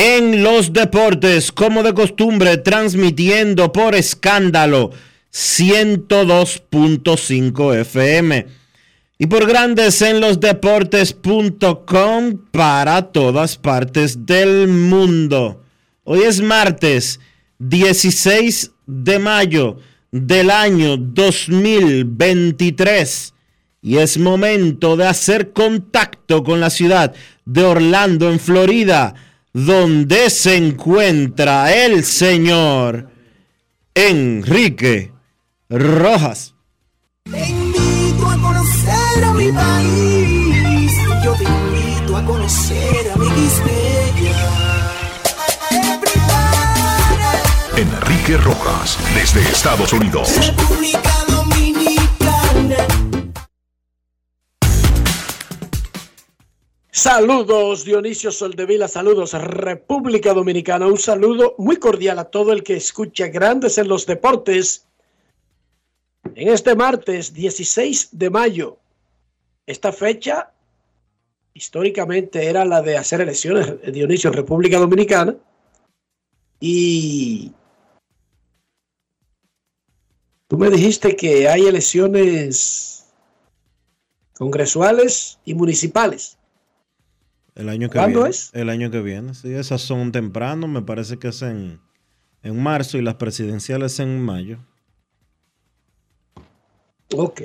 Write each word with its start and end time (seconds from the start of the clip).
en 0.00 0.42
los 0.42 0.72
Deportes, 0.72 1.52
como 1.52 1.82
de 1.82 1.92
costumbre, 1.92 2.56
transmitiendo 2.56 3.70
por 3.70 3.94
escándalo 3.94 4.92
102.5 5.30 7.76
FM 7.80 8.46
y 9.18 9.26
por 9.26 9.46
Grandes 9.46 10.00
en 10.00 10.22
los 10.22 10.40
Deportes.com 10.40 12.46
para 12.50 13.12
todas 13.12 13.58
partes 13.58 14.24
del 14.24 14.68
mundo. 14.68 15.62
Hoy 16.04 16.22
es 16.22 16.40
martes. 16.40 17.20
16 17.58 18.70
de 18.86 19.18
mayo 19.18 19.76
del 20.10 20.50
año 20.50 20.96
2023 20.96 23.34
y 23.82 23.98
es 23.98 24.16
momento 24.16 24.96
de 24.96 25.06
hacer 25.06 25.52
contacto 25.52 26.42
con 26.42 26.58
la 26.58 26.70
ciudad 26.70 27.14
de 27.44 27.64
Orlando, 27.64 28.32
en 28.32 28.40
Florida, 28.40 29.14
donde 29.52 30.30
se 30.30 30.56
encuentra 30.56 31.74
el 31.74 32.04
señor 32.04 33.10
Enrique 33.94 35.12
Rojas. 35.68 36.54
Te 37.24 37.48
invito 37.48 38.26
a 38.26 38.38
conocer 38.38 39.24
a 39.24 39.32
mi 39.32 39.52
país. 39.52 40.92
Yo 41.24 41.34
te 41.34 41.44
invito 41.44 42.16
a 42.16 42.24
conocer 42.24 43.10
a 43.12 43.16
mi 43.16 43.28
Quispeya. 43.30 44.90
Enrique 47.76 48.36
Rojas, 48.36 48.98
desde 49.14 49.40
Estados 49.40 49.92
Unidos. 49.92 50.28
República 50.46 51.29
Saludos 56.92 57.84
Dionisio 57.84 58.32
Soldevila, 58.32 58.88
saludos 58.88 59.32
República 59.34 60.34
Dominicana, 60.34 60.88
un 60.88 60.98
saludo 60.98 61.54
muy 61.56 61.76
cordial 61.76 62.18
a 62.18 62.24
todo 62.24 62.52
el 62.52 62.64
que 62.64 62.74
escucha 62.74 63.28
Grandes 63.28 63.78
en 63.78 63.86
los 63.86 64.06
Deportes. 64.06 64.88
En 66.34 66.48
este 66.48 66.74
martes 66.74 67.32
16 67.32 68.08
de 68.10 68.30
mayo, 68.30 68.78
esta 69.66 69.92
fecha 69.92 70.52
históricamente 71.54 72.46
era 72.46 72.64
la 72.64 72.82
de 72.82 72.96
hacer 72.96 73.20
elecciones, 73.20 73.72
Dionisio, 73.92 74.30
en 74.30 74.34
República 74.34 74.78
Dominicana. 74.78 75.36
Y 76.58 77.52
tú 80.48 80.58
me 80.58 80.70
dijiste 80.70 81.14
que 81.14 81.48
hay 81.48 81.66
elecciones 81.66 83.12
congresuales 84.34 85.38
y 85.44 85.54
municipales. 85.54 86.39
El 87.54 87.68
año 87.68 87.88
que 87.88 87.98
¿Cuándo 87.98 88.20
viene. 88.20 88.30
es? 88.30 88.50
El 88.54 88.68
año 88.70 88.90
que 88.90 89.00
viene. 89.00 89.34
Sí, 89.34 89.52
esas 89.52 89.80
son 89.80 90.12
temprano, 90.12 90.68
me 90.68 90.82
parece 90.82 91.18
que 91.18 91.28
es 91.28 91.42
en, 91.42 91.80
en 92.42 92.62
marzo 92.62 92.98
y 92.98 93.02
las 93.02 93.14
presidenciales 93.14 93.98
en 94.00 94.20
mayo. 94.20 94.58
Ok. 97.14 97.42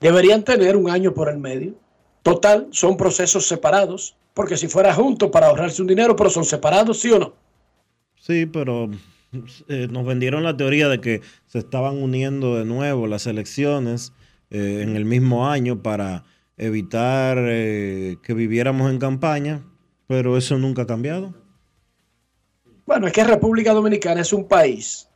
Deberían 0.00 0.44
tener 0.44 0.76
un 0.76 0.90
año 0.90 1.12
por 1.14 1.28
el 1.28 1.38
medio. 1.38 1.74
Total, 2.22 2.68
son 2.70 2.96
procesos 2.96 3.46
separados, 3.46 4.16
porque 4.34 4.56
si 4.56 4.68
fuera 4.68 4.94
junto 4.94 5.30
para 5.30 5.46
ahorrarse 5.48 5.82
un 5.82 5.88
dinero, 5.88 6.14
pero 6.14 6.30
son 6.30 6.44
separados, 6.44 7.00
¿sí 7.00 7.10
o 7.10 7.18
no? 7.18 7.32
Sí, 8.20 8.46
pero 8.46 8.90
eh, 9.68 9.88
nos 9.90 10.04
vendieron 10.04 10.42
la 10.42 10.56
teoría 10.56 10.88
de 10.88 11.00
que 11.00 11.22
se 11.46 11.58
estaban 11.58 11.96
uniendo 11.96 12.56
de 12.56 12.64
nuevo 12.64 13.06
las 13.06 13.26
elecciones 13.26 14.12
eh, 14.50 14.80
en 14.82 14.96
el 14.96 15.04
mismo 15.04 15.48
año 15.48 15.82
para 15.82 16.24
evitar 16.56 17.38
eh, 17.38 17.97
que 18.28 18.34
viviéramos 18.34 18.90
en 18.90 18.98
campaña, 18.98 19.64
pero 20.06 20.36
eso 20.36 20.58
nunca 20.58 20.82
ha 20.82 20.86
cambiado. 20.86 21.32
Bueno, 22.84 23.06
es 23.06 23.14
que 23.14 23.24
República 23.24 23.72
Dominicana 23.72 24.20
es 24.20 24.34
un 24.34 24.46
país 24.46 25.08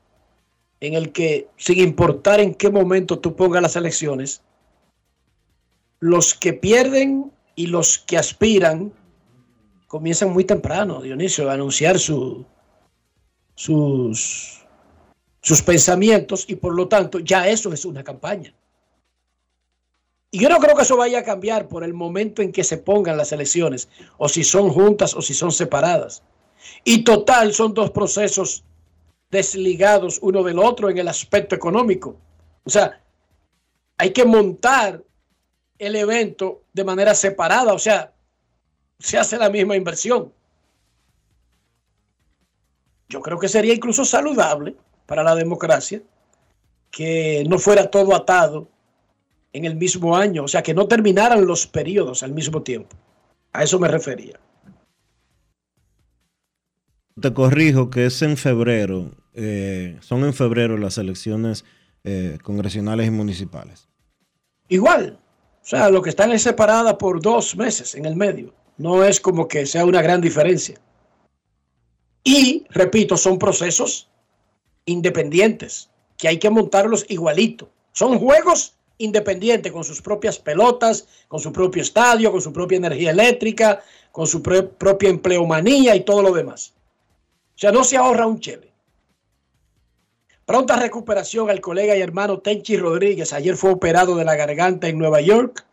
en 0.81 0.95
el 0.95 1.13
que, 1.13 1.47
sin 1.59 1.79
importar 1.81 2.41
en 2.41 2.55
qué 2.55 2.71
momento 2.71 3.19
tú 3.19 3.37
pongas 3.37 3.61
las 3.61 3.77
elecciones, 3.77 4.41
los 6.01 6.33
que 6.33 6.55
pierden 6.55 7.31
y 7.55 7.67
los 7.67 7.99
que 7.99 8.17
aspiran 8.17 8.95
comienzan 9.89 10.31
muy 10.31 10.45
temprano, 10.45 11.03
Dionisio, 11.03 11.51
a 11.51 11.53
anunciar 11.53 11.99
su, 11.99 12.47
sus, 13.55 14.65
sus 15.43 15.61
pensamientos 15.61 16.47
y 16.49 16.55
por 16.55 16.75
lo 16.75 16.89
tanto 16.89 17.19
ya 17.19 17.47
eso 17.47 17.75
es 17.75 17.85
una 17.85 18.03
campaña. 18.03 18.55
Y 20.35 20.41
yo 20.41 20.49
no 20.49 20.59
creo 20.59 20.75
que 20.75 20.83
eso 20.83 20.97
vaya 20.97 21.19
a 21.19 21.25
cambiar 21.25 21.69
por 21.69 21.85
el 21.85 21.93
momento 21.93 22.41
en 22.41 22.53
que 22.53 22.65
se 22.65 22.79
pongan 22.79 23.19
las 23.19 23.33
elecciones, 23.33 23.91
o 24.17 24.31
si 24.31 24.43
son 24.45 24.71
juntas 24.71 25.15
o 25.15 25.21
si 25.21 25.35
son 25.35 25.53
separadas. 25.53 26.23
Y 26.85 27.05
total, 27.05 27.53
son 27.53 27.75
dos 27.75 27.91
procesos 27.91 28.65
desligados 29.31 30.19
uno 30.23 30.43
del 30.43 30.59
otro 30.59 30.89
en 30.89 30.97
el 30.97 31.09
aspecto 31.09 31.55
económico. 31.55 32.17
O 32.65 32.71
sea, 32.71 32.99
hay 33.99 34.11
que 34.11 34.25
montar 34.25 35.03
el 35.79 35.97
evento 35.97 36.63
de 36.73 36.85
manera 36.85 37.15
separada, 37.15 37.75
o 37.75 37.79
sea, 37.79 38.15
se 38.99 39.19
hace 39.19 39.37
la 39.37 39.51
misma 39.51 39.77
inversión. 39.77 40.33
Yo 43.11 43.21
creo 43.21 43.39
que 43.39 43.49
sería 43.49 43.75
incluso 43.75 44.07
saludable 44.07 44.77
para 45.05 45.23
la 45.23 45.35
democracia 45.35 46.01
que 46.91 47.45
no 47.47 47.59
fuera 47.59 47.91
todo 47.91 48.15
atado 48.15 48.72
en 49.53 49.65
el 49.65 49.77
mismo 49.77 50.17
año, 50.17 50.45
o 50.45 50.49
sea, 50.49 50.63
que 50.63 50.75
no 50.75 50.87
terminaran 50.87 51.47
los 51.47 51.67
periodos 51.67 52.23
al 52.23 52.33
mismo 52.33 52.63
tiempo. 52.63 52.97
A 53.53 53.65
eso 53.65 53.79
me 53.79 53.89
refería. 53.89 54.41
Te 57.21 57.33
corrijo 57.35 57.91
que 57.91 58.07
es 58.07 58.23
en 58.23 58.37
febrero, 58.37 59.11
eh, 59.35 59.99
son 60.01 60.25
en 60.25 60.33
febrero 60.33 60.79
las 60.79 60.97
elecciones 60.97 61.65
eh, 62.05 62.39
congresionales 62.43 63.07
y 63.07 63.11
municipales. 63.11 63.89
Igual, 64.69 65.19
o 65.63 65.65
sea, 65.65 65.91
lo 65.91 66.01
que 66.01 66.11
están 66.11 66.33
es 66.33 66.43
separada 66.43 66.97
por 66.97 67.21
dos 67.21 67.55
meses 67.55 67.95
en 67.95 68.07
el 68.07 68.17
medio. 68.17 68.55
No 68.79 69.05
es 69.05 69.21
como 69.21 69.47
que 69.47 69.67
sea 69.67 69.85
una 69.85 70.01
gran 70.01 70.21
diferencia. 70.21 70.81
Y, 72.25 72.65
repito, 72.71 73.17
son 73.17 73.39
procesos 73.39 74.09
independientes 74.87 75.91
que 76.17 76.29
hay 76.29 76.39
que 76.39 76.51
montarlos 76.51 77.05
igualito. 77.09 77.71
Son 77.93 78.19
juegos 78.19 78.77
independiente, 78.99 79.73
con 79.73 79.85
sus 79.85 80.01
propias 80.01 80.39
pelotas, 80.39 81.07
con 81.29 81.41
su 81.41 81.53
propio 81.53 81.83
estadio, 81.83 82.31
con 82.31 82.41
su 82.41 82.53
propia 82.53 82.77
energía 82.77 83.11
eléctrica, 83.11 83.83
con 84.11 84.27
su 84.27 84.43
propia 84.43 85.09
empleomanía 85.09 85.97
y 85.97 86.01
todo 86.05 86.23
lo 86.23 86.33
demás. 86.33 86.75
O 87.55 87.59
sea, 87.59 87.73
no 87.73 87.85
se 87.85 87.97
ahorra 87.97 88.27
un 88.27 88.41
chele. 88.41 88.73
Pronta 90.45 90.77
recuperación 90.77 91.49
al 91.51 91.61
colega 91.61 91.97
y 91.97 92.01
hermano 92.01 92.41
Tenchi 92.41 92.77
Rodríguez. 92.77 93.33
Ayer 93.33 93.57
fue 93.57 93.71
operado 93.71 94.17
de 94.17 94.25
la 94.25 94.37
garganta 94.37 94.89
en 94.89 94.99
Nueva 94.99 95.21
York. 95.21 95.65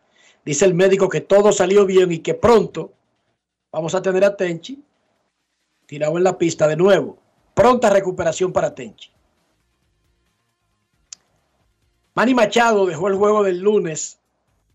Dice 0.44 0.64
el 0.64 0.74
médico 0.74 1.08
que 1.08 1.20
todo 1.20 1.52
salió 1.52 1.84
bien 1.84 2.12
y 2.12 2.20
que 2.20 2.34
pronto 2.34 2.92
vamos 3.72 3.94
a 3.94 4.02
tener 4.02 4.24
a 4.24 4.36
Tenchi 4.36 4.82
tirado 5.86 6.16
en 6.16 6.24
la 6.24 6.38
pista 6.38 6.68
de 6.68 6.76
nuevo. 6.76 7.18
Pronta 7.52 7.90
recuperación 7.90 8.52
para 8.52 8.74
Tenchi. 8.74 9.10
Manny 12.14 12.34
Machado 12.34 12.86
dejó 12.86 13.08
el 13.08 13.14
juego 13.14 13.42
del 13.42 13.60
lunes 13.60 14.18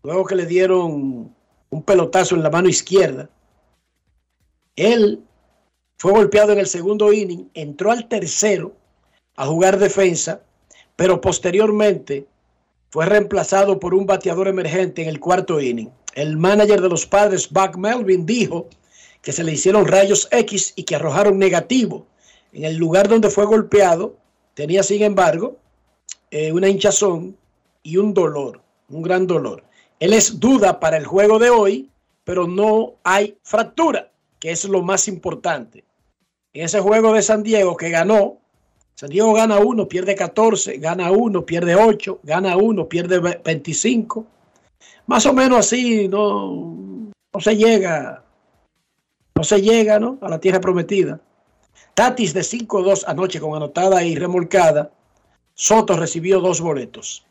luego 0.02 0.24
que 0.24 0.36
le 0.36 0.46
dieron 0.46 1.34
un 1.70 1.82
pelotazo 1.82 2.34
en 2.34 2.42
la 2.42 2.50
mano 2.50 2.68
izquierda. 2.68 3.28
Él 4.76 5.22
fue 5.98 6.12
golpeado 6.12 6.52
en 6.52 6.58
el 6.58 6.66
segundo 6.66 7.12
inning, 7.12 7.50
entró 7.54 7.90
al 7.90 8.08
tercero 8.08 8.72
a 9.36 9.46
jugar 9.46 9.78
defensa, 9.78 10.40
pero 10.94 11.20
posteriormente 11.20 12.26
fue 12.90 13.06
reemplazado 13.06 13.78
por 13.80 13.94
un 13.94 14.06
bateador 14.06 14.48
emergente 14.48 15.02
en 15.02 15.08
el 15.08 15.20
cuarto 15.20 15.60
inning. 15.60 15.90
El 16.14 16.36
manager 16.36 16.80
de 16.80 16.88
los 16.88 17.04
padres, 17.04 17.50
Buck 17.50 17.76
Melvin, 17.76 18.24
dijo 18.24 18.68
que 19.20 19.32
se 19.32 19.44
le 19.44 19.52
hicieron 19.52 19.86
rayos 19.86 20.28
X 20.30 20.72
y 20.76 20.84
que 20.84 20.96
arrojaron 20.96 21.38
negativo. 21.38 22.06
En 22.52 22.64
el 22.64 22.76
lugar 22.76 23.08
donde 23.08 23.28
fue 23.28 23.44
golpeado, 23.44 24.16
tenía 24.54 24.82
sin 24.82 25.02
embargo 25.02 25.58
eh, 26.30 26.52
una 26.52 26.68
hinchazón 26.68 27.36
y 27.82 27.96
un 27.96 28.12
dolor, 28.14 28.60
un 28.88 29.02
gran 29.02 29.26
dolor. 29.26 29.64
Él 30.00 30.12
es 30.12 30.38
duda 30.38 30.80
para 30.80 30.96
el 30.96 31.06
juego 31.06 31.38
de 31.38 31.50
hoy, 31.50 31.90
pero 32.24 32.46
no 32.46 32.94
hay 33.04 33.38
fractura, 33.42 34.10
que 34.38 34.50
es 34.50 34.64
lo 34.64 34.82
más 34.82 35.08
importante. 35.08 35.84
En 36.52 36.64
ese 36.64 36.80
juego 36.80 37.12
de 37.12 37.22
San 37.22 37.42
Diego 37.42 37.76
que 37.76 37.90
ganó, 37.90 38.38
San 38.94 39.10
Diego 39.10 39.34
gana 39.34 39.58
uno, 39.58 39.86
pierde 39.86 40.14
14, 40.14 40.78
gana 40.78 41.10
uno, 41.10 41.44
pierde 41.44 41.76
8, 41.76 42.20
gana 42.22 42.56
uno, 42.56 42.88
pierde 42.88 43.20
25. 43.44 44.26
Más 45.06 45.26
o 45.26 45.34
menos 45.34 45.58
así, 45.58 46.08
no, 46.08 47.12
no 47.32 47.40
se 47.40 47.56
llega, 47.56 48.24
no 49.34 49.44
se 49.44 49.60
llega 49.60 49.98
¿no? 49.98 50.18
a 50.22 50.30
la 50.30 50.40
tierra 50.40 50.60
prometida. 50.60 51.20
Tatis 51.92 52.32
de 52.32 52.40
5-2 52.40 53.04
anoche 53.06 53.38
con 53.38 53.54
anotada 53.54 54.02
y 54.02 54.16
remolcada. 54.16 54.90
Soto 55.58 55.96
recibió 55.96 56.40
dos 56.40 56.60
boletos. 56.60 57.24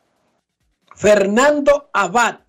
Fernando 0.96 1.92
Abad 1.94 2.40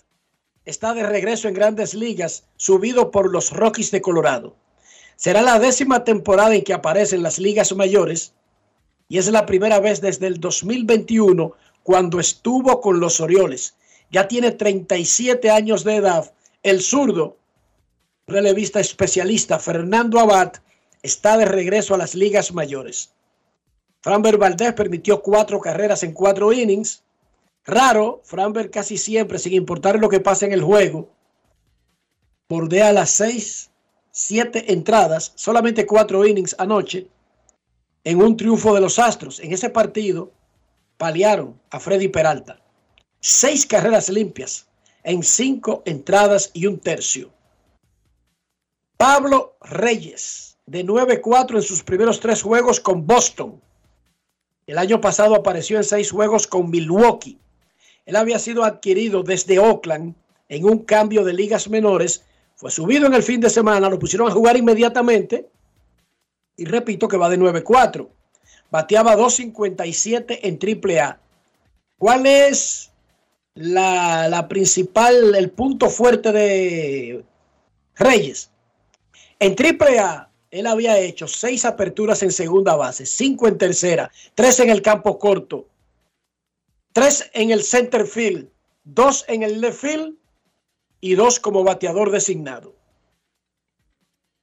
está 0.64 0.94
de 0.94 1.02
regreso 1.02 1.48
en 1.48 1.54
grandes 1.54 1.92
ligas, 1.92 2.44
subido 2.56 3.10
por 3.10 3.30
los 3.30 3.52
Rockies 3.52 3.90
de 3.90 4.00
Colorado. 4.00 4.56
Será 5.16 5.42
la 5.42 5.58
décima 5.58 6.02
temporada 6.02 6.54
en 6.54 6.64
que 6.64 6.72
aparece 6.72 7.16
en 7.16 7.22
las 7.22 7.38
ligas 7.38 7.76
mayores 7.76 8.32
y 9.06 9.18
es 9.18 9.30
la 9.30 9.44
primera 9.44 9.78
vez 9.78 10.00
desde 10.00 10.28
el 10.28 10.40
2021 10.40 11.52
cuando 11.82 12.20
estuvo 12.20 12.80
con 12.80 12.98
los 12.98 13.20
Orioles. 13.20 13.76
Ya 14.10 14.28
tiene 14.28 14.52
37 14.52 15.50
años 15.50 15.84
de 15.84 15.96
edad. 15.96 16.32
El 16.62 16.80
zurdo, 16.80 17.36
relevista 18.26 18.80
especialista 18.80 19.58
Fernando 19.58 20.20
Abad, 20.20 20.54
está 21.02 21.36
de 21.36 21.44
regreso 21.44 21.94
a 21.94 21.98
las 21.98 22.14
ligas 22.14 22.54
mayores. 22.54 23.12
Framber 24.06 24.38
Valdez 24.38 24.72
permitió 24.72 25.20
cuatro 25.20 25.60
carreras 25.60 26.04
en 26.04 26.12
cuatro 26.12 26.52
innings. 26.52 27.02
Raro, 27.64 28.20
Framber 28.22 28.70
casi 28.70 28.98
siempre, 28.98 29.36
sin 29.36 29.52
importar 29.54 29.98
lo 29.98 30.08
que 30.08 30.20
pase 30.20 30.46
en 30.46 30.52
el 30.52 30.62
juego, 30.62 31.08
bordea 32.48 32.92
las 32.92 33.10
seis, 33.10 33.68
siete 34.12 34.72
entradas, 34.72 35.32
solamente 35.34 35.86
cuatro 35.86 36.24
innings 36.24 36.54
anoche, 36.56 37.08
en 38.04 38.22
un 38.22 38.36
triunfo 38.36 38.76
de 38.76 38.80
los 38.80 39.00
Astros. 39.00 39.40
En 39.40 39.52
ese 39.52 39.70
partido, 39.70 40.30
paliaron 40.98 41.60
a 41.70 41.80
Freddy 41.80 42.06
Peralta. 42.06 42.60
Seis 43.18 43.66
carreras 43.66 44.08
limpias 44.08 44.68
en 45.02 45.24
cinco 45.24 45.82
entradas 45.84 46.52
y 46.52 46.66
un 46.66 46.78
tercio. 46.78 47.32
Pablo 48.96 49.56
Reyes, 49.62 50.58
de 50.64 50.84
9-4 50.84 51.56
en 51.56 51.62
sus 51.62 51.82
primeros 51.82 52.20
tres 52.20 52.40
juegos 52.40 52.78
con 52.78 53.04
Boston. 53.04 53.60
El 54.66 54.78
año 54.78 55.00
pasado 55.00 55.36
apareció 55.36 55.76
en 55.76 55.84
seis 55.84 56.10
juegos 56.10 56.48
con 56.48 56.70
Milwaukee. 56.70 57.38
Él 58.04 58.16
había 58.16 58.38
sido 58.38 58.64
adquirido 58.64 59.22
desde 59.22 59.60
Oakland 59.60 60.14
en 60.48 60.64
un 60.64 60.80
cambio 60.80 61.24
de 61.24 61.32
ligas 61.32 61.68
menores. 61.68 62.24
Fue 62.56 62.70
subido 62.70 63.06
en 63.06 63.14
el 63.14 63.22
fin 63.22 63.40
de 63.40 63.50
semana, 63.50 63.88
lo 63.88 63.98
pusieron 63.98 64.28
a 64.28 64.32
jugar 64.32 64.56
inmediatamente. 64.56 65.48
Y 66.56 66.64
repito 66.64 67.06
que 67.06 67.16
va 67.16 67.28
de 67.28 67.38
9-4. 67.38 68.08
Bateaba 68.70 69.16
2.57 69.16 70.40
en 70.42 70.58
AAA. 70.58 71.20
¿Cuál 71.98 72.26
es 72.26 72.90
la, 73.54 74.46
principal, 74.48 75.34
el 75.34 75.50
punto 75.50 75.88
fuerte 75.90 76.32
de 76.32 77.24
Reyes? 77.94 78.50
En 79.38 79.54
AAA 79.54 80.28
él 80.58 80.66
había 80.66 80.98
hecho 80.98 81.28
seis 81.28 81.64
aperturas 81.66 82.22
en 82.22 82.32
segunda 82.32 82.76
base, 82.76 83.04
cinco 83.04 83.46
en 83.46 83.58
tercera, 83.58 84.10
tres 84.34 84.58
en 84.60 84.70
el 84.70 84.80
campo 84.80 85.18
corto, 85.18 85.66
tres 86.94 87.30
en 87.34 87.50
el 87.50 87.62
center 87.62 88.06
field, 88.06 88.48
dos 88.84 89.26
en 89.28 89.42
el 89.42 89.60
left 89.60 89.80
field 89.80 90.16
y 91.00 91.14
dos 91.14 91.38
como 91.38 91.62
bateador 91.62 92.10
designado. 92.10 92.74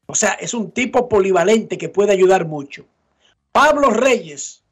O 0.06 0.14
sea, 0.14 0.34
es 0.34 0.54
un 0.54 0.72
tipo 0.72 1.10
polivalente 1.10 1.80
que 1.80 1.90
puede 1.90 2.12
ayudar 2.12 2.46
mucho. 2.46 2.86
Pablo 3.52 3.90
Reyes 3.90 4.64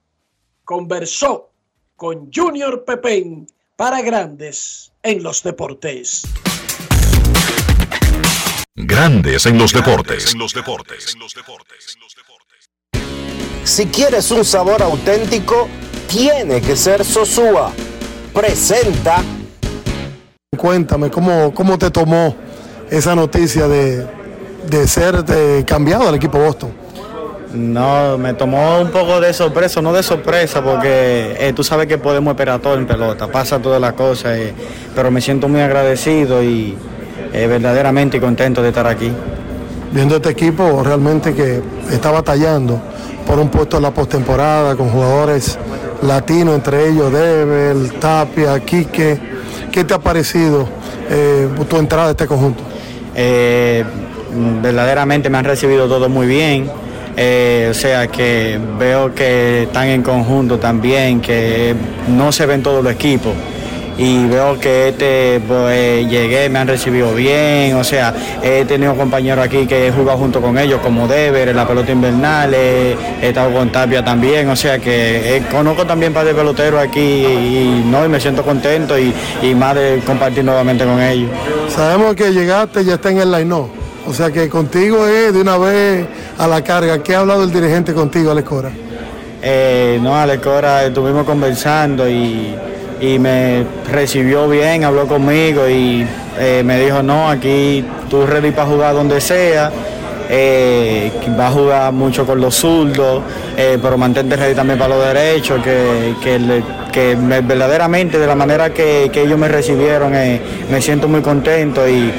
conversó 0.64 1.50
con 1.96 2.32
Junior 2.32 2.86
Pepén 2.86 3.48
para 3.78 4.02
grandes 4.02 4.92
en 5.02 5.24
los 5.24 5.42
deportes. 5.42 6.24
Grandes 8.76 9.46
en 9.46 9.58
los 9.58 9.74
deportes. 9.74 10.34
Si 13.66 13.86
quieres 13.88 14.32
un 14.32 14.46
sabor 14.46 14.82
auténtico, 14.82 15.68
tiene 16.08 16.62
que 16.62 16.78
ser 16.78 17.04
Sosúa. 17.04 17.74
Presenta. 18.34 19.22
Cuéntame, 20.58 21.12
¿cómo, 21.12 21.54
cómo 21.54 21.78
te 21.78 21.92
tomó 21.92 22.34
esa 22.90 23.14
noticia 23.14 23.68
de, 23.68 24.08
ser 24.88 25.26
cambiado 25.66 26.08
al 26.08 26.16
equipo 26.16 26.40
Boston? 26.40 26.72
No, 27.54 28.18
me 28.18 28.34
tomó 28.34 28.80
un 28.80 28.92
poco 28.92 29.20
de 29.20 29.34
sorpresa, 29.34 29.82
no 29.82 29.92
de 29.92 30.02
sorpresa, 30.02 30.64
porque 30.64 31.36
eh, 31.38 31.52
tú 31.54 31.66
sabes 31.66 31.88
que 31.88 31.98
podemos 31.98 32.32
esperar 32.32 32.62
todo 32.62 32.76
en 32.76 32.88
pelota, 32.88 33.28
pasa 33.28 33.62
todas 33.62 33.82
las 33.82 33.94
cosas, 33.94 34.38
eh, 34.38 34.54
pero 34.96 35.12
me 35.12 35.20
siento 35.20 35.50
muy 35.50 35.60
agradecido 35.60 36.42
y 36.42 36.78
eh, 37.34 37.48
verdaderamente 37.48 38.20
contento 38.20 38.62
de 38.62 38.70
estar 38.70 38.88
aquí. 38.88 39.12
Viendo 39.92 40.16
este 40.18 40.30
equipo 40.30 40.84
realmente 40.84 41.34
que 41.34 41.62
está 41.92 42.12
batallando 42.12 42.82
por 43.26 43.40
un 43.40 43.50
puesto 43.50 43.78
en 43.78 43.84
la 43.84 43.92
postemporada 43.92 44.76
con 44.76 44.90
jugadores 44.90 45.58
latinos, 46.02 46.56
entre 46.56 46.90
ellos 46.90 47.12
Debel, 47.12 47.94
Tapia, 48.00 48.60
Quique. 48.60 49.20
¿Qué 49.72 49.84
te 49.84 49.94
ha 49.94 50.00
parecido 50.00 50.68
eh, 51.10 51.48
tu 51.70 51.78
entrada 51.78 52.10
a 52.10 52.12
este 52.12 52.28
conjunto? 52.28 52.64
Eh, 53.16 53.84
verdaderamente 54.62 55.30
me 55.30 55.38
han 55.38 55.46
recibido 55.46 55.88
todo 55.88 56.10
muy 56.10 56.28
bien. 56.28 56.70
o 56.70 57.74
sea 57.74 58.08
que 58.08 58.60
veo 58.80 59.14
que 59.14 59.64
están 59.64 59.88
en 59.88 60.04
conjunto 60.04 60.58
también, 60.60 61.22
que 61.22 61.76
no 62.08 62.32
se 62.32 62.46
ven 62.46 62.64
todos 62.64 62.84
los 62.84 62.94
equipos 62.94 63.34
y 63.98 64.26
veo 64.28 64.60
que 64.60 64.90
este 64.90 65.42
pues, 65.48 66.08
llegué, 66.10 66.50
me 66.50 66.60
han 66.60 66.68
recibido 66.68 67.14
bien, 67.14 67.76
o 67.76 67.84
sea, 67.84 68.14
he 68.42 68.66
tenido 68.66 68.96
compañeros 68.96 69.46
aquí 69.46 69.66
que 69.68 69.88
he 69.88 69.92
jugado 69.92 70.18
junto 70.18 70.42
con 70.42 70.58
ellos 70.58 70.80
como 70.82 71.08
Dever 71.08 71.50
en 71.50 71.56
la 71.56 71.68
pelota 71.68 71.92
invernal, 71.92 72.54
he, 72.54 72.96
estado 73.22 73.54
con 73.54 73.72
Tapia 73.72 74.04
también, 74.04 74.50
o 74.50 74.56
sea 74.56 74.80
que 74.80 75.38
eh, 75.38 75.44
conozco 75.52 75.86
también 75.86 76.14
para 76.14 76.26
de 76.26 76.34
pelotero 76.34 76.80
aquí 76.80 77.00
y, 77.00 77.84
no, 77.86 78.06
y 78.06 78.10
me 78.10 78.20
siento 78.20 78.44
contento 78.44 78.98
y, 78.98 79.14
más 79.56 79.76
de 79.76 80.02
compartir 80.06 80.44
nuevamente 80.44 80.86
con 80.86 81.00
ellos. 81.02 81.30
Sabemos 81.68 82.16
que 82.16 82.32
llegaste 82.32 82.82
y 82.82 82.86
ya 82.86 82.96
está 82.96 83.12
en 83.12 83.20
el 83.20 83.32
line 83.32 83.54
o 84.08 84.14
sea 84.14 84.32
que 84.32 84.50
contigo 84.50 85.06
es 85.06 85.34
de 85.34 85.42
una 85.42 85.58
vez 85.58 86.08
a 86.38 86.48
la 86.48 86.64
carga. 86.64 87.04
¿Qué 87.04 87.16
ha 87.16 87.20
hablado 87.20 87.44
el 87.44 87.52
dirigente 87.52 87.94
contigo, 87.94 88.32
Alex 88.32 88.48
Cora? 88.48 88.72
Eh, 89.42 90.00
no, 90.02 90.16
Alex 90.16 90.44
Cora, 90.44 90.86
estuvimos 90.86 91.26
conversando 91.26 92.10
y 92.10 92.56
y 93.02 93.18
me 93.20 93.66
recibió 93.92 94.48
bien, 94.48 94.84
habló 94.84 95.08
conmigo 95.08 95.68
y 95.68 96.08
eh, 96.40 96.62
me 96.64 96.80
dijo, 96.80 97.02
no, 97.04 97.30
aquí 97.30 97.84
tú 98.10 98.26
ready 98.26 98.52
para 98.52 98.68
jugar 98.68 98.94
donde 98.94 99.20
sea. 99.20 99.72
eh, 100.34 101.12
va 101.38 101.48
a 101.48 101.52
jugar 101.52 101.92
mucho 101.92 102.26
con 102.26 102.40
los 102.40 102.56
zurdos, 102.56 103.22
eh, 103.58 103.78
pero 103.82 103.98
mantente 103.98 104.38
ready 104.38 104.56
también 104.56 104.80
para 104.80 104.96
los 104.96 105.06
derechos, 105.06 105.62
que, 105.62 106.16
que, 106.24 106.64
verdaderamente 106.92 108.20
de 108.20 108.28
la 108.28 108.36
manera 108.36 108.74
que, 108.74 109.12
ellos 109.14 109.38
me 109.38 109.48
recibieron 109.48 110.16
eh, 110.16 110.42
me 110.70 110.82
siento 110.82 111.08
muy 111.08 111.22
contento 111.22 111.88
y, 111.88 112.12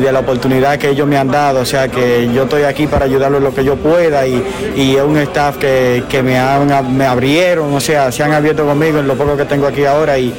de 0.00 0.12
la 0.12 0.20
oportunidad 0.20 0.78
que 0.78 0.90
ellos 0.90 1.06
me 1.06 1.18
han 1.18 1.28
dado, 1.28 1.60
o 1.60 1.64
sea 1.64 1.88
que 1.88 2.30
yo 2.32 2.44
estoy 2.44 2.62
aquí 2.62 2.86
para 2.86 3.04
ayudarlos 3.04 3.42
lo 3.42 3.52
que 3.52 3.64
yo 3.64 3.76
pueda 3.76 4.26
y, 4.26 4.42
es 4.76 5.02
un 5.02 5.16
staff 5.18 5.56
que, 5.56 6.22
me, 6.22 6.38
me 6.92 7.04
abrieron, 7.04 7.74
o 7.74 7.80
sea, 7.80 8.12
se 8.12 8.22
han 8.22 8.32
abierto 8.32 8.64
conmigo 8.64 8.98
en 8.98 9.08
lo 9.08 9.14
poco 9.16 9.36
que 9.36 9.44
tengo 9.44 9.66
aquí 9.66 9.84
ahora 9.84 10.18
y, 10.18 10.32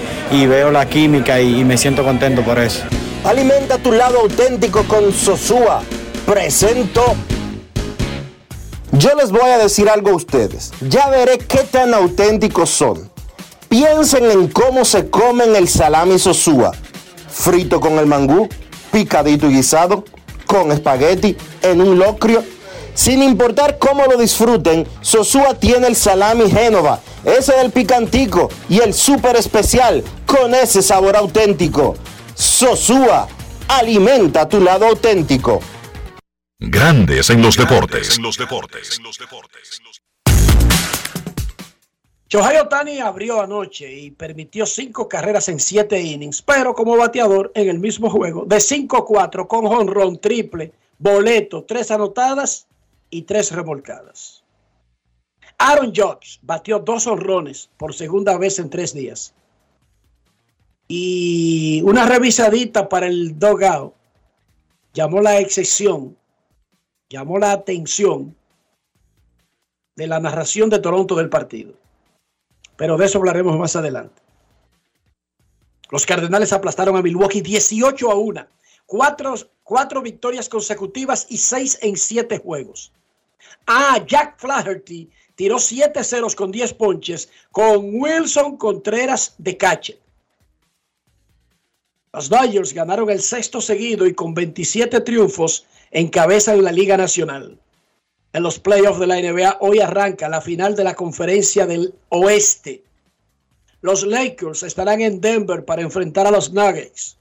veo 0.47 0.71
la 0.71 0.87
química 0.87 1.39
y, 1.41 1.59
y 1.59 1.63
me 1.65 1.77
siento 1.77 2.03
contento 2.03 2.41
por 2.41 2.57
eso. 2.59 2.83
Alimenta 3.23 3.77
tu 3.77 3.91
lado 3.91 4.19
auténtico 4.21 4.83
con 4.83 5.11
Sosúa. 5.11 5.81
Presento. 6.25 7.03
Yo 8.91 9.13
les 9.15 9.31
voy 9.31 9.49
a 9.49 9.57
decir 9.57 9.89
algo 9.89 10.11
a 10.11 10.15
ustedes. 10.15 10.71
Ya 10.81 11.09
veré 11.09 11.37
qué 11.37 11.59
tan 11.59 11.93
auténticos 11.93 12.69
son. 12.69 13.09
Piensen 13.69 14.31
en 14.31 14.47
cómo 14.47 14.85
se 14.85 15.09
comen 15.09 15.55
el 15.55 15.67
salami 15.67 16.17
Sosúa. 16.19 16.71
Frito 17.29 17.79
con 17.79 17.99
el 17.99 18.05
mangú, 18.05 18.47
picadito 18.91 19.49
y 19.49 19.55
guisado, 19.55 20.05
con 20.45 20.71
espagueti, 20.71 21.35
en 21.61 21.81
un 21.81 21.99
locrio. 21.99 22.43
Sin 22.93 23.21
importar 23.21 23.77
cómo 23.77 24.05
lo 24.05 24.17
disfruten, 24.17 24.87
Sosúa 25.01 25.53
tiene 25.53 25.87
el 25.87 25.95
salami 25.95 26.49
Génova, 26.49 26.99
ese 27.23 27.53
del 27.55 27.71
picantico 27.71 28.49
y 28.69 28.79
el 28.79 28.93
súper 28.93 29.35
especial 29.35 30.03
con 30.25 30.55
ese 30.55 30.81
sabor 30.81 31.15
auténtico. 31.15 31.95
Sosúa, 32.33 33.27
alimenta 33.67 34.47
tu 34.47 34.61
lado 34.61 34.87
auténtico. 34.87 35.59
Grandes 36.59 37.29
en 37.29 37.41
los 37.43 37.55
deportes. 37.55 38.17
En 38.17 38.23
los 38.23 38.37
deportes. 38.37 38.99
Shohei 42.29 42.57
Otani 42.57 42.99
abrió 42.99 43.41
anoche 43.41 43.89
y 43.89 44.11
permitió 44.11 44.65
cinco 44.65 45.07
carreras 45.07 45.47
en 45.47 45.59
siete 45.59 46.01
innings, 46.01 46.41
pero 46.41 46.73
como 46.73 46.97
bateador 46.97 47.51
en 47.55 47.69
el 47.69 47.79
mismo 47.79 48.09
juego, 48.09 48.43
de 48.45 48.57
5-4 48.57 49.47
con 49.47 49.65
jonrón 49.65 50.19
triple, 50.19 50.73
boleto, 50.99 51.63
tres 51.63 51.89
anotadas 51.89 52.67
y 53.09 53.21
tres 53.21 53.53
remolcadas. 53.53 54.43
Aaron 55.57 55.93
Judge 55.95 56.39
batió 56.41 56.79
dos 56.79 57.07
honrones 57.07 57.69
por 57.77 57.93
segunda 57.93 58.37
vez 58.37 58.59
en 58.59 58.69
tres 58.69 58.93
días 58.93 59.33
y 60.87 61.81
una 61.83 62.05
revisadita 62.05 62.87
para 62.89 63.07
el 63.07 63.39
dogao 63.39 63.93
llamó 64.93 65.21
la 65.21 65.39
excepción, 65.39 66.17
llamó 67.09 67.39
la 67.39 67.51
atención 67.51 68.35
de 69.95 70.07
la 70.07 70.19
narración 70.19 70.69
de 70.69 70.79
Toronto 70.79 71.15
del 71.15 71.29
partido. 71.29 71.73
Pero 72.77 72.95
de 72.95 73.05
eso 73.05 73.17
hablaremos 73.17 73.57
más 73.57 73.75
adelante. 73.75 74.21
Los 75.89 76.05
Cardenales 76.05 76.53
aplastaron 76.53 76.95
a 76.95 77.01
Milwaukee 77.01 77.41
18 77.41 78.11
a 78.11 78.15
1. 78.15 78.47
Cuatro, 78.85 79.35
cuatro 79.63 80.01
victorias 80.01 80.47
consecutivas 80.47 81.27
y 81.29 81.37
seis 81.37 81.77
en 81.81 81.97
siete 81.97 82.37
juegos. 82.37 82.93
Ah, 83.65 83.99
Jack 84.05 84.39
Flaherty 84.39 85.09
tiró 85.35 85.59
siete 85.59 86.03
ceros 86.03 86.35
con 86.35 86.51
10 86.51 86.73
ponches 86.73 87.29
con 87.51 87.89
Wilson 87.93 88.57
Contreras 88.57 89.35
de 89.37 89.57
catcher. 89.57 89.99
Los 92.13 92.29
Dodgers 92.29 92.73
ganaron 92.73 93.09
el 93.09 93.21
sexto 93.21 93.61
seguido 93.61 94.07
y 94.07 94.13
con 94.13 94.33
27 94.33 95.01
triunfos 95.01 95.65
encabezan 95.91 96.63
la 96.63 96.71
Liga 96.71 96.97
Nacional. 96.97 97.59
En 98.33 98.43
los 98.43 98.59
playoffs 98.59 98.99
de 98.99 99.07
la 99.07 99.21
NBA 99.21 99.57
hoy 99.61 99.79
arranca 99.79 100.29
la 100.29 100.41
final 100.41 100.75
de 100.75 100.83
la 100.83 100.95
conferencia 100.95 101.65
del 101.65 101.93
oeste. 102.09 102.83
Los 103.81 104.05
Lakers 104.05 104.63
estarán 104.63 105.01
en 105.01 105.21
Denver 105.21 105.63
para 105.65 105.81
enfrentar 105.81 106.27
a 106.27 106.31
los 106.31 106.51
Nuggets. 106.51 107.17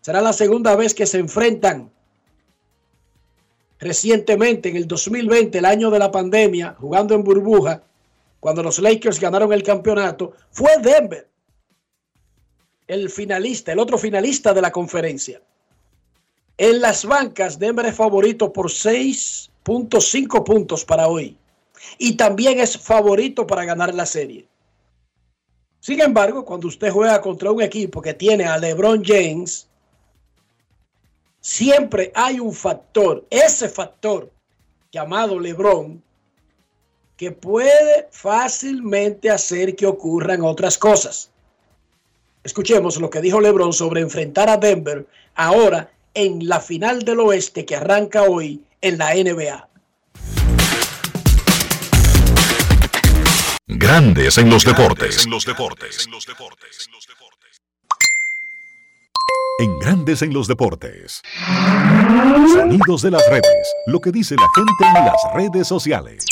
Será 0.00 0.20
la 0.20 0.32
segunda 0.32 0.74
vez 0.76 0.94
que 0.94 1.06
se 1.06 1.18
enfrentan. 1.18 1.90
Recientemente, 3.78 4.68
en 4.70 4.76
el 4.76 4.88
2020, 4.88 5.58
el 5.58 5.64
año 5.64 5.90
de 5.90 5.98
la 5.98 6.10
pandemia, 6.10 6.74
jugando 6.78 7.14
en 7.14 7.22
burbuja, 7.22 7.82
cuando 8.40 8.62
los 8.62 8.78
Lakers 8.78 9.20
ganaron 9.20 9.52
el 9.52 9.62
campeonato, 9.62 10.32
fue 10.50 10.72
Denver 10.78 11.28
el 12.88 13.10
finalista, 13.10 13.70
el 13.70 13.78
otro 13.78 13.98
finalista 13.98 14.54
de 14.54 14.62
la 14.62 14.72
conferencia. 14.72 15.40
En 16.56 16.80
las 16.80 17.04
bancas, 17.04 17.58
Denver 17.58 17.86
es 17.86 17.94
favorito 17.94 18.52
por 18.52 18.70
6.5 19.68 20.44
puntos 20.44 20.84
para 20.84 21.08
hoy. 21.08 21.36
Y 21.98 22.16
también 22.16 22.58
es 22.58 22.76
favorito 22.76 23.46
para 23.46 23.64
ganar 23.64 23.94
la 23.94 24.06
serie. 24.06 24.46
Sin 25.80 26.00
embargo, 26.00 26.44
cuando 26.44 26.66
usted 26.66 26.90
juega 26.90 27.20
contra 27.20 27.52
un 27.52 27.62
equipo 27.62 28.02
que 28.02 28.14
tiene 28.14 28.44
a 28.44 28.58
LeBron 28.58 29.02
James, 29.04 29.68
siempre 31.40 32.10
hay 32.14 32.40
un 32.40 32.52
factor, 32.52 33.24
ese 33.30 33.68
factor 33.68 34.30
llamado 34.90 35.38
LeBron, 35.38 36.02
que 37.16 37.30
puede 37.30 38.08
fácilmente 38.10 39.30
hacer 39.30 39.76
que 39.76 39.86
ocurran 39.86 40.42
otras 40.42 40.78
cosas. 40.78 41.30
Escuchemos 42.42 42.98
lo 42.98 43.10
que 43.10 43.20
dijo 43.20 43.40
LeBron 43.40 43.72
sobre 43.72 44.00
enfrentar 44.00 44.48
a 44.48 44.56
Denver 44.56 45.06
ahora 45.34 45.90
en 46.14 46.48
la 46.48 46.60
final 46.60 47.02
del 47.02 47.20
oeste 47.20 47.64
que 47.64 47.76
arranca 47.76 48.22
hoy 48.22 48.64
en 48.80 48.98
la 48.98 49.14
NBA. 49.14 49.68
Grandes 53.66 54.38
en 54.38 54.50
los 54.50 54.64
deportes. 54.64 55.24
En 55.24 55.30
los 55.30 55.44
deportes. 55.44 56.08
En 59.60 59.78
Grandes 59.78 60.22
en 60.22 60.32
los 60.32 60.48
deportes. 60.48 61.22
Sonidos 62.52 63.02
de 63.02 63.10
las 63.10 63.28
redes. 63.28 63.74
Lo 63.86 64.00
que 64.00 64.12
dice 64.12 64.36
la 64.36 64.48
gente 64.54 64.98
en 64.98 65.04
las 65.04 65.16
redes 65.34 65.68
sociales. 65.68 66.24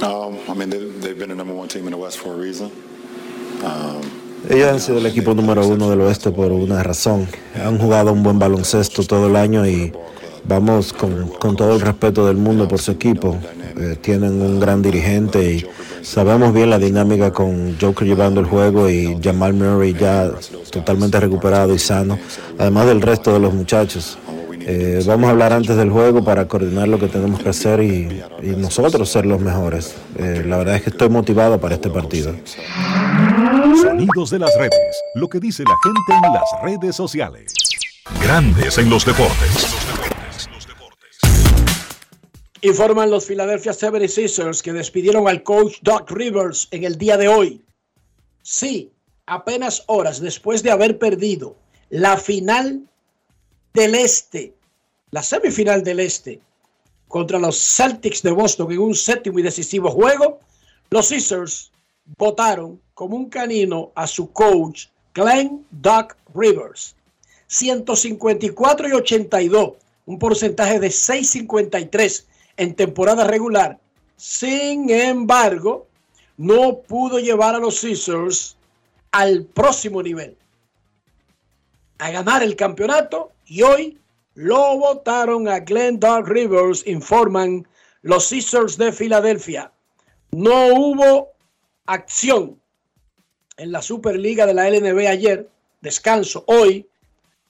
I 0.00 0.54
mean, 0.54 0.70
they've 0.70 1.18
been 1.18 1.28
the 1.28 1.34
number 1.34 1.54
one 1.54 1.68
team 1.68 1.86
in 1.86 1.92
the 1.92 1.96
West 1.96 2.18
for 2.18 2.34
a 2.34 2.36
reason. 2.36 2.70
Ellos 4.50 4.68
han 4.68 4.80
sido 4.80 4.98
el 4.98 5.06
equipo 5.06 5.32
número 5.32 5.66
uno 5.66 5.88
del 5.88 6.02
oeste 6.02 6.30
por 6.30 6.52
una 6.52 6.82
razón. 6.82 7.26
Han 7.54 7.78
jugado 7.78 8.12
un 8.12 8.22
buen 8.22 8.38
baloncesto 8.38 9.02
todo 9.04 9.28
el 9.28 9.36
año 9.36 9.66
y 9.66 9.90
vamos 10.46 10.92
con, 10.92 11.56
todo 11.56 11.74
el 11.74 11.80
respeto 11.80 12.26
del 12.26 12.36
mundo 12.36 12.68
por 12.68 12.80
su 12.80 12.92
equipo. 12.92 13.36
Eh, 13.76 13.96
tienen 14.00 14.40
un 14.40 14.60
gran 14.60 14.82
dirigente 14.82 15.52
y 15.52 15.66
sabemos 16.02 16.52
bien 16.52 16.70
la 16.70 16.78
dinámica 16.78 17.32
con 17.32 17.76
Joker 17.80 18.06
llevando 18.06 18.40
el 18.40 18.46
juego 18.46 18.88
y 18.88 19.18
Jamal 19.22 19.54
Murray 19.54 19.94
ya 19.94 20.30
totalmente 20.70 21.18
recuperado 21.18 21.74
y 21.74 21.78
sano, 21.78 22.18
además 22.58 22.86
del 22.86 23.00
resto 23.00 23.32
de 23.32 23.40
los 23.40 23.52
muchachos. 23.52 24.18
Eh, 24.66 25.02
vamos 25.06 25.28
a 25.28 25.30
hablar 25.32 25.52
antes 25.52 25.76
del 25.76 25.90
juego 25.90 26.24
para 26.24 26.48
coordinar 26.48 26.88
lo 26.88 26.98
que 26.98 27.08
tenemos 27.08 27.42
que 27.42 27.50
hacer 27.50 27.82
y, 27.82 28.22
nosotros 28.56 29.10
ser 29.10 29.26
los 29.26 29.40
mejores. 29.40 29.94
Eh, 30.16 30.42
la 30.46 30.56
verdad 30.56 30.76
es 30.76 30.82
que 30.82 30.90
estoy 30.90 31.10
motivado 31.10 31.60
para 31.60 31.74
este 31.74 31.90
partido. 31.90 32.34
Sonidos 33.82 34.30
de 34.30 34.38
las 34.38 34.56
redes. 34.58 35.02
Lo 35.16 35.28
que 35.28 35.38
dice 35.38 35.64
la 35.64 35.76
gente 35.82 36.26
en 36.26 36.32
las 36.32 36.62
redes 36.62 36.96
sociales. 36.96 37.52
Grandes 38.22 38.78
en 38.78 38.88
los 38.88 39.04
deportes. 39.04 39.83
Informan 42.64 43.10
los 43.10 43.26
Philadelphia 43.26 43.72
76ers 43.72 44.62
que 44.62 44.72
despidieron 44.72 45.28
al 45.28 45.42
coach 45.42 45.80
Doc 45.82 46.10
Rivers 46.10 46.66
en 46.70 46.84
el 46.84 46.96
día 46.96 47.18
de 47.18 47.28
hoy. 47.28 47.62
Sí, 48.40 48.90
apenas 49.26 49.84
horas 49.86 50.18
después 50.18 50.62
de 50.62 50.70
haber 50.70 50.98
perdido 50.98 51.56
la 51.90 52.16
final 52.16 52.88
del 53.74 53.94
Este, 53.94 54.54
la 55.10 55.22
semifinal 55.22 55.84
del 55.84 56.00
Este, 56.00 56.40
contra 57.06 57.38
los 57.38 57.58
Celtics 57.58 58.22
de 58.22 58.30
Boston 58.30 58.72
en 58.72 58.78
un 58.78 58.94
séptimo 58.94 59.38
y 59.40 59.42
decisivo 59.42 59.90
juego, 59.90 60.40
los 60.88 61.08
Sixers 61.08 61.70
votaron 62.16 62.80
como 62.94 63.14
un 63.14 63.28
canino 63.28 63.92
a 63.94 64.06
su 64.06 64.32
coach 64.32 64.86
Glenn 65.12 65.66
Doug 65.70 66.14
Rivers. 66.34 66.96
154 67.46 68.88
y 68.88 68.92
82, 68.92 69.72
un 70.06 70.18
porcentaje 70.18 70.80
de 70.80 70.88
6.53 70.88 72.24
en 72.56 72.74
temporada 72.74 73.24
regular. 73.24 73.78
Sin 74.16 74.90
embargo, 74.90 75.86
no 76.36 76.78
pudo 76.78 77.18
llevar 77.18 77.54
a 77.54 77.58
los 77.58 77.80
Caesars 77.80 78.56
al 79.12 79.44
próximo 79.44 80.02
nivel, 80.02 80.36
a 81.98 82.10
ganar 82.10 82.42
el 82.42 82.56
campeonato 82.56 83.32
y 83.46 83.62
hoy 83.62 83.98
lo 84.34 84.76
votaron 84.76 85.46
a 85.48 85.60
Glenn 85.60 86.00
Doug 86.00 86.26
Rivers, 86.26 86.86
informan 86.86 87.66
los 88.02 88.28
Caesars 88.28 88.76
de 88.76 88.92
Filadelfia. 88.92 89.70
No 90.32 90.66
hubo 90.74 91.28
acción 91.86 92.60
en 93.56 93.70
la 93.70 93.82
Superliga 93.82 94.46
de 94.46 94.54
la 94.54 94.68
LNB 94.68 95.06
ayer, 95.06 95.48
descanso 95.80 96.42
hoy, 96.48 96.88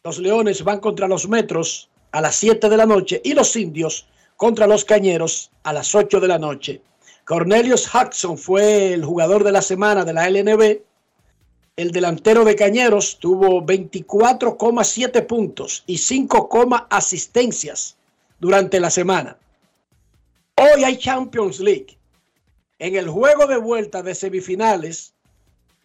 los 0.02 0.18
Leones 0.18 0.62
van 0.62 0.80
contra 0.80 1.08
los 1.08 1.26
Metros 1.28 1.88
a 2.12 2.20
las 2.20 2.36
7 2.36 2.68
de 2.68 2.76
la 2.76 2.84
noche 2.84 3.22
y 3.24 3.32
los 3.32 3.56
Indios 3.56 4.06
contra 4.36 4.66
los 4.66 4.84
Cañeros 4.84 5.50
a 5.62 5.72
las 5.72 5.94
8 5.94 6.20
de 6.20 6.28
la 6.28 6.38
noche. 6.38 6.80
Cornelius 7.24 7.88
Hudson 7.92 8.36
fue 8.36 8.92
el 8.92 9.04
jugador 9.04 9.44
de 9.44 9.52
la 9.52 9.62
semana 9.62 10.04
de 10.04 10.12
la 10.12 10.28
LNB. 10.28 10.82
El 11.76 11.90
delantero 11.90 12.44
de 12.44 12.54
Cañeros 12.54 13.18
tuvo 13.18 13.62
24,7 13.62 15.26
puntos 15.26 15.82
y 15.86 15.98
5, 15.98 16.50
asistencias 16.90 17.96
durante 18.38 18.78
la 18.78 18.90
semana. 18.90 19.36
Hoy 20.56 20.84
hay 20.84 20.98
Champions 20.98 21.58
League. 21.58 21.98
En 22.78 22.94
el 22.94 23.08
juego 23.08 23.46
de 23.46 23.56
vuelta 23.56 24.02
de 24.02 24.14
semifinales 24.14 25.14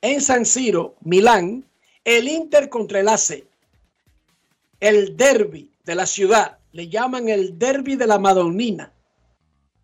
en 0.01 0.22
San 0.22 0.46
Siro, 0.46 0.96
Milán, 1.01 1.65
el 2.03 2.27
Inter 2.27 2.70
contra 2.70 3.00
el 3.00 3.08
AC. 3.08 3.44
El 4.79 5.18
derby 5.18 5.72
de 5.86 5.96
la 5.96 6.06
ciudad. 6.06 6.59
Le 6.72 6.88
llaman 6.88 7.30
el 7.30 7.58
derby 7.58 7.96
de 7.96 8.08
la 8.08 8.20
Madonnina. 8.20 8.92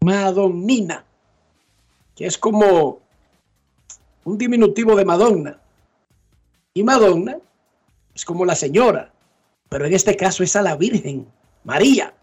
Madonnina. 0.01 1.04
Que 2.15 2.27
es 2.27 2.38
como 2.38 3.00
un 4.24 4.38
diminutivo 4.38 4.96
de 4.96 5.06
Madonna. 5.06 5.60
Y 6.74 6.84
Madonna 6.84 7.38
es 8.13 8.25
como 8.25 8.46
la 8.46 8.56
señora. 8.56 9.12
Pero 9.70 9.86
en 9.86 9.94
este 9.94 10.15
caso 10.15 10.44
es 10.44 10.56
a 10.56 10.62
la 10.62 10.75
Virgen, 10.75 11.27
María. 11.63 12.13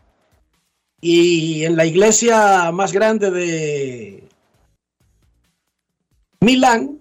Y 1.00 1.64
en 1.64 1.76
la 1.76 1.84
iglesia 1.84 2.70
más 2.70 2.92
grande 2.92 3.30
de 3.30 4.24
Milán 6.40 7.00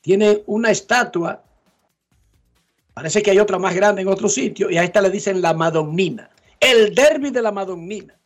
tiene 0.00 0.42
una 0.46 0.70
estatua. 0.70 1.42
Parece 2.94 3.22
que 3.22 3.30
hay 3.30 3.38
otra 3.38 3.58
más 3.58 3.74
grande 3.74 4.02
en 4.02 4.08
otro 4.08 4.28
sitio 4.28 4.70
y 4.70 4.76
a 4.76 4.84
esta 4.84 5.00
le 5.00 5.10
dicen 5.10 5.40
la 5.40 5.54
Madonnina. 5.54 6.30
El 6.58 6.94
derby 6.94 7.30
de 7.30 7.42
la 7.42 7.52
Madonnina. 7.52 8.18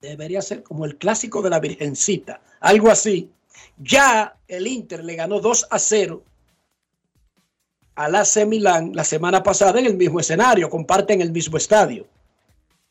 Debería 0.00 0.42
ser 0.42 0.62
como 0.62 0.84
el 0.84 0.96
clásico 0.96 1.40
de 1.42 1.50
la 1.50 1.60
Virgencita, 1.60 2.40
algo 2.60 2.90
así. 2.90 3.30
Ya 3.78 4.36
el 4.46 4.66
Inter 4.66 5.04
le 5.04 5.16
ganó 5.16 5.40
2 5.40 5.68
a 5.70 5.78
0 5.78 6.22
al 7.96 8.14
AC 8.14 8.46
Milán 8.46 8.92
la 8.94 9.04
semana 9.04 9.42
pasada 9.42 9.80
en 9.80 9.86
el 9.86 9.96
mismo 9.96 10.20
escenario, 10.20 10.68
comparten 10.68 11.22
el 11.22 11.32
mismo 11.32 11.56
estadio. 11.56 12.06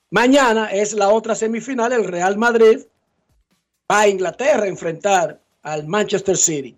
Mañana 0.10 0.72
es 0.72 0.94
la 0.94 1.10
otra 1.10 1.36
semifinal, 1.36 1.94
el 1.94 2.06
Real 2.06 2.38
Madrid 2.38 2.80
va 3.90 4.02
a 4.02 4.08
Inglaterra 4.08 4.64
a 4.64 4.68
enfrentar 4.68 5.40
al 5.62 5.88
Manchester 5.88 6.38
City. 6.38 6.76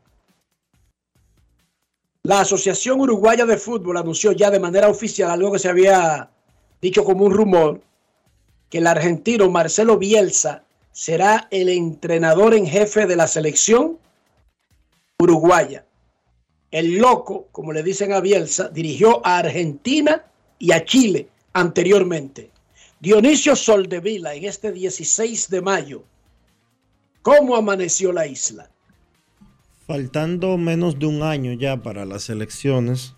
La 2.28 2.42
Asociación 2.42 3.00
Uruguaya 3.00 3.46
de 3.46 3.56
Fútbol 3.56 3.96
anunció 3.96 4.34
ya 4.34 4.52
de 4.52 4.60
manera 4.60 4.90
oficial 4.90 5.32
algo 5.32 5.54
que 5.54 5.60
se 5.60 5.70
había 5.70 6.30
dicho 6.82 7.06
como 7.06 7.24
un 7.24 7.32
rumor, 7.32 7.80
que 8.70 8.80
el 8.80 8.88
argentino 8.88 9.50
Marcelo 9.50 9.98
Bielsa 9.98 10.66
será 10.92 11.48
el 11.52 11.70
entrenador 11.70 12.54
en 12.54 12.68
jefe 12.68 13.06
de 13.06 13.16
la 13.16 13.28
selección 13.28 13.98
uruguaya. 15.18 15.86
El 16.70 16.98
loco, 16.98 17.48
como 17.54 17.72
le 17.72 17.82
dicen 17.82 18.12
a 18.12 18.20
Bielsa, 18.20 18.68
dirigió 18.68 19.26
a 19.26 19.38
Argentina 19.38 20.26
y 20.60 20.74
a 20.74 20.84
Chile 20.84 21.30
anteriormente. 21.54 22.52
Dionisio 23.00 23.56
Soldevila 23.56 24.36
en 24.36 24.44
este 24.44 24.74
16 24.74 25.50
de 25.50 25.62
mayo. 25.62 26.04
¿Cómo 27.22 27.56
amaneció 27.56 28.12
la 28.12 28.28
isla? 28.28 28.70
Faltando 29.88 30.58
menos 30.58 31.00
de 31.00 31.06
un 31.06 31.24
año 31.24 31.54
ya 31.54 31.82
para 31.82 32.06
las 32.06 32.30
elecciones, 32.30 33.16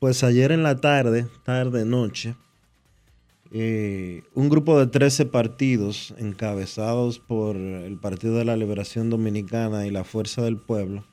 pues 0.00 0.24
ayer 0.24 0.50
en 0.50 0.64
la 0.64 0.80
tarde, 0.80 1.28
tarde, 1.44 1.84
noche, 1.84 2.34
eh, 3.52 4.24
un 4.34 4.48
grupo 4.48 4.80
de 4.80 4.88
13 4.88 5.26
partidos 5.26 6.12
encabezados 6.18 7.20
por 7.20 7.54
el 7.54 8.00
Partido 8.00 8.34
de 8.34 8.44
la 8.44 8.56
Liberación 8.56 9.10
Dominicana 9.10 9.86
y 9.86 9.92
la 9.92 10.02
Fuerza 10.02 10.42
del 10.42 10.56
Pueblo 10.56 11.04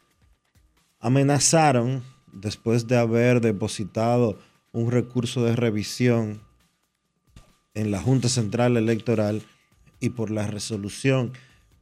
amenazaron, 1.00 2.04
después 2.34 2.88
de 2.88 2.98
haber 2.98 3.42
depositado 3.42 4.40
un 4.72 4.90
recurso 4.90 5.44
de 5.44 5.56
revisión 5.56 6.42
en 7.76 7.92
la 7.92 8.02
Junta 8.02 8.28
Central 8.28 8.76
Electoral 8.76 9.44
y 10.00 10.10
por 10.10 10.32
la 10.32 10.48
resolución 10.48 11.34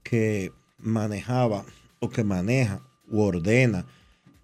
que 0.04 0.52
manejaba 0.78 1.63
o 2.00 2.10
que 2.10 2.26
maneja 2.26 2.82
u 3.10 3.22
ordena, 3.22 3.86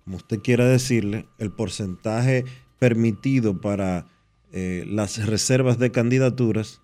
como 0.03 0.17
usted 0.17 0.39
quiera 0.39 0.65
decirle, 0.65 1.27
el 1.37 1.51
porcentaje 1.51 2.45
permitido 2.79 3.61
para 3.61 4.07
eh, 4.51 4.83
las 4.87 5.25
reservas 5.25 5.79
de 5.79 5.91
candidaturas, 5.91 6.81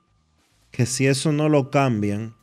que 0.71 0.85
si 0.85 1.07
eso 1.07 1.31
no 1.31 1.49
lo 1.49 1.69
cambian, 1.69 2.35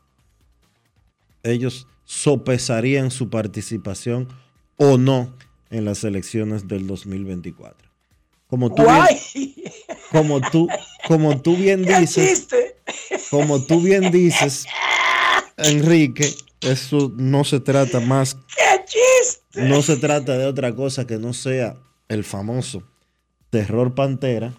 ellos 1.43 1.87
sopesarían 2.05 3.11
su 3.11 3.31
participación 3.31 4.29
o 4.77 4.99
no 4.99 5.35
en 5.71 5.85
las 5.85 6.05
elecciones 6.05 6.69
del 6.69 6.87
2024. 6.87 7.89
Como 8.47 8.73
tú, 8.75 8.83
bien, 8.85 9.65
como 10.13 10.41
tú, 10.41 10.69
como 11.09 11.41
tú 11.41 11.57
bien 11.57 11.85
dices, 12.01 12.47
como 13.31 13.65
tú 13.65 13.81
bien 13.81 14.13
dices, 14.13 14.67
Enrique, 15.57 16.35
eso 16.61 17.13
no 17.17 17.45
se 17.45 17.61
trata 17.61 18.01
más 18.01 18.37
no 19.57 19.83
se 19.83 19.97
trata 19.97 20.37
de 20.37 20.47
otra 20.47 20.75
cosa 20.75 21.07
que 21.07 21.19
no 21.19 21.33
sea 21.33 21.77
el 22.09 22.25
famoso 22.25 22.83
terror 23.51 23.95
pantera. 23.95 24.55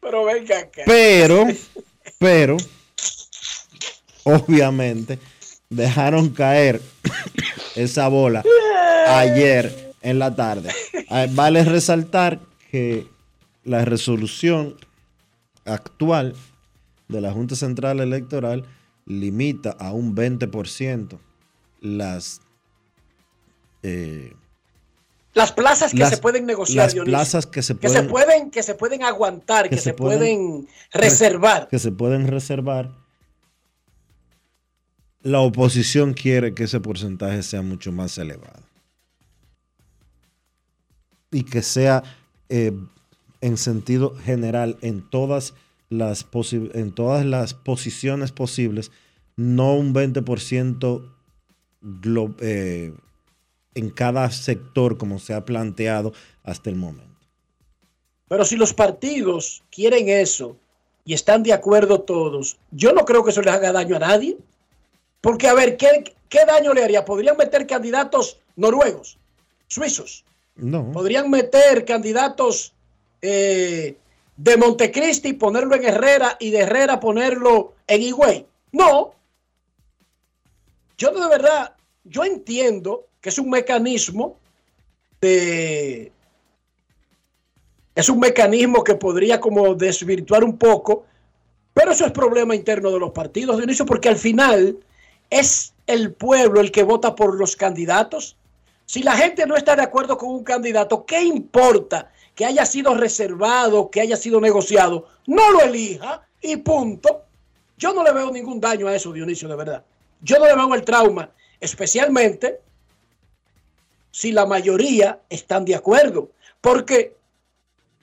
Pero 0.00 0.24
venga 0.24 0.58
acá. 0.58 0.82
Pero, 0.86 1.46
pero, 2.18 2.56
obviamente, 4.24 5.18
dejaron 5.70 6.30
caer 6.30 6.80
esa 7.74 8.08
bola 8.08 8.42
ayer 9.08 9.92
en 10.02 10.18
la 10.18 10.34
tarde. 10.34 10.70
Ah, 11.08 11.26
vale 11.30 11.64
resaltar 11.64 12.40
que 12.70 13.06
la 13.64 13.84
resolución 13.84 14.76
actual 15.64 16.34
de 17.08 17.20
la 17.20 17.32
Junta 17.32 17.56
Central 17.56 18.00
Electoral 18.00 18.64
limita 19.06 19.70
a 19.70 19.92
un 19.92 20.14
20% 20.14 21.18
las 21.80 22.40
eh, 23.84 24.32
las 25.34 25.52
plazas 25.52 25.92
que 25.92 26.06
se 26.06 26.16
pueden 26.16 26.46
negociar, 26.46 26.94
las 26.94 27.04
plazas 27.04 27.46
que 27.46 27.62
se 27.62 27.74
pueden, 27.74 27.92
que 27.92 28.02
se 28.02 28.08
pueden, 28.08 28.50
que 28.50 28.62
se 28.62 28.74
pueden 28.74 29.02
aguantar, 29.02 29.68
que, 29.68 29.76
se, 29.76 29.92
pueden, 29.92 30.66
reservar. 30.92 31.68
Que 31.68 31.78
se 31.78 31.92
pueden 31.92 32.28
reservar. 32.28 32.90
La 35.20 35.40
oposición 35.40 36.14
quiere 36.14 36.54
que 36.54 36.64
ese 36.64 36.80
porcentaje 36.80 37.42
sea 37.42 37.62
mucho 37.62 37.92
más 37.92 38.16
elevado. 38.16 38.62
Y 41.30 41.42
que 41.42 41.62
sea 41.62 42.04
eh, 42.48 42.72
en 43.40 43.56
sentido 43.58 44.14
general 44.16 44.78
en 44.80 45.02
todas 45.10 45.52
las, 45.90 46.26
en 46.52 46.92
todas 46.92 47.26
las 47.26 47.52
posiciones 47.52 48.32
posibles, 48.32 48.90
no 49.36 49.74
un 49.74 49.92
20% 49.92 51.10
eh, 52.40 52.94
en 53.74 53.90
cada 53.90 54.30
sector 54.30 54.96
como 54.98 55.18
se 55.18 55.34
ha 55.34 55.44
planteado 55.44 56.12
hasta 56.42 56.70
el 56.70 56.76
momento. 56.76 57.14
Pero 58.28 58.44
si 58.44 58.56
los 58.56 58.72
partidos 58.72 59.62
quieren 59.70 60.08
eso 60.08 60.56
y 61.04 61.14
están 61.14 61.42
de 61.42 61.52
acuerdo 61.52 62.00
todos, 62.00 62.56
yo 62.70 62.92
no 62.92 63.04
creo 63.04 63.24
que 63.24 63.30
eso 63.30 63.42
le 63.42 63.50
haga 63.50 63.72
daño 63.72 63.96
a 63.96 64.00
nadie. 64.00 64.38
Porque, 65.20 65.48
a 65.48 65.54
ver, 65.54 65.76
¿qué, 65.76 66.14
qué 66.28 66.44
daño 66.46 66.74
le 66.74 66.84
haría? 66.84 67.04
¿Podrían 67.04 67.36
meter 67.36 67.66
candidatos 67.66 68.40
noruegos, 68.56 69.18
suizos? 69.68 70.24
No. 70.56 70.92
¿Podrían 70.92 71.30
meter 71.30 71.84
candidatos 71.84 72.72
eh, 73.22 73.96
de 74.36 74.56
Montecristi 74.56 75.30
y 75.30 75.32
ponerlo 75.34 75.74
en 75.74 75.84
Herrera 75.84 76.36
y 76.38 76.50
de 76.50 76.60
Herrera 76.60 77.00
ponerlo 77.00 77.74
en 77.86 78.02
Higüey? 78.02 78.46
No. 78.72 79.14
Yo 80.96 81.10
de 81.10 81.28
verdad, 81.28 81.74
yo 82.04 82.24
entiendo 82.24 83.06
que 83.24 83.30
es 83.30 83.38
un 83.38 83.48
mecanismo 83.48 84.36
de... 85.18 86.12
Es 87.94 88.10
un 88.10 88.18
mecanismo 88.18 88.84
que 88.84 88.96
podría 88.96 89.40
como 89.40 89.74
desvirtuar 89.74 90.44
un 90.44 90.58
poco, 90.58 91.06
pero 91.72 91.92
eso 91.92 92.04
es 92.04 92.12
problema 92.12 92.54
interno 92.54 92.90
de 92.90 92.98
los 92.98 93.12
partidos, 93.12 93.56
de 93.56 93.64
inicio 93.64 93.86
porque 93.86 94.10
al 94.10 94.18
final 94.18 94.78
es 95.30 95.72
el 95.86 96.12
pueblo 96.12 96.60
el 96.60 96.70
que 96.70 96.82
vota 96.82 97.14
por 97.14 97.38
los 97.38 97.56
candidatos. 97.56 98.36
Si 98.84 99.02
la 99.02 99.16
gente 99.16 99.46
no 99.46 99.56
está 99.56 99.74
de 99.74 99.84
acuerdo 99.84 100.18
con 100.18 100.28
un 100.28 100.44
candidato, 100.44 101.06
¿qué 101.06 101.22
importa 101.22 102.10
que 102.34 102.44
haya 102.44 102.66
sido 102.66 102.94
reservado, 102.94 103.90
que 103.90 104.02
haya 104.02 104.18
sido 104.18 104.38
negociado? 104.38 105.06
No 105.26 105.50
lo 105.50 105.62
elija 105.62 106.26
y 106.42 106.58
punto. 106.58 107.22
Yo 107.78 107.94
no 107.94 108.04
le 108.04 108.12
veo 108.12 108.30
ningún 108.30 108.60
daño 108.60 108.86
a 108.86 108.94
eso, 108.94 109.14
Dionisio, 109.14 109.48
de 109.48 109.56
verdad. 109.56 109.82
Yo 110.20 110.38
no 110.38 110.44
le 110.44 110.54
veo 110.54 110.74
el 110.74 110.84
trauma, 110.84 111.30
especialmente 111.58 112.60
si 114.14 114.30
la 114.30 114.46
mayoría 114.46 115.18
están 115.28 115.64
de 115.64 115.74
acuerdo. 115.74 116.30
Porque 116.60 117.16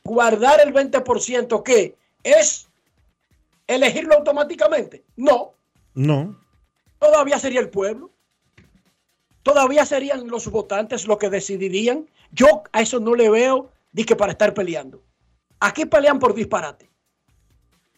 guardar 0.03 0.59
el 0.59 0.73
20% 0.73 1.63
que 1.63 1.95
es 2.21 2.67
elegirlo 3.65 4.15
automáticamente? 4.15 5.05
No, 5.15 5.53
No. 5.93 6.37
todavía 6.99 7.39
sería 7.39 7.61
el 7.61 7.69
pueblo. 7.69 8.11
Todavía 9.41 9.85
serían 9.85 10.27
los 10.27 10.51
votantes 10.51 11.07
los 11.07 11.17
que 11.17 11.29
decidirían. 11.29 12.05
Yo 12.33 12.63
a 12.73 12.81
eso 12.81 12.99
no 12.99 13.15
le 13.15 13.29
veo 13.29 13.71
di 13.93 14.03
que 14.03 14.17
para 14.17 14.33
estar 14.33 14.53
peleando. 14.53 15.01
Aquí 15.61 15.85
pelean 15.85 16.19
por 16.19 16.33
disparate. 16.33 16.89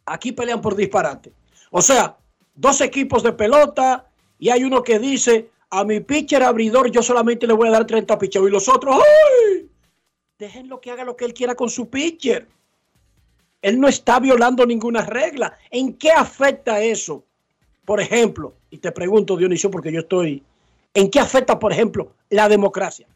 Aquí 0.06 0.32
pelean 0.34 0.62
por 0.62 0.76
disparate. 0.76 1.34
O 1.72 1.82
sea, 1.82 2.16
dos 2.54 2.80
equipos 2.82 3.24
de 3.24 3.34
pelota 3.34 4.06
y 4.38 4.52
hay 4.52 4.64
uno 4.64 4.84
que 4.84 5.00
dice, 5.00 5.50
a 5.74 5.84
mi 5.84 6.00
pitcher 6.02 6.44
abridor 6.44 6.92
yo 6.92 7.02
solamente 7.02 7.48
le 7.48 7.54
voy 7.54 7.68
a 7.68 7.72
dar 7.72 7.88
30 7.88 8.20
picheos 8.20 8.48
y 8.48 8.52
los 8.52 8.70
otros, 8.70 8.96
¡ay! 8.96 9.68
Déjenlo 10.38 10.80
que 10.80 10.92
haga 10.92 11.04
lo 11.04 11.16
que 11.16 11.26
él 11.26 11.34
quiera 11.34 11.56
con 11.56 11.68
su 11.68 11.90
pitcher. 11.90 12.48
Él 13.60 13.80
no 13.80 13.88
está 13.88 14.20
violando 14.20 14.68
ninguna 14.68 15.02
regla. 15.02 15.58
¿En 15.72 15.94
qué 15.94 16.12
afecta 16.12 16.80
eso? 16.80 17.24
Por 17.86 18.00
ejemplo, 18.00 18.54
y 18.70 18.78
te 18.78 18.92
pregunto, 18.92 19.36
Dionisio, 19.36 19.72
porque 19.72 19.92
yo 19.92 20.02
estoy, 20.02 20.44
¿en 20.94 21.10
qué 21.10 21.20
afecta, 21.20 21.58
por 21.58 21.72
ejemplo, 21.72 22.14
la 22.30 22.48
democracia? 22.50 23.08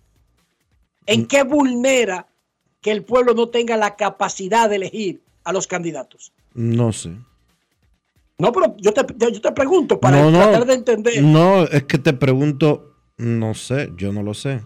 ¿En 1.05 1.27
qué 1.27 1.43
vulnera 1.43 2.27
que 2.81 2.89
el 2.89 3.03
pueblo 3.03 3.35
no 3.35 3.49
tenga 3.49 3.77
la 3.77 3.95
capacidad 3.95 4.67
de 4.67 4.77
elegir 4.77 5.21
a 5.43 5.53
los 5.53 5.67
candidatos? 5.67 6.33
No 6.55 6.91
sé. 6.91 7.11
No, 8.39 8.51
pero 8.51 8.75
yo 8.77 8.93
te, 8.93 9.03
yo 9.31 9.41
te 9.41 9.51
pregunto 9.51 9.99
para 9.99 10.21
no, 10.21 10.31
no, 10.31 10.39
tratar 10.39 10.65
de 10.65 10.73
entender. 10.73 11.23
No, 11.23 11.63
es 11.63 11.83
que 11.83 11.97
te 11.97 12.13
pregunto, 12.13 12.95
no 13.17 13.53
sé, 13.53 13.91
yo 13.97 14.11
no 14.13 14.21
lo 14.21 14.33
sé. 14.33 14.61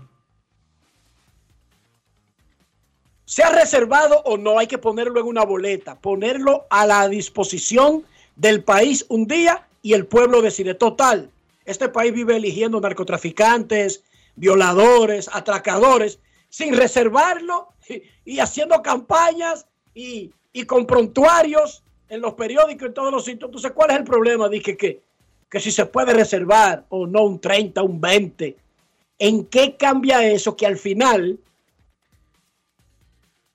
sea 3.32 3.50
reservado 3.50 4.22
o 4.26 4.36
no, 4.36 4.60
hay 4.60 4.68
que 4.68 4.78
ponerlo 4.78 5.22
en 5.22 5.26
una 5.26 5.46
boleta, 5.46 5.98
ponerlo 5.98 6.68
a 6.70 6.86
la 6.86 7.08
disposición 7.08 8.04
del 8.36 8.62
país 8.62 9.06
un 9.08 9.26
día 9.26 9.70
y 9.82 9.94
el 9.94 10.06
pueblo 10.06 10.42
decide. 10.42 10.74
Total, 10.74 11.32
este 11.64 11.88
país 11.88 12.12
vive 12.12 12.36
eligiendo 12.36 12.82
narcotraficantes, 12.82 14.04
violadores, 14.36 15.30
atracadores, 15.32 16.20
sin 16.50 16.76
reservarlo 16.76 17.70
y, 17.88 18.04
y 18.34 18.40
haciendo 18.40 18.82
campañas 18.82 19.66
y, 19.94 20.34
y, 20.52 20.66
con 20.66 20.86
prontuarios 20.86 21.86
en 22.12 22.20
los 22.20 22.34
periódicos, 22.34 22.90
en 22.90 22.94
todos 22.94 23.12
los 23.12 23.24
sitios. 23.24 23.48
Entonces, 23.48 23.72
¿cuál 23.72 23.92
es 23.92 23.98
el 23.98 24.04
problema? 24.04 24.50
Dije 24.50 24.76
que, 24.76 25.02
que 25.50 25.60
si 25.62 25.72
se 25.72 25.86
puede 25.86 26.14
reservar 26.14 26.86
o 26.90 27.08
no 27.08 27.24
un 27.24 27.40
30, 27.40 27.82
un 27.82 28.02
20. 28.02 28.58
¿En 29.18 29.46
qué 29.46 29.78
cambia 29.78 30.22
eso? 30.28 30.58
Que 30.58 30.68
al 30.68 30.78
final 30.78 31.40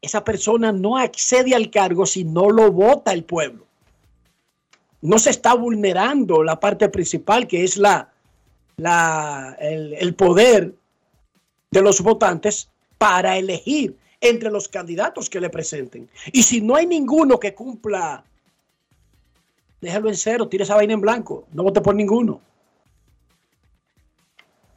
esa 0.00 0.24
persona 0.24 0.72
no 0.72 0.96
accede 0.96 1.54
al 1.54 1.70
cargo 1.70 2.06
si 2.06 2.24
no 2.24 2.48
lo 2.48 2.72
vota 2.72 3.12
el 3.12 3.24
pueblo. 3.24 3.66
No 5.02 5.18
se 5.18 5.30
está 5.30 5.52
vulnerando 5.52 6.42
la 6.42 6.58
parte 6.58 6.88
principal, 6.88 7.46
que 7.46 7.62
es 7.62 7.76
la, 7.76 8.10
la, 8.78 9.54
el, 9.60 9.92
el 9.92 10.14
poder 10.14 10.72
de 11.70 11.82
los 11.82 12.00
votantes 12.00 12.70
para 12.96 13.36
elegir 13.36 13.98
entre 14.22 14.50
los 14.50 14.66
candidatos 14.66 15.28
que 15.28 15.40
le 15.40 15.50
presenten. 15.50 16.08
Y 16.32 16.42
si 16.42 16.62
no 16.62 16.74
hay 16.74 16.86
ninguno 16.86 17.38
que 17.38 17.54
cumpla, 17.54 18.24
déjalo 19.80 20.08
en 20.08 20.16
cero, 20.16 20.48
tire 20.48 20.64
esa 20.64 20.74
vaina 20.74 20.94
en 20.94 21.00
blanco, 21.00 21.46
no 21.52 21.62
vote 21.62 21.80
por 21.80 21.94
ninguno. 21.94 22.40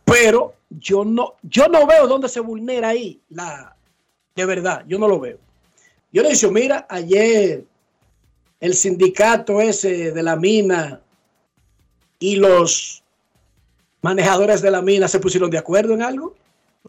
Pero 0.05 0.55
yo 0.69 1.05
no, 1.05 1.35
yo 1.43 1.67
no 1.67 1.85
veo 1.85 2.07
dónde 2.07 2.29
se 2.29 2.39
vulnera 2.39 2.89
ahí 2.89 3.21
la, 3.29 3.75
de 4.35 4.45
verdad, 4.45 4.83
yo 4.87 4.97
no 4.97 5.07
lo 5.07 5.19
veo. 5.19 5.37
Yo 6.11 6.23
le 6.23 6.33
digo, 6.33 6.51
mira, 6.51 6.87
ayer 6.89 7.65
el 8.59 8.73
sindicato 8.73 9.61
ese 9.61 10.11
de 10.11 10.23
la 10.23 10.35
mina 10.35 11.01
y 12.19 12.35
los 12.35 13.03
manejadores 14.01 14.61
de 14.61 14.71
la 14.71 14.81
mina 14.81 15.07
se 15.07 15.19
pusieron 15.19 15.49
de 15.49 15.57
acuerdo 15.57 15.93
en 15.93 16.01
algo. 16.01 16.35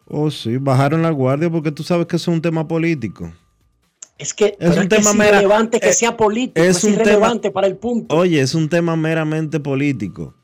Oh, 0.06 0.30
sí, 0.30 0.56
bajaron 0.56 1.02
la 1.02 1.10
guardia 1.10 1.50
porque 1.50 1.72
tú 1.72 1.82
sabes 1.82 2.06
que 2.06 2.16
es 2.16 2.28
un 2.28 2.40
tema 2.40 2.66
político. 2.66 3.32
Es 4.20 4.34
que 4.34 4.56
es 4.60 4.76
un 4.76 4.88
tema 4.88 5.12
que 5.12 5.18
mera- 5.18 5.40
eh, 5.72 5.92
sea 5.92 6.16
político, 6.16 6.60
es 6.64 6.76
es, 6.78 6.84
un 6.84 6.92
irrelevante 6.94 7.48
tema- 7.48 7.54
para 7.54 7.66
el 7.66 7.76
punto. 7.76 8.14
Oye, 8.16 8.40
es 8.40 8.54
un 8.54 8.68
tema 8.68 8.94
meramente 8.96 9.60
político. 9.60 10.34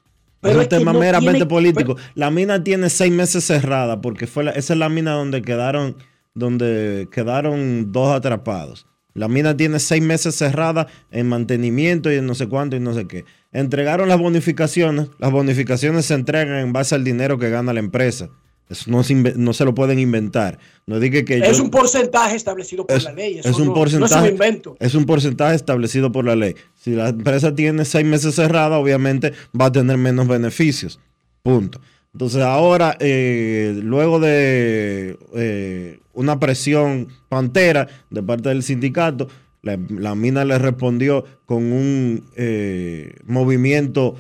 Pero 0.41 0.53
es 0.53 0.57
un 0.57 0.63
es 0.63 0.69
tema 0.69 0.93
no 0.93 0.99
meramente 1.01 1.33
tiene- 1.33 1.47
político. 1.47 1.97
La 2.15 2.31
mina 2.31 2.63
tiene 2.65 2.89
seis 2.91 3.13
meses 3.13 3.45
cerrada 3.45 4.01
porque 4.01 4.27
fue 4.27 4.45
la- 4.45 4.53
esa 4.53 4.73
es 4.73 4.79
la 4.79 4.89
mina 4.89 5.13
donde 5.13 5.43
quedaron, 5.43 5.97
donde 6.35 7.09
quedaron 7.11 7.93
dos 7.93 8.15
atrapados. 8.15 8.87
La 9.15 9.29
mina 9.29 9.57
tiene 9.57 9.79
seis 9.79 10.03
meses 10.03 10.35
cerrada 10.35 10.87
en 11.11 11.27
mantenimiento 11.29 12.13
y 12.13 12.17
en 12.17 12.27
no 12.27 12.35
sé 12.35 12.49
cuánto 12.49 12.77
y 12.77 12.81
no 12.81 12.93
sé 12.93 13.07
qué. 13.07 13.25
Entregaron 13.53 14.09
las 14.11 14.19
bonificaciones. 14.19 15.09
Las 15.19 15.31
bonificaciones 15.33 16.05
se 16.05 16.15
entregan 16.15 16.59
en 16.59 16.73
base 16.75 16.95
al 16.95 17.03
dinero 17.05 17.39
que 17.39 17.49
gana 17.49 17.73
la 17.73 17.81
empresa. 17.81 18.29
Eso 18.69 18.91
no 18.91 19.05
se, 19.05 19.15
inve- 19.15 19.35
no 19.37 19.53
se 19.53 19.65
lo 19.65 19.75
pueden 19.75 19.99
inventar. 20.01 20.59
No 20.87 20.99
diga 20.99 21.23
que 21.25 21.39
es 21.39 21.57
yo- 21.59 21.63
un 21.65 21.71
porcentaje 21.71 22.35
establecido 22.35 22.85
por 22.87 22.97
es, 22.97 23.05
la 23.05 23.13
ley. 23.13 23.39
Eso 23.39 23.49
es 23.51 23.59
un 23.59 23.67
no- 23.69 23.75
porcentaje, 23.75 24.15
No 24.15 24.19
es 24.19 24.23
un 24.25 24.33
invento. 24.33 24.77
es 24.81 24.95
un 24.97 25.05
porcentaje 25.07 25.55
establecido 25.55 26.11
por 26.11 26.25
la 26.25 26.35
ley. 26.35 26.57
Si 26.75 26.91
la 26.91 27.11
empresa 27.11 27.55
tiene 27.55 27.85
seis 27.85 28.05
meses 28.05 28.35
cerrada, 28.35 28.79
obviamente 28.79 29.33
va 29.59 29.67
a 29.67 29.73
tener 29.73 29.97
menos 29.99 30.27
beneficios. 30.27 30.99
Punto. 31.43 31.81
Entonces 32.13 32.43
ahora, 32.43 32.97
eh, 32.99 33.79
luego 33.83 34.19
de 34.19 35.17
eh, 35.35 36.01
una 36.15 36.41
presión 36.41 37.09
pantera 37.29 37.87
de 38.11 38.23
parte 38.23 38.49
del 38.49 38.63
sindicato, 38.65 39.29
la, 39.63 39.79
la 39.91 40.15
mina 40.15 40.45
le 40.45 40.59
respondió 40.59 41.25
con 41.45 41.73
un 41.73 42.25
eh, 42.37 43.15
movimiento 43.27 44.17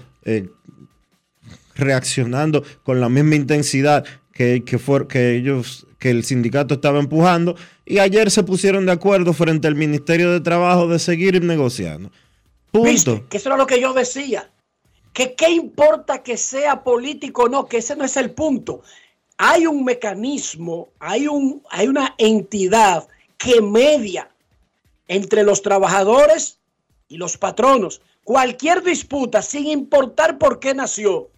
reaccionando 1.74 2.62
con 2.82 3.00
la 3.00 3.08
misma 3.08 3.34
intensidad 3.36 4.04
que, 4.36 4.64
que, 4.64 4.78
que 5.08 5.36
ellos, 5.36 5.86
que 5.98 6.10
el 6.10 6.24
sindicato 6.24 6.74
estaba 6.74 6.98
empujando, 6.98 7.56
y 7.84 7.98
ayer 7.98 8.30
se 8.30 8.42
pusieron 8.42 8.84
de 8.86 8.92
acuerdo 8.92 9.32
frente 9.32 9.66
al 9.66 9.74
Ministerio 9.74 10.30
de 10.30 10.40
Trabajo 10.40 10.88
de 10.88 10.98
seguir 10.98 11.42
negociando. 11.42 12.10
Punto. 12.70 12.90
¿Viste? 12.90 13.24
Que 13.30 13.38
eso 13.38 13.48
era 13.48 13.56
lo 13.56 13.66
que 13.66 13.80
yo 13.80 13.92
decía. 13.94 14.50
Que 15.12 15.34
qué 15.34 15.50
importa 15.50 16.22
que 16.22 16.36
sea 16.36 16.84
político 16.84 17.44
o 17.44 17.48
no, 17.48 17.66
que 17.66 17.78
ese 17.78 17.96
no 17.96 18.04
es 18.04 18.16
el 18.18 18.32
punto. 18.32 18.82
Hay 19.38 19.66
un 19.66 19.84
mecanismo, 19.84 20.88
hay, 20.98 21.26
un, 21.26 21.62
hay 21.70 21.88
una 21.88 22.14
entidad 22.18 23.08
que 23.38 23.62
media 23.62 24.28
entre 25.08 25.42
los 25.44 25.62
trabajadores 25.62 26.58
y 27.08 27.16
los 27.16 27.38
patronos. 27.38 28.02
Cualquier 28.24 28.82
disputa, 28.82 29.40
sin 29.40 29.66
importar 29.68 30.36
por 30.36 30.58
qué 30.58 30.74
nació, 30.74 31.30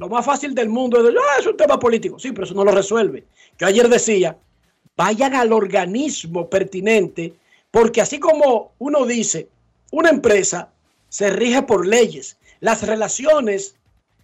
lo 0.00 0.08
más 0.08 0.24
fácil 0.24 0.54
del 0.54 0.70
mundo 0.70 0.96
es 0.96 1.04
decir, 1.04 1.18
ah, 1.20 1.40
es 1.40 1.46
un 1.46 1.58
tema 1.58 1.78
político. 1.78 2.18
Sí, 2.18 2.32
pero 2.32 2.46
eso 2.46 2.54
no 2.54 2.64
lo 2.64 2.72
resuelve. 2.72 3.24
Yo 3.58 3.66
ayer 3.66 3.86
decía, 3.86 4.34
vayan 4.96 5.34
al 5.34 5.52
organismo 5.52 6.48
pertinente, 6.48 7.34
porque 7.70 8.00
así 8.00 8.18
como 8.18 8.72
uno 8.78 9.04
dice, 9.04 9.48
una 9.92 10.08
empresa 10.08 10.70
se 11.10 11.28
rige 11.28 11.60
por 11.62 11.86
leyes. 11.86 12.38
Las 12.60 12.82
relaciones 12.82 13.74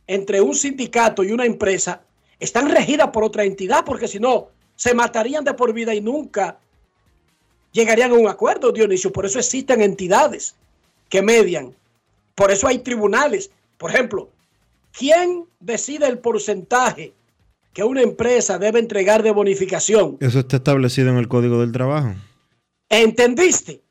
entre 0.07 0.41
un 0.41 0.55
sindicato 0.55 1.23
y 1.23 1.33
una 1.33 1.45
empresa 1.45 2.01
están 2.41 2.71
regidas 2.71 3.11
por 3.11 3.23
otra 3.23 3.45
entidad, 3.45 3.85
porque 3.85 4.09
si 4.09 4.19
no, 4.19 4.49
se 4.77 4.95
matarían 4.95 5.45
de 5.45 5.53
por 5.53 5.75
vida 5.75 5.95
y 5.95 6.01
nunca 6.01 6.59
llegarían 7.73 8.13
a 8.13 8.15
un 8.15 8.29
acuerdo, 8.29 8.73
Dionisio. 8.73 9.13
Por 9.13 9.27
eso 9.27 9.39
existen 9.39 9.83
entidades 9.83 10.55
que 11.11 11.21
median. 11.21 11.75
Por 12.35 12.51
eso 12.51 12.67
hay 12.67 12.79
tribunales. 12.79 13.51
Por 13.77 13.91
ejemplo, 13.91 14.31
¿quién 14.97 15.47
decide 15.61 16.07
el 16.07 16.19
porcentaje 16.19 17.13
que 17.73 17.85
una 17.85 18.03
empresa 18.03 18.59
debe 18.59 18.79
entregar 18.79 19.23
de 19.23 19.31
bonificación? 19.31 20.17
Eso 20.21 20.41
está 20.41 20.57
establecido 20.57 21.11
en 21.11 21.19
el 21.19 21.29
Código 21.29 21.61
del 21.61 21.73
Trabajo. 21.73 22.15
¿Entendiste? 22.89 23.83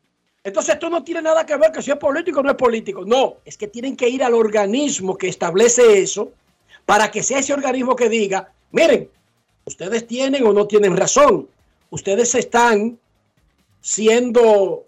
Entonces 0.44 0.76
esto 0.76 0.90
no 0.90 1.04
tiene 1.04 1.22
nada 1.22 1.46
que 1.46 1.58
ver 1.58 1.72
que 1.72 1.82
si 1.82 1.92
es 1.92 1.98
político 1.98 2.40
o 2.40 2.44
no 2.44 2.52
es 2.52 2.56
político. 2.56 3.06
No, 3.06 3.38
es 3.46 3.58
que 3.58 3.68
tienen 3.68 3.96
que 3.96 4.10
ir 4.10 4.24
al 4.24 4.34
organismo 4.34 5.18
que 5.18 5.28
establece 5.28 6.02
eso 6.02 6.32
para 6.86 7.10
que 7.10 7.24
sea 7.24 7.40
ese 7.40 7.54
organismo 7.54 7.96
que 7.96 8.10
diga, 8.10 8.52
miren, 8.72 9.10
ustedes 9.66 10.06
tienen 10.06 10.46
o 10.46 10.54
no 10.54 10.68
tienen 10.68 10.96
razón. 10.96 11.48
Ustedes 11.90 12.36
están 12.36 13.00
siendo 13.82 14.86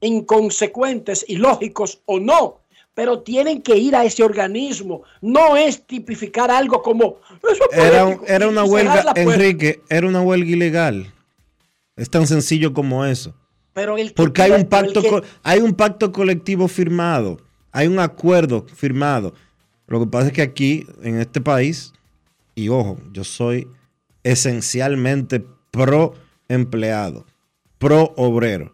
inconsecuentes, 0.00 1.24
ilógicos 1.28 2.00
o 2.06 2.18
no, 2.18 2.57
pero 2.98 3.20
tienen 3.20 3.62
que 3.62 3.76
ir 3.76 3.94
a 3.94 4.04
ese 4.04 4.24
organismo. 4.24 5.04
No 5.20 5.56
es 5.56 5.86
tipificar 5.86 6.50
algo 6.50 6.82
como... 6.82 7.18
"Eso 7.48 7.62
es 7.70 7.78
Era, 7.78 8.04
un- 8.04 8.14
político", 8.16 8.32
era 8.34 8.48
una 8.48 8.64
huelga. 8.64 9.12
Enrique, 9.14 9.82
era 9.88 10.08
una 10.08 10.20
huelga 10.20 10.50
ilegal. 10.50 11.14
Es 11.94 12.10
tan 12.10 12.26
sencillo 12.26 12.72
como 12.72 13.04
eso. 13.04 13.36
Pero 13.72 13.96
el 13.96 14.08
que 14.08 14.14
Porque 14.14 14.42
hay 14.42 14.50
un 14.50 14.64
pacto, 14.64 15.00
que- 15.00 15.22
hay 15.44 15.60
un 15.60 15.74
pacto 15.74 16.10
colectivo 16.10 16.66
firmado, 16.66 17.38
hay 17.70 17.86
un 17.86 18.00
acuerdo 18.00 18.66
firmado. 18.74 19.32
Lo 19.86 20.00
que 20.00 20.06
pasa 20.08 20.26
es 20.26 20.32
que 20.32 20.42
aquí, 20.42 20.84
en 21.04 21.20
este 21.20 21.40
país, 21.40 21.92
y 22.56 22.68
ojo, 22.68 22.98
yo 23.12 23.22
soy 23.22 23.68
esencialmente 24.24 25.44
pro 25.70 26.14
empleado, 26.48 27.26
pro 27.78 28.12
obrero. 28.16 28.72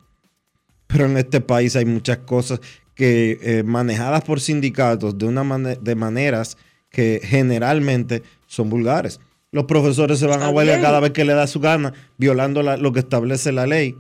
Pero 0.87 1.05
en 1.05 1.19
este 1.19 1.43
país 1.43 1.77
hay 1.77 1.85
muchas 1.85 2.17
cosas 2.19 2.61
que 2.95 3.39
eh, 3.43 3.63
manejadas 3.65 4.23
por 4.23 4.41
sindicatos 4.41 5.19
de, 5.19 5.27
una 5.27 5.45
de 5.59 5.95
maneras 5.95 6.57
que 6.91 7.21
generalmente 7.23 8.23
son 8.47 8.71
vulgares. 8.71 9.21
Los 9.51 9.65
profesores 9.65 10.19
se 10.19 10.27
van 10.27 10.43
a 10.43 10.51
huelga 10.51 10.81
cada 10.81 11.01
vez 11.01 11.13
que 11.13 11.25
le 11.25 11.33
da 11.33 11.47
su 11.47 11.61
gana, 11.61 11.93
violando 12.17 12.63
lo 12.63 12.93
que 12.93 13.01
establece 13.01 13.53
la 13.53 13.67
ley. 13.67 13.97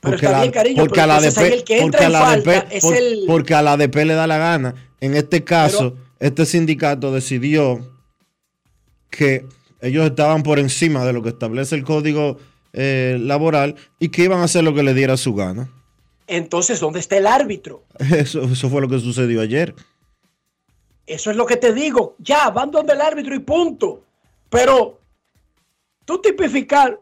Porque, 0.00 0.26
a 0.26 0.44
la, 0.44 0.52
porque 0.76 1.00
a 1.00 1.06
la 1.06 1.20
DP, 1.20 1.80
porque 1.80 2.04
a 2.04 2.08
la 2.08 2.36
DP, 2.36 3.26
porque 3.26 3.54
a 3.54 3.62
la 3.62 3.76
DP 3.76 3.96
le 3.96 4.14
da 4.14 4.26
la 4.26 4.38
gana. 4.38 4.74
En 5.00 5.14
este 5.14 5.44
caso, 5.44 5.96
este 6.20 6.46
sindicato 6.46 7.12
decidió 7.12 7.80
que 9.10 9.46
ellos 9.80 10.06
estaban 10.06 10.42
por 10.42 10.58
encima 10.58 11.04
de 11.04 11.12
lo 11.12 11.22
que 11.22 11.30
establece 11.30 11.74
el 11.74 11.84
código 11.84 12.38
eh, 12.72 13.18
laboral 13.20 13.76
y 13.98 14.08
que 14.08 14.24
iban 14.24 14.40
a 14.40 14.44
hacer 14.44 14.62
lo 14.62 14.74
que 14.74 14.82
le 14.82 14.94
diera 14.94 15.16
su 15.16 15.34
gana. 15.34 15.68
Entonces, 16.28 16.78
¿dónde 16.78 17.00
está 17.00 17.16
el 17.16 17.26
árbitro? 17.26 17.84
Eso, 17.98 18.42
eso 18.42 18.68
fue 18.68 18.82
lo 18.82 18.88
que 18.88 19.00
sucedió 19.00 19.40
ayer. 19.40 19.74
Eso 21.06 21.30
es 21.30 21.36
lo 21.36 21.46
que 21.46 21.56
te 21.56 21.72
digo. 21.72 22.14
Ya, 22.18 22.50
van 22.50 22.70
donde 22.70 22.92
el 22.92 23.00
árbitro 23.00 23.34
y 23.34 23.38
punto. 23.38 24.04
Pero 24.50 25.00
tú 26.04 26.20
tipificar, 26.20 27.00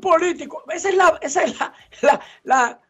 político, 0.00 0.64
esa 0.72 0.88
es 0.88 0.96
la, 0.96 1.18
esa 1.22 1.44
es 1.44 1.58
la, 1.58 1.72
la, 2.02 2.20
la, 2.42 2.80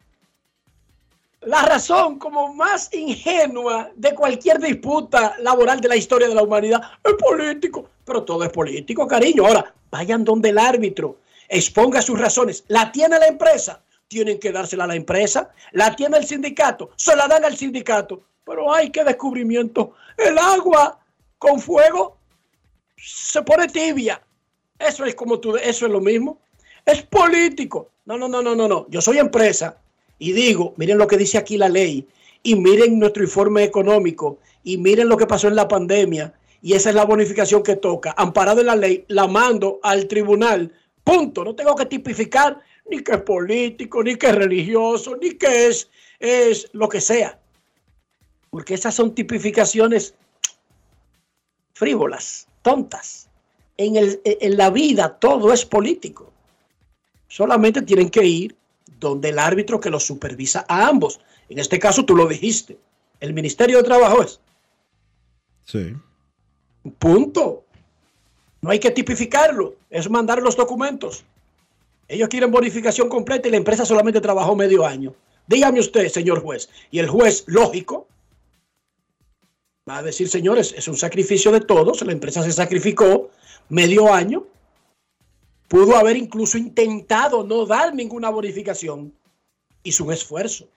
la 1.43 1.63
razón 1.63 2.19
como 2.19 2.55
más 2.55 2.93
ingenua 2.95 3.91
de 3.95 4.15
cualquier 4.15 4.61
disputa 4.61 5.37
laboral 5.41 5.81
de 5.81 5.89
la 5.89 5.97
historia 5.97 6.29
de 6.29 6.35
la 6.35 6.43
humanidad. 6.43 6.81
Es 7.05 7.15
político, 7.15 7.91
pero 8.05 8.23
todo 8.23 8.45
es 8.45 8.51
político, 8.51 9.07
cariño. 9.07 9.47
Ahora, 9.47 9.75
vayan 9.91 10.25
donde 10.25 10.49
el 10.49 10.59
árbitro 10.59 11.19
exponga 11.49 12.01
sus 12.01 12.19
razones. 12.19 12.65
¿La 12.69 12.91
tiene 12.91 13.19
la 13.19 13.27
empresa? 13.27 13.83
Tienen 14.11 14.41
que 14.41 14.51
dársela 14.51 14.83
a 14.83 14.87
la 14.89 14.97
empresa. 14.97 15.53
¿La 15.71 15.95
tiene 15.95 16.19
el 16.19 16.27
sindicato? 16.27 16.91
Se 16.97 17.15
la 17.15 17.29
dan 17.29 17.45
al 17.45 17.57
sindicato. 17.57 18.25
Pero 18.45 18.75
hay 18.75 18.91
que 18.91 19.05
descubrimiento. 19.05 19.95
El 20.17 20.37
agua 20.37 20.99
con 21.39 21.61
fuego 21.61 22.17
se 22.97 23.41
pone 23.43 23.69
tibia. 23.69 24.21
Eso 24.81 25.05
es 25.05 25.15
como 25.15 25.39
tú, 25.39 25.55
eso 25.55 25.87
es 25.87 25.93
lo 25.93 26.01
mismo. 26.01 26.41
Es 26.85 27.03
político. 27.03 27.91
No, 28.05 28.19
no, 28.19 28.27
no, 28.27 28.43
no, 28.43 28.57
no, 28.57 28.67
no. 28.67 28.87
Yo 28.89 29.01
soy 29.01 29.19
empresa 29.19 29.77
y 30.19 30.33
digo, 30.33 30.75
miren 30.77 30.99
lo 30.99 31.07
que 31.07 31.17
dice 31.17 31.39
aquí 31.39 31.57
la 31.57 31.69
ley 31.69 32.09
y 32.43 32.57
miren 32.57 32.99
nuestro 32.99 33.23
informe 33.23 33.63
económico 33.63 34.39
y 34.65 34.77
miren 34.77 35.09
lo 35.09 35.17
que 35.17 35.29
pasó 35.29 35.47
en 35.47 35.55
la 35.55 35.69
pandemia 35.69 36.35
y 36.61 36.73
esa 36.73 36.89
es 36.89 36.97
la 36.97 37.05
bonificación 37.05 37.63
que 37.63 37.77
toca. 37.77 38.13
Amparado 38.17 38.59
en 38.59 38.67
la 38.67 38.75
ley, 38.75 39.05
la 39.07 39.29
mando 39.29 39.79
al 39.85 40.09
tribunal. 40.09 40.73
Punto. 41.05 41.45
No 41.45 41.55
tengo 41.55 41.77
que 41.77 41.87
tipificar 41.87 42.59
ni 42.91 43.03
que 43.03 43.13
es 43.13 43.23
político, 43.23 44.03
ni 44.03 44.17
que 44.17 44.29
es 44.29 44.35
religioso, 44.35 45.17
ni 45.17 45.31
que 45.33 45.69
es, 45.69 45.89
es 46.19 46.69
lo 46.73 46.89
que 46.89 47.01
sea 47.01 47.41
porque 48.51 48.75
esas 48.75 48.95
son 48.95 49.15
tipificaciones 49.15 50.15
frívolas, 51.73 52.47
tontas. 52.63 53.29
En, 53.77 53.97
el, 53.97 54.21
en 54.25 54.57
la 54.59 54.69
vida 54.69 55.19
todo 55.19 55.53
es 55.53 55.65
político. 55.65 56.31
Solamente 57.29 57.81
tienen 57.81 58.11
que 58.11 58.25
ir 58.27 58.57
donde 58.99 59.31
el 59.31 59.39
árbitro 59.39 59.81
que 59.81 59.89
los 59.89 60.05
supervisa 60.05 60.67
a 60.69 60.89
ambos. 60.89 61.21
En 61.49 61.59
este 61.59 61.79
caso 61.79 62.05
tú 62.05 62.15
lo 62.15 62.27
dijiste. 62.27 62.79
El 63.21 63.33
Ministerio 63.33 63.79
de 63.79 63.85
Trabajo 63.85 64.23
es. 64.23 64.41
Sí. 65.65 65.95
Punto. 66.99 67.65
No 68.61 68.71
hay 68.71 68.79
que 68.79 68.91
tipificarlo. 68.91 69.77
Es 69.89 70.11
mandar 70.11 70.43
los 70.43 70.57
documentos. 70.57 71.25
Ellos 72.11 72.29
quieren 72.29 72.51
bonificación 72.51 73.09
completa 73.09 73.47
y 73.47 73.53
la 73.53 73.57
empresa 73.57 73.87
solamente 73.87 74.21
trabajó 74.21 74.57
medio 74.57 74.85
año. 74.85 75.15
Dígame 75.47 75.81
usted, 75.81 76.09
señor 76.09 76.43
juez. 76.43 76.69
Y 76.91 76.99
el 76.99 77.09
juez, 77.09 77.45
lógico, 77.47 78.09
Va 79.89 79.99
a 79.99 80.03
decir, 80.03 80.29
señores, 80.29 80.73
es 80.77 80.87
un 80.87 80.97
sacrificio 80.97 81.51
de 81.51 81.63
todos, 81.63 82.03
la 82.03 82.13
empresa 82.13 82.45
se 82.45 82.53
sacrificó 82.53 83.31
medio 83.71 84.13
año, 84.13 84.47
pudo 85.67 85.97
haber 85.97 86.17
incluso 86.17 86.59
intentado 86.59 87.43
no 87.43 87.67
dar 87.67 87.93
ninguna 87.93 88.31
bonificación, 88.31 89.13
hizo 89.83 90.05
un 90.05 90.13
esfuerzo 90.13 90.69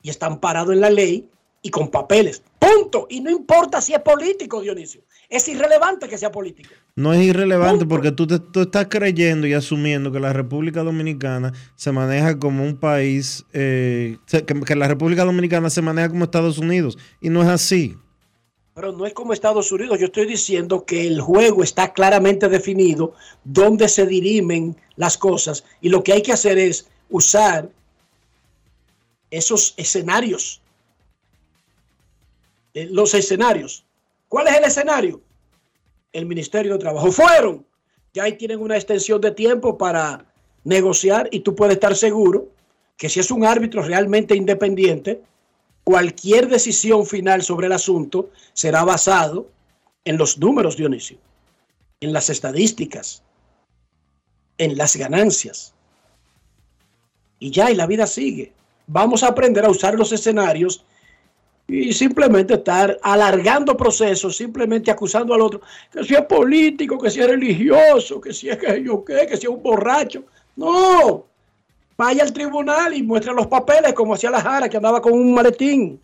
y 0.00 0.10
están 0.10 0.40
parados 0.40 0.72
en 0.74 0.80
la 0.80 0.90
ley 0.90 1.30
y 1.60 1.70
con 1.70 1.88
papeles. 1.88 2.42
Punto. 2.58 3.06
Y 3.08 3.20
no 3.20 3.30
importa 3.30 3.80
si 3.80 3.94
es 3.94 4.00
político, 4.00 4.60
Dionisio. 4.60 5.02
Es 5.28 5.46
irrelevante 5.46 6.08
que 6.08 6.18
sea 6.18 6.32
político. 6.32 6.74
No 6.94 7.14
es 7.14 7.22
irrelevante 7.22 7.86
porque 7.86 8.12
tú, 8.12 8.26
te, 8.26 8.60
estás 8.60 8.86
creyendo 8.90 9.46
y 9.46 9.54
asumiendo 9.54 10.12
que 10.12 10.20
la 10.20 10.34
República 10.34 10.82
Dominicana 10.82 11.52
se 11.74 11.90
maneja 11.90 12.38
como 12.38 12.64
un 12.64 12.76
país, 12.76 13.46
eh, 13.54 14.18
que 14.66 14.76
la 14.76 14.88
República 14.88 15.24
Dominicana 15.24 15.70
se 15.70 15.80
maneja 15.80 16.10
como 16.10 16.24
Estados 16.24 16.58
Unidos. 16.58 16.98
Y 17.20 17.30
no 17.30 17.42
es 17.42 17.48
así. 17.48 17.96
Pero 18.74 18.92
no 18.92 19.06
es 19.06 19.14
como 19.14 19.32
Estados 19.32 19.72
Unidos. 19.72 19.98
Yo 20.00 20.06
estoy 20.06 20.26
diciendo 20.26 20.84
que 20.84 21.06
el 21.06 21.20
juego 21.20 21.62
está 21.62 21.94
claramente 21.94 22.48
definido, 22.50 23.14
dónde 23.44 23.88
se 23.88 24.06
dirimen 24.06 24.76
las 24.96 25.16
cosas. 25.16 25.64
Y 25.80 25.88
lo 25.88 26.04
que 26.04 26.12
hay 26.12 26.22
que 26.22 26.32
hacer 26.32 26.58
es 26.58 26.88
usar 27.08 27.70
esos 29.30 29.72
escenarios. 29.78 30.60
Eh, 32.74 32.86
los 32.90 33.14
escenarios. 33.14 33.84
¿Cuál 34.28 34.48
es 34.48 34.56
el 34.56 34.64
escenario? 34.64 35.20
El 36.12 36.26
Ministerio 36.26 36.72
de 36.74 36.78
Trabajo. 36.78 37.10
Fueron. 37.12 37.64
Ya 38.14 38.24
ahí 38.24 38.36
tienen 38.36 38.60
una 38.60 38.76
extensión 38.76 39.20
de 39.20 39.30
tiempo 39.30 39.78
para 39.78 40.26
negociar 40.64 41.28
y 41.32 41.40
tú 41.40 41.54
puedes 41.54 41.74
estar 41.74 41.96
seguro 41.96 42.48
que 42.96 43.08
si 43.08 43.20
es 43.20 43.30
un 43.30 43.44
árbitro 43.44 43.82
realmente 43.82 44.36
independiente, 44.36 45.22
cualquier 45.82 46.48
decisión 46.48 47.06
final 47.06 47.42
sobre 47.42 47.66
el 47.66 47.72
asunto 47.72 48.30
será 48.52 48.84
basado 48.84 49.48
en 50.04 50.18
los 50.18 50.38
números, 50.38 50.76
Dionisio, 50.76 51.18
en 52.00 52.12
las 52.12 52.30
estadísticas, 52.30 53.22
en 54.58 54.76
las 54.76 54.96
ganancias. 54.96 55.74
Y 57.38 57.50
ya, 57.50 57.70
y 57.70 57.74
la 57.74 57.86
vida 57.86 58.06
sigue. 58.06 58.52
Vamos 58.86 59.22
a 59.22 59.28
aprender 59.28 59.64
a 59.64 59.70
usar 59.70 59.94
los 59.94 60.12
escenarios 60.12 60.84
y 61.72 61.90
simplemente 61.94 62.54
estar 62.54 62.98
alargando 63.02 63.74
procesos, 63.74 64.36
simplemente 64.36 64.90
acusando 64.90 65.32
al 65.32 65.40
otro, 65.40 65.62
que 65.90 66.04
si 66.04 66.14
es 66.14 66.20
político, 66.26 66.98
que 66.98 67.10
si 67.10 67.20
es 67.20 67.26
religioso, 67.26 68.20
que 68.20 68.34
si 68.34 68.50
es 68.50 68.58
que 68.58 68.82
yo 68.82 69.02
qué, 69.02 69.26
que 69.26 69.38
si 69.38 69.46
es 69.46 69.48
un 69.48 69.62
borracho. 69.62 70.22
No, 70.54 71.24
vaya 71.96 72.24
al 72.24 72.32
tribunal 72.34 72.94
y 72.94 73.02
muestre 73.02 73.32
los 73.32 73.46
papeles 73.46 73.94
como 73.94 74.12
hacía 74.12 74.30
la 74.30 74.42
Jara, 74.42 74.68
que 74.68 74.76
andaba 74.76 75.00
con 75.00 75.14
un 75.14 75.32
maletín. 75.32 75.98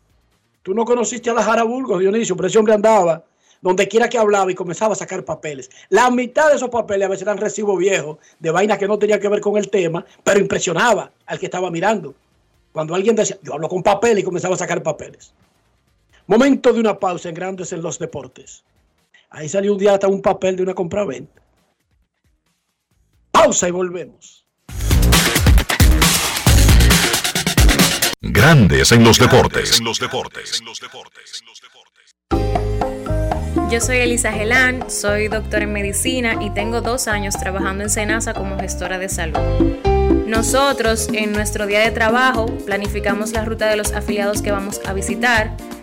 Tú 0.63 0.73
no 0.73 0.87
conociste 0.87 1.29
a 1.29 1.35
la 1.35 1.43
Jara 1.43 1.65
Burgos, 1.65 2.01
Dionisio, 2.01 2.35
pero 2.35 2.49
ese 2.49 2.59
hombre 2.59 2.73
andaba 2.73 3.23
donde 3.61 3.89
quiera 3.89 4.09
que 4.09 4.17
hablaba 4.17 4.51
y 4.51 4.55
comenzaba 4.55 4.95
a 4.95 4.97
sacar 4.97 5.23
papeles. 5.23 5.69
La 5.91 6.11
mitad 6.11 6.49
de 6.49 6.57
esos 6.57 6.71
papeles 6.71 7.05
a 7.05 7.11
veces 7.11 7.23
eran 7.23 7.37
recibo 7.37 7.77
viejo, 7.77 8.19
de 8.39 8.51
vainas 8.51 8.79
que 8.79 8.89
no 8.89 8.99
tenía 8.99 9.21
que 9.21 9.29
ver 9.29 9.43
con 9.43 9.59
el 9.59 9.69
tema, 9.69 10.07
pero 10.25 10.41
impresionaba 10.41 11.11
al 11.27 11.39
que 11.39 11.47
estaba 11.47 11.71
mirando. 11.71 12.15
Cuando 12.73 12.95
alguien 12.95 13.17
decía, 13.17 13.37
yo 13.43 13.53
hablo 13.53 13.69
con 13.69 13.83
papel 13.83 14.19
y 14.19 14.23
comenzaba 14.23 14.55
a 14.55 14.59
sacar 14.59 14.83
papeles. 14.83 15.35
Momento 16.29 16.75
de 16.75 16.81
una 16.81 16.99
pausa 16.99 17.31
en 17.31 17.35
Grandes 17.35 17.73
en 17.73 17.81
los 17.81 17.99
Deportes. 17.99 18.63
Ahí 19.31 19.49
salió 19.49 19.73
un 19.73 19.79
día 19.79 19.95
hasta 19.95 20.09
un 20.09 20.21
papel 20.21 20.57
de 20.57 20.63
una 20.63 20.75
compra-venta. 20.75 21.41
Pausa 23.31 23.67
y 23.67 23.71
volvemos. 23.71 24.47
Grandes 28.21 28.93
en 28.93 29.05
los 29.05 29.19
deportes. 29.19 29.81
Yo 33.71 33.81
soy 33.81 33.97
Elisa 33.97 34.31
Gelán, 34.31 34.91
soy 34.91 35.29
doctora 35.29 35.65
en 35.65 35.73
medicina 35.73 36.37
y 36.43 36.51
tengo 36.51 36.83
dos 36.83 37.09
años 37.09 37.39
trabajando 37.39 37.85
en 37.85 37.91
Senasa 37.91 38.35
como 38.35 38.59
gestora 38.59 38.99
de 38.99 39.09
salud. 39.09 39.39
Nosotros 40.27 41.09
en 41.15 41.33
nuestro 41.33 41.67
día 41.67 41.81
de 41.81 41.91
trabajo 41.91 42.55
planificamos 42.67 43.33
la 43.33 43.47
ruta 43.47 43.67
de 43.67 43.77
los 43.77 43.93
afiliados 43.95 44.43
que 44.43 44.51
vamos 44.51 44.83
a 44.85 44.93
visitar 44.93 45.57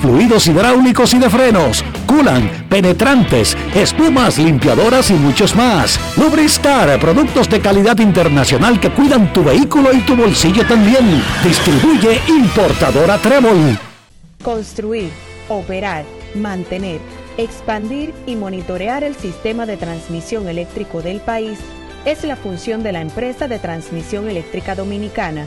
fluidos 0.00 0.46
hidráulicos 0.46 1.14
y 1.14 1.18
de 1.18 1.30
frenos, 1.30 1.84
culan, 2.06 2.66
penetrantes, 2.68 3.56
espumas, 3.74 4.38
limpiadoras 4.38 5.10
y 5.10 5.14
muchos 5.14 5.54
más. 5.54 5.98
Lubristar, 6.16 6.98
productos 6.98 7.48
de 7.48 7.60
calidad 7.60 7.98
internacional 7.98 8.80
que 8.80 8.90
cuidan 8.90 9.32
tu 9.32 9.44
vehículo 9.44 9.92
y 9.92 10.00
tu 10.00 10.16
bolsillo 10.16 10.66
también. 10.66 11.22
Distribuye 11.42 12.20
importadora 12.28 13.18
Trébol. 13.18 13.78
Construir, 14.42 15.10
operar, 15.48 16.04
mantener, 16.34 17.00
expandir 17.36 18.12
y 18.26 18.36
monitorear 18.36 19.04
el 19.04 19.14
sistema 19.14 19.66
de 19.66 19.76
transmisión 19.76 20.48
eléctrico 20.48 21.02
del 21.02 21.20
país 21.20 21.58
es 22.04 22.22
la 22.24 22.36
función 22.36 22.82
de 22.82 22.92
la 22.92 23.00
empresa 23.00 23.48
de 23.48 23.58
transmisión 23.58 24.28
eléctrica 24.28 24.74
dominicana 24.74 25.46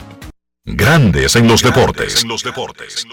Grandes 0.73 1.35
en 1.35 1.49
los 1.49 1.61
deportes. 1.61 2.23
En 2.23 2.29
los 2.29 2.43
deportes. 2.43 3.05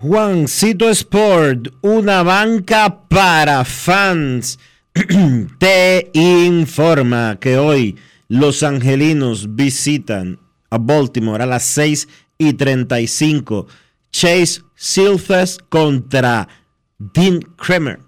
Juancito 0.00 0.88
Sport, 0.88 1.68
una 1.82 2.22
banca 2.22 3.00
para 3.06 3.64
fans, 3.66 4.58
te 5.58 6.10
informa 6.14 7.36
que 7.38 7.58
hoy 7.58 7.96
los 8.28 8.62
angelinos 8.62 9.54
visitan 9.54 10.38
a 10.70 10.78
Baltimore 10.78 11.42
a 11.42 11.46
las 11.46 11.64
6 11.64 12.08
y 12.38 12.54
35. 12.54 13.66
Chase 14.16 14.62
Silfes 14.76 15.58
contra 15.68 16.48
Dean 16.96 17.40
Kremer. 17.58 18.00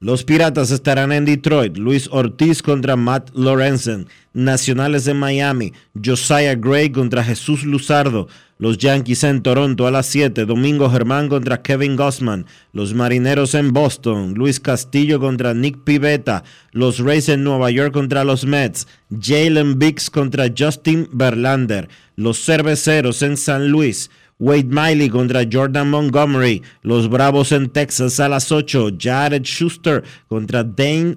Los 0.00 0.24
Piratas 0.24 0.70
estarán 0.70 1.12
en 1.12 1.26
Detroit. 1.26 1.76
Luis 1.76 2.08
Ortiz 2.10 2.62
contra 2.62 2.96
Matt 2.96 3.28
Lorenzen. 3.34 4.08
Nacionales 4.32 5.04
de 5.04 5.12
Miami. 5.12 5.74
Josiah 6.02 6.54
Gray 6.54 6.90
contra 6.90 7.22
Jesús 7.22 7.64
Luzardo. 7.64 8.28
Los 8.56 8.78
Yankees 8.78 9.24
en 9.24 9.42
Toronto 9.42 9.86
a 9.86 9.90
las 9.90 10.06
7. 10.06 10.46
Domingo 10.46 10.88
Germán 10.88 11.28
contra 11.28 11.60
Kevin 11.60 11.96
Gossman. 11.96 12.46
Los 12.72 12.94
Marineros 12.94 13.54
en 13.54 13.74
Boston. 13.74 14.32
Luis 14.32 14.58
Castillo 14.58 15.20
contra 15.20 15.52
Nick 15.52 15.84
Pivetta. 15.84 16.44
Los 16.70 16.98
Rays 16.98 17.28
en 17.28 17.44
Nueva 17.44 17.70
York 17.70 17.92
contra 17.92 18.24
los 18.24 18.46
Mets. 18.46 18.88
Jalen 19.20 19.78
Biggs 19.78 20.08
contra 20.08 20.46
Justin 20.56 21.10
Verlander. 21.12 21.90
Los 22.16 22.42
Cerveceros 22.42 23.20
en 23.20 23.36
San 23.36 23.68
Luis. 23.68 24.10
Wade 24.42 24.70
Miley 24.70 25.08
contra 25.08 25.44
Jordan 25.48 25.88
Montgomery. 25.88 26.62
Los 26.82 27.08
Bravos 27.08 27.52
en 27.52 27.70
Texas 27.70 28.18
a 28.18 28.28
las 28.28 28.50
8. 28.50 28.96
Jared 28.98 29.44
Schuster 29.44 30.02
contra 30.26 30.64
Dane 30.64 31.16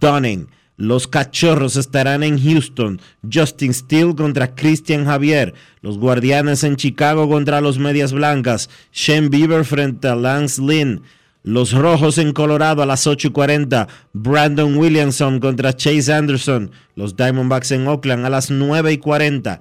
Dunning. 0.00 0.48
Los 0.76 1.06
Cachorros 1.06 1.76
estarán 1.76 2.24
en 2.24 2.36
Houston. 2.36 3.00
Justin 3.32 3.72
Steele 3.72 4.16
contra 4.16 4.56
Christian 4.56 5.04
Javier. 5.04 5.54
Los 5.82 5.98
Guardianes 5.98 6.64
en 6.64 6.74
Chicago 6.74 7.28
contra 7.28 7.60
los 7.60 7.78
Medias 7.78 8.12
Blancas. 8.12 8.68
Shane 8.92 9.28
Bieber 9.28 9.64
frente 9.64 10.08
a 10.08 10.16
Lance 10.16 10.60
Lynn. 10.60 11.02
Los 11.44 11.72
Rojos 11.72 12.18
en 12.18 12.32
Colorado 12.32 12.82
a 12.82 12.86
las 12.86 13.06
8 13.06 13.28
y 13.28 13.30
40. 13.30 13.86
Brandon 14.12 14.76
Williamson 14.76 15.38
contra 15.38 15.76
Chase 15.76 16.12
Anderson. 16.12 16.72
Los 16.96 17.14
Diamondbacks 17.14 17.70
en 17.70 17.86
Oakland 17.86 18.26
a 18.26 18.30
las 18.30 18.50
9 18.50 18.94
y 18.94 18.98
40. 18.98 19.60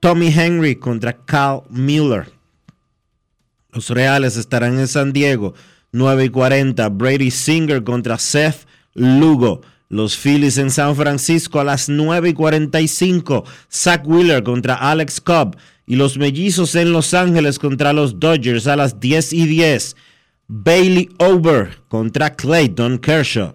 Tommy 0.00 0.28
Henry 0.28 0.76
contra 0.76 1.12
Cal 1.12 1.62
Mueller. 1.70 2.30
Los 3.72 3.90
Reales 3.90 4.36
estarán 4.36 4.78
en 4.78 4.88
San 4.88 5.12
Diego, 5.12 5.54
9 5.92 6.26
y 6.26 6.28
40. 6.28 6.88
Brady 6.90 7.30
Singer 7.30 7.82
contra 7.82 8.18
Seth 8.18 8.66
Lugo. 8.94 9.62
Los 9.88 10.16
Phillies 10.16 10.58
en 10.58 10.70
San 10.70 10.94
Francisco 10.94 11.60
a 11.60 11.64
las 11.64 11.88
9 11.88 12.30
y 12.30 12.32
45. 12.34 13.44
Zach 13.72 14.06
Wheeler 14.06 14.42
contra 14.42 14.74
Alex 14.74 15.20
Cobb. 15.20 15.56
Y 15.86 15.96
los 15.96 16.18
Mellizos 16.18 16.74
en 16.74 16.92
Los 16.92 17.14
Ángeles 17.14 17.58
contra 17.58 17.92
los 17.92 18.20
Dodgers 18.20 18.66
a 18.66 18.76
las 18.76 19.00
10 19.00 19.32
y 19.32 19.46
10. 19.46 19.96
Bailey 20.46 21.08
Over 21.18 21.78
contra 21.88 22.34
Clayton 22.34 22.98
Kershaw. 22.98 23.54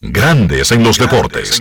Grandes 0.00 0.72
en 0.72 0.82
los 0.82 0.98
deportes. 0.98 1.60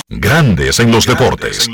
Grandes 0.10 0.80
en 0.80 0.92
los 0.92 1.06
deportes. 1.06 1.68
En 1.68 1.74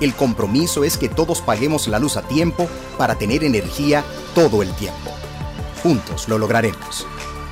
El 0.00 0.14
compromiso 0.14 0.84
es 0.84 0.98
que 0.98 1.08
todos 1.08 1.40
paguemos 1.40 1.88
la 1.88 1.98
luz 1.98 2.16
a 2.16 2.22
tiempo 2.22 2.68
para 2.98 3.14
tener 3.14 3.44
energía 3.44 4.04
todo 4.34 4.62
el 4.62 4.70
tiempo. 4.74 5.10
Juntos 5.82 6.28
lo 6.28 6.38
lograremos. 6.38 7.06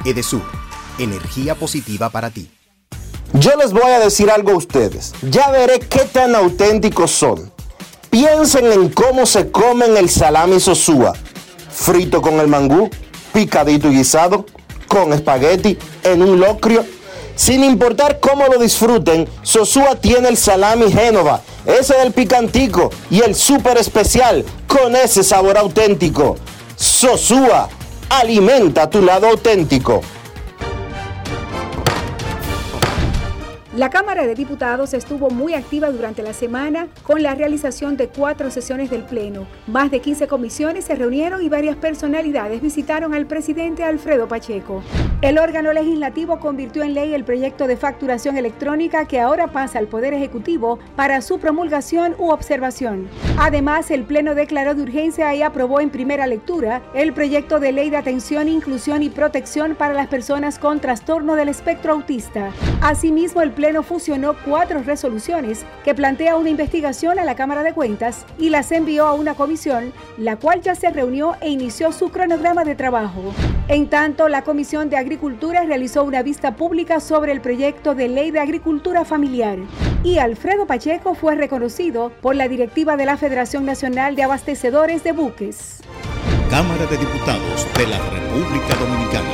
Edesur, 0.04 0.42
energía 0.98 1.54
positiva 1.54 2.10
para 2.10 2.30
ti. 2.30 2.50
Yo 3.32 3.56
les 3.56 3.72
voy 3.72 3.90
a 3.90 3.98
decir 3.98 4.30
algo 4.30 4.52
a 4.52 4.56
ustedes. 4.56 5.14
Ya 5.22 5.50
veré 5.50 5.80
qué 5.80 6.00
tan 6.00 6.34
auténticos 6.34 7.10
son. 7.10 7.52
Piensen 8.10 8.70
en 8.70 8.90
cómo 8.90 9.26
se 9.26 9.50
comen 9.50 9.96
el 9.96 10.08
salami 10.08 10.60
sosúa. 10.60 11.14
Frito 11.70 12.22
con 12.22 12.34
el 12.34 12.46
mangú, 12.46 12.90
picadito 13.32 13.88
y 13.88 13.96
guisado, 13.96 14.46
con 14.86 15.12
espagueti, 15.12 15.76
en 16.04 16.22
un 16.22 16.38
locrio. 16.38 16.84
Sin 17.36 17.64
importar 17.64 18.20
cómo 18.20 18.46
lo 18.46 18.58
disfruten, 18.58 19.28
Sosúa 19.42 19.96
tiene 19.96 20.28
el 20.28 20.36
salami 20.36 20.92
Génova, 20.92 21.40
ese 21.66 21.96
del 21.96 22.12
picantico 22.12 22.90
y 23.10 23.22
el 23.22 23.34
súper 23.34 23.76
especial 23.76 24.44
con 24.68 24.94
ese 24.94 25.24
sabor 25.24 25.58
auténtico. 25.58 26.36
Sosúa, 26.76 27.68
alimenta 28.08 28.88
tu 28.88 29.02
lado 29.02 29.26
auténtico. 29.26 30.00
La 33.76 33.90
Cámara 33.90 34.24
de 34.24 34.36
Diputados 34.36 34.94
estuvo 34.94 35.30
muy 35.30 35.54
activa 35.54 35.90
durante 35.90 36.22
la 36.22 36.32
semana 36.32 36.86
con 37.02 37.24
la 37.24 37.34
realización 37.34 37.96
de 37.96 38.06
cuatro 38.06 38.48
sesiones 38.52 38.88
del 38.88 39.02
Pleno. 39.02 39.48
Más 39.66 39.90
de 39.90 39.98
15 39.98 40.28
comisiones 40.28 40.84
se 40.84 40.94
reunieron 40.94 41.42
y 41.42 41.48
varias 41.48 41.74
personalidades 41.74 42.62
visitaron 42.62 43.14
al 43.14 43.26
presidente 43.26 43.82
Alfredo 43.82 44.28
Pacheco. 44.28 44.80
El 45.22 45.38
órgano 45.38 45.72
legislativo 45.72 46.38
convirtió 46.38 46.84
en 46.84 46.94
ley 46.94 47.14
el 47.14 47.24
proyecto 47.24 47.66
de 47.66 47.76
facturación 47.76 48.36
electrónica 48.36 49.06
que 49.06 49.18
ahora 49.18 49.48
pasa 49.48 49.80
al 49.80 49.88
Poder 49.88 50.14
Ejecutivo 50.14 50.78
para 50.94 51.20
su 51.20 51.40
promulgación 51.40 52.14
u 52.18 52.30
observación. 52.30 53.08
Además, 53.38 53.90
el 53.90 54.04
Pleno 54.04 54.36
declaró 54.36 54.76
de 54.76 54.82
urgencia 54.82 55.34
y 55.34 55.42
aprobó 55.42 55.80
en 55.80 55.90
primera 55.90 56.28
lectura 56.28 56.80
el 56.94 57.12
proyecto 57.12 57.58
de 57.58 57.72
ley 57.72 57.90
de 57.90 57.96
atención, 57.96 58.46
inclusión 58.46 59.02
y 59.02 59.10
protección 59.10 59.74
para 59.74 59.94
las 59.94 60.06
personas 60.06 60.60
con 60.60 60.78
trastorno 60.78 61.34
del 61.34 61.48
espectro 61.48 61.94
autista. 61.94 62.52
Asimismo, 62.80 63.42
el 63.42 63.50
Pleno 63.50 63.63
fusionó 63.82 64.34
cuatro 64.44 64.82
resoluciones 64.82 65.64
que 65.84 65.94
plantea 65.94 66.36
una 66.36 66.50
investigación 66.50 67.18
a 67.18 67.24
la 67.24 67.34
Cámara 67.34 67.62
de 67.62 67.72
Cuentas 67.72 68.26
y 68.38 68.50
las 68.50 68.70
envió 68.72 69.06
a 69.06 69.14
una 69.14 69.34
comisión, 69.34 69.92
la 70.18 70.36
cual 70.36 70.60
ya 70.60 70.74
se 70.74 70.90
reunió 70.90 71.36
e 71.40 71.48
inició 71.48 71.90
su 71.92 72.10
cronograma 72.10 72.64
de 72.64 72.74
trabajo. 72.74 73.32
En 73.68 73.88
tanto, 73.88 74.28
la 74.28 74.42
Comisión 74.42 74.90
de 74.90 74.98
Agricultura 74.98 75.64
realizó 75.64 76.04
una 76.04 76.22
vista 76.22 76.56
pública 76.56 77.00
sobre 77.00 77.32
el 77.32 77.40
proyecto 77.40 77.94
de 77.94 78.08
ley 78.08 78.30
de 78.30 78.40
agricultura 78.40 79.04
familiar. 79.04 79.58
Y 80.02 80.18
Alfredo 80.18 80.66
Pacheco 80.66 81.14
fue 81.14 81.34
reconocido 81.34 82.12
por 82.20 82.36
la 82.36 82.48
directiva 82.48 82.96
de 82.96 83.06
la 83.06 83.16
Federación 83.16 83.64
Nacional 83.64 84.14
de 84.16 84.24
Abastecedores 84.24 85.02
de 85.02 85.12
Buques. 85.12 85.80
Cámara 86.50 86.86
de 86.86 86.98
Diputados 86.98 87.66
de 87.76 87.86
la 87.86 87.98
República 88.10 88.74
Dominicana. 88.78 89.33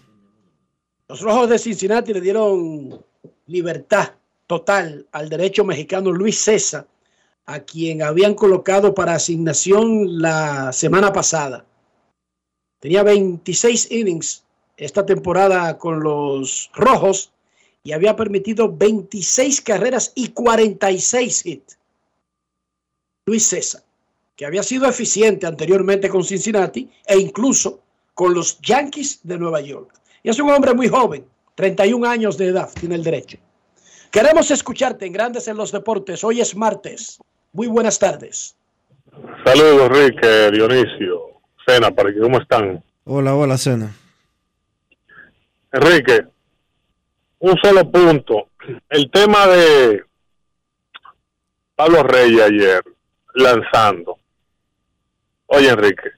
Los 1.11 1.19
Rojos 1.19 1.49
de 1.49 1.59
Cincinnati 1.59 2.13
le 2.13 2.21
dieron 2.21 3.03
libertad 3.47 4.13
total 4.47 5.05
al 5.11 5.27
derecho 5.27 5.65
mexicano 5.65 6.09
Luis 6.09 6.39
César, 6.39 6.87
a 7.47 7.59
quien 7.59 8.01
habían 8.01 8.33
colocado 8.33 8.95
para 8.95 9.15
asignación 9.15 10.21
la 10.21 10.71
semana 10.71 11.11
pasada. 11.11 11.65
Tenía 12.79 13.03
26 13.03 13.91
innings 13.91 14.45
esta 14.77 15.05
temporada 15.05 15.77
con 15.77 16.01
los 16.01 16.71
Rojos 16.73 17.33
y 17.83 17.91
había 17.91 18.15
permitido 18.15 18.73
26 18.73 19.59
carreras 19.59 20.13
y 20.15 20.29
46 20.29 21.45
hits. 21.45 21.77
Luis 23.25 23.47
César, 23.47 23.83
que 24.37 24.45
había 24.45 24.63
sido 24.63 24.87
eficiente 24.87 25.45
anteriormente 25.45 26.07
con 26.07 26.23
Cincinnati 26.23 26.89
e 27.05 27.17
incluso 27.19 27.81
con 28.13 28.33
los 28.33 28.61
Yankees 28.61 29.19
de 29.23 29.37
Nueva 29.37 29.59
York. 29.59 30.00
Y 30.23 30.29
es 30.29 30.39
un 30.39 30.49
hombre 30.51 30.73
muy 30.73 30.87
joven, 30.87 31.25
31 31.55 32.07
años 32.07 32.37
de 32.37 32.47
edad, 32.47 32.69
tiene 32.79 32.95
el 32.95 33.03
derecho. 33.03 33.37
Queremos 34.11 34.51
escucharte 34.51 35.05
en 35.05 35.13
Grandes 35.13 35.47
en 35.47 35.57
los 35.57 35.71
Deportes. 35.71 36.23
Hoy 36.23 36.41
es 36.41 36.55
martes. 36.55 37.19
Muy 37.53 37.67
buenas 37.67 37.97
tardes. 37.97 38.55
Saludos, 39.45 39.89
Enrique, 39.89 40.51
Dionisio, 40.51 41.41
Cena, 41.65 41.91
para 41.91 42.13
que 42.13 42.19
cómo 42.19 42.37
están. 42.39 42.83
Hola, 43.05 43.35
hola, 43.35 43.57
Cena. 43.57 43.95
Enrique, 45.71 46.25
un 47.39 47.57
solo 47.63 47.89
punto. 47.89 48.49
El 48.89 49.09
tema 49.09 49.47
de 49.47 50.03
Pablo 51.75 52.03
Reyes 52.03 52.41
ayer 52.41 52.83
lanzando. 53.33 54.17
Oye, 55.47 55.69
Enrique, 55.69 56.11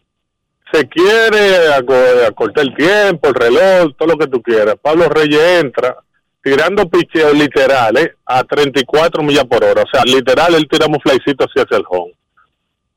se 0.74 0.90
quiere 0.90 1.68
aco- 1.76 2.26
acortar 2.28 2.66
el 2.66 2.76
tiempo, 2.76 3.28
el 3.30 3.36
reloj, 3.36 3.96
todo 3.98 4.08
lo 4.10 4.18
que 4.18 4.28
tú 4.28 4.42
quieras. 4.42 4.76
Pablo 4.82 5.08
Reyes 5.08 5.40
entra 5.62 5.96
tirando 6.44 6.90
picheos 6.90 7.34
literales 7.34 8.10
a 8.26 8.44
34 8.44 9.22
millas 9.24 9.46
por 9.46 9.64
hora. 9.64 9.84
O 9.84 9.88
sea, 9.92 10.04
literal, 10.04 10.56
él 10.56 10.68
tiramos 10.70 10.98
flycito 11.04 11.46
hacia 11.46 11.78
el 11.78 11.84
home. 11.88 12.14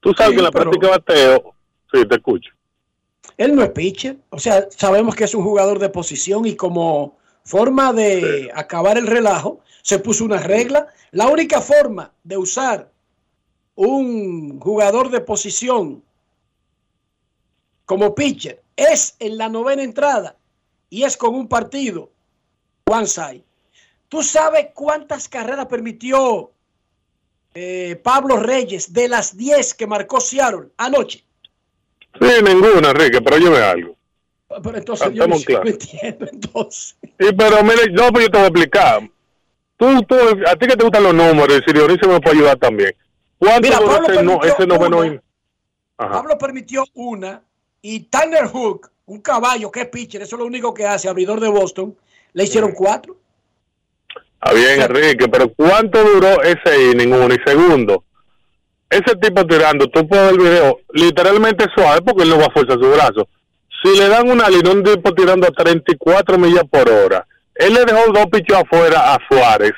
Tú 0.01 0.13
sabes 0.15 0.31
Sí, 0.31 0.35
que 0.37 0.39
en 0.41 0.45
la 0.45 0.51
pero- 0.51 0.71
práctica 0.71 0.87
de 0.87 0.93
bateo, 0.93 1.55
sí, 1.93 2.07
te 2.07 2.15
escucho. 2.17 2.51
Él 3.37 3.55
no 3.55 3.63
es 3.63 3.71
pitcher, 3.71 4.17
o 4.31 4.39
sea, 4.39 4.67
sabemos 4.71 5.15
que 5.15 5.25
es 5.25 5.35
un 5.35 5.45
jugador 5.45 5.79
de 5.79 5.91
posición 5.91 6.47
y 6.47 6.57
como 6.57 7.19
forma 7.45 7.93
de 7.93 8.51
acabar 8.55 8.97
el 8.97 9.07
relajo, 9.07 9.61
se 9.83 9.99
puso 9.99 10.25
una 10.25 10.39
regla. 10.39 10.87
La 11.11 11.27
única 11.29 11.61
forma 11.61 12.13
de 12.25 12.39
usar 12.39 12.89
un 13.75 14.59
jugador 14.59 15.11
de 15.11 15.21
posición 15.21 16.03
como 17.87 18.15
pitcher 18.15 18.63
es 18.77 19.17
en 19.21 19.39
la 19.39 19.49
novena 19.49 19.83
entrada 19.83 20.37
y 20.91 21.05
es 21.05 21.17
con 21.17 21.35
un 21.35 21.49
partido 21.49 22.11
one 22.85 23.07
side. 23.07 23.45
¿Tú 24.09 24.23
sabes 24.23 24.69
cuántas 24.75 25.29
carreras 25.29 25.67
permitió 25.67 26.53
eh, 27.55 27.99
Pablo 28.03 28.37
Reyes 28.37 28.93
de 28.93 29.09
las 29.09 29.37
10 29.37 29.75
que 29.75 29.87
marcó 29.87 30.21
Seattle 30.21 30.69
anoche? 30.77 31.25
Sí, 32.21 32.29
ninguna, 32.45 32.91
Enrique, 32.91 33.21
pero 33.21 33.37
óyeme 33.37 33.59
algo. 33.59 33.97
Pero 34.63 34.79
entonces 34.79 35.13
yo 35.13 35.27
no 35.27 35.37
claros. 35.37 35.71
entiendo 35.71 36.27
entonces. 36.33 36.97
Sí, 37.03 37.29
pero 37.37 37.63
mire, 37.65 37.91
no, 37.91 38.13
pues 38.13 38.27
yo 38.27 38.31
te 38.31 38.39
voy 38.39 38.45
a 38.45 38.49
explicar. 38.49 39.11
Tú, 39.77 40.03
tú, 40.03 40.15
a 40.47 40.57
ti 40.57 40.67
que 40.67 40.77
te 40.77 40.85
gustan 40.85 41.03
los 41.03 41.15
números, 41.15 41.59
y 41.59 41.63
si 41.67 41.77
Dionisio 41.77 42.09
me 42.09 42.21
puede 42.21 42.37
ayudar 42.37 42.57
también. 42.57 42.95
¿Cuánto 43.39 43.61
Mira, 43.61 43.79
Pablo 43.79 44.09
ese, 44.09 44.23
no, 44.23 44.43
ese 44.43 44.67
noveno 44.67 44.99
una. 44.99 45.23
Pablo 45.97 46.39
permitió 46.39 46.85
una 46.95 47.43
y 47.89 48.01
Tanner 48.01 48.47
Hook, 48.49 48.91
un 49.07 49.21
caballo 49.21 49.71
que 49.71 49.83
es 49.83 49.89
pitcher, 49.89 50.21
eso 50.21 50.35
es 50.35 50.41
lo 50.41 50.47
único 50.47 50.75
que 50.75 50.85
hace, 50.85 51.09
abridor 51.09 51.39
de 51.39 51.49
Boston, 51.49 51.97
le 52.33 52.43
hicieron 52.43 52.73
cuatro. 52.73 53.17
Está 54.35 54.53
bien, 54.55 54.83
Enrique, 54.83 55.29
pero 55.29 55.53
¿cuánto 55.55 56.03
duró 56.03 56.43
ese 56.43 56.91
inning? 56.91 57.13
Uno 57.13 57.33
y 57.33 57.39
segundo. 57.49 58.03
Ese 58.91 59.15
tipo 59.23 59.47
tirando, 59.47 59.87
tú 59.87 60.07
puedes 60.09 60.33
ver 60.33 60.35
el 60.35 60.39
video, 60.41 60.81
literalmente 60.95 61.67
suave 61.77 62.03
porque 62.03 62.25
él 62.25 62.31
no 62.31 62.39
va 62.39 62.47
a 62.47 62.51
forzar 62.51 62.77
su 62.77 62.91
brazo. 62.91 63.29
Si 63.85 63.97
le 63.97 64.09
dan 64.09 64.29
una 64.29 64.51
línea, 64.51 64.73
un 64.73 64.83
tipo 64.83 65.15
tirando 65.15 65.47
a 65.47 65.53
34 65.53 66.39
millas 66.39 66.65
por 66.69 66.91
hora, 66.91 67.25
él 67.55 67.73
le 67.73 67.85
dejó 67.85 68.11
dos 68.13 68.27
pichos 68.33 68.59
afuera 68.59 69.15
a 69.15 69.19
Suárez, 69.29 69.75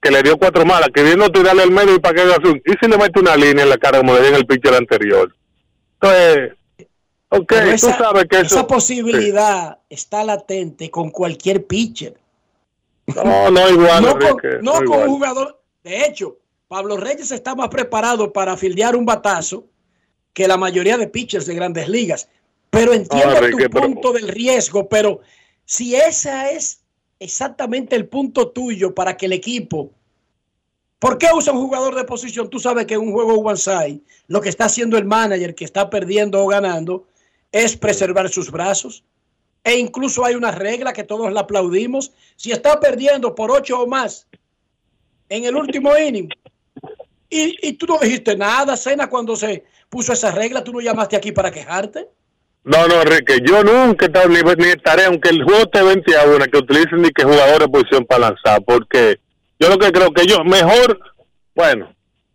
que 0.00 0.10
le 0.10 0.22
dio 0.22 0.38
cuatro 0.38 0.64
malas, 0.64 0.88
que 0.94 1.02
vino 1.02 1.26
a 1.26 1.28
tirarle 1.28 1.64
al 1.64 1.70
medio 1.70 1.96
y 1.96 1.98
para 1.98 2.14
que 2.14 2.22
haga 2.22 2.36
zoom. 2.42 2.58
Y 2.64 2.72
si 2.80 2.90
le 2.90 2.96
mete 2.96 3.20
una 3.20 3.36
línea 3.36 3.64
en 3.64 3.68
la 3.68 3.76
cara 3.76 3.98
como 3.98 4.14
le 4.14 4.20
dio 4.20 4.30
en 4.30 4.36
el 4.36 4.46
pitcher 4.46 4.72
anterior. 4.72 5.30
Entonces, 6.00 6.52
ok, 7.38 7.44
Pero 7.48 7.66
tú 7.66 7.74
esa, 7.74 7.98
sabes 7.98 8.24
que 8.28 8.36
eso... 8.36 8.46
esa 8.56 8.66
posibilidad 8.66 9.78
está 9.88 10.24
latente 10.24 10.90
con 10.90 11.10
cualquier 11.10 11.66
pitcher. 11.66 12.18
No, 13.06 13.50
no 13.50 13.68
igual, 13.68 14.02
no 14.02 14.12
con, 14.12 14.22
Enrique, 14.22 14.48
no 14.62 14.72
no 14.72 14.72
con 14.78 14.84
igual. 14.84 15.08
un 15.08 15.14
jugador. 15.14 15.60
De 15.82 16.06
hecho, 16.06 16.38
Pablo 16.68 16.96
Reyes 16.96 17.30
está 17.30 17.54
más 17.54 17.68
preparado 17.68 18.32
para 18.32 18.56
fildear 18.56 18.96
un 18.96 19.04
batazo 19.04 19.66
que 20.32 20.48
la 20.48 20.56
mayoría 20.56 20.96
de 20.96 21.06
pitchers 21.06 21.46
de 21.46 21.54
grandes 21.54 21.88
ligas. 21.88 22.28
Pero 22.70 22.92
entiendo 22.92 23.36
Enrique, 23.36 23.64
tu 23.68 23.70
pero- 23.70 23.86
punto 23.86 24.12
del 24.12 24.28
riesgo, 24.28 24.88
pero 24.88 25.20
si 25.64 25.94
ese 25.94 26.54
es 26.56 26.80
exactamente 27.20 27.94
el 27.94 28.08
punto 28.08 28.48
tuyo 28.48 28.94
para 28.94 29.16
que 29.16 29.26
el 29.26 29.32
equipo. 29.32 29.90
¿Por 30.98 31.18
qué 31.18 31.26
usa 31.34 31.52
un 31.52 31.60
jugador 31.60 31.94
de 31.94 32.04
posición? 32.04 32.48
Tú 32.48 32.58
sabes 32.58 32.86
que 32.86 32.94
en 32.94 33.00
un 33.00 33.12
juego 33.12 33.34
one 33.34 33.58
side, 33.58 34.00
lo 34.26 34.40
que 34.40 34.48
está 34.48 34.64
haciendo 34.64 34.96
el 34.96 35.04
manager 35.04 35.54
que 35.54 35.64
está 35.66 35.90
perdiendo 35.90 36.42
o 36.42 36.46
ganando 36.46 37.04
es 37.54 37.76
preservar 37.76 38.28
sus 38.28 38.50
brazos. 38.50 39.04
E 39.62 39.78
incluso 39.78 40.24
hay 40.24 40.34
una 40.34 40.50
regla 40.50 40.92
que 40.92 41.04
todos 41.04 41.32
la 41.32 41.42
aplaudimos. 41.42 42.12
Si 42.34 42.50
está 42.50 42.80
perdiendo 42.80 43.34
por 43.34 43.52
ocho 43.52 43.80
o 43.80 43.86
más 43.86 44.26
en 45.28 45.44
el 45.44 45.54
último 45.54 45.96
inning, 45.96 46.28
y, 47.30 47.56
y 47.62 47.72
tú 47.74 47.86
no 47.86 47.98
dijiste 47.98 48.36
nada, 48.36 48.76
Cena, 48.76 49.08
cuando 49.08 49.36
se 49.36 49.64
puso 49.88 50.12
esa 50.12 50.32
regla, 50.32 50.64
tú 50.64 50.72
no 50.72 50.80
llamaste 50.80 51.16
aquí 51.16 51.30
para 51.30 51.52
quejarte. 51.52 52.08
No, 52.64 52.88
no, 52.88 53.02
Enrique, 53.02 53.38
yo 53.46 53.62
nunca 53.62 54.08
ni, 54.28 54.42
ni 54.42 54.70
estaré, 54.70 55.04
aunque 55.04 55.28
el 55.28 55.44
juego 55.44 55.66
te 55.66 55.80
20 55.80 56.16
a 56.16 56.24
una, 56.24 56.46
que 56.46 56.58
utilicen 56.58 57.02
ni 57.02 57.10
que 57.10 57.22
jugadores 57.22 57.68
posición 57.68 58.04
para 58.04 58.30
lanzar, 58.30 58.64
porque 58.64 59.20
yo 59.60 59.68
lo 59.68 59.78
que 59.78 59.92
creo 59.92 60.12
que 60.12 60.26
yo, 60.26 60.42
mejor, 60.44 60.98
bueno, 61.54 61.86
no 61.86 61.93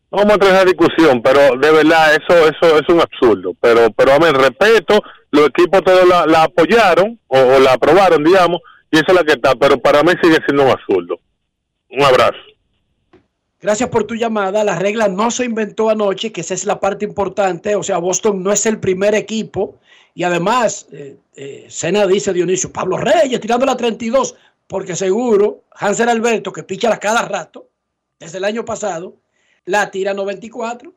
vamos 0.09 0.37
a 0.41 0.45
esa 0.45 0.65
discusión, 0.65 1.21
pero 1.21 1.55
de 1.57 1.71
verdad, 1.71 2.15
eso 2.15 2.47
eso 2.47 2.77
es 2.77 2.89
un 2.89 3.01
absurdo. 3.01 3.53
Pero, 3.59 3.91
pero 3.91 4.13
amén, 4.13 4.33
respeto, 4.33 5.01
los 5.31 5.47
equipos 5.47 5.83
todos 5.83 6.07
la, 6.07 6.43
apoyaron, 6.43 7.19
o, 7.27 7.59
la 7.59 7.73
aprobaron, 7.73 8.23
digamos, 8.23 8.61
y 8.91 8.97
esa 8.97 9.05
es 9.09 9.13
la 9.13 9.23
que 9.23 9.33
está, 9.33 9.55
pero 9.55 9.77
para 9.79 10.03
mí 10.03 10.11
sigue 10.21 10.37
siendo 10.45 10.63
un 10.63 10.71
absurdo. 10.71 11.19
Un 11.91 12.03
abrazo. 12.03 12.37
Gracias 13.61 13.89
por 13.89 14.05
tu 14.05 14.15
llamada. 14.15 14.63
La 14.63 14.79
regla 14.79 15.09
no 15.09 15.31
se 15.31 15.43
inventó 15.43 15.89
anoche, 15.89 16.31
que 16.31 16.41
esa 16.41 16.53
es 16.53 16.65
la 16.65 16.79
parte 16.79 17.03
importante. 17.03 17.75
O 17.75 17.83
sea, 17.83 17.97
Boston 17.97 18.41
no 18.41 18.53
es 18.53 18.65
el 18.65 18.79
primer 18.79 19.15
equipo. 19.15 19.79
Y 20.15 20.23
además, 20.23 20.87
eh, 20.91 21.17
eh, 21.35 21.67
dice 22.07 22.33
Dionisio, 22.33 22.71
Pablo 22.71 22.97
Reyes 22.97 23.39
tirando 23.39 23.65
la 23.65 23.75
32, 23.75 24.35
porque 24.67 24.95
seguro 24.95 25.63
Hansel 25.71 26.09
Alberto, 26.09 26.53
que 26.53 26.63
picha 26.63 26.93
a 26.93 26.99
cada 26.99 27.23
rato, 27.23 27.67
desde 28.19 28.37
el 28.37 28.45
año 28.45 28.63
pasado, 28.63 29.15
la 29.69 29.91
tira 29.91 30.15
94. 30.15 30.91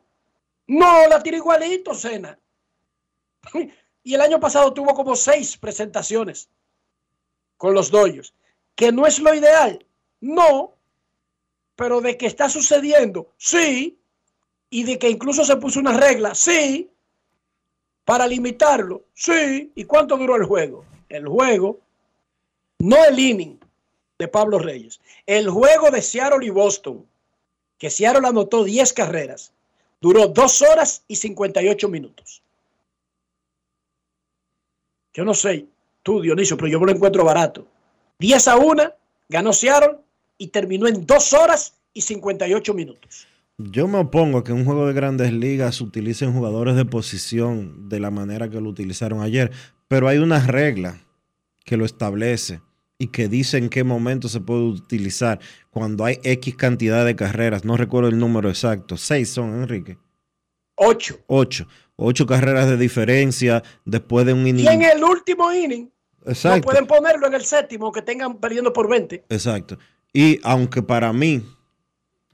No, 0.65 1.07
la 1.07 1.21
tira 1.21 1.37
igualito, 1.37 1.93
Sena. 1.93 2.39
y 4.03 4.13
el 4.15 4.21
año 4.21 4.39
pasado 4.39 4.73
tuvo 4.73 4.95
como 4.95 5.15
seis 5.15 5.55
presentaciones 5.57 6.49
con 7.57 7.75
los 7.75 7.91
doyos, 7.91 8.33
que 8.73 8.91
no 8.91 9.05
es 9.05 9.19
lo 9.19 9.31
ideal. 9.35 9.85
No, 10.21 10.73
pero 11.75 12.01
de 12.01 12.17
que 12.17 12.25
está 12.25 12.49
sucediendo, 12.49 13.31
sí, 13.37 13.99
y 14.71 14.83
de 14.85 14.97
que 14.97 15.09
incluso 15.09 15.45
se 15.45 15.57
puso 15.57 15.79
una 15.79 15.93
regla, 15.93 16.33
sí, 16.33 16.89
para 18.05 18.25
limitarlo, 18.25 19.03
sí. 19.13 19.71
¿Y 19.75 19.83
cuánto 19.85 20.17
duró 20.17 20.35
el 20.35 20.45
juego? 20.45 20.83
El 21.09 21.27
juego, 21.27 21.79
no 22.79 23.05
el 23.05 23.19
inning 23.19 23.59
de 24.17 24.27
Pablo 24.27 24.57
Reyes, 24.57 24.99
el 25.27 25.47
juego 25.47 25.91
de 25.91 26.01
Seattle 26.01 26.43
y 26.43 26.49
Boston, 26.49 27.05
que 27.83 27.89
Seattle 27.89 28.25
anotó 28.25 28.63
10 28.63 28.93
carreras, 28.93 29.51
duró 29.99 30.29
2 30.29 30.61
horas 30.61 31.03
y 31.05 31.17
58 31.17 31.89
minutos. 31.89 32.41
Yo 35.13 35.25
no 35.25 35.33
sé, 35.33 35.65
tú 36.01 36.21
Dionisio, 36.21 36.55
pero 36.55 36.69
yo 36.69 36.79
me 36.79 36.85
lo 36.85 36.93
encuentro 36.93 37.25
barato. 37.25 37.67
10 38.19 38.47
a 38.47 38.55
1, 38.55 38.83
ganó 39.27 39.51
Seattle 39.51 39.97
y 40.37 40.47
terminó 40.47 40.87
en 40.87 41.05
2 41.05 41.33
horas 41.33 41.73
y 41.93 41.99
58 41.99 42.73
minutos. 42.73 43.27
Yo 43.57 43.89
me 43.89 43.97
opongo 43.97 44.37
a 44.37 44.43
que 44.45 44.53
un 44.53 44.63
juego 44.63 44.87
de 44.87 44.93
grandes 44.93 45.33
ligas 45.33 45.81
utilicen 45.81 46.31
jugadores 46.31 46.77
de 46.77 46.85
posición 46.85 47.89
de 47.89 47.99
la 47.99 48.11
manera 48.11 48.49
que 48.49 48.61
lo 48.61 48.69
utilizaron 48.69 49.19
ayer, 49.19 49.51
pero 49.89 50.07
hay 50.07 50.19
una 50.19 50.39
regla 50.39 51.01
que 51.65 51.75
lo 51.75 51.83
establece 51.83 52.61
y 52.97 53.07
que 53.07 53.27
dice 53.27 53.57
en 53.57 53.69
qué 53.69 53.83
momento 53.83 54.29
se 54.29 54.39
puede 54.39 54.61
utilizar 54.61 55.39
cuando 55.71 56.05
hay 56.05 56.19
X 56.23 56.55
cantidad 56.55 57.05
de 57.05 57.15
carreras. 57.15 57.65
No 57.65 57.75
recuerdo 57.77 58.09
el 58.09 58.19
número 58.19 58.49
exacto. 58.49 58.97
Seis 58.97 59.29
son, 59.29 59.61
Enrique. 59.61 59.97
8. 60.75 61.19
Ocho. 61.27 61.67
Ocho 61.95 62.25
carreras 62.25 62.67
de 62.67 62.77
diferencia 62.77 63.61
después 63.85 64.25
de 64.25 64.33
un 64.33 64.45
Y 64.47 64.51
inning. 64.51 64.67
en 64.67 64.81
el 64.83 65.03
último 65.03 65.51
inning, 65.53 65.91
no 66.25 66.31
Exacto. 66.31 66.61
pueden 66.65 66.87
ponerlo 66.87 67.27
en 67.27 67.35
el 67.35 67.43
séptimo, 67.43 67.91
que 67.91 68.01
tengan 68.01 68.39
perdiendo 68.39 68.73
por 68.73 68.89
20. 68.89 69.25
Exacto. 69.29 69.77
Y 70.11 70.39
aunque 70.43 70.81
para 70.81 71.13
mí, 71.13 71.43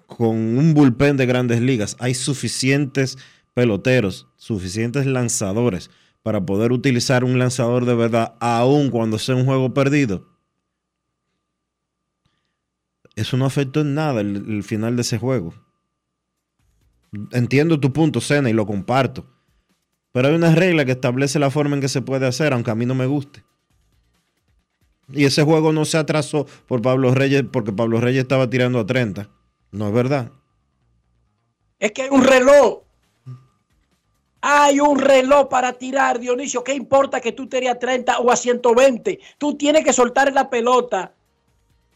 con 0.05 0.35
un 0.57 0.73
bullpen 0.73 1.17
de 1.17 1.25
grandes 1.25 1.59
ligas, 1.61 1.97
hay 1.99 2.13
suficientes 2.13 3.17
peloteros, 3.53 4.27
suficientes 4.37 5.05
lanzadores 5.05 5.89
para 6.23 6.45
poder 6.45 6.71
utilizar 6.71 7.23
un 7.23 7.37
lanzador 7.39 7.85
de 7.85 7.95
verdad, 7.95 8.35
aun 8.39 8.89
cuando 8.89 9.19
sea 9.19 9.35
un 9.35 9.45
juego 9.45 9.73
perdido. 9.73 10.25
Eso 13.19 13.35
no 13.35 13.45
afectó 13.45 13.81
en 13.81 13.95
nada 13.95 14.21
el, 14.21 14.63
final 14.63 14.95
de 14.95 15.01
ese 15.01 15.17
juego. 15.17 15.53
Entiendo 17.33 17.77
tu 17.77 17.91
punto, 17.91 18.21
Cena, 18.21 18.49
y 18.49 18.53
lo 18.53 18.65
comparto. 18.65 19.25
Pero 20.13 20.29
hay 20.29 20.35
una 20.35 20.55
regla 20.55 20.85
que 20.85 20.93
establece 20.93 21.37
la 21.37 21.51
forma 21.51 21.75
en 21.75 21.81
que 21.81 21.89
se 21.89 22.01
puede 22.01 22.25
hacer, 22.25 22.53
aunque 22.53 22.71
a 22.71 22.75
mí 22.75 22.85
no 22.85 22.95
me 22.95 23.07
guste. 23.07 23.43
Y 25.11 25.25
ese 25.25 25.43
juego 25.43 25.73
no 25.73 25.83
se 25.83 25.97
atrasó 25.97 26.45
por 26.65 26.81
Pablo 26.81 27.13
Reyes 27.13 27.43
porque 27.51 27.73
Pablo 27.73 27.99
Reyes 27.99 28.21
estaba 28.21 28.49
tirando 28.49 28.79
a 28.79 28.85
30. 28.85 29.29
No 29.71 29.87
es 29.89 29.93
verdad. 29.93 30.31
Es 31.77 31.91
que 31.91 32.03
hay 32.03 32.09
un 32.09 32.23
reloj. 32.23 32.83
Hay 34.39 34.79
un 34.79 34.97
reloj 34.97 35.49
para 35.49 35.73
tirar, 35.73 36.19
Dionisio. 36.19 36.63
¿Qué 36.63 36.73
importa 36.73 37.19
que 37.19 37.33
tú 37.33 37.49
tires 37.49 37.69
a 37.69 37.79
30 37.79 38.19
o 38.19 38.31
a 38.31 38.37
120? 38.37 39.19
Tú 39.37 39.57
tienes 39.57 39.83
que 39.83 39.91
soltar 39.91 40.31
la 40.31 40.49
pelota 40.49 41.15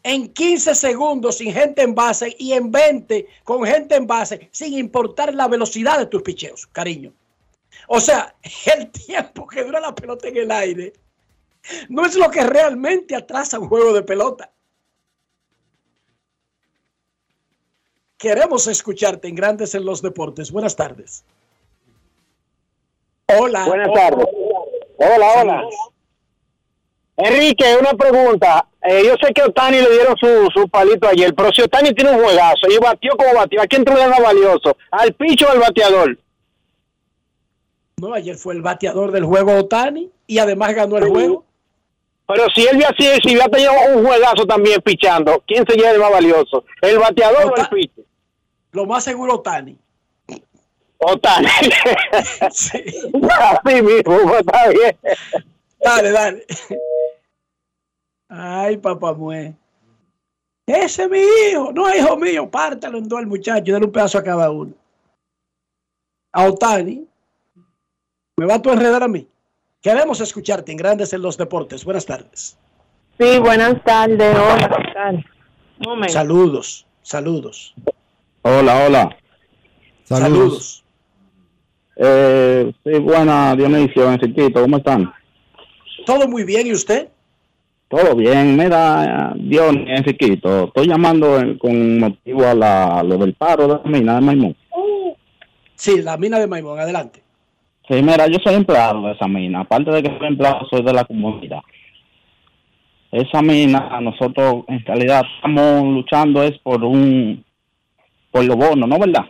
en 0.03 0.33
15 0.33 0.75
segundos 0.75 1.37
sin 1.37 1.53
gente 1.53 1.81
en 1.81 1.95
base 1.95 2.35
y 2.37 2.53
en 2.53 2.71
20 2.71 3.25
con 3.43 3.65
gente 3.65 3.95
en 3.95 4.05
base, 4.05 4.49
sin 4.51 4.73
importar 4.73 5.33
la 5.33 5.47
velocidad 5.47 5.97
de 5.97 6.05
tus 6.05 6.21
picheos, 6.21 6.67
cariño. 6.67 7.13
O 7.87 7.99
sea, 7.99 8.35
el 8.75 8.91
tiempo 8.91 9.47
que 9.47 9.63
dura 9.63 9.79
la 9.79 9.95
pelota 9.95 10.27
en 10.27 10.37
el 10.37 10.51
aire 10.51 10.93
no 11.87 12.05
es 12.05 12.15
lo 12.15 12.29
que 12.29 12.43
realmente 12.43 13.15
atrasa 13.15 13.59
un 13.59 13.69
juego 13.69 13.93
de 13.93 14.03
pelota. 14.03 14.51
Queremos 18.17 18.67
escucharte 18.67 19.27
en 19.27 19.35
Grandes 19.35 19.75
en 19.75 19.85
los 19.85 20.01
Deportes. 20.01 20.51
Buenas 20.51 20.75
tardes. 20.75 21.23
Hola. 23.27 23.65
Buenas 23.65 23.93
tardes. 23.93 24.27
Hola, 24.97 25.27
hola. 25.41 25.63
Enrique, 27.17 27.77
una 27.79 27.93
pregunta. 27.93 28.65
Eh, 28.81 29.03
yo 29.05 29.15
sé 29.21 29.33
que 29.33 29.43
Otani 29.43 29.77
le 29.77 29.89
dieron 29.89 30.15
su, 30.17 30.49
su 30.53 30.67
palito 30.67 31.07
ayer, 31.07 31.33
pero 31.33 31.51
si 31.51 31.61
Otani 31.61 31.93
tiene 31.93 32.11
un 32.11 32.23
juegazo 32.23 32.67
y 32.69 32.77
batió 32.77 33.15
como 33.15 33.33
batió, 33.33 33.61
¿a 33.61 33.67
quién 33.67 33.85
tú 33.85 33.93
le 33.93 33.99
das 33.99 34.21
valioso? 34.21 34.75
¿Al 34.91 35.13
picho 35.13 35.45
o 35.47 35.51
al 35.51 35.59
bateador? 35.59 36.17
No, 37.97 38.13
ayer 38.13 38.35
fue 38.35 38.55
el 38.55 38.61
bateador 38.61 39.11
del 39.11 39.23
juego 39.23 39.55
Otani 39.55 40.09
y 40.27 40.39
además 40.39 40.73
ganó 40.73 40.97
el 40.97 41.07
juego. 41.07 41.45
Pero 42.27 42.45
si 42.55 42.65
él 42.65 42.83
así, 42.83 43.05
si 43.21 43.35
hubiera 43.35 43.49
tenido 43.49 43.71
un 43.93 44.05
juegazo 44.05 44.45
también 44.45 44.81
pichando, 44.81 45.43
¿quién 45.45 45.65
se 45.67 45.75
lleva 45.75 45.91
el 45.91 45.99
más 45.99 46.11
valioso? 46.11 46.65
¿El 46.81 46.97
bateador 46.97 47.53
o 47.53 47.55
el 47.55 47.67
picho? 47.67 48.01
Lo 48.71 48.85
más 48.85 49.03
seguro 49.03 49.35
Otani. 49.35 49.77
Otani. 50.97 51.47
sí. 52.51 52.83
Así 53.29 53.81
mismo, 53.81 54.35
está 54.35 54.69
bien. 54.69 54.97
Dale, 55.79 56.11
dale. 56.11 56.45
Ay, 58.35 58.77
papá 58.77 59.13
mue. 59.13 59.53
Ese 60.65 61.03
es 61.03 61.09
mi 61.09 61.19
hijo. 61.19 61.71
No, 61.71 61.93
hijo 61.93 62.17
mío. 62.17 62.49
Pártalo 62.49 62.97
en 62.97 63.07
dos 63.07 63.19
al 63.19 63.27
muchacho. 63.27 63.71
Dale 63.71 63.85
un 63.85 63.91
pedazo 63.91 64.17
a 64.17 64.23
cada 64.23 64.49
uno. 64.49 64.73
A 66.31 66.47
Otani. 66.47 67.05
¿Me 68.37 68.45
va 68.47 68.55
a 68.55 68.61
tu 68.61 68.71
enredar 68.71 69.03
a 69.03 69.07
mí? 69.07 69.27
Queremos 69.81 70.19
escucharte 70.19 70.71
en 70.71 70.77
Grandes 70.77 71.13
en 71.13 71.21
los 71.21 71.37
Deportes. 71.37 71.85
Buenas 71.85 72.07
tardes. 72.07 72.57
Sí, 73.19 73.37
buenas 73.37 73.83
tardes. 73.83 74.35
Hola, 74.35 74.81
¿qué 74.83 74.93
tal? 74.93 75.15
Un 75.15 75.85
momento. 75.85 76.13
Saludos, 76.13 76.87
saludos. 77.03 77.75
Hola, 78.41 78.85
hola. 78.85 79.17
Saludos. 80.05 80.83
Eh, 81.97 82.73
sí, 82.83 82.99
buena, 82.99 83.55
Dionisio, 83.55 84.11
Enriquito, 84.11 84.61
¿cómo 84.61 84.77
están? 84.77 85.13
Todo 86.07 86.27
muy 86.27 86.43
bien, 86.43 86.65
¿y 86.65 86.71
usted? 86.71 87.09
Todo 87.93 88.15
bien, 88.15 88.57
mira, 88.57 89.33
Dionisio, 89.35 89.95
Enriquito, 89.95 90.63
estoy 90.63 90.87
llamando 90.87 91.39
con 91.59 91.99
motivo 91.99 92.43
a 92.43 92.55
la, 92.55 93.03
lo 93.03 93.19
del 93.19 93.35
paro 93.35 93.67
de 93.67 93.73
la 93.75 93.81
mina 93.85 94.15
de 94.15 94.21
Maimón. 94.21 94.55
Sí, 95.75 96.01
la 96.01 96.17
mina 96.17 96.39
de 96.39 96.47
Maimón, 96.47 96.79
adelante. 96.79 97.21
Sí, 97.87 98.01
mira, 98.01 98.25
yo 98.25 98.39
soy 98.43 98.55
empleado 98.55 99.05
de 99.05 99.11
esa 99.11 99.27
mina, 99.27 99.59
aparte 99.59 99.91
de 99.91 100.01
que 100.01 100.17
soy 100.17 100.25
empleado, 100.25 100.65
soy 100.71 100.81
de 100.81 100.91
la 100.91 101.05
comunidad. 101.05 101.59
Esa 103.11 103.43
mina, 103.43 104.01
nosotros 104.01 104.63
en 104.69 104.83
realidad 104.83 105.21
estamos 105.35 105.83
luchando 105.93 106.41
es 106.41 106.57
por 106.63 106.83
un, 106.83 107.45
por 108.31 108.43
los 108.43 108.55
bonos, 108.55 108.89
¿no 108.89 108.97
verdad? 108.97 109.25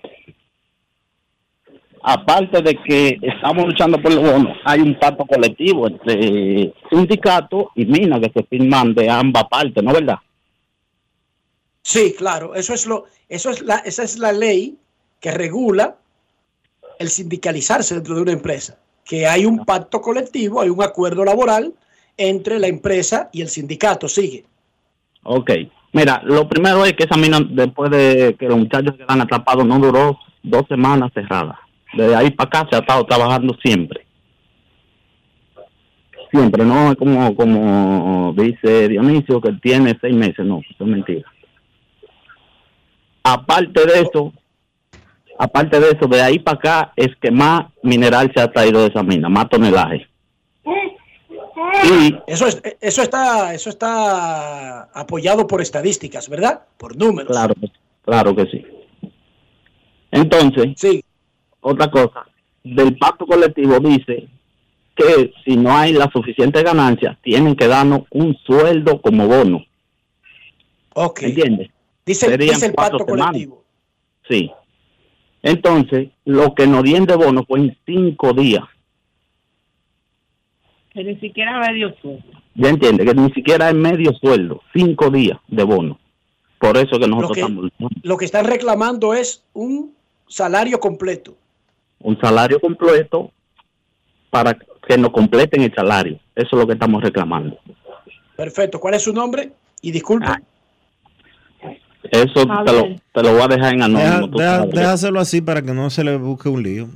Aparte 2.06 2.62
de 2.62 2.76
que 2.76 3.18
estamos 3.22 3.66
luchando 3.66 4.02
por 4.02 4.14
los 4.14 4.30
bonos, 4.30 4.58
hay 4.66 4.82
un 4.82 5.00
pacto 5.00 5.26
colectivo 5.26 5.88
entre 5.88 6.74
sindicato 6.90 7.72
y 7.76 7.86
mina 7.86 8.20
que 8.20 8.30
se 8.30 8.44
firman 8.44 8.94
de 8.94 9.10
ambas 9.10 9.46
partes, 9.46 9.82
¿no 9.82 9.94
verdad? 9.94 10.18
Sí, 11.82 12.14
claro, 12.18 12.56
eso 12.56 12.74
es 12.74 12.86
lo, 12.86 13.06
eso 13.30 13.50
es 13.52 13.62
la, 13.62 13.78
esa 13.78 14.04
es 14.04 14.18
la 14.20 14.34
ley 14.34 14.78
que 15.22 15.32
regula 15.32 15.96
el 17.00 17.08
sindicalizarse 17.08 17.96
dentro 17.96 18.16
de 18.16 18.22
una 18.22 18.32
empresa, 18.34 18.78
que 19.06 19.26
hay 19.26 19.46
un 19.46 19.64
pacto 19.64 20.02
colectivo, 20.02 20.60
hay 20.60 20.70
un 20.70 20.84
acuerdo 20.84 21.24
laboral 21.24 21.74
entre 22.18 22.60
la 22.60 22.68
empresa 22.68 23.30
y 23.32 23.42
el 23.42 23.48
sindicato. 23.48 24.10
Sigue. 24.10 24.44
Ok. 25.24 25.52
Mira, 25.94 26.22
lo 26.26 26.50
primero 26.50 26.84
es 26.86 26.94
que 26.94 27.04
esa 27.04 27.16
mina, 27.16 27.40
después 27.50 27.92
de 27.92 28.36
que 28.38 28.48
los 28.48 28.58
muchachos 28.58 28.96
quedan 28.98 29.22
atrapados, 29.22 29.66
no 29.66 29.80
duró 29.80 30.20
dos 30.42 30.64
semanas 30.68 31.12
cerrada. 31.14 31.60
Desde 31.94 32.16
ahí 32.16 32.32
para 32.32 32.48
acá 32.48 32.68
se 32.70 32.76
ha 32.76 32.80
estado 32.80 33.06
trabajando 33.06 33.56
siempre. 33.64 34.06
Siempre, 36.32 36.66
no 36.66 36.92
es 36.92 36.98
como, 36.98 37.36
como 37.36 38.34
dice 38.36 38.88
Dionisio, 38.90 39.40
que 39.40 39.52
tiene 39.62 39.96
seis 40.02 40.16
meses, 40.16 40.44
no, 40.46 40.60
eso 40.68 40.84
es 40.84 40.88
mentira. 40.88 41.32
Aparte 43.24 43.86
de 43.86 44.02
eso, 44.02 44.34
aparte 45.38 45.80
de 45.80 45.92
eso, 45.92 46.08
de 46.08 46.22
ahí 46.22 46.40
para 46.40 46.58
acá 46.58 46.94
es 46.96 47.10
que 47.22 47.30
más 47.32 47.66
mineral 47.84 48.32
se 48.36 48.42
ha 48.42 48.52
traído 48.52 48.82
de 48.82 48.88
esa 48.88 49.04
mina, 49.04 49.30
más 49.30 49.48
tonelaje. 49.50 50.08
Y 51.86 52.16
Eso, 52.28 52.48
es, 52.48 52.62
eso, 52.82 53.02
está, 53.04 53.54
eso 53.54 53.70
está 53.70 54.84
apoyado 54.94 55.46
por 55.48 55.62
estadísticas, 55.62 56.28
¿verdad? 56.30 56.62
Por 56.78 56.96
números. 56.98 57.32
Claro, 57.32 57.54
que- 57.56 57.72
claro 58.04 58.36
que 58.36 58.46
sí. 58.48 58.66
Entonces, 60.12 61.04
otra 61.64 61.90
cosa, 61.90 62.26
del 62.64 62.98
pacto 62.98 63.26
colectivo 63.26 63.80
dice 63.80 64.28
que 64.96 65.34
si 65.44 65.58
no 65.58 65.76
hay 65.76 65.94
la 65.94 66.10
suficiente 66.12 66.62
ganancia, 66.62 67.18
tienen 67.24 67.56
que 67.56 67.68
darnos 67.68 68.02
un 68.12 68.38
sueldo 68.46 69.02
como 69.02 69.28
bono. 69.28 69.66
Ok. 70.94 71.24
¿Entiendes? 71.24 71.72
Dice, 72.06 72.38
dice 72.38 72.68
el 72.68 72.74
pacto 72.74 73.00
semanas. 73.00 73.26
colectivo. 73.28 73.64
Sí. 74.30 74.52
Entonces, 75.42 76.10
lo 76.26 76.54
que 76.54 76.68
nos 76.68 76.84
dieron 76.84 77.06
de 77.06 77.16
bono 77.16 77.44
fue 77.48 77.60
en 77.60 77.78
cinco 77.86 78.34
días. 78.34 78.64
Que 80.94 81.04
ni 81.04 81.16
siquiera 81.18 81.60
medio 81.60 81.96
sueldo. 82.02 82.24
¿Ya 82.56 82.70
entiende? 82.70 83.04
Que 83.06 83.16
ni 83.16 83.32
siquiera 83.32 83.70
es 83.70 83.76
medio 83.76 84.14
sueldo, 84.14 84.62
cinco 84.74 85.10
días 85.10 85.40
de 85.48 85.64
bono. 85.64 86.00
Por 86.60 86.78
eso 86.78 87.00
que 87.00 87.08
nosotros 87.08 87.30
Lo 87.30 87.34
que- 87.34 87.40
estamos. 87.42 87.72
Lo 88.04 88.18
que 88.18 88.26
están 88.26 88.46
reclamando 88.46 89.14
es 89.16 89.44
un 89.54 89.96
salario 90.28 90.80
completo. 90.80 91.36
Un 92.04 92.20
salario 92.20 92.60
completo 92.60 93.32
para 94.30 94.54
que 94.88 94.98
nos 94.98 95.12
completen 95.12 95.62
el 95.64 95.74
salario. 95.74 96.20
Eso 96.36 96.48
es 96.52 96.60
lo 96.60 96.68
que 96.68 96.74
estamos 96.74 97.02
reclamando. 97.02 97.58
Perfecto. 98.36 98.80
¿Cuál 98.80 98.94
es 98.96 99.04
su 99.04 99.14
nombre? 99.14 99.52
Y 99.82 99.92
disculpe. 99.92 100.28
Eso 102.12 102.42
A 102.52 102.64
te 102.66 102.74
lo, 102.74 102.96
te 103.14 103.24
lo 103.24 103.32
voy 103.34 103.42
a 103.44 103.48
dejar 103.48 103.74
en 103.74 103.80
Deja- 103.80 103.86
anónimo. 103.86 104.30
tú 104.32 104.38
deja- 104.38 104.58
sabes. 104.58 104.76
déjaselo 104.76 105.20
así 105.20 105.42
para 105.42 105.62
que 105.62 105.74
no 105.74 105.90
se 105.90 106.04
le 106.04 106.18
busque 106.18 106.50
un 106.50 106.62
lío. 106.62 106.88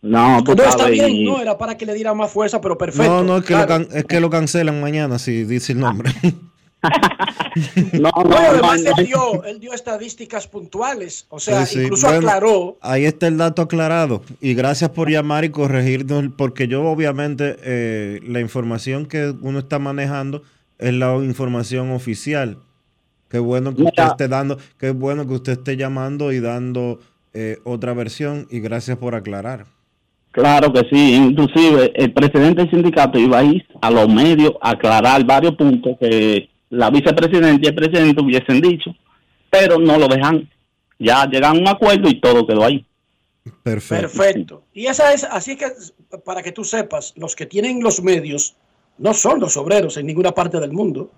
No, 0.00 0.42
tú 0.44 0.54
No, 0.54 0.62
está 0.62 0.86
bien, 0.88 1.10
y- 1.10 1.24
no, 1.24 1.40
era 1.40 1.58
para 1.58 1.76
que 1.76 1.84
le 1.84 1.92
diera 1.92 2.14
más 2.14 2.30
fuerza, 2.30 2.60
pero 2.60 2.78
perfecto. 2.78 3.10
no, 3.10 3.22
no, 3.24 3.36
es 3.38 3.42
que, 3.42 3.48
claro. 3.48 3.62
lo, 3.62 3.68
can- 3.88 3.96
es 3.98 4.04
que 4.04 4.20
lo 4.20 4.30
cancelan 4.30 4.80
mañana 4.80 5.18
si 5.18 5.44
dice 5.44 5.72
el 5.72 5.80
nombre. 5.80 6.10
no, 7.92 8.10
No, 8.10 8.36
además 8.36 8.82
no, 8.82 8.90
él 8.96 9.06
dio, 9.06 9.44
él 9.44 9.60
dio 9.60 9.72
estadísticas 9.72 10.46
puntuales, 10.46 11.26
o 11.28 11.40
sea, 11.40 11.66
Sí, 11.66 11.74
sí. 11.76 11.82
incluso 11.84 12.06
Bueno, 12.06 12.28
aclaró. 12.28 12.78
Ahí 12.80 13.04
está 13.04 13.26
el 13.26 13.36
dato 13.36 13.62
aclarado. 13.62 14.22
Y 14.40 14.54
gracias 14.54 14.90
por 14.90 15.10
llamar 15.10 15.44
y 15.44 15.50
corregirnos, 15.50 16.26
porque 16.36 16.68
yo 16.68 16.84
obviamente 16.84 17.56
eh, 17.62 18.20
la 18.26 18.40
información 18.40 19.06
que 19.06 19.34
uno 19.40 19.58
está 19.60 19.78
manejando 19.78 20.42
es 20.78 20.94
la 20.94 21.14
información 21.16 21.90
oficial. 21.90 22.58
Qué 23.28 23.38
bueno 23.38 23.74
que 23.74 23.82
usted 23.82 24.06
esté 24.06 24.28
dando, 24.28 24.58
qué 24.78 24.90
bueno 24.90 25.26
que 25.26 25.34
usted 25.34 25.52
esté 25.52 25.76
llamando 25.76 26.32
y 26.32 26.40
dando 26.40 26.98
eh, 27.34 27.58
otra 27.64 27.92
versión 27.92 28.46
y 28.50 28.60
gracias 28.60 28.96
por 28.96 29.14
aclarar. 29.14 29.66
Claro 30.30 30.72
que 30.72 30.80
sí, 30.90 31.14
inclusive 31.14 31.92
el 31.94 32.12
presidente 32.12 32.62
del 32.62 32.70
sindicato 32.70 33.18
iba 33.18 33.38
a 33.38 33.44
ir 33.44 33.66
a 33.80 33.90
los 33.90 34.08
medios 34.08 34.52
a 34.60 34.70
aclarar 34.70 35.24
varios 35.24 35.56
puntos 35.56 35.96
que 36.00 36.48
la 36.70 36.90
vicepresidenta 36.90 37.60
y 37.62 37.68
el 37.68 37.74
presidente 37.74 38.20
hubiesen 38.22 38.60
dicho, 38.60 38.94
pero 39.50 39.78
no 39.78 39.98
lo 39.98 40.08
dejan. 40.08 40.48
Ya 40.98 41.24
llegan 41.26 41.56
a 41.56 41.60
un 41.60 41.68
acuerdo 41.68 42.08
y 42.08 42.20
todo 42.20 42.46
quedó 42.46 42.64
ahí. 42.64 42.84
Perfecto. 43.62 44.02
Perfecto. 44.08 44.62
Y 44.74 44.86
esa 44.86 45.12
es, 45.12 45.24
así 45.24 45.56
que, 45.56 45.66
para 46.24 46.42
que 46.42 46.52
tú 46.52 46.64
sepas, 46.64 47.14
los 47.16 47.34
que 47.34 47.46
tienen 47.46 47.82
los 47.82 48.02
medios 48.02 48.56
no 48.98 49.14
son 49.14 49.40
los 49.40 49.56
obreros 49.56 49.96
en 49.96 50.06
ninguna 50.06 50.32
parte 50.32 50.60
del 50.60 50.72
mundo. 50.72 51.10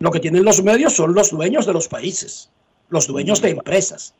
Lo 0.00 0.10
que 0.10 0.20
tienen 0.20 0.44
los 0.44 0.62
medios 0.62 0.94
son 0.94 1.14
los 1.14 1.30
dueños 1.30 1.66
de 1.66 1.72
los 1.72 1.86
países, 1.88 2.50
los 2.88 3.06
dueños 3.06 3.40
de 3.42 3.50
empresas. 3.50 4.14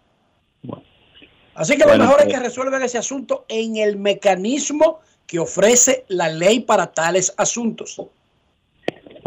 Así 1.54 1.72
que 1.74 1.80
lo 1.80 1.86
Bueno, 1.88 2.04
mejor 2.04 2.20
es 2.20 2.26
pues- 2.26 2.36
que 2.36 2.42
resuelvan 2.44 2.82
ese 2.82 2.98
asunto 2.98 3.44
en 3.48 3.76
el 3.76 3.96
mecanismo 3.96 5.00
que 5.26 5.38
ofrece 5.38 6.04
la 6.08 6.28
ley 6.28 6.60
para 6.60 6.92
tales 6.92 7.34
asuntos. 7.36 8.00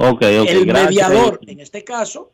El 0.02 0.66
gracias. 0.66 0.90
mediador, 0.90 1.40
en 1.46 1.60
este 1.60 1.84
caso, 1.84 2.32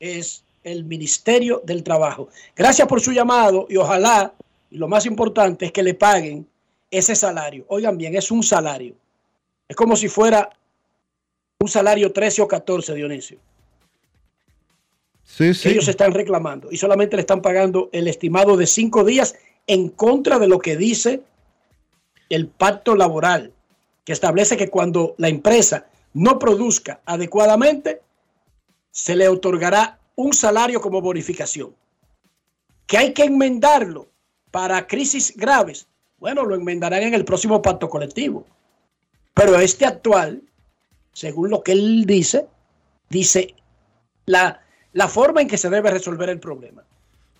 es 0.00 0.44
el 0.64 0.84
Ministerio 0.84 1.62
del 1.64 1.84
Trabajo. 1.84 2.28
Gracias 2.56 2.88
por 2.88 3.00
su 3.00 3.12
llamado 3.12 3.66
y 3.68 3.76
ojalá, 3.76 4.34
y 4.70 4.78
lo 4.78 4.88
más 4.88 5.06
importante 5.06 5.66
es 5.66 5.72
que 5.72 5.82
le 5.82 5.94
paguen 5.94 6.46
ese 6.90 7.14
salario. 7.14 7.64
Oigan 7.68 7.96
bien, 7.96 8.16
es 8.16 8.30
un 8.30 8.42
salario. 8.42 8.94
Es 9.68 9.76
como 9.76 9.94
si 9.94 10.08
fuera 10.08 10.50
un 11.60 11.68
salario 11.68 12.12
13 12.12 12.42
o 12.42 12.48
14, 12.48 12.94
Dionisio. 12.94 13.38
Sí, 15.22 15.54
sí. 15.54 15.70
ellos 15.70 15.88
están 15.88 16.12
reclamando 16.12 16.70
y 16.70 16.76
solamente 16.76 17.16
le 17.16 17.20
están 17.20 17.40
pagando 17.40 17.88
el 17.92 18.08
estimado 18.08 18.56
de 18.56 18.66
cinco 18.66 19.04
días 19.04 19.34
en 19.66 19.88
contra 19.88 20.38
de 20.38 20.48
lo 20.48 20.58
que 20.58 20.76
dice 20.76 21.22
el 22.28 22.46
pacto 22.46 22.94
laboral 22.94 23.52
que 24.04 24.12
establece 24.12 24.56
que 24.56 24.68
cuando 24.68 25.14
la 25.16 25.28
empresa 25.28 25.86
no 26.14 26.38
produzca 26.38 27.00
adecuadamente, 27.04 28.00
se 28.90 29.16
le 29.16 29.28
otorgará 29.28 29.98
un 30.16 30.32
salario 30.32 30.80
como 30.80 31.02
bonificación. 31.02 31.74
Que 32.86 32.98
hay 32.98 33.12
que 33.12 33.24
enmendarlo 33.24 34.08
para 34.50 34.86
crisis 34.86 35.34
graves. 35.36 35.88
Bueno, 36.18 36.44
lo 36.44 36.54
enmendarán 36.54 37.02
en 37.02 37.14
el 37.14 37.24
próximo 37.24 37.60
pacto 37.60 37.88
colectivo. 37.88 38.46
Pero 39.34 39.58
este 39.58 39.84
actual, 39.84 40.42
según 41.12 41.50
lo 41.50 41.62
que 41.62 41.72
él 41.72 42.04
dice, 42.06 42.46
dice 43.10 43.54
la, 44.26 44.62
la 44.92 45.08
forma 45.08 45.42
en 45.42 45.48
que 45.48 45.58
se 45.58 45.70
debe 45.70 45.90
resolver 45.90 46.30
el 46.30 46.38
problema. 46.38 46.84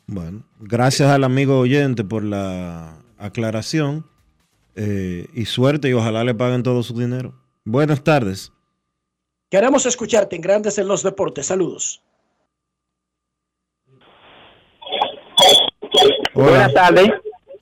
Bueno, 0.06 0.44
gracias 0.58 1.08
al 1.08 1.24
amigo 1.24 1.60
oyente 1.60 2.04
por 2.04 2.24
la 2.24 2.98
aclaración 3.16 4.04
eh, 4.74 5.28
y 5.32 5.44
suerte 5.44 5.88
y 5.88 5.92
ojalá 5.92 6.24
le 6.24 6.34
paguen 6.34 6.62
todo 6.62 6.82
su 6.82 6.98
dinero. 6.98 7.34
Buenas 7.64 8.02
tardes. 8.02 8.52
Queremos 9.54 9.86
escucharte 9.86 10.34
en 10.34 10.42
Grandes 10.42 10.78
en 10.78 10.88
los 10.88 11.04
Deportes. 11.04 11.46
Saludos. 11.46 12.02
Buenas 16.34 16.74
tardes. 16.74 17.08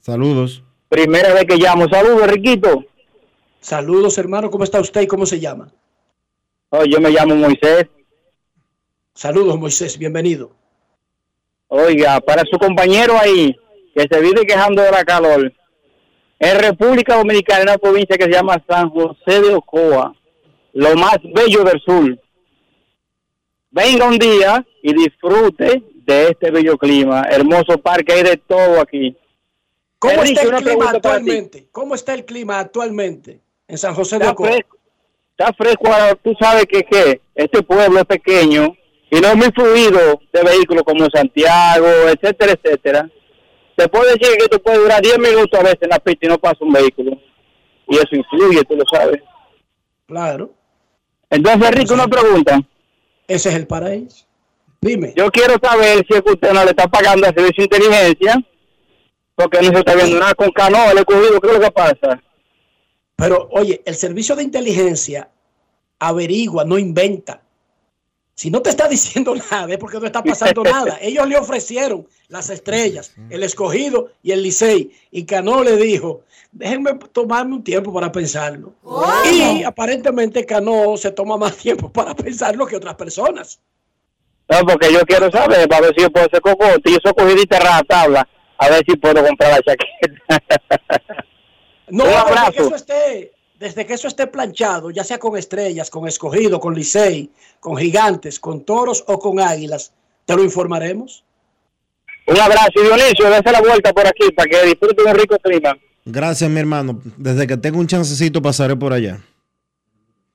Saludos. 0.00 0.64
Primera 0.88 1.34
vez 1.34 1.44
que 1.44 1.56
llamo. 1.56 1.86
Saludos, 1.90 2.28
Riquito. 2.28 2.86
Saludos, 3.60 4.16
hermano. 4.16 4.50
¿Cómo 4.50 4.64
está 4.64 4.80
usted 4.80 5.02
y 5.02 5.06
cómo 5.06 5.26
se 5.26 5.38
llama? 5.38 5.70
Oh, 6.70 6.82
yo 6.86 6.98
me 6.98 7.10
llamo 7.10 7.34
Moisés. 7.34 7.88
Saludos, 9.12 9.58
Moisés. 9.58 9.98
Bienvenido. 9.98 10.50
Oiga, 11.68 12.22
para 12.22 12.42
su 12.50 12.58
compañero 12.58 13.18
ahí, 13.18 13.54
que 13.94 14.06
se 14.10 14.20
vive 14.22 14.46
quejando 14.46 14.80
de 14.80 14.92
la 14.92 15.04
calor, 15.04 15.52
en 16.38 16.58
República 16.58 17.16
Dominicana, 17.16 17.60
en 17.60 17.68
una 17.68 17.76
provincia 17.76 18.16
que 18.16 18.24
se 18.24 18.32
llama 18.32 18.64
San 18.66 18.88
José 18.88 19.42
de 19.42 19.54
Ocoa, 19.54 20.14
lo 20.72 20.94
más 20.96 21.18
bello 21.22 21.64
del 21.64 21.80
sur. 21.80 22.18
Venga 23.70 24.06
un 24.06 24.18
día 24.18 24.64
y 24.82 24.92
disfrute 24.94 25.82
de 26.04 26.28
este 26.28 26.50
bello 26.50 26.76
clima, 26.76 27.22
hermoso 27.30 27.78
parque, 27.78 28.12
hay 28.12 28.22
de 28.22 28.36
todo 28.36 28.80
aquí. 28.80 29.16
¿Cómo 29.98 30.14
Enrique, 30.14 30.40
está 30.40 30.56
el 30.58 30.64
clima 30.64 30.90
actualmente? 30.90 31.68
¿Cómo 31.70 31.94
está 31.94 32.14
el 32.14 32.24
clima 32.24 32.58
actualmente 32.58 33.40
en 33.68 33.78
San 33.78 33.94
José 33.94 34.18
de 34.18 34.24
Está 34.24 34.32
Ocoa? 34.32 34.48
fresco, 34.48 34.76
está 35.30 35.52
fresco 35.52 35.90
tú 36.22 36.34
sabes 36.40 36.66
que, 36.66 36.82
que 36.82 37.20
este 37.34 37.62
pueblo 37.62 38.00
es 38.00 38.04
pequeño 38.04 38.76
y 39.10 39.20
no 39.20 39.28
es 39.28 39.36
muy 39.36 39.48
fluido 39.54 40.20
de 40.32 40.42
vehículos 40.42 40.82
como 40.84 41.06
Santiago, 41.10 41.86
etcétera, 42.08 42.52
etcétera. 42.52 43.10
Se 43.76 43.88
puede 43.88 44.14
decir 44.14 44.36
que 44.38 44.48
tú 44.48 44.60
puedes 44.60 44.80
durar 44.80 45.00
10 45.00 45.18
minutos 45.18 45.58
a 45.58 45.62
veces 45.62 45.82
en 45.82 45.90
la 45.90 45.98
pista 45.98 46.26
y 46.26 46.28
no 46.28 46.38
pasa 46.38 46.56
un 46.60 46.72
vehículo. 46.72 47.12
Y 47.88 47.96
eso 47.96 48.08
influye, 48.12 48.64
tú 48.64 48.76
lo 48.76 48.84
sabes. 48.90 49.22
Claro. 50.06 50.54
Entonces, 51.32 51.66
Enrique, 51.66 51.94
una 51.94 52.08
pregunta. 52.08 52.60
Ese 53.26 53.48
es 53.48 53.54
el 53.54 53.66
paraíso. 53.66 54.26
Dime. 54.82 55.14
Yo 55.16 55.30
quiero 55.30 55.54
saber 55.62 56.04
si 56.06 56.14
es 56.14 56.20
que 56.20 56.32
usted 56.32 56.52
no 56.52 56.62
le 56.62 56.70
está 56.70 56.86
pagando 56.88 57.26
a 57.26 57.32
servicio 57.32 57.62
de 57.62 57.76
inteligencia, 57.76 58.44
porque 59.34 59.62
no 59.62 59.70
se 59.70 59.78
está 59.78 59.94
viendo 59.94 60.18
nada 60.18 60.34
con 60.34 60.50
Cano, 60.50 60.90
el 60.90 60.98
escogido, 60.98 61.40
¿qué 61.40 61.46
es 61.46 61.54
lo 61.54 61.60
que 61.60 61.70
pasa? 61.70 62.22
Pero 63.16 63.48
oye, 63.52 63.80
el 63.86 63.94
servicio 63.94 64.36
de 64.36 64.42
inteligencia 64.42 65.30
averigua, 65.98 66.66
no 66.66 66.78
inventa. 66.78 67.40
Si 68.34 68.50
no 68.50 68.62
te 68.62 68.70
está 68.70 68.88
diciendo 68.88 69.34
nada, 69.50 69.72
es 69.72 69.78
porque 69.78 70.00
no 70.00 70.06
está 70.06 70.22
pasando 70.22 70.62
nada. 70.64 70.98
Ellos 71.00 71.28
le 71.28 71.36
ofrecieron 71.36 72.06
las 72.28 72.50
estrellas, 72.50 73.14
el 73.30 73.42
escogido 73.42 74.10
y 74.22 74.32
el 74.32 74.42
Licey. 74.42 74.90
Y 75.10 75.24
Cano 75.24 75.62
le 75.62 75.76
dijo, 75.76 76.22
déjenme 76.50 76.94
tomarme 77.12 77.56
un 77.56 77.64
tiempo 77.64 77.92
para 77.92 78.10
pensarlo. 78.10 78.74
Y 79.30 79.62
aparentemente 79.62 80.46
Cano 80.46 80.96
se 80.96 81.12
toma 81.12 81.36
más 81.36 81.56
tiempo 81.58 81.92
para 81.92 82.14
pensarlo 82.14 82.66
que 82.66 82.76
otras 82.76 82.94
personas. 82.94 83.60
No, 84.48 84.66
porque 84.66 84.92
yo 84.92 85.00
quiero 85.00 85.30
saber, 85.30 85.68
para 85.68 85.82
ver 85.82 85.94
si 85.96 86.02
yo 86.02 86.10
puedo 86.10 86.26
hacer 86.26 86.40
cocote 86.40 86.90
y 86.90 86.94
eso 86.94 87.14
cogidita 87.14 87.78
a 87.78 87.82
tabla, 87.84 88.28
a 88.58 88.68
ver 88.68 88.82
si 88.86 88.96
puedo 88.96 89.24
comprar 89.24 89.52
la 89.52 89.60
chaqueta. 89.62 90.42
No, 91.88 92.04
Un 92.08 92.10
abrazo. 92.10 92.52
que, 92.52 92.60
eso 92.60 92.74
esté, 92.74 93.32
desde 93.62 93.86
que 93.86 93.94
eso 93.94 94.08
esté 94.08 94.26
planchado, 94.26 94.90
ya 94.90 95.04
sea 95.04 95.20
con 95.20 95.36
estrellas, 95.36 95.88
con 95.88 96.08
escogido, 96.08 96.58
con 96.58 96.74
licey, 96.74 97.30
con 97.60 97.76
gigantes, 97.76 98.40
con 98.40 98.64
toros 98.64 99.04
o 99.06 99.20
con 99.20 99.38
águilas, 99.38 99.92
te 100.26 100.34
lo 100.34 100.42
informaremos. 100.42 101.24
Un 102.26 102.38
abrazo, 102.40 102.82
Dionisio, 102.82 103.30
dése 103.30 103.52
la 103.52 103.60
vuelta 103.60 103.92
por 103.92 104.04
aquí 104.04 104.32
para 104.32 104.50
que 104.50 104.66
disfruten 104.66 105.06
un 105.06 105.14
rico 105.14 105.36
clima. 105.40 105.78
Gracias, 106.04 106.50
mi 106.50 106.58
hermano. 106.58 107.00
Desde 107.16 107.46
que 107.46 107.56
tengo 107.56 107.78
un 107.78 107.86
chancecito 107.86 108.42
pasaré 108.42 108.74
por 108.74 108.92
allá. 108.92 109.20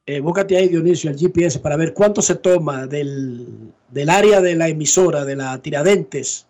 Eh, 0.06 0.22
búscate 0.22 0.56
ahí, 0.56 0.70
Dionisio, 0.70 1.12
el 1.12 1.18
GPS 1.18 1.60
para 1.60 1.76
ver 1.76 1.94
cuánto 1.94 2.22
se 2.22 2.36
toma 2.36 2.88
del, 2.88 3.74
del 3.90 4.10
área 4.10 4.40
de 4.40 4.56
la 4.56 4.70
emisora 4.70 5.26
de 5.26 5.36
la 5.36 5.62
Tiradentes 5.62 6.48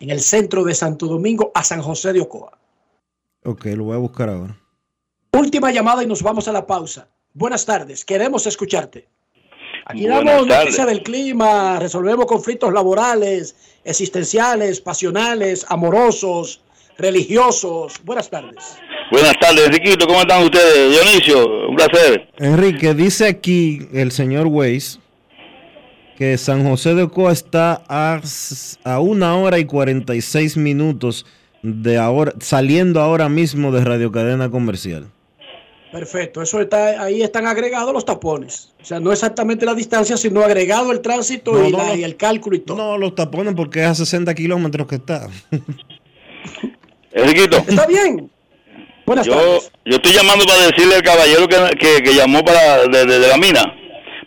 en 0.00 0.10
el 0.10 0.20
centro 0.20 0.64
de 0.64 0.74
Santo 0.74 1.06
Domingo 1.06 1.50
a 1.54 1.64
San 1.64 1.80
José 1.80 2.12
de 2.12 2.20
Ocoa. 2.20 2.58
Ok, 3.44 3.64
lo 3.76 3.84
voy 3.84 3.94
a 3.94 3.98
buscar 3.98 4.28
ahora. 4.28 4.63
Última 5.34 5.72
llamada 5.72 6.04
y 6.04 6.06
nos 6.06 6.22
vamos 6.22 6.46
a 6.46 6.52
la 6.52 6.64
pausa. 6.64 7.08
Buenas 7.32 7.66
tardes, 7.66 8.04
queremos 8.04 8.46
escucharte. 8.46 9.08
Aquí 9.84 10.06
damos 10.06 10.46
tardes. 10.46 10.64
noticias 10.66 10.86
del 10.86 11.02
clima, 11.02 11.80
resolvemos 11.80 12.26
conflictos 12.26 12.72
laborales, 12.72 13.56
existenciales, 13.84 14.80
pasionales, 14.80 15.66
amorosos, 15.68 16.60
religiosos. 16.96 18.00
Buenas 18.04 18.30
tardes. 18.30 18.78
Buenas 19.10 19.34
tardes, 19.40 19.70
Riquito. 19.70 20.06
¿Cómo 20.06 20.20
están 20.20 20.44
ustedes? 20.44 20.92
Dionisio, 20.92 21.68
un 21.68 21.74
placer. 21.74 22.28
Enrique, 22.38 22.94
dice 22.94 23.26
aquí 23.26 23.88
el 23.92 24.12
señor 24.12 24.46
Weiss 24.46 25.00
que 26.16 26.38
San 26.38 26.64
José 26.64 26.94
de 26.94 27.02
Ocoa 27.02 27.32
está 27.32 27.82
a, 27.88 28.20
a 28.84 29.00
una 29.00 29.36
hora 29.36 29.58
y 29.58 29.64
46 29.64 30.56
minutos 30.58 31.26
de 31.62 31.98
ahora, 31.98 32.34
saliendo 32.38 33.00
ahora 33.00 33.28
mismo 33.28 33.72
de 33.72 33.84
Radio 33.84 34.12
Cadena 34.12 34.48
Comercial. 34.48 35.08
Perfecto, 35.94 36.42
eso 36.42 36.60
está 36.60 37.00
ahí 37.04 37.22
están 37.22 37.46
agregados 37.46 37.92
los 37.94 38.04
tapones. 38.04 38.72
O 38.82 38.84
sea, 38.84 38.98
no 38.98 39.12
exactamente 39.12 39.64
la 39.64 39.74
distancia, 39.74 40.16
sino 40.16 40.42
agregado 40.42 40.90
el 40.90 41.00
tránsito 41.00 41.52
No, 41.52 41.68
y, 41.68 41.70
no, 41.70 41.78
la- 41.78 41.94
y 41.94 42.02
el 42.02 42.16
cálculo 42.16 42.56
y 42.56 42.60
todo. 42.60 42.76
No, 42.76 42.98
los 42.98 43.14
tapones 43.14 43.54
porque 43.54 43.78
es 43.80 43.86
a 43.86 43.94
60 43.94 44.34
kilómetros 44.34 44.88
que 44.88 44.96
está. 44.96 45.28
Riquito. 47.14 47.58
Está 47.58 47.86
bien. 47.86 48.28
Buenas 49.06 49.24
yo, 49.26 49.34
tardes. 49.34 49.70
yo 49.84 49.96
estoy 49.96 50.12
llamando 50.14 50.44
para 50.46 50.66
decirle 50.66 50.96
al 50.96 51.02
caballero 51.02 51.46
que, 51.46 51.56
que, 51.78 52.02
que 52.02 52.14
llamó 52.14 52.42
para 52.44 52.88
de, 52.88 53.06
de- 53.06 53.18
de 53.20 53.28
la 53.28 53.36
mina. 53.36 53.62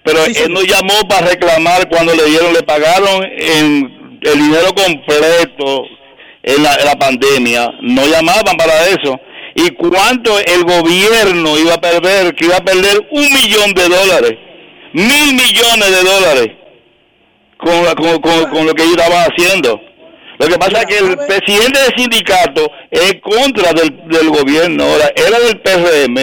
Pero 0.05 0.23
él 0.23 0.53
no 0.53 0.61
llamó 0.61 0.93
para 1.09 1.27
reclamar 1.27 1.89
cuando 1.89 2.15
le 2.15 2.23
dieron, 2.29 2.53
le 2.53 2.63
pagaron 2.63 3.25
en 3.25 4.19
el 4.21 4.33
dinero 4.39 4.73
completo 4.73 5.83
en 6.43 6.63
la, 6.63 6.75
en 6.75 6.85
la 6.85 6.95
pandemia. 6.97 7.71
No 7.81 8.05
llamaban 8.07 8.55
para 8.57 8.85
eso. 8.87 9.19
¿Y 9.59 9.71
cuánto 9.71 10.37
el 10.39 10.63
gobierno 10.63 11.57
iba 11.57 11.73
a 11.73 11.81
perder? 11.81 12.33
Que 12.35 12.45
iba 12.45 12.57
a 12.57 12.63
perder 12.63 13.07
un 13.11 13.33
millón 13.33 13.73
de 13.73 13.83
dólares. 13.89 14.33
Mil 14.93 15.33
millones 15.33 15.91
de 15.91 16.03
dólares. 16.03 16.47
Con, 17.57 17.83
la- 17.83 17.95
con, 17.95 18.21
con- 18.21 18.49
con 18.51 18.65
lo 18.67 18.73
que 18.73 18.83
ellos 18.83 18.97
estaban 18.97 19.27
haciendo. 19.31 19.81
Lo 20.39 20.47
que 20.47 20.57
pasa 20.59 20.81
es 20.81 20.85
que 20.85 20.97
el 20.99 21.17
presidente 21.17 21.79
del 21.81 21.93
sindicato 21.97 22.69
es 22.91 23.15
contra 23.21 23.73
del, 23.73 24.07
del 24.07 24.29
gobierno, 24.29 24.83
ahora 24.83 25.11
era 25.15 25.39
del 25.39 25.59
PRM 25.61 26.15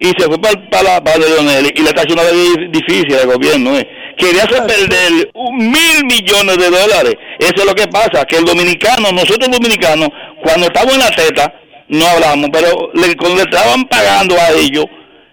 y 0.00 0.06
se 0.18 0.24
fue 0.26 0.40
para, 0.40 0.70
para, 0.70 1.04
para 1.04 1.18
Leonel 1.18 1.70
y 1.76 1.82
le 1.82 1.88
está 1.90 2.00
haciendo 2.00 2.22
una 2.22 2.30
vida 2.32 2.68
difícil 2.70 3.14
al 3.14 3.26
gobierno. 3.26 3.76
¿eh? 3.78 3.86
Quería 4.16 4.44
hacer 4.44 4.64
perder 4.66 5.30
un 5.34 5.58
mil 5.58 6.04
millones 6.06 6.56
de 6.56 6.70
dólares. 6.70 7.14
Eso 7.38 7.54
es 7.56 7.64
lo 7.66 7.74
que 7.74 7.86
pasa, 7.88 8.24
que 8.24 8.36
el 8.38 8.46
dominicano, 8.46 9.12
nosotros 9.12 9.50
dominicanos, 9.50 10.08
cuando 10.42 10.68
estamos 10.68 10.94
en 10.94 11.00
la 11.00 11.10
teta, 11.10 11.52
no 11.88 12.06
hablamos, 12.06 12.50
pero 12.52 12.90
le, 12.94 13.16
cuando 13.16 13.36
le 13.36 13.42
estaban 13.42 13.84
pagando 13.86 14.36
a 14.36 14.50
ellos 14.50 14.86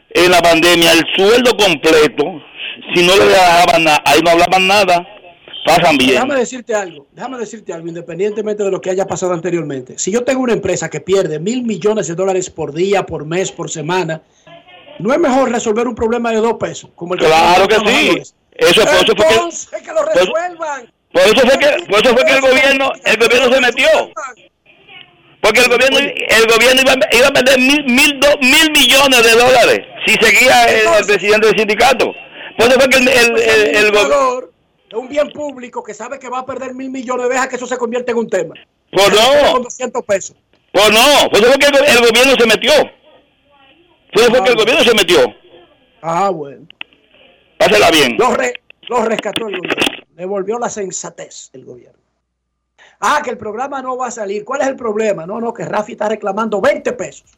en 0.10 0.32
la 0.32 0.42
pandemia 0.42 0.94
el 0.94 1.04
sueldo 1.16 1.56
completo, 1.58 2.42
si 2.94 3.06
no 3.06 3.16
le 3.18 3.26
dejaban 3.26 3.84
nada, 3.84 4.02
ahí 4.06 4.20
no 4.24 4.32
hablaban 4.32 4.68
nada, 4.68 5.08
pasan 5.66 5.98
bien. 5.98 6.12
Déjame 6.12 6.36
decirte 6.36 6.74
algo, 6.74 7.08
déjame 7.12 7.38
decirte 7.38 7.74
algo, 7.74 7.88
independientemente 7.88 8.64
de 8.64 8.72
lo 8.72 8.80
que 8.80 8.90
haya 8.90 9.06
pasado 9.06 9.34
anteriormente. 9.34 9.98
Si 9.98 10.12
yo 10.12 10.24
tengo 10.24 10.42
una 10.42 10.54
empresa 10.54 10.90
que 10.90 11.02
pierde 11.02 11.40
mil 11.40 11.64
millones 11.64 12.08
de 12.08 12.16
dólares 12.16 12.50
por 12.50 12.74
día, 12.74 13.06
por 13.06 13.26
mes, 13.26 13.52
por 13.52 13.70
semana, 13.70 14.22
¿no 15.00 15.14
es 15.14 15.20
mejor 15.20 15.52
resolver 15.52 15.88
un 15.88 15.96
problema 15.96 16.32
de 16.32 16.38
dos 16.38 16.54
pesos? 16.54 16.90
Como 16.96 17.16
el 17.16 17.20
Claro 17.20 17.68
que 17.68 17.76
sí. 17.76 18.22
Eso, 18.58 18.82
por 18.82 18.94
eso 18.94 19.16
fue 19.18 19.80
que, 19.80 19.86
que 19.86 19.92
lo 19.92 20.06
resuelvan. 20.06 20.94
por 21.12 21.22
eso 21.24 21.42
fue 21.42 21.60
que, 21.60 21.86
por 21.90 22.06
eso 22.06 22.16
fue 22.16 22.26
que 22.26 22.32
el 22.32 22.42
gobierno, 22.42 22.92
el 23.04 23.18
gobierno 23.18 23.54
se 23.54 23.62
metió. 23.62 23.88
Porque 25.46 25.60
el 25.62 25.70
gobierno, 25.70 26.00
el 26.00 26.46
gobierno 26.48 26.82
iba, 26.82 26.94
a- 26.94 27.16
iba 27.16 27.28
a 27.28 27.32
perder 27.32 27.60
mil, 27.60 27.84
mil, 27.86 28.20
do- 28.20 28.38
mil 28.42 28.72
millones 28.72 29.24
de 29.24 29.32
dólares 29.34 29.80
si 30.08 30.14
seguía 30.16 30.64
el, 30.66 30.88
el 31.00 31.06
presidente 31.06 31.48
del 31.48 31.58
sindicato. 31.58 32.12
Por 32.58 32.68
eso 32.68 32.80
fue 32.80 32.90
que 32.90 32.98
el, 32.98 33.08
el, 33.08 33.38
el- 33.38 33.76
el 33.76 33.92
go- 33.92 34.00
administrador 34.00 34.52
de 34.90 34.98
un 34.98 35.08
bien 35.08 35.30
público 35.30 35.84
que 35.84 35.94
sabe 35.94 36.18
que 36.18 36.30
va 36.30 36.40
a 36.40 36.46
perder 36.46 36.74
mil 36.74 36.90
millones, 36.90 37.30
deja 37.30 37.48
que 37.48 37.58
eso 37.58 37.68
se 37.68 37.78
convierta 37.78 38.12
en 38.12 38.18
un 38.18 38.30
tema. 38.30 38.56
Pues 38.92 39.10
no. 39.12 39.52
Con 39.54 39.62
200 39.64 40.04
pesos. 40.04 40.36
Pues 40.72 40.90
no, 40.92 41.30
por 41.30 41.40
eso 41.40 41.48
fue 41.52 41.60
que 41.60 41.68
el, 41.68 41.76
el 41.86 42.00
gobierno 42.08 42.34
se 42.40 42.46
metió. 42.48 42.72
Entonces 44.08 44.30
fue 44.32 44.44
que 44.44 44.50
el 44.50 44.56
gobierno 44.56 44.84
se 44.84 44.94
metió. 44.96 45.36
Ah, 46.02 46.30
bueno. 46.30 46.66
Pásela 47.58 47.92
bien. 47.92 48.16
Lo, 48.18 48.32
re- 48.34 48.62
lo 48.90 49.04
rescató 49.04 49.48
el 49.48 49.58
gobierno. 49.58 49.86
Devolvió 50.16 50.58
la 50.60 50.70
sensatez 50.70 51.50
el 51.54 51.66
gobierno. 51.66 52.00
Ah, 53.00 53.22
que 53.24 53.30
el 53.30 53.38
programa 53.38 53.82
no 53.82 53.98
va 53.98 54.08
a 54.08 54.12
salir. 54.12 54.44
¿Cuál 54.46 54.62
es 54.62 54.68
el 54.68 54.76
problema? 54.76 55.26
No, 55.26 55.40
no, 55.40 55.54
que 55.54 55.66
Rafi 55.66 55.94
está 55.94 56.10
reclamando 56.10 56.62
20 56.62 56.94
pesos. 56.94 57.30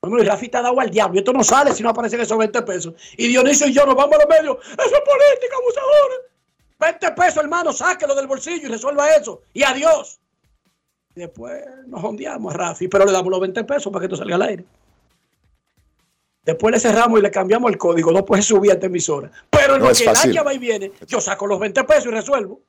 Bueno, 0.00 0.18
y 0.18 0.26
Rafi 0.26 0.46
está 0.46 0.62
dado 0.62 0.80
al 0.80 0.90
diablo. 0.90 1.16
Y 1.16 1.18
esto 1.18 1.32
no 1.32 1.44
sale 1.44 1.74
si 1.74 1.82
no 1.82 1.90
aparecen 1.90 2.20
esos 2.20 2.38
20 2.38 2.62
pesos. 2.62 2.94
Y 3.16 3.28
Dionisio 3.28 3.66
y 3.66 3.72
yo 3.72 3.84
nos 3.84 3.94
vamos 3.94 4.16
a 4.16 4.18
los 4.18 4.28
medios. 4.28 4.56
Eso 4.64 4.94
es 4.94 5.02
política, 5.02 5.56
abusadores. 5.60 6.18
20 6.78 7.12
pesos, 7.12 7.36
hermano, 7.36 7.72
sáquelo 7.72 8.14
del 8.14 8.26
bolsillo 8.26 8.66
y 8.66 8.70
resuelva 8.70 9.14
eso. 9.14 9.42
Y 9.52 9.62
adiós. 9.62 10.18
Y 11.14 11.20
después 11.20 11.62
nos 11.86 12.02
ondeamos 12.02 12.54
a 12.54 12.56
Rafi, 12.56 12.88
pero 12.88 13.04
le 13.04 13.12
damos 13.12 13.30
los 13.30 13.40
20 13.40 13.64
pesos 13.64 13.92
para 13.92 14.00
que 14.00 14.06
esto 14.06 14.16
salga 14.16 14.36
al 14.36 14.42
aire. 14.42 14.64
Después 16.42 16.72
le 16.72 16.80
cerramos 16.80 17.18
y 17.18 17.22
le 17.22 17.30
cambiamos 17.30 17.70
el 17.70 17.76
código. 17.76 18.12
No 18.12 18.24
puede 18.24 18.42
subir 18.42 18.70
a 18.70 18.74
esta 18.74 18.86
emisora. 18.86 19.30
Pero 19.50 19.74
en 19.74 19.82
No 19.82 19.88
lo 19.88 19.94
que 19.94 20.08
año 20.08 20.44
va 20.44 20.54
y 20.54 20.58
viene, 20.58 20.92
yo 21.06 21.20
saco 21.20 21.46
los 21.46 21.60
20 21.60 21.84
pesos 21.84 22.06
y 22.06 22.10
resuelvo. 22.10 22.60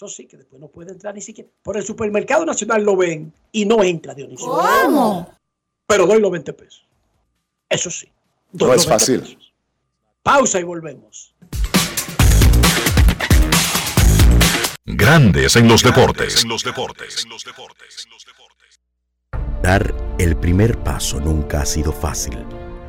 Eso 0.00 0.08
sí, 0.08 0.24
que 0.26 0.38
después 0.38 0.58
no 0.58 0.68
puede 0.68 0.92
entrar 0.92 1.14
ni 1.14 1.20
siquiera. 1.20 1.50
Por 1.62 1.76
el 1.76 1.84
supermercado 1.84 2.46
nacional 2.46 2.82
lo 2.82 2.96
ven 2.96 3.30
y 3.52 3.66
no 3.66 3.84
entra 3.84 4.14
Dionisio. 4.14 4.46
¿Cómo? 4.48 5.30
Pero 5.86 6.06
doy 6.06 6.18
los 6.18 6.30
20 6.30 6.54
pesos. 6.54 6.86
Eso 7.68 7.90
sí. 7.90 8.08
doy 8.50 8.68
No 8.70 8.74
los 8.76 8.82
es 8.82 8.88
20 8.88 8.98
fácil. 8.98 9.20
pesos. 9.20 9.52
Pausa 10.22 10.58
y 10.58 10.62
volvemos. 10.62 11.34
Grandes 14.86 15.56
en 15.56 15.68
los 15.68 15.82
deportes. 15.82 16.46
Dar 19.62 19.94
el 20.18 20.34
primer 20.34 20.78
paso 20.82 21.20
nunca 21.20 21.60
ha 21.60 21.66
sido 21.66 21.92
fácil, 21.92 22.38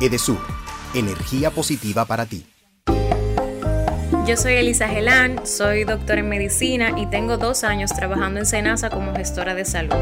Edesur, 0.00 0.38
energía 0.94 1.50
positiva 1.50 2.04
para 2.04 2.24
ti. 2.24 2.46
Yo 4.26 4.36
soy 4.36 4.52
Elisa 4.54 4.88
Gelán, 4.88 5.46
soy 5.46 5.84
doctora 5.84 6.20
en 6.20 6.28
medicina 6.28 6.92
y 6.96 7.06
tengo 7.06 7.36
dos 7.36 7.64
años 7.64 7.90
trabajando 7.92 8.38
en 8.38 8.46
Senasa 8.46 8.90
como 8.90 9.14
gestora 9.14 9.54
de 9.54 9.64
salud. 9.64 9.96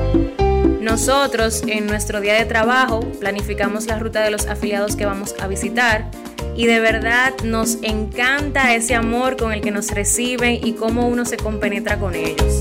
Nosotros 0.81 1.63
en 1.67 1.87
nuestro 1.87 2.21
día 2.21 2.35
de 2.35 2.45
trabajo 2.45 3.01
planificamos 3.21 3.87
la 3.87 3.99
ruta 3.99 4.23
de 4.23 4.31
los 4.31 4.47
afiliados 4.47 4.97
que 4.97 5.07
vamos 5.07 5.35
a 5.41 5.47
visitar 5.47 6.11
y 6.57 6.67
de 6.67 6.81
verdad 6.81 7.33
nos 7.45 7.79
encanta 7.83 8.75
ese 8.75 8.95
amor 8.95 9.37
con 9.37 9.53
el 9.53 9.61
que 9.61 9.71
nos 9.71 9.91
reciben 9.93 10.61
y 10.63 10.75
cómo 10.75 11.09
uno 11.09 11.25
se 11.25 11.37
compenetra 11.37 11.99
con 11.99 12.15
ellos. 12.15 12.61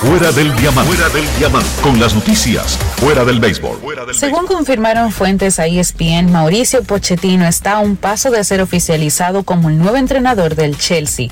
Fuera 0.00 0.30
del 0.30 0.54
diamante. 0.56 0.92
Fuera 0.92 1.08
del 1.08 1.24
diamante. 1.38 1.68
Con 1.80 1.98
las 1.98 2.14
noticias. 2.14 2.76
Fuera 2.96 3.24
del 3.24 3.40
béisbol. 3.40 3.78
Según 4.12 4.46
confirmaron 4.46 5.10
fuentes 5.10 5.58
a 5.58 5.66
ESPN, 5.66 6.30
Mauricio 6.30 6.82
Pochettino 6.82 7.46
está 7.46 7.72
a 7.72 7.78
un 7.78 7.96
paso 7.96 8.30
de 8.30 8.44
ser 8.44 8.60
oficializado 8.60 9.42
como 9.42 9.70
el 9.70 9.78
nuevo 9.78 9.96
entrenador 9.96 10.54
del 10.54 10.76
Chelsea. 10.76 11.30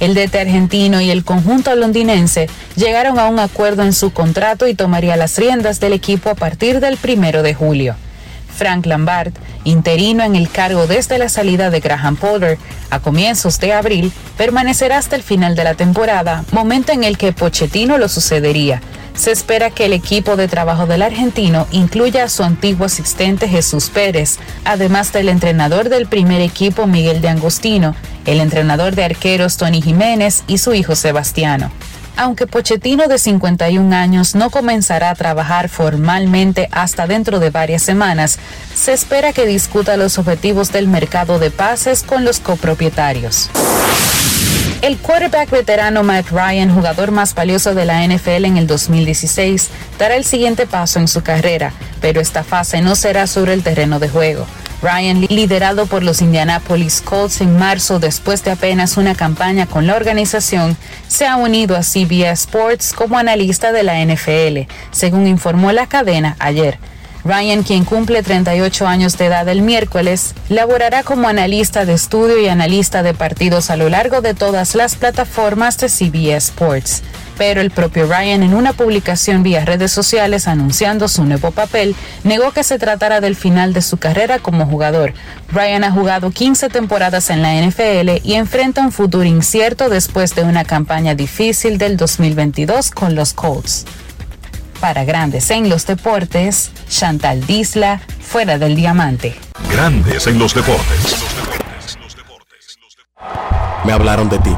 El 0.00 0.14
DT 0.14 0.34
argentino 0.34 1.02
y 1.02 1.10
el 1.10 1.24
conjunto 1.24 1.76
londinense 1.76 2.48
llegaron 2.74 3.18
a 3.18 3.26
un 3.26 3.38
acuerdo 3.38 3.82
en 3.82 3.92
su 3.92 4.10
contrato 4.14 4.66
y 4.66 4.74
tomaría 4.74 5.16
las 5.16 5.36
riendas 5.36 5.78
del 5.78 5.92
equipo 5.92 6.30
a 6.30 6.34
partir 6.34 6.80
del 6.80 6.96
primero 6.96 7.42
de 7.42 7.52
julio. 7.52 7.96
Frank 8.56 8.86
Lambert, 8.86 9.36
interino 9.64 10.24
en 10.24 10.34
el 10.34 10.50
cargo 10.50 10.86
desde 10.86 11.18
la 11.18 11.28
salida 11.28 11.70
de 11.70 11.80
Graham 11.80 12.16
Potter 12.16 12.58
a 12.90 13.00
comienzos 13.00 13.60
de 13.60 13.72
abril, 13.72 14.12
permanecerá 14.36 14.98
hasta 14.98 15.16
el 15.16 15.22
final 15.22 15.54
de 15.54 15.64
la 15.64 15.74
temporada, 15.74 16.44
momento 16.52 16.92
en 16.92 17.04
el 17.04 17.18
que 17.18 17.32
Pochettino 17.32 17.98
lo 17.98 18.08
sucedería. 18.08 18.80
Se 19.14 19.30
espera 19.32 19.70
que 19.70 19.86
el 19.86 19.94
equipo 19.94 20.36
de 20.36 20.46
trabajo 20.46 20.86
del 20.86 21.02
argentino 21.02 21.66
incluya 21.70 22.24
a 22.24 22.28
su 22.28 22.42
antiguo 22.42 22.84
asistente 22.84 23.48
Jesús 23.48 23.88
Pérez, 23.88 24.38
además 24.64 25.12
del 25.12 25.30
entrenador 25.30 25.88
del 25.88 26.06
primer 26.06 26.42
equipo 26.42 26.86
Miguel 26.86 27.22
de 27.22 27.28
Angostino, 27.28 27.94
el 28.26 28.40
entrenador 28.40 28.94
de 28.94 29.04
arqueros 29.04 29.56
Tony 29.56 29.80
Jiménez 29.80 30.44
y 30.46 30.58
su 30.58 30.74
hijo 30.74 30.94
Sebastiano. 30.94 31.70
Aunque 32.16 32.46
Pochettino 32.46 33.08
de 33.08 33.18
51 33.18 33.94
años 33.94 34.34
no 34.34 34.48
comenzará 34.48 35.10
a 35.10 35.14
trabajar 35.14 35.68
formalmente 35.68 36.68
hasta 36.72 37.06
dentro 37.06 37.40
de 37.40 37.50
varias 37.50 37.82
semanas, 37.82 38.38
se 38.74 38.94
espera 38.94 39.34
que 39.34 39.44
discuta 39.44 39.98
los 39.98 40.18
objetivos 40.18 40.72
del 40.72 40.88
mercado 40.88 41.38
de 41.38 41.50
pases 41.50 42.02
con 42.02 42.24
los 42.24 42.40
copropietarios. 42.40 43.50
El 44.80 44.98
quarterback 44.98 45.50
veterano 45.50 46.02
Matt 46.02 46.30
Ryan, 46.30 46.74
jugador 46.74 47.10
más 47.10 47.34
valioso 47.34 47.74
de 47.74 47.84
la 47.84 48.06
NFL 48.06 48.44
en 48.44 48.56
el 48.56 48.66
2016, 48.66 49.68
dará 49.98 50.16
el 50.16 50.24
siguiente 50.24 50.66
paso 50.66 50.98
en 50.98 51.08
su 51.08 51.22
carrera, 51.22 51.72
pero 52.00 52.20
esta 52.20 52.44
fase 52.44 52.80
no 52.80 52.94
será 52.94 53.26
sobre 53.26 53.52
el 53.52 53.62
terreno 53.62 53.98
de 53.98 54.08
juego. 54.08 54.46
Ryan, 54.82 55.22
liderado 55.22 55.86
por 55.86 56.02
los 56.02 56.20
Indianapolis 56.20 57.00
Colts 57.00 57.40
en 57.40 57.56
marzo 57.58 57.98
después 57.98 58.44
de 58.44 58.50
apenas 58.50 58.96
una 58.96 59.14
campaña 59.14 59.66
con 59.66 59.86
la 59.86 59.96
organización, 59.96 60.76
se 61.08 61.26
ha 61.26 61.36
unido 61.36 61.76
a 61.76 61.82
CBS 61.82 62.32
Sports 62.32 62.92
como 62.92 63.18
analista 63.18 63.72
de 63.72 63.82
la 63.82 64.04
NFL, 64.04 64.70
según 64.90 65.26
informó 65.26 65.72
la 65.72 65.86
cadena 65.86 66.36
ayer. 66.38 66.78
Ryan, 67.24 67.64
quien 67.64 67.84
cumple 67.84 68.22
38 68.22 68.86
años 68.86 69.18
de 69.18 69.26
edad 69.26 69.48
el 69.48 69.62
miércoles, 69.62 70.34
laborará 70.48 71.02
como 71.02 71.26
analista 71.26 71.84
de 71.84 71.94
estudio 71.94 72.38
y 72.38 72.46
analista 72.46 73.02
de 73.02 73.14
partidos 73.14 73.70
a 73.70 73.76
lo 73.76 73.88
largo 73.88 74.20
de 74.20 74.34
todas 74.34 74.76
las 74.76 74.94
plataformas 74.94 75.76
de 75.78 75.88
CBS 75.88 76.50
Sports. 76.50 77.02
Pero 77.36 77.60
el 77.60 77.70
propio 77.70 78.06
Ryan, 78.06 78.42
en 78.42 78.54
una 78.54 78.72
publicación 78.72 79.42
vía 79.42 79.64
redes 79.64 79.92
sociales 79.92 80.48
anunciando 80.48 81.06
su 81.08 81.24
nuevo 81.24 81.50
papel, 81.50 81.94
negó 82.24 82.52
que 82.52 82.64
se 82.64 82.78
tratara 82.78 83.20
del 83.20 83.36
final 83.36 83.72
de 83.72 83.82
su 83.82 83.98
carrera 83.98 84.38
como 84.38 84.66
jugador. 84.66 85.12
Ryan 85.52 85.84
ha 85.84 85.92
jugado 85.92 86.30
15 86.30 86.68
temporadas 86.70 87.30
en 87.30 87.42
la 87.42 87.54
NFL 87.60 88.22
y 88.24 88.34
enfrenta 88.34 88.80
un 88.80 88.92
futuro 88.92 89.24
incierto 89.24 89.88
después 89.88 90.34
de 90.34 90.44
una 90.44 90.64
campaña 90.64 91.14
difícil 91.14 91.78
del 91.78 91.96
2022 91.96 92.90
con 92.90 93.14
los 93.14 93.34
Colts. 93.34 93.84
Para 94.80 95.04
Grandes 95.04 95.50
en 95.50 95.68
los 95.68 95.86
Deportes, 95.86 96.70
Chantal 96.88 97.46
Disla, 97.46 98.00
fuera 98.20 98.58
del 98.58 98.76
diamante. 98.76 99.34
Grandes 99.70 100.26
en 100.26 100.38
los 100.38 100.54
deportes. 100.54 101.16
Me 103.84 103.92
hablaron 103.92 104.28
de 104.28 104.38
ti, 104.38 104.54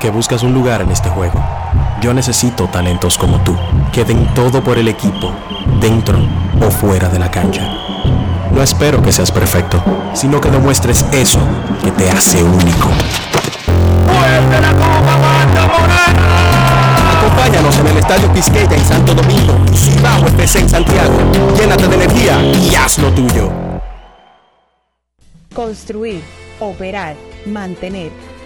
que 0.00 0.10
buscas 0.10 0.42
un 0.42 0.54
lugar 0.54 0.80
en 0.80 0.90
este 0.90 1.08
juego. 1.08 1.59
Yo 2.00 2.14
necesito 2.14 2.66
talentos 2.68 3.18
como 3.18 3.38
tú, 3.42 3.54
que 3.92 4.06
den 4.06 4.26
todo 4.34 4.64
por 4.64 4.78
el 4.78 4.88
equipo, 4.88 5.34
dentro 5.80 6.18
o 6.66 6.70
fuera 6.70 7.10
de 7.10 7.18
la 7.18 7.30
cancha. 7.30 7.62
No 8.52 8.62
espero 8.62 9.02
que 9.02 9.12
seas 9.12 9.30
perfecto, 9.30 9.82
sino 10.14 10.40
que 10.40 10.50
demuestres 10.50 11.04
eso 11.12 11.40
que 11.84 11.90
te 11.90 12.10
hace 12.10 12.42
único. 12.42 12.88
Acompáñanos 17.18 17.78
en 17.78 17.86
el 17.88 17.96
Estadio 17.98 18.32
Quisqueya 18.32 18.76
en 18.76 18.84
Santo 18.84 19.14
Domingo, 19.14 19.54
Cibao 19.74 20.26
FC 20.26 20.60
en 20.60 20.70
Santiago. 20.70 21.18
Llénate 21.58 21.86
de 21.86 21.94
energía 21.96 22.40
y 22.42 22.74
haz 22.76 22.98
lo 22.98 23.10
tuyo. 23.10 23.52
Construir, 25.54 26.22
operar, 26.60 27.14
mantener, 27.44 28.10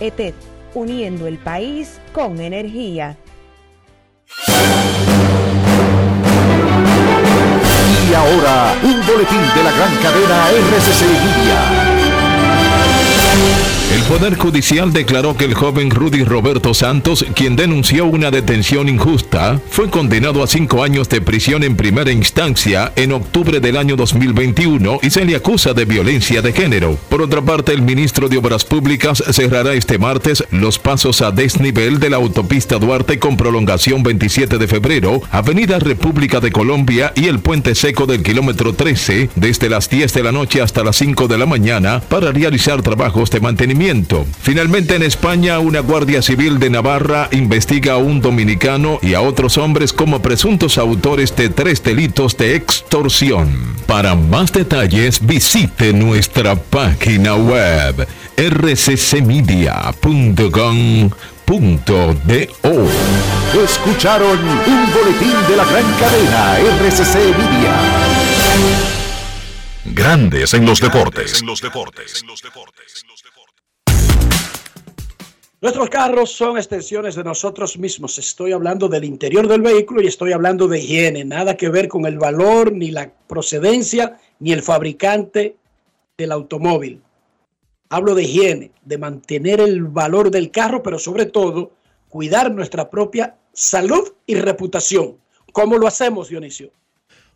ETED, 0.00 0.34
uniendo 0.74 1.26
el 1.26 1.38
país 1.38 2.00
con 2.12 2.40
energía. 2.40 3.16
Y 8.08 8.14
ahora, 8.14 8.74
un 8.82 9.06
boletín 9.06 9.40
de 9.54 9.62
la 9.64 9.72
gran 9.72 9.96
cadena 10.02 10.48
RCC 10.50 11.02
Libia. 11.02 11.85
El 13.94 14.02
Poder 14.02 14.36
Judicial 14.36 14.92
declaró 14.92 15.36
que 15.36 15.44
el 15.44 15.54
joven 15.54 15.90
Rudy 15.90 16.24
Roberto 16.24 16.74
Santos, 16.74 17.24
quien 17.36 17.54
denunció 17.54 18.06
una 18.06 18.32
detención 18.32 18.88
injusta, 18.88 19.60
fue 19.70 19.88
condenado 19.88 20.42
a 20.42 20.48
cinco 20.48 20.82
años 20.82 21.08
de 21.08 21.20
prisión 21.20 21.62
en 21.62 21.76
primera 21.76 22.10
instancia 22.10 22.92
en 22.96 23.12
octubre 23.12 23.60
del 23.60 23.76
año 23.76 23.94
2021 23.94 24.98
y 25.02 25.10
se 25.10 25.24
le 25.24 25.36
acusa 25.36 25.72
de 25.72 25.84
violencia 25.84 26.42
de 26.42 26.52
género. 26.52 26.98
Por 27.08 27.22
otra 27.22 27.40
parte, 27.42 27.72
el 27.72 27.82
ministro 27.82 28.28
de 28.28 28.38
Obras 28.38 28.64
Públicas 28.64 29.22
cerrará 29.30 29.72
este 29.74 29.98
martes 29.98 30.44
los 30.50 30.80
pasos 30.80 31.22
a 31.22 31.30
desnivel 31.30 32.00
de 32.00 32.10
la 32.10 32.16
autopista 32.16 32.78
Duarte 32.78 33.20
con 33.20 33.36
prolongación 33.36 34.02
27 34.02 34.58
de 34.58 34.66
febrero, 34.66 35.22
Avenida 35.30 35.78
República 35.78 36.40
de 36.40 36.50
Colombia 36.50 37.12
y 37.14 37.28
el 37.28 37.38
puente 37.38 37.76
seco 37.76 38.06
del 38.06 38.24
kilómetro 38.24 38.72
13 38.72 39.30
desde 39.36 39.70
las 39.70 39.88
10 39.88 40.12
de 40.12 40.22
la 40.24 40.32
noche 40.32 40.60
hasta 40.60 40.82
las 40.82 40.96
5 40.96 41.28
de 41.28 41.38
la 41.38 41.46
mañana 41.46 42.00
para 42.00 42.32
realizar 42.32 42.82
trabajos 42.82 43.30
de 43.30 43.38
mantenimiento. 43.40 43.75
Finalmente 44.40 44.94
en 44.96 45.02
España, 45.02 45.58
una 45.58 45.80
Guardia 45.80 46.22
Civil 46.22 46.58
de 46.58 46.70
Navarra 46.70 47.28
investiga 47.32 47.94
a 47.94 47.98
un 47.98 48.20
dominicano 48.20 48.98
y 49.02 49.14
a 49.14 49.20
otros 49.20 49.58
hombres 49.58 49.92
como 49.92 50.22
presuntos 50.22 50.78
autores 50.78 51.36
de 51.36 51.50
tres 51.50 51.82
delitos 51.82 52.36
de 52.36 52.56
extorsión. 52.56 53.76
Para 53.86 54.14
más 54.14 54.52
detalles, 54.52 55.24
visite 55.24 55.92
nuestra 55.92 56.56
página 56.56 57.34
web 57.36 58.08
rccmedia.com.do. 58.36 59.66
Escucharon 63.62 64.38
un 64.38 64.92
boletín 64.92 65.34
de 65.48 65.56
la 65.56 65.64
gran 65.64 65.84
cadena 66.00 66.58
RCC 66.58 67.14
Media. 67.36 67.76
Grandes 69.84 70.52
en 70.52 70.66
los 70.66 70.80
deportes. 70.80 71.42
Nuestros 75.66 75.90
carros 75.90 76.30
son 76.30 76.58
extensiones 76.58 77.16
de 77.16 77.24
nosotros 77.24 77.76
mismos. 77.76 78.16
Estoy 78.18 78.52
hablando 78.52 78.88
del 78.88 79.02
interior 79.02 79.48
del 79.48 79.62
vehículo 79.62 80.00
y 80.00 80.06
estoy 80.06 80.30
hablando 80.30 80.68
de 80.68 80.78
higiene. 80.78 81.24
Nada 81.24 81.56
que 81.56 81.68
ver 81.68 81.88
con 81.88 82.06
el 82.06 82.20
valor, 82.20 82.70
ni 82.70 82.92
la 82.92 83.12
procedencia, 83.26 84.16
ni 84.38 84.52
el 84.52 84.62
fabricante 84.62 85.56
del 86.16 86.30
automóvil. 86.30 87.02
Hablo 87.88 88.14
de 88.14 88.22
higiene, 88.22 88.70
de 88.84 88.96
mantener 88.96 89.58
el 89.60 89.82
valor 89.82 90.30
del 90.30 90.52
carro, 90.52 90.84
pero 90.84 91.00
sobre 91.00 91.26
todo 91.26 91.72
cuidar 92.08 92.52
nuestra 92.52 92.88
propia 92.88 93.36
salud 93.52 94.12
y 94.24 94.36
reputación. 94.36 95.16
¿Cómo 95.52 95.78
lo 95.78 95.88
hacemos, 95.88 96.28
Dionisio? 96.28 96.70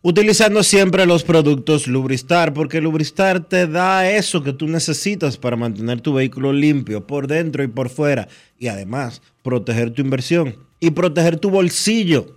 Utilizando 0.03 0.63
siempre 0.63 1.05
los 1.05 1.23
productos 1.23 1.85
Lubristar, 1.85 2.55
porque 2.55 2.81
Lubristar 2.81 3.47
te 3.47 3.67
da 3.67 4.09
eso 4.09 4.41
que 4.41 4.51
tú 4.51 4.67
necesitas 4.67 5.37
para 5.37 5.55
mantener 5.55 6.01
tu 6.01 6.15
vehículo 6.15 6.51
limpio 6.53 7.05
por 7.05 7.27
dentro 7.27 7.63
y 7.63 7.67
por 7.67 7.89
fuera. 7.89 8.27
Y 8.57 8.67
además, 8.67 9.21
proteger 9.43 9.91
tu 9.91 10.01
inversión 10.01 10.55
y 10.79 10.89
proteger 10.89 11.37
tu 11.37 11.51
bolsillo. 11.51 12.35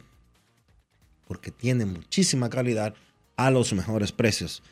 Porque 1.26 1.50
tiene 1.50 1.86
muchísima 1.86 2.50
calidad 2.50 2.94
a 3.34 3.50
los 3.50 3.72
mejores 3.72 4.12
precios. 4.12 4.62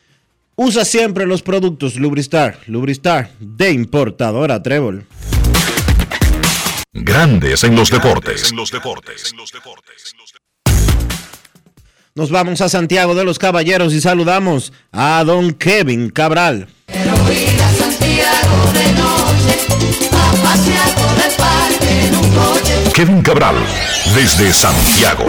Usa 0.55 0.85
siempre 0.85 1.25
los 1.25 1.41
productos 1.41 1.95
Lubristar. 1.95 2.59
Lubristar 2.67 3.31
de 3.39 3.71
importadora 3.71 4.61
Trébol. 4.61 5.07
Grandes 6.91 7.63
en 7.63 7.75
los 7.75 7.89
deportes. 7.89 8.51
En 8.51 8.57
los 8.57 8.69
deportes. 8.69 9.33
Nos 12.15 12.29
vamos 12.29 12.61
a 12.61 12.69
Santiago 12.69 13.15
de 13.15 13.25
los 13.25 13.39
Caballeros 13.39 13.91
y 13.91 13.99
saludamos 13.99 14.71
a 14.91 15.23
don 15.25 15.51
Kevin 15.55 16.11
Cabral. 16.11 16.67
Kevin 22.93 23.23
Cabral, 23.23 23.55
desde 24.13 24.53
Santiago. 24.53 25.25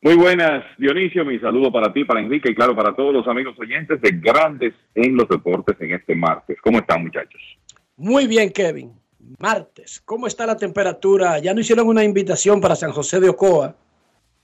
Muy 0.00 0.14
buenas, 0.14 0.64
Dionisio. 0.78 1.26
Mi 1.26 1.38
saludo 1.38 1.70
para 1.70 1.92
ti, 1.92 2.04
para 2.04 2.20
Enrique 2.20 2.50
y 2.50 2.54
claro, 2.54 2.74
para 2.74 2.96
todos 2.96 3.12
los 3.12 3.28
amigos 3.28 3.58
oyentes 3.58 4.00
de 4.00 4.12
Grandes 4.12 4.72
en 4.94 5.16
los 5.16 5.28
Deportes 5.28 5.76
en 5.80 5.92
este 5.92 6.14
martes. 6.14 6.56
¿Cómo 6.62 6.78
están, 6.78 7.02
muchachos? 7.02 7.55
Muy 7.96 8.26
bien, 8.26 8.50
Kevin. 8.50 8.92
Martes, 9.38 10.02
¿cómo 10.04 10.26
está 10.26 10.46
la 10.46 10.56
temperatura? 10.56 11.38
Ya 11.38 11.54
no 11.54 11.60
hicieron 11.60 11.88
una 11.88 12.04
invitación 12.04 12.60
para 12.60 12.76
San 12.76 12.92
José 12.92 13.20
de 13.20 13.30
Ocoa. 13.30 13.74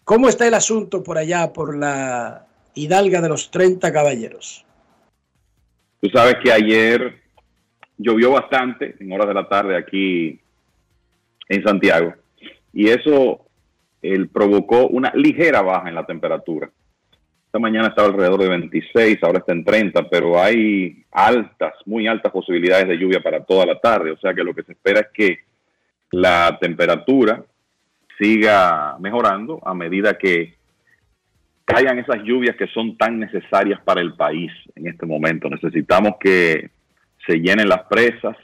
¿Cómo 0.04 0.28
está 0.28 0.48
el 0.48 0.54
asunto 0.54 1.02
por 1.02 1.18
allá, 1.18 1.52
por 1.52 1.76
la 1.76 2.46
Hidalga 2.74 3.20
de 3.20 3.28
los 3.28 3.50
30 3.50 3.92
Caballeros? 3.92 4.64
Tú 6.00 6.08
sabes 6.08 6.36
que 6.42 6.50
ayer 6.50 7.22
llovió 7.98 8.32
bastante 8.32 8.96
en 8.98 9.12
horas 9.12 9.28
de 9.28 9.34
la 9.34 9.48
tarde 9.48 9.76
aquí 9.76 10.40
en 11.48 11.62
Santiago 11.62 12.14
y 12.72 12.88
eso 12.88 13.46
él 14.00 14.28
provocó 14.28 14.88
una 14.88 15.12
ligera 15.14 15.62
baja 15.62 15.88
en 15.88 15.94
la 15.94 16.06
temperatura. 16.06 16.70
Esta 17.52 17.60
mañana 17.60 17.88
estaba 17.88 18.08
alrededor 18.08 18.40
de 18.40 18.48
26, 18.48 19.18
ahora 19.22 19.40
está 19.40 19.52
en 19.52 19.62
30, 19.62 20.08
pero 20.08 20.40
hay 20.40 21.04
altas, 21.10 21.74
muy 21.84 22.06
altas 22.06 22.32
posibilidades 22.32 22.88
de 22.88 22.96
lluvia 22.96 23.22
para 23.22 23.44
toda 23.44 23.66
la 23.66 23.78
tarde. 23.78 24.10
O 24.10 24.16
sea 24.16 24.32
que 24.32 24.42
lo 24.42 24.54
que 24.54 24.62
se 24.62 24.72
espera 24.72 25.00
es 25.00 25.08
que 25.12 25.40
la 26.12 26.56
temperatura 26.58 27.44
siga 28.18 28.96
mejorando 29.00 29.60
a 29.66 29.74
medida 29.74 30.16
que 30.16 30.54
caigan 31.66 31.98
esas 31.98 32.22
lluvias 32.22 32.56
que 32.56 32.68
son 32.68 32.96
tan 32.96 33.20
necesarias 33.20 33.82
para 33.84 34.00
el 34.00 34.14
país 34.14 34.50
en 34.74 34.86
este 34.86 35.04
momento. 35.04 35.50
Necesitamos 35.50 36.12
que 36.18 36.70
se 37.26 37.34
llenen 37.34 37.68
las 37.68 37.82
presas 37.82 38.34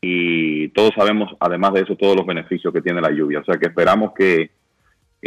y 0.00 0.70
todos 0.70 0.90
sabemos, 0.96 1.36
además 1.38 1.74
de 1.74 1.82
eso, 1.82 1.94
todos 1.94 2.16
los 2.16 2.26
beneficios 2.26 2.74
que 2.74 2.82
tiene 2.82 3.00
la 3.00 3.12
lluvia. 3.12 3.38
O 3.38 3.44
sea 3.44 3.58
que 3.58 3.68
esperamos 3.68 4.12
que 4.12 4.50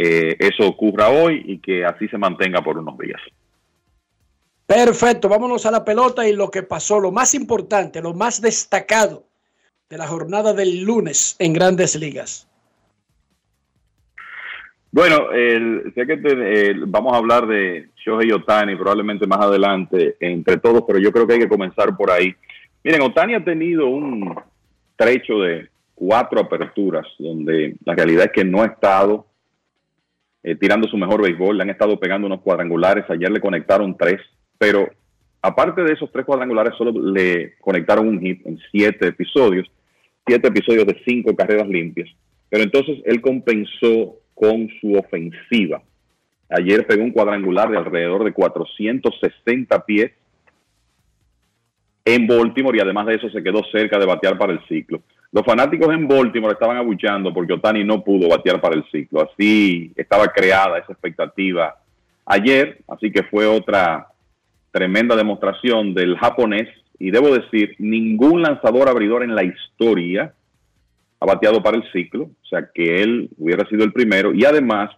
eh, 0.02 0.34
eso 0.38 0.66
ocurra 0.66 1.10
hoy 1.10 1.42
y 1.44 1.58
que 1.58 1.84
así 1.84 2.08
se 2.08 2.16
mantenga 2.16 2.62
por 2.62 2.78
unos 2.78 2.96
días. 2.96 3.20
Perfecto, 4.64 5.28
vámonos 5.28 5.66
a 5.66 5.70
la 5.70 5.84
pelota 5.84 6.26
y 6.26 6.32
lo 6.32 6.50
que 6.50 6.62
pasó, 6.62 7.00
lo 7.00 7.12
más 7.12 7.34
importante, 7.34 8.00
lo 8.00 8.14
más 8.14 8.40
destacado 8.40 9.24
de 9.90 9.98
la 9.98 10.06
jornada 10.06 10.54
del 10.54 10.84
lunes 10.84 11.36
en 11.38 11.52
grandes 11.52 11.96
ligas. 11.96 12.48
Bueno, 14.90 15.32
el, 15.32 15.92
sé 15.94 16.06
que 16.06 16.16
te, 16.16 16.70
el, 16.70 16.86
vamos 16.86 17.12
a 17.12 17.18
hablar 17.18 17.46
de 17.46 17.90
Shohei 18.02 18.32
Otani 18.32 18.76
probablemente 18.76 19.26
más 19.26 19.40
adelante 19.40 20.16
entre 20.18 20.56
todos, 20.56 20.82
pero 20.86 20.98
yo 20.98 21.12
creo 21.12 21.26
que 21.26 21.34
hay 21.34 21.40
que 21.40 21.48
comenzar 21.48 21.94
por 21.94 22.10
ahí. 22.10 22.34
Miren, 22.82 23.02
Otani 23.02 23.34
ha 23.34 23.44
tenido 23.44 23.86
un 23.86 24.34
trecho 24.96 25.40
de 25.40 25.68
cuatro 25.94 26.40
aperturas 26.40 27.06
donde 27.18 27.76
la 27.84 27.94
realidad 27.94 28.24
es 28.24 28.32
que 28.32 28.44
no 28.44 28.62
ha 28.62 28.66
estado 28.66 29.26
eh, 30.42 30.54
tirando 30.56 30.88
su 30.88 30.96
mejor 30.96 31.22
béisbol, 31.22 31.56
le 31.56 31.62
han 31.62 31.70
estado 31.70 31.98
pegando 31.98 32.26
unos 32.26 32.40
cuadrangulares, 32.40 33.04
ayer 33.10 33.30
le 33.30 33.40
conectaron 33.40 33.96
tres, 33.96 34.20
pero 34.58 34.88
aparte 35.42 35.82
de 35.82 35.92
esos 35.92 36.10
tres 36.12 36.24
cuadrangulares 36.24 36.74
solo 36.76 36.92
le 36.92 37.54
conectaron 37.60 38.08
un 38.08 38.20
hit 38.20 38.46
en 38.46 38.58
siete 38.70 39.08
episodios, 39.08 39.70
siete 40.26 40.48
episodios 40.48 40.86
de 40.86 41.00
cinco 41.04 41.34
carreras 41.36 41.68
limpias. 41.68 42.08
Pero 42.48 42.64
entonces 42.64 42.98
él 43.04 43.20
compensó 43.20 44.16
con 44.34 44.68
su 44.80 44.94
ofensiva. 44.94 45.82
Ayer 46.48 46.86
pegó 46.86 47.04
un 47.04 47.12
cuadrangular 47.12 47.70
de 47.70 47.76
alrededor 47.76 48.24
de 48.24 48.32
460 48.32 49.84
pies 49.84 50.12
en 52.04 52.26
Baltimore 52.26 52.76
y 52.76 52.80
además 52.80 53.06
de 53.06 53.14
eso 53.14 53.30
se 53.30 53.42
quedó 53.42 53.62
cerca 53.70 53.98
de 53.98 54.06
batear 54.06 54.36
para 54.36 54.52
el 54.52 54.60
ciclo. 54.66 55.00
Los 55.32 55.44
fanáticos 55.44 55.94
en 55.94 56.08
Baltimore 56.08 56.54
estaban 56.54 56.76
abuchando 56.76 57.32
porque 57.32 57.52
Otani 57.52 57.84
no 57.84 58.02
pudo 58.02 58.28
batear 58.28 58.60
para 58.60 58.74
el 58.74 58.84
ciclo. 58.90 59.22
Así 59.22 59.92
estaba 59.96 60.26
creada 60.28 60.78
esa 60.78 60.92
expectativa 60.92 61.76
ayer, 62.26 62.78
así 62.88 63.12
que 63.12 63.22
fue 63.22 63.46
otra 63.46 64.08
tremenda 64.72 65.14
demostración 65.14 65.94
del 65.94 66.16
japonés. 66.16 66.68
Y 66.98 67.10
debo 67.10 67.32
decir, 67.34 67.76
ningún 67.78 68.42
lanzador 68.42 68.88
abridor 68.88 69.22
en 69.22 69.34
la 69.34 69.44
historia 69.44 70.34
ha 71.20 71.26
bateado 71.26 71.62
para 71.62 71.76
el 71.76 71.84
ciclo, 71.92 72.24
o 72.24 72.46
sea 72.48 72.68
que 72.74 73.02
él 73.02 73.30
hubiera 73.38 73.66
sido 73.68 73.84
el 73.84 73.92
primero 73.92 74.34
y 74.34 74.44
además 74.44 74.90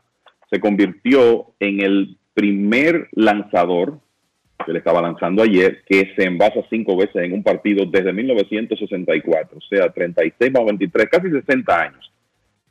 se 0.50 0.60
convirtió 0.60 1.46
en 1.58 1.80
el 1.80 2.16
primer 2.34 3.08
lanzador 3.12 3.98
que 4.64 4.72
le 4.72 4.78
estaba 4.78 5.00
lanzando 5.00 5.42
ayer, 5.42 5.82
que 5.86 6.12
se 6.16 6.24
envasa 6.24 6.60
cinco 6.70 6.96
veces 6.96 7.16
en 7.16 7.32
un 7.32 7.42
partido 7.42 7.84
desde 7.86 8.12
1964, 8.12 9.58
o 9.58 9.60
sea, 9.60 9.90
36 9.90 10.52
más 10.52 10.64
23, 10.64 11.08
casi 11.10 11.30
60 11.30 11.80
años, 11.80 12.12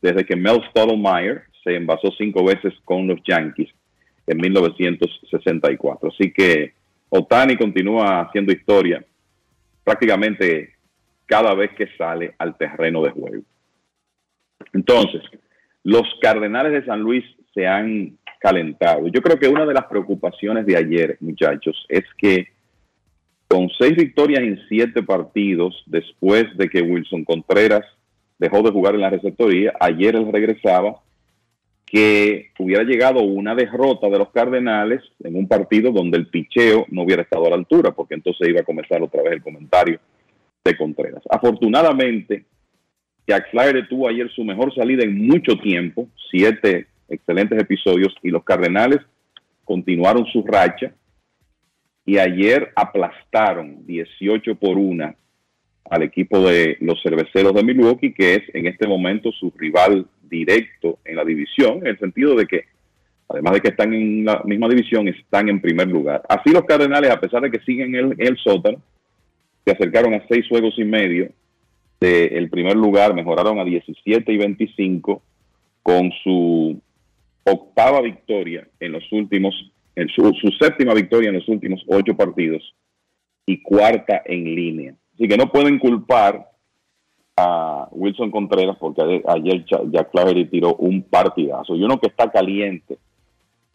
desde 0.01 0.25
que 0.25 0.35
Mel 0.35 0.61
Stottlemyre 0.69 1.43
se 1.63 1.75
envasó 1.75 2.11
cinco 2.17 2.43
veces 2.43 2.73
con 2.83 3.07
los 3.07 3.19
Yankees 3.23 3.69
en 4.27 4.37
1964. 4.37 6.09
Así 6.09 6.31
que 6.31 6.73
Otani 7.09 7.57
continúa 7.57 8.21
haciendo 8.21 8.51
historia 8.51 9.03
prácticamente 9.83 10.73
cada 11.25 11.53
vez 11.53 11.71
que 11.77 11.87
sale 11.97 12.35
al 12.37 12.57
terreno 12.57 13.01
de 13.03 13.11
juego. 13.11 13.43
Entonces, 14.73 15.21
los 15.83 16.03
Cardenales 16.21 16.71
de 16.71 16.85
San 16.85 17.01
Luis 17.01 17.25
se 17.53 17.67
han 17.67 18.17
calentado. 18.41 19.07
Yo 19.07 19.21
creo 19.21 19.37
que 19.37 19.47
una 19.47 19.67
de 19.67 19.73
las 19.73 19.85
preocupaciones 19.85 20.65
de 20.65 20.75
ayer, 20.75 21.15
muchachos, 21.19 21.85
es 21.87 22.03
que 22.17 22.47
con 23.47 23.69
seis 23.77 23.95
victorias 23.95 24.41
en 24.41 24.59
siete 24.67 25.03
partidos, 25.03 25.83
después 25.85 26.45
de 26.57 26.67
que 26.67 26.81
Wilson 26.81 27.23
Contreras 27.23 27.85
dejó 28.39 28.63
de 28.63 28.71
jugar 28.71 28.95
en 28.95 29.01
la 29.01 29.11
receptoría, 29.11 29.73
ayer 29.79 30.15
él 30.15 30.31
regresaba, 30.31 31.01
que 31.85 32.51
hubiera 32.57 32.83
llegado 32.83 33.21
una 33.21 33.53
derrota 33.53 34.09
de 34.09 34.17
los 34.17 34.29
Cardenales 34.29 35.01
en 35.23 35.35
un 35.35 35.47
partido 35.47 35.91
donde 35.91 36.17
el 36.17 36.27
picheo 36.27 36.85
no 36.89 37.03
hubiera 37.03 37.21
estado 37.21 37.45
a 37.45 37.49
la 37.49 37.57
altura, 37.57 37.91
porque 37.91 38.15
entonces 38.15 38.47
iba 38.47 38.61
a 38.61 38.65
comenzar 38.65 39.03
otra 39.03 39.21
vez 39.21 39.33
el 39.33 39.43
comentario 39.43 39.99
de 40.63 40.77
Contreras. 40.77 41.21
Afortunadamente, 41.29 42.45
Jack 43.27 43.51
Flaherty 43.51 43.89
tuvo 43.89 44.07
ayer 44.07 44.31
su 44.31 44.43
mejor 44.43 44.73
salida 44.73 45.03
en 45.03 45.27
mucho 45.27 45.57
tiempo, 45.57 46.07
siete 46.31 46.87
excelentes 47.11 47.59
episodios, 47.59 48.15
y 48.23 48.29
los 48.29 48.43
Cardenales 48.43 48.99
continuaron 49.63 50.25
su 50.25 50.43
racha 50.43 50.93
y 52.05 52.17
ayer 52.17 52.71
aplastaron 52.75 53.85
18 53.85 54.55
por 54.55 54.77
1 54.77 55.15
al 55.89 56.03
equipo 56.03 56.41
de 56.41 56.77
los 56.79 57.01
cerveceros 57.03 57.53
de 57.53 57.63
Milwaukee, 57.63 58.13
que 58.13 58.35
es 58.35 58.43
en 58.53 58.67
este 58.67 58.87
momento 58.87 59.31
su 59.31 59.51
rival 59.55 60.07
directo 60.21 60.99
en 61.05 61.17
la 61.17 61.25
división, 61.25 61.79
en 61.79 61.87
el 61.87 61.99
sentido 61.99 62.35
de 62.35 62.47
que, 62.47 62.65
además 63.27 63.53
de 63.53 63.61
que 63.61 63.67
están 63.69 63.93
en 63.93 64.25
la 64.25 64.41
misma 64.45 64.69
división, 64.69 65.07
están 65.09 65.49
en 65.49 65.61
primer 65.61 65.87
lugar. 65.87 66.21
Así 66.29 66.49
los 66.51 66.63
Cardenales, 66.63 67.11
a 67.11 67.19
pesar 67.19 67.41
de 67.41 67.51
que 67.51 67.59
siguen 67.59 67.95
en 67.95 68.11
el, 68.11 68.15
el 68.17 68.37
sótano, 68.37 68.81
se 69.65 69.71
acercaron 69.71 70.13
a 70.13 70.25
seis 70.27 70.47
juegos 70.47 70.73
y 70.77 70.85
medio 70.85 71.29
del 71.99 72.49
primer 72.49 72.75
lugar, 72.75 73.13
mejoraron 73.13 73.59
a 73.59 73.63
17 73.63 74.31
y 74.31 74.37
25 74.37 75.21
con 75.83 76.11
su 76.23 76.81
octava 77.43 78.01
victoria 78.01 78.67
en 78.79 78.91
los 78.91 79.11
últimos, 79.11 79.53
en 79.95 80.07
su, 80.09 80.33
su 80.33 80.49
séptima 80.59 80.93
victoria 80.93 81.29
en 81.29 81.35
los 81.35 81.47
últimos 81.47 81.83
ocho 81.87 82.15
partidos 82.15 82.75
y 83.45 83.61
cuarta 83.61 84.21
en 84.25 84.43
línea. 84.43 84.95
Así 85.13 85.27
que 85.27 85.37
no 85.37 85.51
pueden 85.51 85.79
culpar 85.79 86.49
a 87.37 87.87
Wilson 87.91 88.31
Contreras 88.31 88.77
porque 88.79 89.21
ayer 89.27 89.65
Jack 89.65 90.11
Flaherty 90.11 90.45
tiró 90.45 90.75
un 90.75 91.03
partidazo 91.03 91.75
y 91.75 91.83
uno 91.83 91.99
que 91.99 92.07
está 92.07 92.31
caliente. 92.31 92.97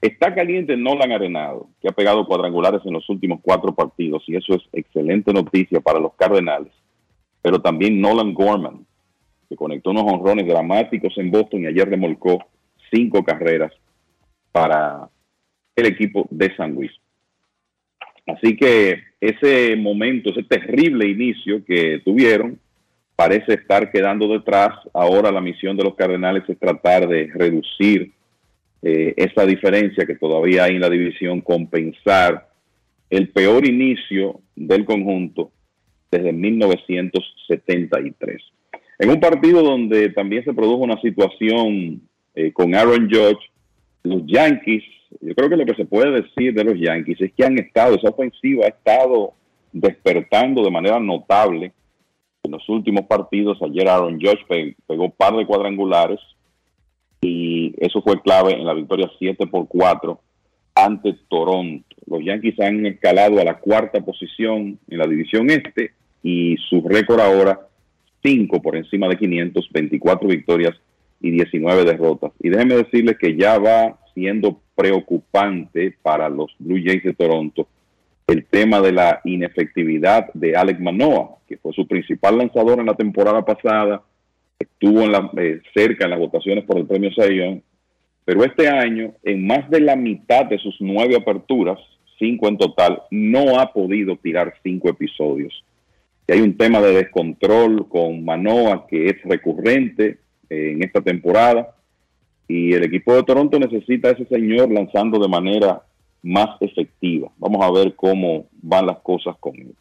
Está 0.01 0.35
caliente 0.35 0.77
Nolan 0.77 1.13
Arenado, 1.13 1.69
que 1.81 1.89
ha 1.89 1.93
pegado 1.93 2.27
cuadrangulares 2.27 2.83
en 2.85 2.93
los 2.93 3.09
últimos 3.09 3.41
cuatro 3.43 3.75
partidos 3.75 4.23
y 4.27 4.37
eso 4.37 4.55
es 4.55 4.63
excelente 4.73 5.33
noticia 5.33 5.81
para 5.81 5.99
los 5.99 6.15
Cardenales 6.15 6.73
pero 7.47 7.61
también 7.61 8.01
Nolan 8.01 8.35
Gorman, 8.35 8.85
que 9.49 9.55
conectó 9.55 9.93
unos 9.93 10.03
honrones 10.03 10.49
dramáticos 10.49 11.17
en 11.17 11.31
Boston 11.31 11.63
y 11.63 11.67
ayer 11.67 11.89
remolcó 11.89 12.41
cinco 12.91 13.25
carreras 13.25 13.73
para 14.53 15.09
el 15.75 15.87
equipo 15.87 16.27
de 16.31 16.55
San 16.57 16.75
Luis. 16.75 16.93
Así 18.27 18.57
que 18.57 19.03
ese 19.21 19.77
momento, 19.77 20.31
ese 20.31 20.43
terrible 20.43 21.07
inicio 21.07 21.65
que 21.65 22.01
tuvieron, 22.05 22.59
parece 23.15 23.55
estar 23.55 23.91
quedando 23.91 24.29
detrás. 24.29 24.73
Ahora 24.93 25.31
la 25.31 25.41
misión 25.41 25.77
de 25.77 25.85
los 25.85 25.95
Cardenales 25.95 26.43
es 26.49 26.59
tratar 26.59 27.09
de 27.09 27.31
reducir 27.33 28.13
eh, 28.83 29.15
esa 29.17 29.47
diferencia 29.47 30.05
que 30.07 30.17
todavía 30.17 30.65
hay 30.65 30.75
en 30.75 30.81
la 30.81 30.91
división, 30.91 31.41
compensar 31.41 32.49
el 33.09 33.29
peor 33.31 33.65
inicio 33.67 34.41
del 34.55 34.85
conjunto 34.85 35.51
desde 36.11 36.33
1973. 36.33 38.43
En 38.99 39.11
un 39.11 39.21
partido 39.21 39.63
donde 39.63 40.09
también 40.11 40.43
se 40.45 40.55
produjo 40.55 40.85
una 40.85 41.01
situación 41.01 42.03
eh, 42.37 42.53
con 42.53 42.75
Aaron 42.75 43.09
Judge, 43.11 43.51
los 44.03 44.23
Yankees, 44.27 44.85
yo 45.21 45.35
creo 45.35 45.49
que 45.49 45.57
lo 45.57 45.65
que 45.65 45.75
se 45.75 45.87
puede 45.87 46.23
decir 46.23 46.55
de 46.55 46.65
los 46.65 46.79
Yankees 46.79 47.21
es 47.21 47.33
que 47.33 47.45
han 47.45 47.59
estado, 47.59 47.97
esa 47.97 48.11
ofensiva 48.11 48.67
ha 48.67 48.69
estado 48.69 49.33
despertando 49.73 50.63
de 50.63 50.71
manera 50.71 51.01
notable 51.01 51.73
en 52.43 52.51
los 52.51 52.69
últimos 52.69 53.07
partidos. 53.07 53.59
Ayer 53.63 53.89
Aaron 53.89 54.21
Judge 54.21 54.45
pegó 54.87 55.05
un 55.05 55.13
par 55.13 55.35
de 55.35 55.47
cuadrangulares 55.47 56.21
y 57.23 57.75
eso 57.79 58.03
fue 58.03 58.21
clave 58.21 58.53
en 58.53 58.67
la 58.67 58.75
victoria 58.75 59.11
7 59.19 59.47
por 59.47 59.67
4 59.67 60.21
ante 60.75 61.15
Toronto. 61.29 61.87
Los 62.07 62.23
Yankees 62.23 62.61
han 62.61 62.85
escalado 62.85 63.41
a 63.41 63.45
la 63.45 63.59
cuarta 63.59 64.01
posición 64.01 64.79
en 64.89 64.99
la 64.99 65.07
división 65.07 65.51
este 65.51 65.93
y 66.23 66.57
su 66.69 66.87
récord 66.87 67.21
ahora 67.21 67.67
5 68.23 68.61
por 68.61 68.77
encima 68.77 69.09
de 69.09 69.17
500, 69.17 69.69
24 69.73 70.29
victorias 70.29 70.75
y 71.21 71.31
19 71.31 71.85
derrotas. 71.85 72.33
Y 72.41 72.51
déjenme 72.51 72.77
decirles 72.77 73.17
que 73.19 73.37
ya 73.37 73.59
va 73.59 73.99
siendo 74.15 74.61
preocupante 74.75 75.97
para 76.03 76.29
los 76.29 76.55
Blue 76.59 76.81
Jays 76.85 77.03
de 77.03 77.15
Toronto 77.15 77.69
el 78.27 78.45
tema 78.45 78.81
de 78.81 78.93
la 78.93 79.21
inefectividad 79.25 80.33
de 80.35 80.57
Alex 80.57 80.81
Manoa, 80.81 81.37
que 81.47 81.59
fue 81.59 81.73
su 81.73 81.87
principal 81.87 82.39
lanzador 82.39 82.81
en 82.81 82.87
la 82.87 82.95
temporada 82.95 83.45
pasada, 83.45 84.03
estuvo 84.59 85.03
en 85.03 85.13
la, 85.13 85.31
eh, 85.37 85.61
cerca 85.73 86.05
en 86.05 86.11
las 86.11 86.19
votaciones 86.19 86.65
por 86.65 86.79
el 86.79 86.87
premio 86.87 87.13
Sayón, 87.13 87.63
pero 88.25 88.43
este 88.43 88.69
año, 88.69 89.15
en 89.23 89.47
más 89.47 89.71
de 89.71 89.81
la 89.81 89.95
mitad 89.95 90.47
de 90.47 90.59
sus 90.59 90.77
nueve 90.81 91.15
aperturas, 91.17 91.79
cinco 92.19 92.49
en 92.49 92.59
total, 92.59 93.03
no 93.13 93.61
ha 93.61 93.73
podido 93.73 94.17
tirar 94.17 94.55
cinco 94.65 94.89
episodios 94.89 95.63
que 96.27 96.35
hay 96.35 96.41
un 96.41 96.57
tema 96.57 96.81
de 96.81 96.93
descontrol 96.93 97.89
con 97.89 98.25
Manoa 98.25 98.87
que 98.89 99.07
es 99.07 99.23
recurrente 99.23 100.19
en 100.49 100.83
esta 100.83 101.01
temporada 101.01 101.75
y 102.49 102.73
el 102.73 102.85
equipo 102.85 103.15
de 103.15 103.23
Toronto 103.23 103.59
necesita 103.59 104.09
a 104.09 104.13
ese 104.13 104.25
señor 104.27 104.71
lanzando 104.71 105.19
de 105.19 105.29
manera 105.29 105.83
más 106.23 106.57
efectiva. 106.61 107.31
Vamos 107.39 107.65
a 107.65 107.71
ver 107.71 107.95
cómo 107.95 108.47
van 108.63 108.87
las 108.87 108.99
cosas 108.99 109.37
con 109.39 109.57
él. 109.57 109.75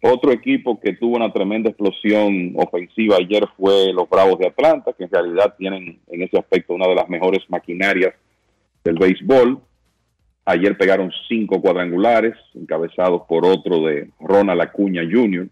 Otro 0.00 0.30
equipo 0.30 0.78
que 0.78 0.92
tuvo 0.92 1.16
una 1.16 1.32
tremenda 1.32 1.70
explosión 1.70 2.52
ofensiva 2.56 3.16
ayer 3.16 3.44
fue 3.56 3.92
los 3.92 4.08
Bravos 4.08 4.38
de 4.38 4.46
Atlanta, 4.46 4.92
que 4.92 5.04
en 5.04 5.10
realidad 5.10 5.54
tienen 5.58 5.98
en 6.06 6.22
ese 6.22 6.38
aspecto 6.38 6.74
una 6.74 6.86
de 6.86 6.94
las 6.94 7.08
mejores 7.08 7.40
maquinarias 7.48 8.14
del 8.84 8.96
béisbol. 8.96 9.60
Ayer 10.44 10.78
pegaron 10.78 11.10
cinco 11.26 11.60
cuadrangulares, 11.60 12.34
encabezados 12.54 13.22
por 13.28 13.44
otro 13.44 13.82
de 13.82 14.08
Ronald 14.20 14.60
Acuña 14.60 15.02
Jr. 15.02 15.48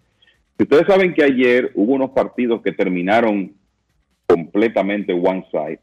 Ustedes 0.58 0.86
saben 0.86 1.12
que 1.12 1.24
ayer 1.24 1.72
hubo 1.74 1.94
unos 1.94 2.10
partidos 2.10 2.62
que 2.62 2.72
terminaron 2.72 3.52
completamente 4.26 5.12
one 5.12 5.46
side. 5.50 5.80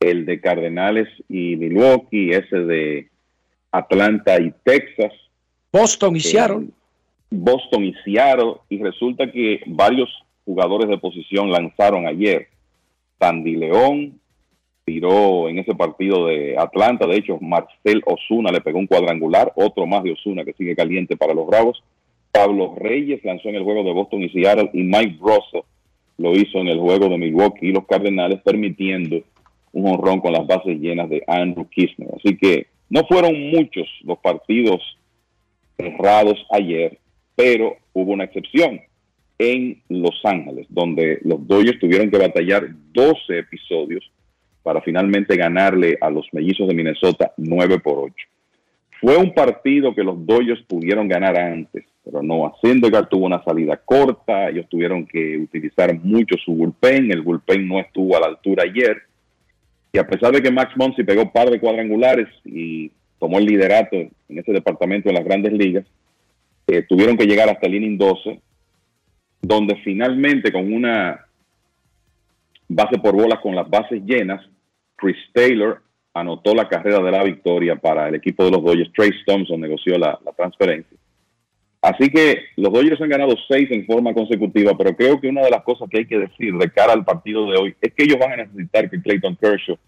El 0.00 0.26
de 0.26 0.40
Cardenales 0.40 1.08
y 1.28 1.56
Milwaukee, 1.56 2.30
ese 2.30 2.56
de 2.56 3.08
Atlanta 3.72 4.40
y 4.40 4.52
Texas. 4.64 5.12
Boston 5.72 6.16
y 6.16 6.20
Seattle. 6.20 6.68
Boston 7.30 7.84
y 7.84 7.94
Seattle. 8.04 8.54
Y 8.68 8.82
resulta 8.82 9.30
que 9.30 9.60
varios 9.66 10.08
jugadores 10.44 10.88
de 10.88 10.98
posición 10.98 11.50
lanzaron 11.50 12.06
ayer. 12.06 12.48
Sandy 13.18 13.56
León 13.56 14.20
tiró 14.84 15.48
en 15.48 15.58
ese 15.58 15.74
partido 15.74 16.26
de 16.26 16.56
Atlanta. 16.56 17.06
De 17.06 17.16
hecho, 17.16 17.38
Marcel 17.40 18.02
Osuna 18.06 18.50
le 18.50 18.60
pegó 18.60 18.78
un 18.78 18.86
cuadrangular. 18.86 19.52
Otro 19.56 19.86
más 19.86 20.02
de 20.04 20.12
Osuna 20.12 20.44
que 20.44 20.54
sigue 20.54 20.76
caliente 20.76 21.16
para 21.16 21.34
los 21.34 21.46
Bravos. 21.46 21.82
Pablo 22.30 22.74
Reyes 22.76 23.24
lanzó 23.24 23.48
en 23.48 23.56
el 23.56 23.64
juego 23.64 23.82
de 23.82 23.92
Boston 23.92 24.22
y 24.22 24.28
Seattle 24.28 24.70
y 24.72 24.84
Mike 24.84 25.18
Rosso 25.20 25.66
lo 26.18 26.32
hizo 26.32 26.58
en 26.58 26.68
el 26.68 26.78
juego 26.78 27.08
de 27.08 27.18
Milwaukee 27.18 27.68
y 27.68 27.72
los 27.72 27.86
Cardenales, 27.86 28.40
permitiendo 28.42 29.22
un 29.72 29.86
honrón 29.86 30.20
con 30.20 30.32
las 30.32 30.46
bases 30.46 30.78
llenas 30.78 31.08
de 31.08 31.22
Andrew 31.26 31.68
Kisner. 31.68 32.08
Así 32.16 32.36
que 32.36 32.66
no 32.90 33.04
fueron 33.06 33.50
muchos 33.50 33.86
los 34.02 34.18
partidos 34.18 34.80
cerrados 35.76 36.44
ayer, 36.50 36.98
pero 37.36 37.76
hubo 37.92 38.12
una 38.12 38.24
excepción 38.24 38.80
en 39.38 39.80
Los 39.88 40.20
Ángeles, 40.24 40.66
donde 40.68 41.20
los 41.22 41.46
Dodgers 41.46 41.78
tuvieron 41.78 42.10
que 42.10 42.18
batallar 42.18 42.68
12 42.92 43.38
episodios 43.38 44.10
para 44.64 44.82
finalmente 44.82 45.36
ganarle 45.36 45.96
a 46.00 46.10
los 46.10 46.26
mellizos 46.32 46.66
de 46.66 46.74
Minnesota 46.74 47.32
9 47.36 47.78
por 47.78 47.98
8. 47.98 48.14
Fue 49.00 49.16
un 49.16 49.32
partido 49.32 49.94
que 49.94 50.02
los 50.02 50.26
Dodgers 50.26 50.62
pudieron 50.62 51.06
ganar 51.06 51.38
antes, 51.38 51.84
pero 52.10 52.22
no. 52.22 52.54
Syndergaard 52.62 53.08
tuvo 53.08 53.26
una 53.26 53.44
salida 53.44 53.76
corta, 53.76 54.48
ellos 54.48 54.66
tuvieron 54.70 55.06
que 55.06 55.36
utilizar 55.36 55.94
mucho 56.00 56.36
su 56.42 56.54
bullpen, 56.54 57.12
el 57.12 57.20
bullpen 57.20 57.68
no 57.68 57.80
estuvo 57.80 58.16
a 58.16 58.20
la 58.20 58.26
altura 58.28 58.64
ayer. 58.64 59.02
Y 59.92 59.98
a 59.98 60.06
pesar 60.06 60.32
de 60.32 60.40
que 60.40 60.50
Max 60.50 60.72
Monsi 60.76 61.04
pegó 61.04 61.22
un 61.22 61.32
par 61.32 61.50
de 61.50 61.60
cuadrangulares 61.60 62.28
y 62.46 62.90
tomó 63.18 63.38
el 63.38 63.44
liderato 63.44 63.94
en 63.94 64.38
ese 64.38 64.52
departamento 64.52 65.10
en 65.10 65.16
las 65.16 65.24
grandes 65.24 65.52
ligas, 65.52 65.84
eh, 66.66 66.82
tuvieron 66.88 67.18
que 67.18 67.26
llegar 67.26 67.50
hasta 67.50 67.66
el 67.66 67.74
inning 67.74 67.98
12, 67.98 68.40
donde 69.42 69.76
finalmente 69.84 70.50
con 70.50 70.72
una 70.72 71.26
base 72.68 72.98
por 72.98 73.16
bolas 73.16 73.40
con 73.40 73.54
las 73.54 73.68
bases 73.68 74.02
llenas, 74.02 74.42
Chris 74.96 75.16
Taylor 75.34 75.82
anotó 76.14 76.54
la 76.54 76.68
carrera 76.68 77.00
de 77.00 77.10
la 77.10 77.22
victoria 77.22 77.76
para 77.76 78.08
el 78.08 78.14
equipo 78.14 78.46
de 78.46 78.52
los 78.52 78.64
Dodgers. 78.64 78.92
Trace 78.94 79.24
Thompson 79.26 79.60
negoció 79.60 79.98
la 79.98 80.18
transferencia. 80.34 80.96
Así 81.80 82.10
que 82.10 82.40
los 82.56 82.72
Dodgers 82.72 83.00
han 83.00 83.08
ganado 83.08 83.34
seis 83.48 83.68
en 83.70 83.86
forma 83.86 84.12
consecutiva, 84.12 84.76
pero 84.76 84.96
creo 84.96 85.20
que 85.20 85.28
una 85.28 85.42
de 85.42 85.50
las 85.50 85.62
cosas 85.62 85.88
que 85.88 85.98
hay 85.98 86.06
que 86.06 86.18
decir 86.18 86.54
de 86.54 86.70
cara 86.70 86.92
al 86.92 87.04
partido 87.04 87.48
de 87.48 87.56
hoy 87.56 87.76
es 87.80 87.94
que 87.94 88.04
ellos 88.04 88.18
van 88.18 88.32
a 88.32 88.44
necesitar 88.44 88.90
que 88.90 89.00
Clayton 89.00 89.36
Kershaw, 89.36 89.78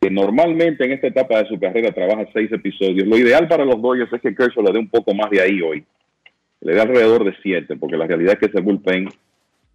que 0.00 0.10
normalmente 0.10 0.84
en 0.84 0.92
esta 0.92 1.08
etapa 1.08 1.42
de 1.42 1.48
su 1.48 1.60
carrera 1.60 1.92
trabaja 1.92 2.26
seis 2.32 2.50
episodios, 2.50 3.06
lo 3.06 3.18
ideal 3.18 3.46
para 3.46 3.64
los 3.64 3.80
Dodgers 3.80 4.12
es 4.12 4.22
que 4.22 4.34
Kershaw 4.34 4.64
le 4.64 4.72
dé 4.72 4.78
un 4.78 4.88
poco 4.88 5.14
más 5.14 5.30
de 5.30 5.42
ahí 5.42 5.60
hoy. 5.60 5.84
Le 6.62 6.74
dé 6.74 6.80
alrededor 6.80 7.24
de 7.24 7.34
siete, 7.42 7.76
porque 7.76 7.96
la 7.96 8.06
realidad 8.06 8.34
es 8.34 8.38
que 8.38 8.46
ese 8.46 8.60
bullpen 8.60 9.08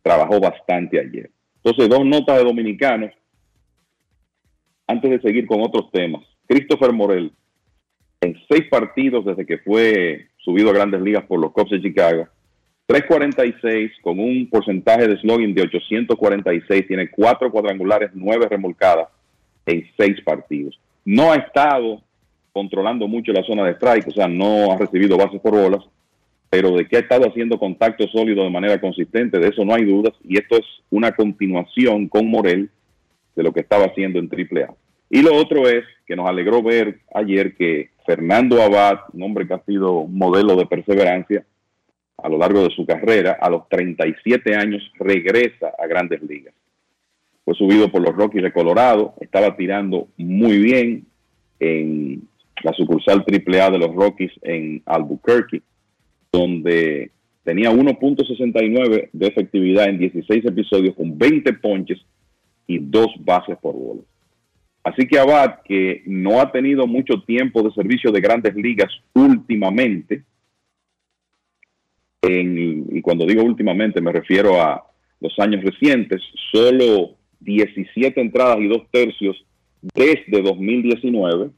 trabajó 0.02 0.40
bastante 0.40 1.00
ayer. 1.00 1.30
Entonces, 1.64 1.90
dos 1.90 2.06
notas 2.06 2.38
de 2.38 2.44
dominicanos 2.46 3.12
antes 4.88 5.12
de 5.12 5.22
seguir 5.22 5.46
con 5.46 5.62
otros 5.62 5.92
temas. 5.92 6.24
Christopher 6.48 6.94
Morel, 6.94 7.32
en 8.22 8.36
seis 8.50 8.66
partidos 8.70 9.26
desde 9.26 9.46
que 9.46 9.58
fue 9.60 10.28
subido 10.48 10.70
a 10.70 10.74
grandes 10.74 11.02
ligas 11.02 11.26
por 11.26 11.42
los 11.42 11.52
Cubs 11.52 11.72
de 11.72 11.82
Chicago, 11.82 12.26
346 12.86 13.92
con 14.02 14.18
un 14.18 14.50
porcentaje 14.50 15.06
de 15.06 15.18
slogan 15.18 15.54
de 15.54 15.64
846, 15.64 16.88
tiene 16.88 17.10
cuatro 17.10 17.52
cuadrangulares, 17.52 18.12
nueve 18.14 18.48
remolcadas 18.50 19.10
en 19.66 19.86
seis 19.98 20.22
partidos. 20.22 20.80
No 21.04 21.34
ha 21.34 21.36
estado 21.36 22.02
controlando 22.54 23.10
mucho 23.10 23.34
la 23.34 23.44
zona 23.44 23.66
de 23.66 23.74
strike, 23.74 24.08
o 24.08 24.12
sea, 24.12 24.30
no 24.30 24.72
ha 24.72 24.78
recibido 24.78 25.18
bases 25.18 25.42
por 25.42 25.52
bolas, 25.52 25.84
pero 26.50 26.72
de 26.72 26.88
que 26.88 26.96
ha 26.96 27.02
estado 27.02 27.28
haciendo 27.28 27.60
contacto 27.60 28.08
sólido 28.08 28.46
de 28.46 28.50
manera 28.50 28.80
consistente, 28.80 29.40
de 29.40 29.50
eso 29.50 29.66
no 29.66 29.76
hay 29.76 29.84
dudas, 29.84 30.14
y 30.24 30.38
esto 30.38 30.56
es 30.56 30.66
una 30.90 31.12
continuación 31.12 32.08
con 32.08 32.26
Morel 32.26 32.70
de 33.36 33.44
lo 33.44 33.52
que 33.52 33.60
estaba 33.60 33.88
haciendo 33.88 34.18
en 34.18 34.30
AAA. 34.32 34.74
Y 35.10 35.22
lo 35.22 35.36
otro 35.36 35.68
es 35.68 35.86
que 36.06 36.16
nos 36.16 36.28
alegró 36.28 36.62
ver 36.62 37.00
ayer 37.14 37.56
que 37.56 37.92
Fernando 38.06 38.62
Abad, 38.62 39.00
un 39.14 39.24
hombre 39.24 39.48
que 39.48 39.54
ha 39.54 39.64
sido 39.66 40.06
modelo 40.06 40.56
de 40.56 40.66
perseverancia 40.66 41.46
a 42.18 42.30
lo 42.30 42.38
largo 42.38 42.64
de 42.64 42.72
su 42.72 42.86
carrera, 42.86 43.38
a 43.40 43.50
los 43.50 43.68
37 43.70 44.56
años 44.56 44.82
regresa 44.98 45.72
a 45.78 45.86
grandes 45.88 46.22
ligas. 46.24 46.54
Fue 47.46 47.54
subido 47.54 47.92
por 47.92 48.02
los 48.02 48.16
Rockies 48.16 48.44
de 48.44 48.52
Colorado, 48.52 49.14
estaba 49.22 49.56
tirando 49.56 50.08
muy 50.18 50.58
bien 50.58 51.06
en 51.60 52.28
la 52.64 52.74
sucursal 52.74 53.24
AAA 53.26 53.72
de 53.72 53.78
los 53.78 53.96
Rockies 53.96 54.32
en 54.42 54.82
Albuquerque, 54.86 55.62
donde 56.32 57.12
tenía 57.44 57.72
1.69 57.72 59.10
de 59.14 59.28
efectividad 59.28 59.88
en 59.88 60.00
16 60.00 60.46
episodios 60.46 60.96
con 60.96 61.18
20 61.18 61.54
ponches 61.54 62.00
y 62.66 62.80
dos 62.80 63.08
bases 63.20 63.58
por 63.62 63.74
bola. 63.74 64.02
Así 64.88 65.06
que 65.06 65.20
Abad, 65.20 65.60
que 65.66 66.02
no 66.06 66.40
ha 66.40 66.50
tenido 66.50 66.88
mucho 66.88 67.22
tiempo 67.24 67.62
de 67.62 67.74
servicio 67.74 68.10
de 68.10 68.22
grandes 68.22 68.56
ligas 68.56 68.90
últimamente, 69.14 70.24
y 72.22 73.02
cuando 73.02 73.26
digo 73.26 73.44
últimamente 73.44 74.00
me 74.00 74.14
refiero 74.14 74.62
a 74.62 74.82
los 75.20 75.38
años 75.40 75.62
recientes, 75.62 76.22
solo 76.54 77.16
17 77.42 78.22
entradas 78.22 78.60
y 78.60 78.68
dos 78.68 78.84
tercios 78.90 79.46
desde 79.94 80.42
2019, 80.42 81.50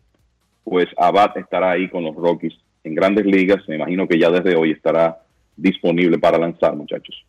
pues 0.63 0.87
Abad 0.97 1.37
estará 1.37 1.71
ahí 1.71 1.87
con 1.87 2.03
los 2.03 2.15
Rockies 2.15 2.55
en 2.83 2.95
grandes 2.95 3.27
ligas. 3.27 3.61
Me 3.67 3.75
imagino 3.75 4.07
que 4.07 4.17
ya 4.17 4.31
desde 4.31 4.55
hoy 4.55 4.71
estará 4.71 5.21
disponible 5.55 6.17
para 6.17 6.39
lanzar, 6.39 6.75
muchachos. 6.75 7.23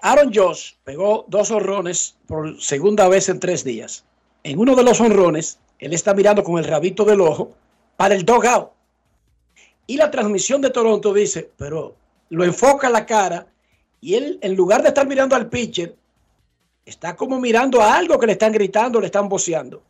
Aaron 0.00 0.32
Josh 0.32 0.74
pegó 0.84 1.24
dos 1.28 1.50
honrones 1.50 2.16
por 2.28 2.60
segunda 2.60 3.08
vez 3.08 3.28
en 3.28 3.40
tres 3.40 3.64
días. 3.64 4.06
En 4.42 4.58
uno 4.58 4.74
de 4.74 4.82
los 4.82 5.00
honrones, 5.00 5.58
él 5.78 5.92
está 5.92 6.14
mirando 6.14 6.42
con 6.42 6.58
el 6.58 6.64
rabito 6.64 7.04
del 7.04 7.20
ojo 7.20 7.52
para 7.96 8.14
el 8.14 8.24
dogout. 8.24 8.70
Y 9.86 9.96
la 9.96 10.10
transmisión 10.10 10.60
de 10.60 10.70
Toronto 10.70 11.12
dice, 11.12 11.50
pero 11.56 11.96
lo 12.30 12.44
enfoca 12.44 12.88
la 12.88 13.04
cara 13.04 13.46
y 14.00 14.14
él, 14.14 14.38
en 14.40 14.54
lugar 14.54 14.82
de 14.82 14.88
estar 14.88 15.06
mirando 15.06 15.36
al 15.36 15.48
pitcher, 15.48 15.94
está 16.84 17.16
como 17.16 17.40
mirando 17.40 17.80
a 17.80 17.96
algo 17.96 18.18
que 18.18 18.26
le 18.26 18.32
están 18.32 18.52
gritando, 18.52 19.00
le 19.00 19.06
están 19.06 19.28
voceando. 19.28 19.82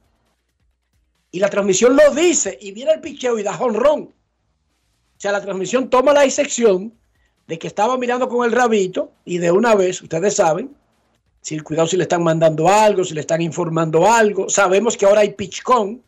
Y 1.30 1.38
la 1.38 1.48
transmisión 1.48 1.96
lo 1.96 2.14
dice 2.14 2.58
y 2.60 2.72
viene 2.72 2.92
el 2.92 3.00
picheo 3.00 3.38
y 3.38 3.42
da 3.42 3.56
honrón. 3.58 4.02
O 4.02 5.20
sea, 5.20 5.32
la 5.32 5.40
transmisión 5.40 5.88
toma 5.88 6.12
la 6.12 6.24
excepción 6.24 6.92
de 7.46 7.58
que 7.58 7.66
estaba 7.66 7.96
mirando 7.98 8.28
con 8.28 8.44
el 8.44 8.52
rabito 8.52 9.12
y 9.24 9.38
de 9.38 9.50
una 9.50 9.74
vez, 9.74 10.02
ustedes 10.02 10.34
saben, 10.34 10.74
si 11.40 11.58
cuidado 11.60 11.88
si 11.88 11.96
le 11.96 12.04
están 12.04 12.22
mandando 12.22 12.68
algo, 12.68 13.04
si 13.04 13.14
le 13.14 13.20
están 13.20 13.40
informando 13.40 14.10
algo. 14.10 14.48
Sabemos 14.48 14.96
que 14.96 15.06
ahora 15.06 15.20
hay 15.20 15.30
pitchcon. 15.30 16.02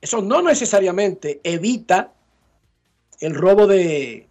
Eso 0.00 0.20
no 0.20 0.42
necesariamente 0.42 1.40
evita 1.42 2.12
el 3.20 3.34
robo 3.34 3.66
de 3.66 4.28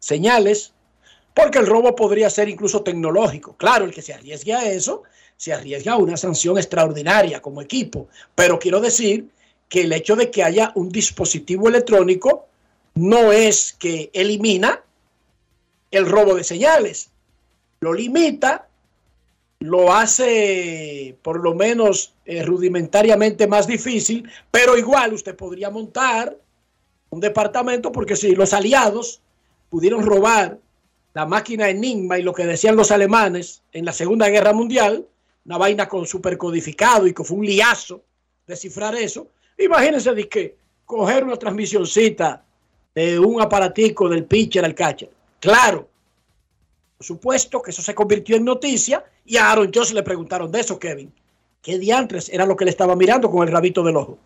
señales, 0.00 0.72
porque 1.34 1.58
el 1.58 1.66
robo 1.66 1.94
podría 1.94 2.30
ser 2.30 2.48
incluso 2.48 2.82
tecnológico. 2.82 3.56
Claro, 3.56 3.84
el 3.84 3.94
que 3.94 4.02
se 4.02 4.12
arriesgue 4.12 4.54
a 4.54 4.70
eso, 4.70 5.04
se 5.36 5.52
arriesga 5.52 5.92
a 5.92 5.98
una 5.98 6.16
sanción 6.16 6.58
extraordinaria 6.58 7.40
como 7.40 7.62
equipo. 7.62 8.08
Pero 8.34 8.58
quiero 8.58 8.80
decir 8.80 9.28
que 9.68 9.82
el 9.82 9.92
hecho 9.92 10.16
de 10.16 10.30
que 10.30 10.42
haya 10.42 10.72
un 10.74 10.88
dispositivo 10.88 11.68
electrónico 11.68 12.46
no 12.94 13.32
es 13.32 13.72
que 13.72 14.10
elimina 14.12 14.82
el 15.90 16.06
robo 16.06 16.34
de 16.34 16.44
señales. 16.44 17.10
Lo 17.80 17.92
limita, 17.92 18.68
lo 19.60 19.92
hace 19.92 21.16
por 21.22 21.42
lo 21.42 21.54
menos 21.54 22.14
eh, 22.24 22.42
rudimentariamente 22.42 23.46
más 23.46 23.66
difícil, 23.66 24.28
pero 24.50 24.76
igual 24.76 25.12
usted 25.14 25.34
podría 25.36 25.70
montar 25.70 26.36
un 27.10 27.20
departamento 27.20 27.92
porque 27.92 28.16
si 28.16 28.34
los 28.34 28.52
aliados 28.52 29.20
pudieron 29.70 30.04
robar 30.04 30.58
la 31.14 31.26
máquina 31.26 31.68
Enigma 31.68 32.18
y 32.18 32.22
lo 32.22 32.32
que 32.32 32.44
decían 32.44 32.76
los 32.76 32.90
alemanes 32.90 33.62
en 33.72 33.84
la 33.84 33.92
Segunda 33.92 34.28
Guerra 34.28 34.52
Mundial, 34.52 35.06
una 35.46 35.58
vaina 35.58 35.88
con 35.88 36.06
supercodificado 36.06 37.06
y 37.06 37.14
que 37.14 37.24
fue 37.24 37.38
un 37.38 37.46
liazo 37.46 38.02
descifrar 38.46 38.94
eso, 38.96 39.28
imagínense 39.56 40.12
de 40.12 40.28
que 40.28 40.56
coger 40.84 41.24
una 41.24 41.36
transmisioncita 41.36 42.44
de 42.94 43.18
un 43.18 43.40
aparatico 43.40 44.08
del 44.08 44.24
pitcher 44.24 44.64
al 44.64 44.74
catcher. 44.74 45.10
Claro, 45.40 45.88
supuesto 47.00 47.62
que 47.62 47.70
eso 47.70 47.82
se 47.82 47.94
convirtió 47.94 48.36
en 48.36 48.44
noticia 48.44 49.04
y 49.24 49.36
a 49.36 49.50
Aaron 49.50 49.70
Josh 49.74 49.92
le 49.92 50.02
preguntaron 50.02 50.50
de 50.50 50.60
eso, 50.60 50.78
Kevin. 50.78 51.12
¿Qué 51.62 51.78
diantres 51.78 52.28
era 52.28 52.46
lo 52.46 52.56
que 52.56 52.64
le 52.64 52.70
estaba 52.70 52.94
mirando 52.94 53.30
con 53.30 53.46
el 53.46 53.52
rabito 53.52 53.82
del 53.82 53.96
ojo? 53.96 54.18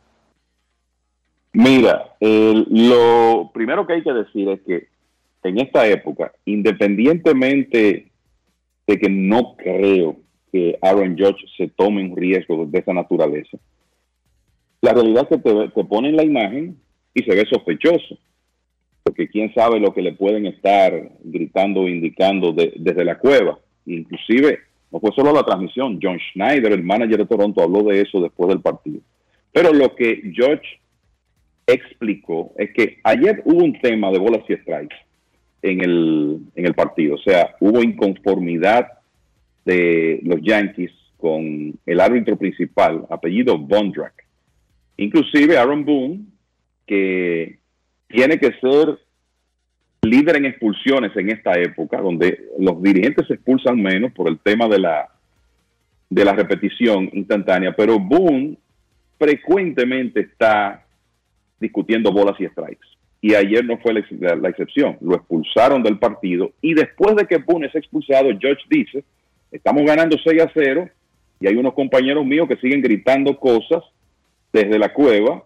Mira, 1.52 2.16
lo 2.20 3.50
primero 3.54 3.86
que 3.86 3.94
hay 3.94 4.02
que 4.02 4.12
decir 4.12 4.48
es 4.48 4.60
que 4.62 4.88
en 5.44 5.60
esta 5.60 5.86
época, 5.86 6.32
independientemente 6.44 8.10
de 8.86 8.98
que 8.98 9.08
no 9.08 9.56
creo 9.56 10.16
que 10.52 10.78
Aaron 10.82 11.16
Judge 11.16 11.46
se 11.56 11.68
tome 11.68 12.02
un 12.02 12.16
riesgo 12.16 12.66
de 12.66 12.78
esa 12.78 12.92
naturaleza, 12.92 13.58
la 14.80 14.92
realidad 14.92 15.26
es 15.30 15.36
que 15.36 15.42
te, 15.42 15.68
te 15.68 15.84
ponen 15.84 16.16
la 16.16 16.24
imagen 16.24 16.76
y 17.14 17.22
se 17.22 17.34
ve 17.34 17.44
sospechoso 17.46 18.18
porque 19.08 19.26
quién 19.26 19.54
sabe 19.54 19.80
lo 19.80 19.94
que 19.94 20.02
le 20.02 20.12
pueden 20.12 20.44
estar 20.44 20.92
gritando 21.24 21.80
o 21.80 21.88
indicando 21.88 22.52
desde 22.52 23.06
la 23.06 23.16
cueva. 23.16 23.58
Inclusive, 23.86 24.58
no 24.92 25.00
fue 25.00 25.12
solo 25.16 25.32
la 25.32 25.44
transmisión, 25.44 25.98
John 26.02 26.18
Schneider, 26.18 26.72
el 26.72 26.82
manager 26.82 27.16
de 27.16 27.26
Toronto, 27.26 27.62
habló 27.62 27.84
de 27.84 28.02
eso 28.02 28.20
después 28.20 28.50
del 28.50 28.60
partido. 28.60 29.00
Pero 29.50 29.72
lo 29.72 29.94
que 29.94 30.30
George 30.34 30.78
explicó 31.66 32.52
es 32.58 32.70
que 32.74 32.98
ayer 33.02 33.40
hubo 33.46 33.64
un 33.64 33.80
tema 33.80 34.10
de 34.10 34.18
bolas 34.18 34.42
y 34.46 34.56
strikes 34.56 34.96
en 35.62 35.80
el, 35.80 36.40
en 36.54 36.66
el 36.66 36.74
partido. 36.74 37.14
O 37.14 37.18
sea, 37.18 37.56
hubo 37.60 37.82
inconformidad 37.82 38.88
de 39.64 40.20
los 40.22 40.42
Yankees 40.42 40.92
con 41.16 41.78
el 41.86 42.00
árbitro 42.00 42.36
principal, 42.36 43.06
apellido 43.08 43.56
Bondrak. 43.56 44.26
Inclusive 44.98 45.56
Aaron 45.56 45.86
Boone, 45.86 46.20
que 46.86 47.57
tiene 48.08 48.38
que 48.38 48.52
ser 48.60 48.98
líder 50.02 50.36
en 50.36 50.46
expulsiones 50.46 51.14
en 51.16 51.30
esta 51.30 51.52
época, 51.58 52.00
donde 52.00 52.48
los 52.58 52.82
dirigentes 52.82 53.26
se 53.26 53.34
expulsan 53.34 53.80
menos 53.80 54.12
por 54.12 54.28
el 54.28 54.38
tema 54.38 54.68
de 54.68 54.78
la, 54.78 55.08
de 56.08 56.24
la 56.24 56.32
repetición 56.32 57.10
instantánea, 57.12 57.74
pero 57.76 57.98
Boone 57.98 58.56
frecuentemente 59.18 60.20
está 60.20 60.84
discutiendo 61.60 62.12
bolas 62.12 62.40
y 62.40 62.46
strikes. 62.46 62.86
Y 63.20 63.34
ayer 63.34 63.64
no 63.64 63.78
fue 63.78 63.92
la, 63.92 64.36
la 64.36 64.48
excepción. 64.48 64.96
Lo 65.00 65.16
expulsaron 65.16 65.82
del 65.82 65.98
partido 65.98 66.52
y 66.62 66.74
después 66.74 67.16
de 67.16 67.26
que 67.26 67.38
Boone 67.38 67.66
es 67.66 67.74
expulsado, 67.74 68.30
George 68.38 68.62
dice, 68.70 69.04
estamos 69.50 69.82
ganando 69.84 70.16
6 70.22 70.40
a 70.40 70.50
0 70.54 70.88
y 71.40 71.48
hay 71.48 71.56
unos 71.56 71.74
compañeros 71.74 72.24
míos 72.24 72.48
que 72.48 72.56
siguen 72.56 72.80
gritando 72.80 73.36
cosas 73.36 73.82
desde 74.52 74.78
la 74.78 74.92
cueva 74.92 75.42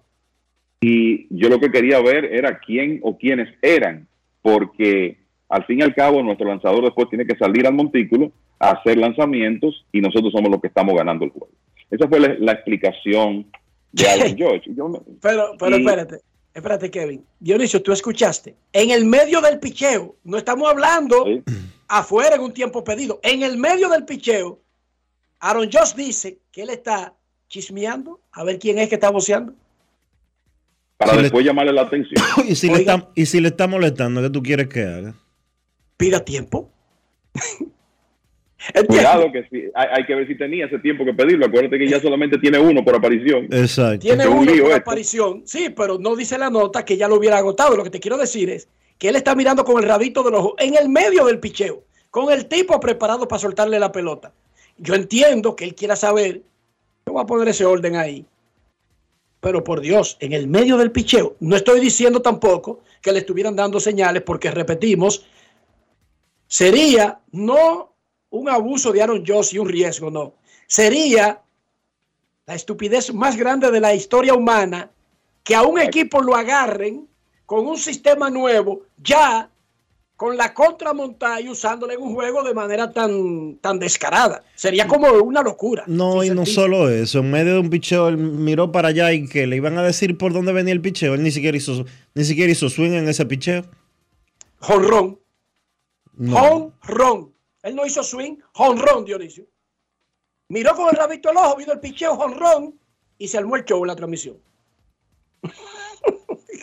y 0.83 1.27
yo 1.31 1.49
lo 1.49 1.59
que 1.61 1.71
quería 1.71 2.01
ver 2.03 2.27
era 2.27 2.59
quién 2.59 3.01
o 3.03 3.17
quiénes 3.17 3.49
eran, 3.63 4.07
porque 4.43 5.17
al 5.49 5.65
fin 5.65 5.79
y 5.81 5.83
al 5.83 5.95
cabo 5.95 6.23
nuestro 6.23 6.49
lanzador 6.49 6.83
después 6.85 7.09
tiene 7.09 7.25
que 7.27 7.37
salir 7.37 7.67
al 7.67 7.75
montículo 7.75 8.33
a 8.59 8.73
hacer 8.73 8.99
lanzamientos 8.99 9.87
y 9.93 10.01
nosotros 10.01 10.33
somos 10.33 10.51
los 10.51 10.61
que 10.61 10.67
estamos 10.69 10.95
ganando 10.95 11.25
el 11.25 11.31
juego. 11.31 11.49
Esa 11.91 12.09
fue 12.09 12.21
la, 12.21 12.35
la 12.39 12.53
explicación 12.53 13.47
de 13.93 14.09
Aaron 14.09 14.37
George. 14.37 14.71
Yo 14.75 14.89
me- 14.89 14.99
Pero, 15.21 15.55
pero 15.59 15.77
y- 15.77 15.81
espérate, 15.81 16.19
espérate, 16.55 16.91
Kevin. 16.91 17.25
Dionisio, 17.39 17.83
tú 17.83 17.93
escuchaste. 17.93 18.55
En 18.73 18.91
el 18.91 19.05
medio 19.05 19.41
del 19.41 19.59
picheo, 19.61 20.17
no 20.25 20.37
estamos 20.39 20.69
hablando 20.71 21.27
afuera 21.89 22.37
en 22.37 22.41
un 22.43 22.53
tiempo 22.53 22.83
pedido. 22.83 23.21
En 23.23 23.43
el 23.43 23.59
medio 23.59 23.89
del 23.89 24.05
picheo, 24.05 24.59
Aaron 25.41 25.69
Josh 25.73 25.95
dice 25.95 26.39
que 26.51 26.63
él 26.63 26.71
está 26.71 27.15
chismeando 27.49 28.21
a 28.33 28.45
ver 28.45 28.59
quién 28.59 28.79
es 28.79 28.89
que 28.89 28.95
está 28.95 29.11
voceando. 29.11 29.53
Para 31.05 31.23
después 31.23 31.45
llamarle 31.45 31.73
la 31.73 31.83
atención. 31.83 32.23
y, 32.49 32.55
si 32.55 32.69
le 32.69 32.77
está, 32.77 33.09
y 33.15 33.27
si 33.27 33.41
le 33.41 33.49
está 33.49 33.67
molestando, 33.67 34.23
¿qué 34.23 34.31
tú 34.31 34.43
quieres 34.43 34.69
que 34.69 34.83
haga? 34.83 35.15
Pida 35.97 36.25
tiempo. 36.25 36.71
Cuidado 38.87 39.33
que 39.33 39.43
sí, 39.51 39.65
hay, 39.75 39.89
hay 39.93 40.07
que 40.07 40.15
ver 40.15 40.27
si 40.27 40.37
tenía 40.37 40.67
ese 40.67 40.79
tiempo 40.79 41.05
que 41.05 41.13
pedirlo. 41.13 41.47
Acuérdate 41.47 41.79
que 41.79 41.89
ya 41.89 42.01
solamente 42.01 42.39
tiene 42.39 42.59
uno 42.59 42.85
por 42.85 42.95
aparición. 42.95 43.49
Exacto. 43.51 43.99
Tiene 43.99 44.27
uno 44.27 44.45
lío 44.45 44.65
por 44.65 44.73
esto. 44.73 44.83
aparición. 44.83 45.43
Sí, 45.47 45.71
pero 45.71 45.99
no 45.99 46.15
dice 46.15 46.39
la 46.39 46.49
nota 46.49 46.85
que 46.85 46.97
ya 46.97 47.09
lo 47.09 47.17
hubiera 47.17 47.39
agotado. 47.39 47.77
Lo 47.77 47.83
que 47.83 47.91
te 47.91 47.99
quiero 47.99 48.17
decir 48.17 48.51
es 48.51 48.69
que 48.99 49.09
él 49.09 49.17
está 49.17 49.35
mirando 49.35 49.65
con 49.65 49.83
el 49.83 49.89
rabito 49.89 50.23
del 50.23 50.35
ojo 50.35 50.55
en 50.59 50.77
el 50.77 50.89
medio 50.89 51.27
del 51.27 51.41
picheo, 51.41 51.83
con 52.11 52.33
el 52.33 52.47
tipo 52.47 52.79
preparado 52.79 53.27
para 53.27 53.41
soltarle 53.41 53.81
la 53.81 53.91
pelota. 53.91 54.33
Yo 54.79 54.95
entiendo 54.95 55.57
que 55.57 55.65
él 55.65 55.75
quiera 55.75 55.97
saber, 55.97 56.43
yo 57.07 57.13
voy 57.13 57.23
a 57.23 57.27
poner 57.27 57.49
ese 57.49 57.65
orden 57.65 57.97
ahí. 57.97 58.25
Pero 59.43 59.65
por 59.65 59.81
Dios, 59.81 60.17
en 60.21 60.33
el 60.33 60.47
medio 60.47 60.77
del 60.77 60.93
picheo, 60.93 61.35
no 61.41 61.57
estoy 61.57 61.81
diciendo 61.81 62.23
tampoco 62.23 62.79
que 63.01 63.11
le 63.11 63.19
estuvieran 63.19 63.57
dando 63.57 63.81
señales, 63.81 64.23
porque 64.23 64.53
repetimos, 64.53 65.27
sería 66.47 67.19
no 67.33 67.93
un 68.31 68.49
abuso 68.49 68.93
de 68.93 69.03
Aaron 69.03 69.25
Josh 69.27 69.53
y 69.53 69.59
un 69.59 69.69
riesgo, 69.69 70.13
no. 70.13 70.35
Sería 70.69 71.43
la 72.47 72.55
estupidez 72.55 73.13
más 73.13 73.37
grande 73.37 73.73
de 73.73 73.81
la 73.81 73.93
historia 73.93 74.33
humana 74.33 74.93
que 75.43 75.57
a 75.57 75.63
un 75.63 75.81
equipo 75.81 76.23
lo 76.23 76.37
agarren 76.37 77.09
con 77.45 77.67
un 77.67 77.79
sistema 77.79 78.31
nuevo, 78.31 78.83
ya 78.97 79.51
con 80.17 80.37
la 80.37 80.55
contramontada 80.55 81.41
y 81.41 81.49
usándole 81.49 81.95
en 81.95 82.03
un 82.03 82.15
juego 82.15 82.43
de 82.45 82.55
manera 82.55 82.93
tan, 82.93 83.57
tan 83.57 83.79
descarada. 83.79 84.45
Sería 84.55 84.87
como 84.87 85.09
una 85.09 85.43
locura. 85.43 85.85
No, 85.87 86.23
y 86.23 86.31
no 86.31 86.47
solo 86.47 86.89
eso. 86.89 87.19
En 87.21 87.31
medio 87.31 87.55
de 87.55 87.59
un 87.59 87.71
picheo, 87.71 88.09
él 88.09 88.17
miró 88.17 88.71
para 88.71 88.89
allá 88.89 89.13
y 89.13 89.27
que 89.27 89.47
le 89.47 89.57
iban 89.57 89.79
a 89.79 89.83
decir 89.83 90.17
por 90.17 90.33
dónde 90.33 90.53
venía 90.53 90.73
el 90.73 90.81
picheo. 90.81 91.15
Él 91.15 91.23
ni 91.23 91.33
siquiera 91.33 91.57
hizo, 91.57 91.85
ni 92.15 92.25
siquiera 92.25 92.53
hizo 92.53 92.69
swing 92.69 92.93
en 92.93 93.09
ese 93.09 93.27
picheo. 93.27 93.65
Jonrón. 94.61 95.19
No. 96.15 96.73
Jonrón. 96.81 97.35
Él 97.63 97.77
no 97.77 97.87
hizo 97.87 98.03
swing, 98.03 98.37
jonrón, 98.53 99.05
Dionisio. 99.05 99.47
Miró 100.49 100.75
con 100.75 100.89
el 100.91 100.97
rabito 100.97 101.31
al 101.31 101.37
ojo, 101.37 101.57
vino 101.57 101.73
el 101.73 101.81
picheo, 101.81 102.17
jonrón, 102.17 102.79
y 103.19 103.29
se 103.29 103.39
armó 103.39 103.57
el 103.57 103.65
show 103.65 103.83
en 103.83 103.89
la 103.89 103.97
transmisión. 103.97 104.37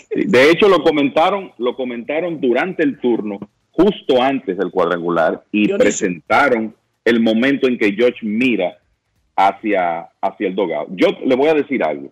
De 0.09 0.51
hecho, 0.51 0.67
lo 0.67 0.83
comentaron, 0.83 1.51
lo 1.57 1.75
comentaron 1.75 2.39
durante 2.39 2.83
el 2.83 2.99
turno, 2.99 3.39
justo 3.71 4.21
antes 4.21 4.57
del 4.57 4.71
cuadrangular, 4.71 5.43
y 5.51 5.67
Dionisio. 5.67 5.77
presentaron 5.77 6.75
el 7.05 7.19
momento 7.19 7.67
en 7.67 7.77
que 7.77 7.93
George 7.93 8.25
mira 8.25 8.77
hacia, 9.35 10.09
hacia 10.21 10.47
el 10.47 10.55
dogout. 10.55 10.89
Yo 10.91 11.07
le 11.25 11.35
voy 11.35 11.47
a 11.47 11.53
decir 11.53 11.83
algo. 11.83 12.11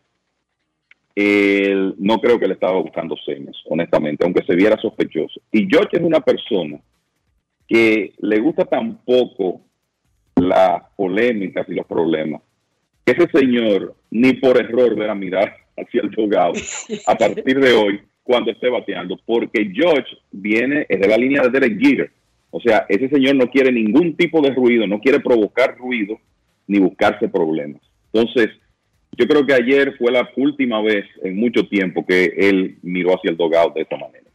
Él 1.15 1.95
no 1.97 2.19
creo 2.19 2.39
que 2.39 2.47
le 2.47 2.53
estaba 2.53 2.79
buscando 2.79 3.15
señas, 3.25 3.55
honestamente, 3.65 4.23
aunque 4.23 4.45
se 4.45 4.55
viera 4.55 4.79
sospechoso. 4.79 5.41
Y 5.51 5.67
George 5.67 5.97
es 5.97 6.03
una 6.03 6.19
persona 6.19 6.79
que 7.67 8.13
le 8.19 8.39
gusta 8.39 8.65
tan 8.65 8.97
poco 9.03 9.61
las 10.35 10.83
polémicas 10.95 11.67
y 11.67 11.73
los 11.73 11.85
problemas, 11.85 12.41
ese 13.05 13.27
señor 13.31 13.95
ni 14.11 14.33
por 14.33 14.57
error 14.57 14.95
verá 14.95 15.15
mirar 15.15 15.55
hacia 15.77 16.01
el 16.01 16.11
dogout 16.11 16.57
a 17.05 17.15
partir 17.15 17.59
de 17.59 17.73
hoy 17.73 18.01
cuando 18.23 18.51
esté 18.51 18.69
bateando, 18.69 19.17
porque 19.25 19.71
George 19.73 20.17
viene 20.31 20.85
es 20.89 20.99
de 20.99 21.07
la 21.07 21.17
línea 21.17 21.41
de 21.43 21.49
Derek 21.49 21.79
Jeter. 21.79 22.11
O 22.51 22.59
sea, 22.59 22.85
ese 22.89 23.07
señor 23.09 23.35
no 23.35 23.49
quiere 23.49 23.71
ningún 23.71 24.15
tipo 24.17 24.41
de 24.41 24.53
ruido, 24.53 24.85
no 24.85 24.99
quiere 24.99 25.19
provocar 25.19 25.77
ruido 25.77 26.19
ni 26.67 26.79
buscarse 26.79 27.29
problemas. 27.29 27.81
Entonces, 28.11 28.49
yo 29.17 29.27
creo 29.27 29.45
que 29.45 29.53
ayer 29.53 29.95
fue 29.97 30.11
la 30.11 30.29
última 30.35 30.81
vez 30.81 31.05
en 31.23 31.37
mucho 31.37 31.67
tiempo 31.67 32.05
que 32.05 32.25
él 32.37 32.77
miró 32.81 33.15
hacia 33.15 33.31
el 33.31 33.37
dogout 33.37 33.75
de 33.75 33.81
esta 33.81 33.97
manera. 33.97 34.25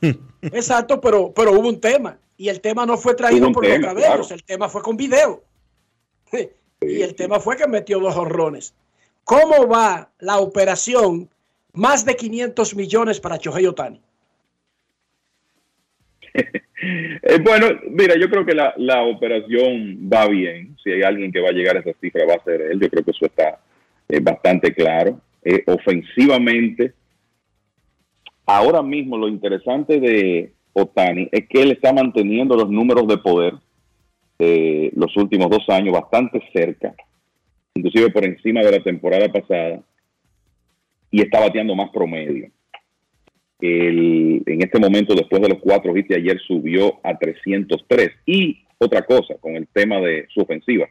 Exacto, 0.42 1.00
pero, 1.00 1.32
pero 1.34 1.52
hubo 1.52 1.68
un 1.68 1.80
tema. 1.80 2.18
Y 2.36 2.48
el 2.48 2.60
tema 2.60 2.86
no 2.86 2.96
fue 2.96 3.14
traído 3.14 3.52
por 3.52 3.64
tema, 3.64 3.76
los 3.76 3.86
cabellos, 3.86 4.26
claro. 4.26 4.34
el 4.34 4.44
tema 4.44 4.68
fue 4.68 4.82
con 4.82 4.96
video. 4.96 5.42
Y 6.86 7.00
el 7.00 7.14
tema 7.14 7.40
fue 7.40 7.56
que 7.56 7.66
metió 7.66 7.98
dos 7.98 8.14
horrones. 8.14 8.74
¿Cómo 9.24 9.66
va 9.66 10.10
la 10.20 10.38
operación? 10.38 11.28
Más 11.72 12.04
de 12.04 12.14
500 12.14 12.76
millones 12.76 13.20
para 13.20 13.38
Chohei 13.38 13.66
Otani. 13.66 14.00
Eh, 16.86 17.38
bueno, 17.42 17.68
mira, 17.88 18.14
yo 18.18 18.28
creo 18.28 18.44
que 18.44 18.54
la, 18.54 18.74
la 18.76 19.04
operación 19.04 20.10
va 20.12 20.28
bien. 20.28 20.76
Si 20.84 20.90
hay 20.90 21.02
alguien 21.02 21.32
que 21.32 21.40
va 21.40 21.48
a 21.48 21.52
llegar 21.52 21.76
a 21.76 21.80
esa 21.80 21.92
cifra, 21.98 22.26
va 22.26 22.34
a 22.34 22.44
ser 22.44 22.60
él. 22.60 22.78
Yo 22.78 22.90
creo 22.90 23.02
que 23.02 23.12
eso 23.12 23.24
está 23.24 23.58
eh, 24.08 24.20
bastante 24.20 24.74
claro. 24.74 25.18
Eh, 25.42 25.62
ofensivamente, 25.66 26.92
ahora 28.44 28.82
mismo 28.82 29.16
lo 29.16 29.28
interesante 29.28 29.98
de 29.98 30.52
Otani 30.74 31.28
es 31.32 31.48
que 31.48 31.62
él 31.62 31.72
está 31.72 31.92
manteniendo 31.92 32.56
los 32.56 32.68
números 32.68 33.06
de 33.06 33.18
poder 33.18 33.54
de 34.38 34.90
los 34.96 35.16
últimos 35.16 35.48
dos 35.48 35.68
años 35.68 35.92
bastante 35.92 36.42
cerca, 36.52 36.94
inclusive 37.74 38.10
por 38.10 38.24
encima 38.24 38.60
de 38.62 38.70
la 38.70 38.82
temporada 38.82 39.28
pasada, 39.30 39.82
y 41.10 41.20
está 41.22 41.40
bateando 41.40 41.74
más 41.74 41.90
promedio. 41.90 42.50
El- 43.60 44.42
en 44.46 44.62
este 44.62 44.78
momento, 44.78 45.14
después 45.14 45.40
de 45.40 45.48
los 45.48 45.58
cuatro 45.58 45.96
hits 45.96 46.08
de 46.08 46.16
ayer, 46.16 46.38
subió 46.40 47.00
a 47.04 47.16
303. 47.16 48.10
Y 48.26 48.64
otra 48.78 49.02
cosa, 49.02 49.34
con 49.40 49.56
el 49.56 49.66
tema 49.68 50.00
de 50.00 50.26
su 50.28 50.40
ofensiva, 50.40 50.88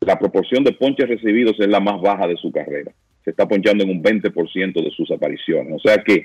la 0.00 0.18
proporción 0.18 0.62
de 0.62 0.72
ponches 0.72 1.08
recibidos 1.08 1.58
es 1.58 1.68
la 1.68 1.80
más 1.80 2.00
baja 2.00 2.26
de 2.28 2.36
su 2.36 2.52
carrera. 2.52 2.92
Se 3.24 3.30
está 3.30 3.48
ponchando 3.48 3.82
en 3.82 3.90
un 3.90 4.02
20% 4.02 4.82
de 4.84 4.90
sus 4.90 5.10
apariciones. 5.10 5.72
O 5.74 5.78
sea 5.80 6.02
que 6.02 6.22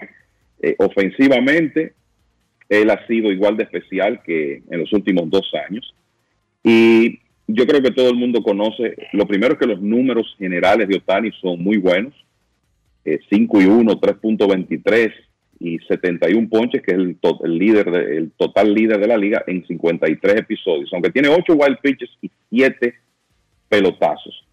eh, 0.61 0.76
ofensivamente, 0.77 1.93
él 2.69 2.89
ha 2.91 3.07
sido 3.07 3.31
igual 3.31 3.57
de 3.57 3.63
especial 3.63 4.22
que 4.23 4.61
en 4.69 4.80
los 4.80 4.91
últimos 4.93 5.30
dos 5.30 5.49
años. 5.68 5.95
Y 6.63 7.20
yo 7.53 7.65
creo 7.65 7.82
que 7.82 7.91
todo 7.91 8.10
el 8.10 8.15
mundo 8.15 8.41
conoce, 8.41 8.95
lo 9.14 9.26
primero 9.28 9.53
es 9.53 9.60
que 9.60 9.65
los 9.68 9.82
números 9.82 10.36
generales 10.38 10.88
de 10.88 10.98
Otani 10.98 11.32
son 11.41 11.61
muy 11.64 11.78
buenos. 11.78 12.14
Eh, 13.06 13.19
5 13.30 13.61
y 13.61 13.65
1, 13.65 13.99
3.23 13.99 15.11
y 15.60 15.80
71 15.80 16.49
ponches, 16.49 16.82
que 16.82 16.91
es 16.91 16.98
el, 16.98 17.15
to- 17.18 17.40
el 17.44 17.57
líder 17.57 17.90
de- 17.91 18.18
el 18.18 18.32
total 18.32 18.73
líder 18.73 18.99
de 18.99 19.07
la 19.07 19.18
liga 19.18 19.44
en 19.48 19.65
53 19.65 20.36
episodios, 20.36 20.90
aunque 20.94 21.10
tiene 21.11 21.30
8 21.30 21.53
wild 21.53 21.78
pitches 21.82 22.10
y 22.22 22.30
7 22.49 22.94
pelotazos. 23.69 24.45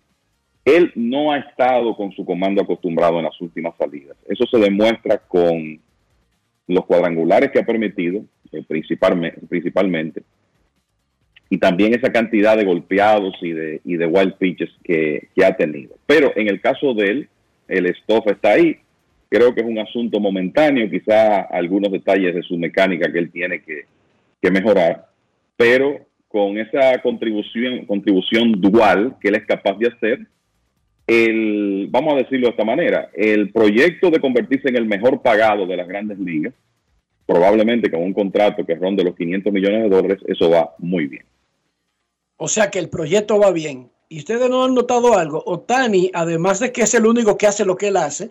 Él 0.65 0.93
no 0.95 1.33
ha 1.33 1.39
estado 1.39 1.95
con 1.97 2.13
su 2.13 2.25
comando 2.25 2.61
acostumbrado 2.63 3.19
en 3.19 3.25
las 3.25 3.41
últimas 3.41 3.75
salidas. 3.79 4.17
Eso 4.29 4.45
se 4.47 4.59
demuestra 4.59 5.19
con 5.19 5.81
los 6.67 6.85
cuadrangulares 6.85 7.51
que 7.51 7.59
ha 7.61 7.65
permitido, 7.67 8.23
eh, 8.53 8.63
principalmente, 8.67 9.41
principalmente, 9.49 10.23
y 11.51 11.59
también 11.59 11.95
esa 11.95 12.13
cantidad 12.13 12.57
de 12.57 12.65
golpeados 12.65 13.35
y 13.41 13.53
de, 13.53 13.81
y 13.85 13.97
de 13.97 14.07
wild 14.07 14.35
pitches 14.35 14.71
que, 14.85 15.29
que 15.35 15.45
ha 15.45 15.57
tenido. 15.57 15.97
Pero 16.07 16.33
en 16.37 16.49
el 16.49 16.61
caso 16.61 16.95
de 16.95 17.07
él, 17.07 17.29
el 17.69 17.95
stuff 17.97 18.27
está 18.27 18.53
ahí. 18.53 18.77
Creo 19.31 19.55
que 19.55 19.61
es 19.61 19.67
un 19.67 19.79
asunto 19.79 20.21
momentáneo, 20.21 20.91
quizá 20.91 21.41
algunos 21.43 21.93
detalles 21.93 22.35
de 22.35 22.43
su 22.43 22.57
mecánica 22.57 23.13
que 23.13 23.19
él 23.19 23.31
tiene 23.31 23.61
que, 23.61 23.85
que 24.41 24.51
mejorar, 24.51 25.07
pero 25.57 26.07
con 26.29 26.59
esa 26.59 27.01
contribución, 27.03 27.87
contribución 27.87 28.53
dual 28.53 29.17
que 29.21 29.29
él 29.29 29.37
es 29.37 29.47
capaz 29.47 29.79
de 29.79 29.89
hacer, 29.89 30.27
el, 31.07 31.89
vamos 31.91 32.15
a 32.15 32.19
decirlo 32.19 32.47
de 32.47 32.51
esta 32.51 32.65
manera, 32.65 33.09
el 33.15 33.51
proyecto 33.51 34.11
de 34.11 34.21
convertirse 34.21 34.69
en 34.69 34.77
el 34.77 34.85
mejor 34.85 35.23
pagado 35.23 35.67
de 35.67 35.77
las 35.77 35.89
grandes 35.89 36.19
ligas, 36.19 36.53
probablemente 37.27 37.91
con 37.91 38.03
un 38.03 38.13
contrato 38.13 38.65
que 38.65 38.75
ronde 38.75 39.05
los 39.05 39.17
500 39.17 39.53
millones 39.53 39.83
de 39.83 39.89
dólares, 39.89 40.19
eso 40.27 40.51
va 40.51 40.75
muy 40.79 41.07
bien. 41.07 41.25
O 42.39 42.49
sea 42.49 42.71
que 42.71 42.79
el 42.79 42.89
proyecto 42.89 43.39
va 43.39 43.51
bien. 43.51 43.91
Y 44.09 44.21
ustedes 44.21 44.49
no 44.49 44.65
han 44.65 44.75
notado 44.75 45.15
algo. 45.19 45.43
Otani, 45.45 46.11
además 46.15 46.61
de 46.61 46.73
que 46.73 46.83
es 46.83 46.95
el 46.95 47.05
único 47.05 47.37
que 47.37 47.47
hace 47.47 47.65
lo 47.65 47.77
que 47.77 47.89
él 47.89 47.97
hace, 47.97 48.31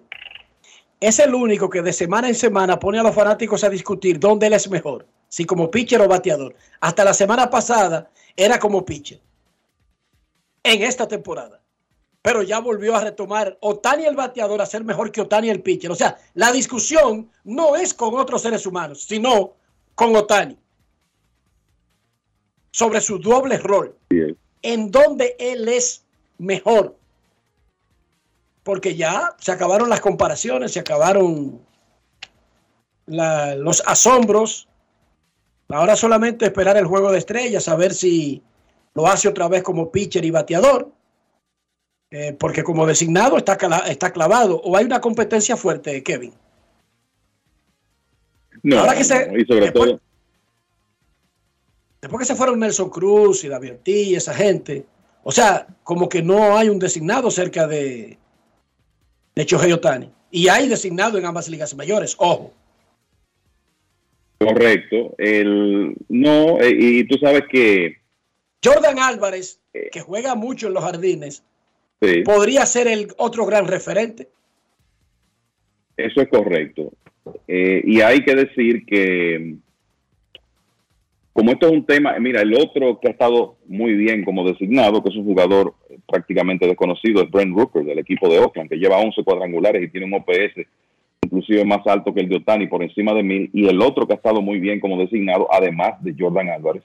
es 0.99 1.19
el 1.19 1.35
único 1.35 1.69
que 1.69 1.83
de 1.83 1.93
semana 1.93 2.27
en 2.27 2.35
semana 2.35 2.79
pone 2.79 2.99
a 2.99 3.03
los 3.03 3.13
fanáticos 3.13 3.63
a 3.63 3.69
discutir 3.69 4.19
dónde 4.19 4.47
él 4.47 4.53
es 4.53 4.69
mejor, 4.69 5.05
si 5.27 5.45
como 5.45 5.69
pitcher 5.69 6.01
o 6.01 6.07
bateador. 6.07 6.55
Hasta 6.79 7.03
la 7.03 7.13
semana 7.13 7.49
pasada 7.49 8.09
era 8.35 8.57
como 8.57 8.83
pitcher. 8.83 9.19
En 10.63 10.81
esta 10.81 11.07
temporada. 11.07 11.61
Pero 12.21 12.41
ya 12.41 12.59
volvió 12.59 12.95
a 12.95 13.03
retomar 13.03 13.57
Otani 13.61 14.05
el 14.05 14.15
bateador 14.15 14.61
a 14.61 14.65
ser 14.65 14.83
mejor 14.83 15.11
que 15.11 15.21
Otani 15.21 15.49
el 15.49 15.61
pitcher. 15.61 15.91
O 15.91 15.95
sea, 15.95 16.17
la 16.33 16.51
discusión 16.51 17.29
no 17.43 17.75
es 17.75 17.93
con 17.93 18.15
otros 18.15 18.41
seres 18.41 18.65
humanos, 18.65 19.03
sino 19.03 19.53
con 19.95 20.15
Otani. 20.15 20.57
Sobre 22.77 23.01
su 23.01 23.17
doble 23.17 23.57
rol. 23.57 23.95
En 24.61 24.91
donde 24.91 25.35
él 25.39 25.67
es 25.67 26.03
mejor 26.37 26.95
porque 28.67 28.97
ya 28.97 29.33
se 29.39 29.53
acabaron 29.53 29.89
las 29.89 30.01
comparaciones, 30.01 30.73
se 30.73 30.81
acabaron 30.81 31.61
los 33.05 33.81
asombros. 33.85 34.67
Ahora 35.69 35.95
solamente 35.95 36.43
esperar 36.43 36.75
el 36.75 36.85
juego 36.85 37.13
de 37.13 37.19
estrellas, 37.19 37.69
a 37.69 37.77
ver 37.77 37.93
si 37.93 38.43
lo 38.93 39.07
hace 39.07 39.29
otra 39.29 39.47
vez 39.47 39.63
como 39.63 39.89
pitcher 39.89 40.25
y 40.25 40.31
bateador. 40.31 40.91
Eh, 42.11 42.35
porque 42.37 42.61
como 42.61 42.85
designado 42.85 43.37
está, 43.37 43.53
está 43.87 44.11
clavado. 44.11 44.59
¿O 44.61 44.75
hay 44.75 44.83
una 44.83 44.99
competencia 44.99 45.55
fuerte, 45.55 46.03
Kevin? 46.03 46.33
No, 48.63 48.79
Ahora 48.79 48.95
que 48.95 49.05
se, 49.05 49.31
y 49.33 49.45
sobre 49.45 49.61
después, 49.61 49.91
todo... 49.91 50.01
después 52.01 52.19
que 52.19 52.33
se 52.33 52.35
fueron 52.35 52.59
Nelson 52.59 52.89
Cruz 52.89 53.43
y 53.43 53.47
David 53.47 53.73
Ortiz 53.73 54.07
y 54.07 54.15
esa 54.15 54.33
gente, 54.33 54.85
o 55.23 55.31
sea, 55.31 55.67
como 55.83 56.07
que 56.07 56.21
no 56.21 56.57
hay 56.57 56.69
un 56.69 56.79
designado 56.79 57.29
cerca 57.31 57.67
de, 57.67 58.17
de 59.35 59.45
Chohei 59.45 59.71
Otani. 59.71 60.11
Y 60.29 60.49
hay 60.49 60.67
designado 60.67 61.17
en 61.17 61.25
ambas 61.25 61.47
ligas 61.47 61.75
mayores, 61.75 62.15
ojo. 62.19 62.53
Correcto. 64.39 65.15
El, 65.17 65.95
no, 66.09 66.59
eh, 66.59 66.75
y 66.77 67.03
tú 67.05 67.17
sabes 67.17 67.43
que... 67.49 67.97
Jordan 68.63 68.99
Álvarez, 68.99 69.61
que 69.91 70.01
juega 70.01 70.35
mucho 70.35 70.67
en 70.67 70.73
los 70.73 70.83
jardines, 70.83 71.43
podría 72.25 72.65
ser 72.65 72.87
el 72.87 73.07
otro 73.17 73.45
gran 73.45 73.67
referente. 73.67 74.29
Eso 75.95 76.21
es 76.21 76.29
correcto. 76.29 76.91
Eh, 77.47 77.81
y 77.85 78.01
hay 78.01 78.23
que 78.23 78.35
decir 78.35 78.85
que 78.85 79.55
como 81.37 81.51
esto 81.51 81.67
es 81.67 81.73
un 81.73 81.85
tema, 81.85 82.17
mira, 82.19 82.41
el 82.41 82.51
otro 82.55 82.99
que 82.99 83.09
ha 83.09 83.11
estado 83.11 83.57
muy 83.67 83.93
bien 83.93 84.25
como 84.25 84.43
designado, 84.43 85.03
que 85.03 85.09
es 85.09 85.15
un 85.15 85.23
jugador 85.23 85.75
prácticamente 86.07 86.65
desconocido, 86.65 87.21
es 87.21 87.29
Brent 87.29 87.55
Rooker 87.55 87.85
del 87.85 87.99
equipo 87.99 88.27
de 88.27 88.39
Oakland, 88.39 88.67
que 88.67 88.77
lleva 88.77 88.97
11 88.97 89.23
cuadrangulares 89.23 89.83
y 89.83 89.89
tiene 89.89 90.07
un 90.07 90.15
OPS 90.15 90.65
inclusive 91.21 91.63
más 91.63 91.85
alto 91.85 92.11
que 92.11 92.21
el 92.21 92.29
de 92.29 92.37
Otani, 92.37 92.65
por 92.65 92.81
encima 92.81 93.13
de 93.13 93.21
mil. 93.21 93.51
Y 93.53 93.67
el 93.67 93.79
otro 93.83 94.07
que 94.07 94.13
ha 94.13 94.15
estado 94.15 94.41
muy 94.41 94.59
bien 94.59 94.79
como 94.79 94.97
designado, 94.97 95.47
además 95.51 96.03
de 96.03 96.15
Jordan 96.17 96.49
Álvarez, 96.49 96.81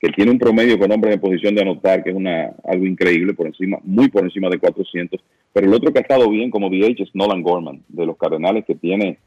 que 0.00 0.08
tiene 0.08 0.32
un 0.32 0.38
promedio 0.40 0.80
con 0.80 0.90
hombres 0.90 1.14
en 1.14 1.20
posición 1.20 1.54
de 1.54 1.62
anotar, 1.62 2.02
que 2.02 2.10
es 2.10 2.16
una, 2.16 2.56
algo 2.64 2.86
increíble, 2.86 3.34
por 3.34 3.46
encima, 3.46 3.78
muy 3.84 4.08
por 4.08 4.24
encima 4.24 4.48
de 4.48 4.58
400. 4.58 5.20
Pero 5.52 5.64
el 5.68 5.74
otro 5.74 5.92
que 5.92 6.00
ha 6.00 6.02
estado 6.02 6.28
bien 6.28 6.50
como 6.50 6.70
DH 6.70 7.04
es 7.04 7.14
Nolan 7.14 7.40
Gorman, 7.40 7.84
de 7.86 8.04
los 8.04 8.16
Cardenales, 8.16 8.64
que 8.64 8.74
tiene 8.74 9.18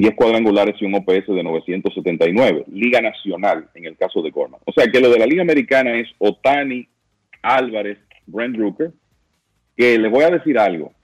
10 0.00 0.14
cuadrangulares 0.14 0.80
y 0.80 0.86
un 0.86 0.94
OPS 0.94 1.26
de 1.26 1.42
979. 1.42 2.64
Liga 2.72 3.02
Nacional, 3.02 3.68
en 3.74 3.84
el 3.84 3.98
caso 3.98 4.22
de 4.22 4.30
Gorman. 4.30 4.58
O 4.64 4.72
sea 4.72 4.90
que 4.90 4.98
lo 4.98 5.10
de 5.10 5.18
la 5.18 5.26
Liga 5.26 5.42
Americana 5.42 5.94
es 5.94 6.08
Otani, 6.16 6.88
Álvarez, 7.42 7.98
Brent 8.24 8.56
Rooker, 8.56 8.92
que 9.76 9.98
les 9.98 10.10
voy 10.10 10.24
a 10.24 10.30
decir 10.30 10.58
algo. 10.58 10.94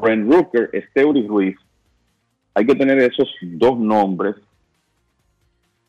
Brent 0.00 0.30
Rooker, 0.30 0.70
Esteuris 0.72 1.26
Ruiz, 1.26 1.56
hay 2.54 2.64
que 2.64 2.76
tener 2.76 2.98
esos 3.00 3.28
dos 3.42 3.76
nombres 3.80 4.36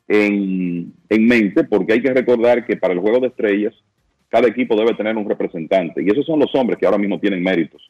en, 0.08 0.92
en 1.10 1.26
mente 1.26 1.62
porque 1.62 1.92
hay 1.92 2.02
que 2.02 2.12
recordar 2.12 2.66
que 2.66 2.76
para 2.76 2.92
el 2.92 2.98
juego 2.98 3.20
de 3.20 3.28
estrellas 3.28 3.72
cada 4.28 4.48
equipo 4.48 4.74
debe 4.74 4.94
tener 4.94 5.16
un 5.16 5.28
representante 5.28 6.02
y 6.02 6.08
esos 6.08 6.26
son 6.26 6.40
los 6.40 6.52
hombres 6.56 6.76
que 6.78 6.86
ahora 6.86 6.98
mismo 6.98 7.20
tienen 7.20 7.42
méritos 7.42 7.88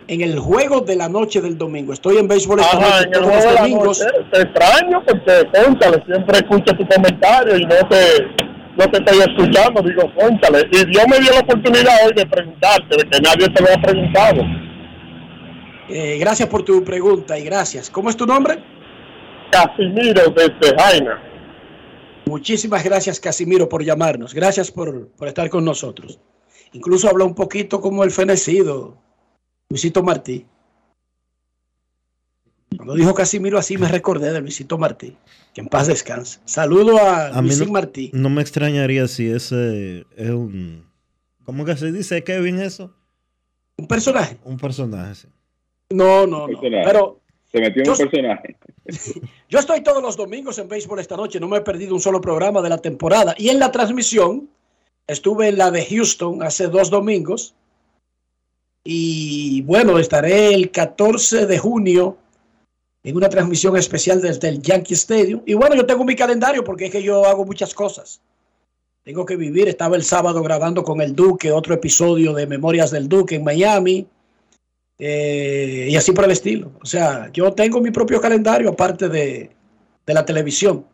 en 0.07 0.21
el 0.21 0.39
juego 0.39 0.81
de 0.81 0.95
la 0.95 1.09
noche 1.09 1.41
del 1.41 1.57
domingo. 1.57 1.93
Estoy 1.93 2.17
en 2.17 2.27
béisbol 2.27 2.59
esta 2.59 2.79
noche, 2.79 3.09
todos 3.11 3.45
los 3.45 3.57
domingos. 3.57 4.07
Te 4.31 4.41
extraño 4.41 5.03
porque, 5.05 5.47
cónchale, 5.53 6.03
siempre 6.05 6.37
escucho 6.37 6.75
tu 6.77 6.87
comentario 6.87 7.57
y 7.57 7.65
no 7.65 7.75
te, 7.89 8.27
no 8.77 8.91
te 8.91 8.97
estoy 8.97 9.19
escuchando. 9.19 9.81
Digo, 9.81 10.11
cónchale. 10.15 10.67
Y 10.71 10.85
Dios 10.85 11.05
me 11.09 11.19
dio 11.19 11.31
la 11.33 11.39
oportunidad 11.39 11.93
hoy 12.05 12.13
de 12.13 12.25
preguntarte, 12.25 12.97
de 12.97 13.03
que 13.09 13.21
nadie 13.21 13.49
te 13.49 13.63
lo 13.63 13.73
ha 13.73 13.81
preguntado. 13.81 14.41
Eh, 15.89 16.17
gracias 16.19 16.49
por 16.49 16.63
tu 16.63 16.83
pregunta 16.83 17.37
y 17.37 17.43
gracias. 17.43 17.89
¿Cómo 17.89 18.09
es 18.09 18.17
tu 18.17 18.25
nombre? 18.25 18.59
Casimiro 19.51 20.23
desde 20.35 20.75
Jaina. 20.77 21.21
Muchísimas 22.25 22.83
gracias, 22.83 23.19
Casimiro, 23.19 23.69
por 23.69 23.83
llamarnos. 23.83 24.33
Gracias 24.33 24.71
por, 24.71 25.09
por 25.09 25.27
estar 25.27 25.47
con 25.49 25.63
nosotros. 25.63 26.19
Incluso 26.73 27.07
habla 27.07 27.23
un 27.23 27.35
poquito 27.35 27.79
como 27.79 28.03
el 28.03 28.09
fenecido 28.09 29.04
Luisito 29.75 30.01
Martí. 30.03 30.45
Cuando 32.77 32.93
dijo 32.93 33.13
Casimiro 33.13 33.57
así 33.57 33.77
me 33.77 33.89
recordé 33.89 34.31
de 34.31 34.39
Luisito 34.39 34.77
Martí. 34.77 35.17
Que 35.53 35.59
en 35.59 35.67
paz 35.67 35.87
descanse. 35.87 36.39
Saludo 36.45 36.97
a, 36.97 37.27
A 37.37 37.41
no, 37.41 37.65
Martí. 37.67 38.09
no 38.13 38.29
me 38.29 38.41
extrañaría 38.41 39.05
si 39.09 39.29
ese 39.29 40.05
es 40.15 40.29
un. 40.29 40.85
¿Cómo 41.43 41.65
que 41.65 41.75
se 41.75 41.91
dice, 41.91 42.23
Kevin, 42.23 42.59
eso? 42.59 42.93
¿Un 43.77 43.87
personaje? 43.87 44.37
Un 44.45 44.55
personaje, 44.55 45.15
sí. 45.15 45.27
No, 45.89 46.25
no, 46.25 46.47
no. 46.47 46.59
Pero 46.61 47.19
Se 47.51 47.59
metió 47.59 47.81
en 47.81 47.85
Yo- 47.85 47.91
un 47.91 47.97
personaje. 48.09 48.57
yo 49.49 49.59
estoy 49.59 49.81
todos 49.83 50.01
los 50.01 50.15
domingos 50.15 50.57
en 50.57 50.69
béisbol 50.69 50.99
esta 50.99 51.17
noche. 51.17 51.41
No 51.41 51.49
me 51.49 51.57
he 51.57 51.61
perdido 51.61 51.93
un 51.95 51.99
solo 52.01 52.21
programa 52.21 52.61
de 52.61 52.69
la 52.69 52.77
temporada. 52.77 53.35
Y 53.37 53.49
en 53.49 53.59
la 53.59 53.71
transmisión 53.73 54.49
estuve 55.05 55.49
en 55.49 55.57
la 55.57 55.69
de 55.69 55.85
Houston 55.85 56.43
hace 56.43 56.67
dos 56.69 56.89
domingos. 56.89 57.55
Y 58.87 59.63
bueno, 59.63 59.97
estaré 59.97 60.53
el 60.53 60.69
14 60.69 61.47
de 61.47 61.57
junio 61.57 62.17
en 63.03 63.17
una 63.17 63.29
transmisión 63.29 63.75
especial 63.77 64.21
desde 64.21 64.47
el 64.47 64.61
Yankee 64.61 64.93
Stadium. 64.93 65.41
Y 65.47 65.55
bueno, 65.55 65.75
yo 65.75 65.87
tengo 65.87 66.05
mi 66.05 66.15
calendario 66.15 66.63
porque 66.63 66.85
es 66.85 66.91
que 66.91 67.01
yo 67.01 67.25
hago 67.25 67.45
muchas 67.45 67.73
cosas. 67.73 68.21
Tengo 69.03 69.25
que 69.25 69.37
vivir. 69.37 69.67
Estaba 69.67 69.95
el 69.95 70.03
sábado 70.03 70.43
grabando 70.43 70.83
con 70.83 71.01
el 71.01 71.15
Duque 71.15 71.51
otro 71.51 71.73
episodio 71.73 72.33
de 72.33 72.45
Memorias 72.45 72.91
del 72.91 73.09
Duque 73.09 73.35
en 73.35 73.43
Miami. 73.43 74.07
eh, 74.99 75.87
y 75.89 75.95
así 75.95 76.11
por 76.11 76.25
el 76.25 76.31
estilo. 76.31 76.71
O 76.81 76.85
sea, 76.85 77.31
yo 77.33 77.53
tengo 77.53 77.81
mi 77.81 77.89
propio 77.89 78.21
calendario 78.21 78.69
aparte 78.69 79.09
de, 79.09 79.49
de 80.05 80.13
la 80.13 80.23
televisión. 80.23 80.85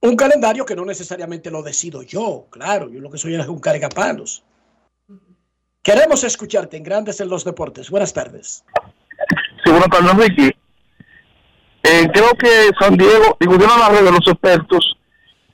Un 0.00 0.16
calendario 0.16 0.64
que 0.64 0.76
no 0.76 0.84
necesariamente 0.86 1.50
lo 1.50 1.62
decido 1.62 2.02
yo, 2.02 2.46
claro. 2.48 2.88
Yo 2.88 3.00
lo 3.00 3.10
que 3.10 3.18
soy 3.18 3.34
es 3.34 3.46
un 3.48 3.60
cargapalos. 3.60 4.42
Queremos 5.86 6.24
escucharte 6.24 6.76
en 6.76 6.82
Grandes 6.82 7.20
en 7.20 7.28
los 7.28 7.44
Deportes. 7.44 7.90
Buenas 7.90 8.12
tardes. 8.12 8.64
Sí, 9.64 9.70
buenas 9.70 9.88
tardes, 9.88 10.10
Enrique. 10.10 10.56
Eh, 11.84 12.08
creo 12.12 12.32
que 12.32 12.70
San 12.80 12.96
Diego, 12.96 13.36
discutieron 13.38 13.78
la 13.78 13.90
red 13.90 14.02
de 14.02 14.10
los 14.10 14.26
expertos 14.26 14.96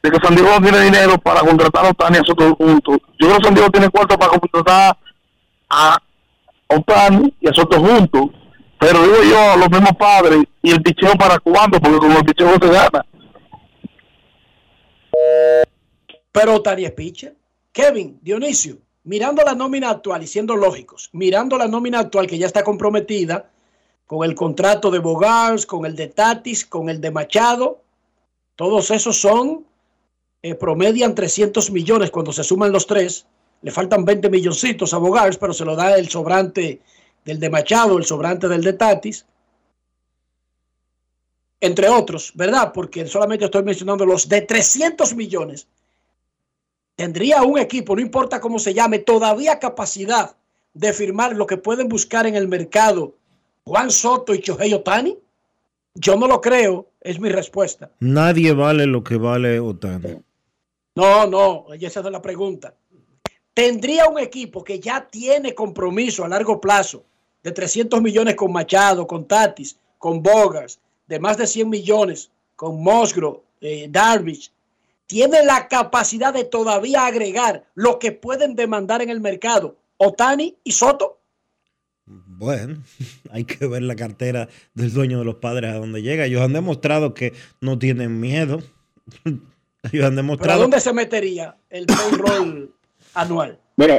de 0.02 0.10
que 0.10 0.16
San 0.24 0.34
Diego 0.34 0.48
no 0.48 0.62
tiene 0.62 0.84
dinero 0.86 1.18
para 1.18 1.40
contratar 1.40 1.84
a 1.84 1.90
Otani 1.90 2.16
a 2.16 2.24
Soto 2.24 2.54
juntos. 2.54 2.96
Yo 3.20 3.26
creo 3.26 3.36
que 3.36 3.44
San 3.44 3.54
Diego 3.54 3.70
tiene 3.70 3.90
cuarto 3.90 4.18
para 4.18 4.38
contratar 4.38 4.96
a 5.68 5.98
Otani 6.68 7.34
y 7.38 7.48
a 7.50 7.52
Soto 7.52 7.78
juntos. 7.78 8.30
Pero 8.80 9.02
digo 9.02 9.22
yo, 9.28 9.52
a 9.52 9.56
los 9.58 9.68
mismos 9.68 9.92
padres 9.98 10.44
y 10.62 10.70
el 10.70 10.82
picheo 10.82 11.12
para 11.12 11.38
cuándo, 11.40 11.78
porque 11.78 11.98
como 11.98 12.18
el 12.18 12.24
picheo 12.24 12.54
se 12.54 12.68
gana. 12.68 13.04
Pero 16.32 16.54
Otani 16.54 16.86
es 16.86 16.92
pitcher. 16.92 17.36
Kevin, 17.70 18.18
Dionisio, 18.22 18.78
mirando 19.04 19.42
la 19.42 19.54
nómina 19.54 19.90
actual 19.90 20.22
y 20.22 20.26
siendo 20.26 20.56
lógicos, 20.56 21.10
mirando 21.12 21.58
la 21.58 21.68
nómina 21.68 22.00
actual 22.00 22.26
que 22.26 22.38
ya 22.38 22.46
está 22.46 22.62
comprometida 22.62 23.50
con 24.06 24.24
el 24.24 24.34
contrato 24.34 24.90
de 24.90 24.98
Bogars, 24.98 25.66
con 25.66 25.86
el 25.86 25.96
de 25.96 26.08
Tatis, 26.08 26.66
con 26.66 26.88
el 26.88 27.00
de 27.00 27.10
Machado, 27.10 27.82
todos 28.56 28.90
esos 28.90 29.20
son, 29.20 29.64
eh, 30.42 30.54
promedian 30.54 31.14
300 31.14 31.70
millones 31.70 32.10
cuando 32.10 32.32
se 32.32 32.44
suman 32.44 32.72
los 32.72 32.86
tres. 32.86 33.26
Le 33.62 33.70
faltan 33.70 34.04
20 34.04 34.28
milloncitos 34.28 34.92
a 34.92 34.98
Bogars, 34.98 35.38
pero 35.38 35.52
se 35.52 35.64
lo 35.64 35.74
da 35.74 35.96
el 35.96 36.08
sobrante 36.08 36.80
del 37.24 37.40
de 37.40 37.50
Machado, 37.50 37.96
el 37.96 38.04
sobrante 38.04 38.48
del 38.48 38.62
de 38.62 38.72
Tatis. 38.74 39.24
Entre 41.60 41.88
otros, 41.88 42.32
¿verdad? 42.34 42.72
Porque 42.72 43.06
solamente 43.06 43.44
estoy 43.44 43.62
mencionando 43.62 44.04
los 44.04 44.28
de 44.28 44.42
300 44.42 45.14
millones 45.14 45.68
tendría 46.96 47.42
un 47.42 47.58
equipo, 47.58 47.94
no 47.94 48.02
importa 48.02 48.40
cómo 48.40 48.58
se 48.58 48.74
llame, 48.74 48.98
todavía 48.98 49.58
capacidad 49.58 50.36
de 50.74 50.92
firmar 50.92 51.36
lo 51.36 51.46
que 51.46 51.56
pueden 51.56 51.88
buscar 51.88 52.26
en 52.26 52.36
el 52.36 52.48
mercado 52.48 53.14
Juan 53.64 53.90
Soto 53.90 54.34
y 54.34 54.38
Shohei 54.38 54.74
Otani? 54.74 55.18
Yo 55.94 56.16
no 56.16 56.26
lo 56.26 56.40
creo, 56.40 56.88
es 57.00 57.20
mi 57.20 57.28
respuesta. 57.28 57.90
Nadie 58.00 58.52
vale 58.52 58.86
lo 58.86 59.04
que 59.04 59.16
vale 59.16 59.60
Otani. 59.60 60.22
No, 60.94 61.26
no, 61.26 61.66
esa 61.72 62.00
es 62.00 62.06
la 62.06 62.22
pregunta. 62.22 62.74
¿Tendría 63.54 64.08
un 64.08 64.18
equipo 64.18 64.64
que 64.64 64.80
ya 64.80 65.06
tiene 65.08 65.54
compromiso 65.54 66.24
a 66.24 66.28
largo 66.28 66.60
plazo 66.60 67.04
de 67.42 67.52
300 67.52 68.00
millones 68.00 68.34
con 68.34 68.52
Machado, 68.52 69.06
con 69.06 69.26
Tatis, 69.26 69.76
con 69.98 70.22
Bogas, 70.22 70.80
de 71.06 71.18
más 71.20 71.36
de 71.36 71.46
100 71.46 71.68
millones 71.68 72.30
con 72.56 72.82
Mosgro, 72.82 73.42
eh, 73.60 73.88
Darvish, 73.90 74.51
tiene 75.12 75.44
la 75.44 75.68
capacidad 75.68 76.32
de 76.32 76.44
todavía 76.44 77.04
agregar 77.04 77.66
lo 77.74 77.98
que 77.98 78.12
pueden 78.12 78.56
demandar 78.56 79.02
en 79.02 79.10
el 79.10 79.20
mercado 79.20 79.76
Otani 79.98 80.56
y 80.64 80.72
Soto? 80.72 81.20
Bueno, 82.06 82.82
hay 83.30 83.44
que 83.44 83.66
ver 83.66 83.82
la 83.82 83.94
cartera 83.94 84.48
del 84.72 84.90
dueño 84.90 85.18
de 85.18 85.26
los 85.26 85.34
padres 85.34 85.70
a 85.70 85.76
dónde 85.76 86.00
llega. 86.00 86.24
Ellos 86.24 86.40
han 86.40 86.54
demostrado 86.54 87.12
que 87.12 87.34
no 87.60 87.78
tienen 87.78 88.20
miedo. 88.20 88.62
Ellos 89.24 89.36
han 89.84 89.90
¿Pero 89.92 90.06
a 90.06 90.10
demostrado. 90.12 90.60
dónde 90.62 90.80
se 90.80 90.94
metería 90.94 91.56
el 91.68 91.84
payroll 91.84 92.74
anual? 93.14 93.58
Bueno, 93.76 93.96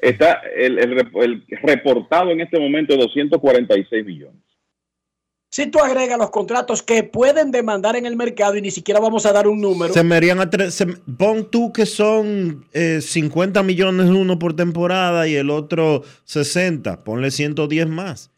está 0.00 0.42
el, 0.56 0.78
el 0.78 0.96
rep- 0.96 1.22
el 1.24 1.44
reportado 1.62 2.30
en 2.30 2.40
este 2.40 2.60
momento 2.60 2.92
de 2.92 3.00
246 3.00 4.06
millones. 4.06 4.40
Si 5.54 5.66
tú 5.66 5.80
agregas 5.80 6.16
los 6.18 6.30
contratos 6.30 6.82
que 6.82 7.02
pueden 7.04 7.50
demandar 7.50 7.94
en 7.96 8.06
el 8.06 8.16
mercado 8.16 8.56
y 8.56 8.62
ni 8.62 8.70
siquiera 8.70 9.00
vamos 9.00 9.26
a 9.26 9.32
dar 9.32 9.46
un 9.46 9.60
número, 9.60 9.92
Se 9.92 10.02
me 10.02 10.16
harían 10.16 10.40
a 10.40 10.48
tres. 10.48 10.72
se- 10.72 10.86
pon 10.86 11.50
tú 11.50 11.74
que 11.74 11.84
son 11.84 12.64
eh, 12.72 13.00
50 13.02 13.62
millones 13.62 14.06
uno 14.08 14.38
por 14.38 14.56
temporada 14.56 15.28
y 15.28 15.34
el 15.36 15.50
otro 15.50 16.04
60. 16.24 17.04
Ponle 17.04 17.30
110 17.30 17.86
más. 17.86 18.30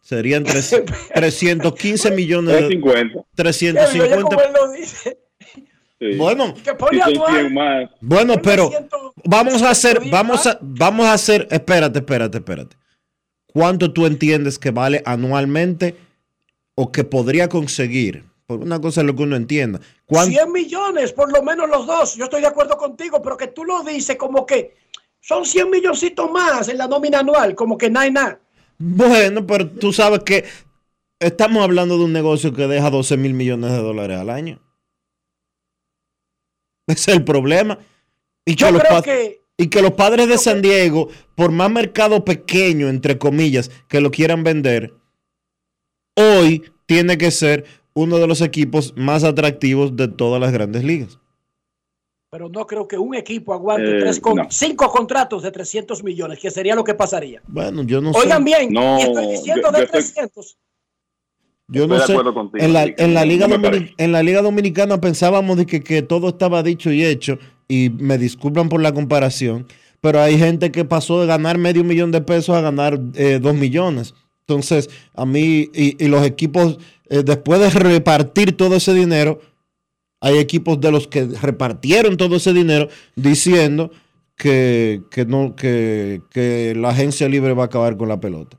Serían 0.00 0.44
tres- 0.44 0.74
315 1.14 2.10
millones. 2.12 2.54
de- 2.54 2.68
350. 2.68 2.88
Oye, 2.90 3.18
oye, 3.18 3.24
350. 3.34 4.22
como 4.24 4.40
él 4.40 4.52
lo 4.54 4.72
dice, 4.72 5.18
Sí. 6.00 6.16
Bueno, 6.16 6.54
que 6.64 6.72
ponle 6.72 7.02
Si 7.04 7.14
son 7.14 7.24
anual. 7.26 7.40
100 7.42 7.54
más. 7.54 7.90
Bueno, 8.00 8.34
pero 8.42 8.70
vamos 9.24 9.60
a 9.62 9.68
hacer, 9.70 9.98
110 10.00 10.10
vamos 10.10 10.46
a, 10.46 10.58
vamos 10.62 11.04
a 11.06 11.12
hacer, 11.12 11.46
espérate, 11.50 11.98
espérate, 11.98 12.38
espérate. 12.38 12.76
¿Cuánto 13.52 13.92
tú 13.92 14.06
entiendes 14.06 14.58
que 14.58 14.70
vale 14.70 15.02
anualmente 15.04 15.94
o 16.74 16.92
que 16.92 17.04
podría 17.04 17.48
conseguir? 17.48 18.24
Por 18.46 18.60
una 18.60 18.80
cosa 18.80 19.00
es 19.00 19.06
lo 19.06 19.14
que 19.14 19.22
uno 19.22 19.36
entienda. 19.36 19.80
¿Cuánto? 20.04 20.32
100 20.32 20.52
millones, 20.52 21.12
por 21.12 21.32
lo 21.32 21.42
menos 21.42 21.68
los 21.68 21.86
dos. 21.86 22.16
Yo 22.16 22.24
estoy 22.24 22.40
de 22.40 22.48
acuerdo 22.48 22.76
contigo, 22.76 23.22
pero 23.22 23.36
que 23.36 23.48
tú 23.48 23.64
lo 23.64 23.82
dices 23.82 24.16
como 24.16 24.44
que 24.44 24.76
son 25.20 25.44
100 25.44 25.70
milloncitos 25.70 26.30
más 26.30 26.68
en 26.68 26.78
la 26.78 26.88
nómina 26.88 27.20
anual, 27.20 27.54
como 27.54 27.78
que 27.78 27.88
nada 27.88 28.10
nada. 28.10 28.40
Bueno, 28.78 29.46
pero 29.46 29.68
tú 29.68 29.92
sabes 29.92 30.20
que 30.24 30.44
estamos 31.20 31.62
hablando 31.62 31.96
de 31.96 32.04
un 32.04 32.12
negocio 32.12 32.52
que 32.52 32.66
deja 32.66 32.90
12 32.90 33.16
mil 33.16 33.32
millones 33.32 33.70
de 33.70 33.78
dólares 33.78 34.18
al 34.18 34.30
año. 34.30 34.60
Ese 36.88 37.12
es 37.12 37.16
el 37.16 37.24
problema. 37.24 37.78
Y 38.44 38.56
Yo 38.56 38.66
que, 38.66 38.72
los 38.72 38.82
creo 38.82 39.02
que 39.02 39.42
y 39.56 39.68
que 39.68 39.82
los 39.82 39.92
padres 39.92 40.28
de 40.28 40.38
San 40.38 40.62
Diego, 40.62 41.08
por 41.36 41.52
más 41.52 41.70
mercado 41.70 42.24
pequeño, 42.24 42.88
entre 42.88 43.18
comillas, 43.18 43.70
que 43.88 44.00
lo 44.00 44.10
quieran 44.10 44.42
vender, 44.42 44.94
hoy 46.16 46.62
tiene 46.86 47.16
que 47.18 47.30
ser 47.30 47.64
uno 47.94 48.18
de 48.18 48.26
los 48.26 48.40
equipos 48.40 48.94
más 48.96 49.24
atractivos 49.24 49.96
de 49.96 50.08
todas 50.08 50.40
las 50.40 50.52
grandes 50.52 50.84
ligas. 50.84 51.18
pero 52.30 52.48
no 52.48 52.66
creo 52.66 52.88
que 52.88 52.96
un 52.96 53.14
equipo 53.14 53.52
aguante 53.52 53.90
Eh, 53.98 54.00
tres 54.00 54.18
con, 54.18 54.36
no. 54.36 54.46
cinco 54.48 54.90
contratos 54.90 55.42
de 55.42 55.50
300 55.50 56.02
millones, 56.02 56.38
que 56.38 56.50
sería 56.50 56.74
lo 56.74 56.82
que 56.82 56.94
pasaría. 56.94 57.42
Bueno, 57.46 57.82
yo 57.82 58.00
no 58.00 58.10
Oigan 58.12 58.38
sé. 58.38 58.44
bien, 58.44 58.72
No, 58.72 58.98
y 58.98 59.02
estoy 59.02 59.26
diciendo 59.26 59.64
yo- 59.64 59.72
de 59.72 59.78
yo 59.80 59.84
estoy- 59.84 60.00
300. 60.00 60.56
Yo 61.68 61.82
Estoy 61.82 61.88
no 61.88 62.00
de 62.00 62.06
sé. 62.06 62.12
acuerdo 62.12 62.32
contigo, 62.34 62.64
En 62.64 62.72
la, 62.72 62.86
Liga 62.86 63.04
en 63.98 64.12
la 64.12 64.22
Liga 64.22 64.40
Dominicana 64.42 64.98
pensábamos 64.98 65.58
de 65.58 65.66
que, 65.66 65.82
que 65.82 66.00
todo 66.00 66.28
estaba 66.30 66.62
dicho 66.62 66.90
y 66.90 67.04
hecho, 67.04 67.38
y 67.68 67.90
me 67.90 68.16
disculpan 68.16 68.70
por 68.70 68.80
la 68.80 68.92
comparación, 68.94 69.66
pero 70.00 70.20
hay 70.22 70.38
gente 70.38 70.72
que 70.72 70.86
pasó 70.86 71.20
de 71.20 71.26
ganar 71.26 71.58
medio 71.58 71.84
millón 71.84 72.12
de 72.12 72.22
pesos 72.22 72.56
a 72.56 72.62
ganar 72.62 72.98
eh, 73.14 73.40
dos 73.42 73.54
millones. 73.54 74.14
Entonces, 74.46 74.90
a 75.14 75.24
mí 75.24 75.70
y, 75.72 76.04
y 76.04 76.08
los 76.08 76.24
equipos, 76.24 76.78
eh, 77.08 77.22
después 77.24 77.60
de 77.60 77.70
repartir 77.70 78.56
todo 78.56 78.76
ese 78.76 78.92
dinero, 78.92 79.40
hay 80.20 80.38
equipos 80.38 80.80
de 80.80 80.92
los 80.92 81.08
que 81.08 81.24
repartieron 81.24 82.16
todo 82.16 82.36
ese 82.36 82.52
dinero 82.52 82.88
diciendo 83.16 83.90
que, 84.36 85.02
que 85.10 85.24
no, 85.24 85.54
que, 85.56 86.22
que 86.30 86.74
la 86.76 86.90
agencia 86.90 87.28
libre 87.28 87.54
va 87.54 87.64
a 87.64 87.66
acabar 87.66 87.96
con 87.96 88.08
la 88.08 88.20
pelota. 88.20 88.58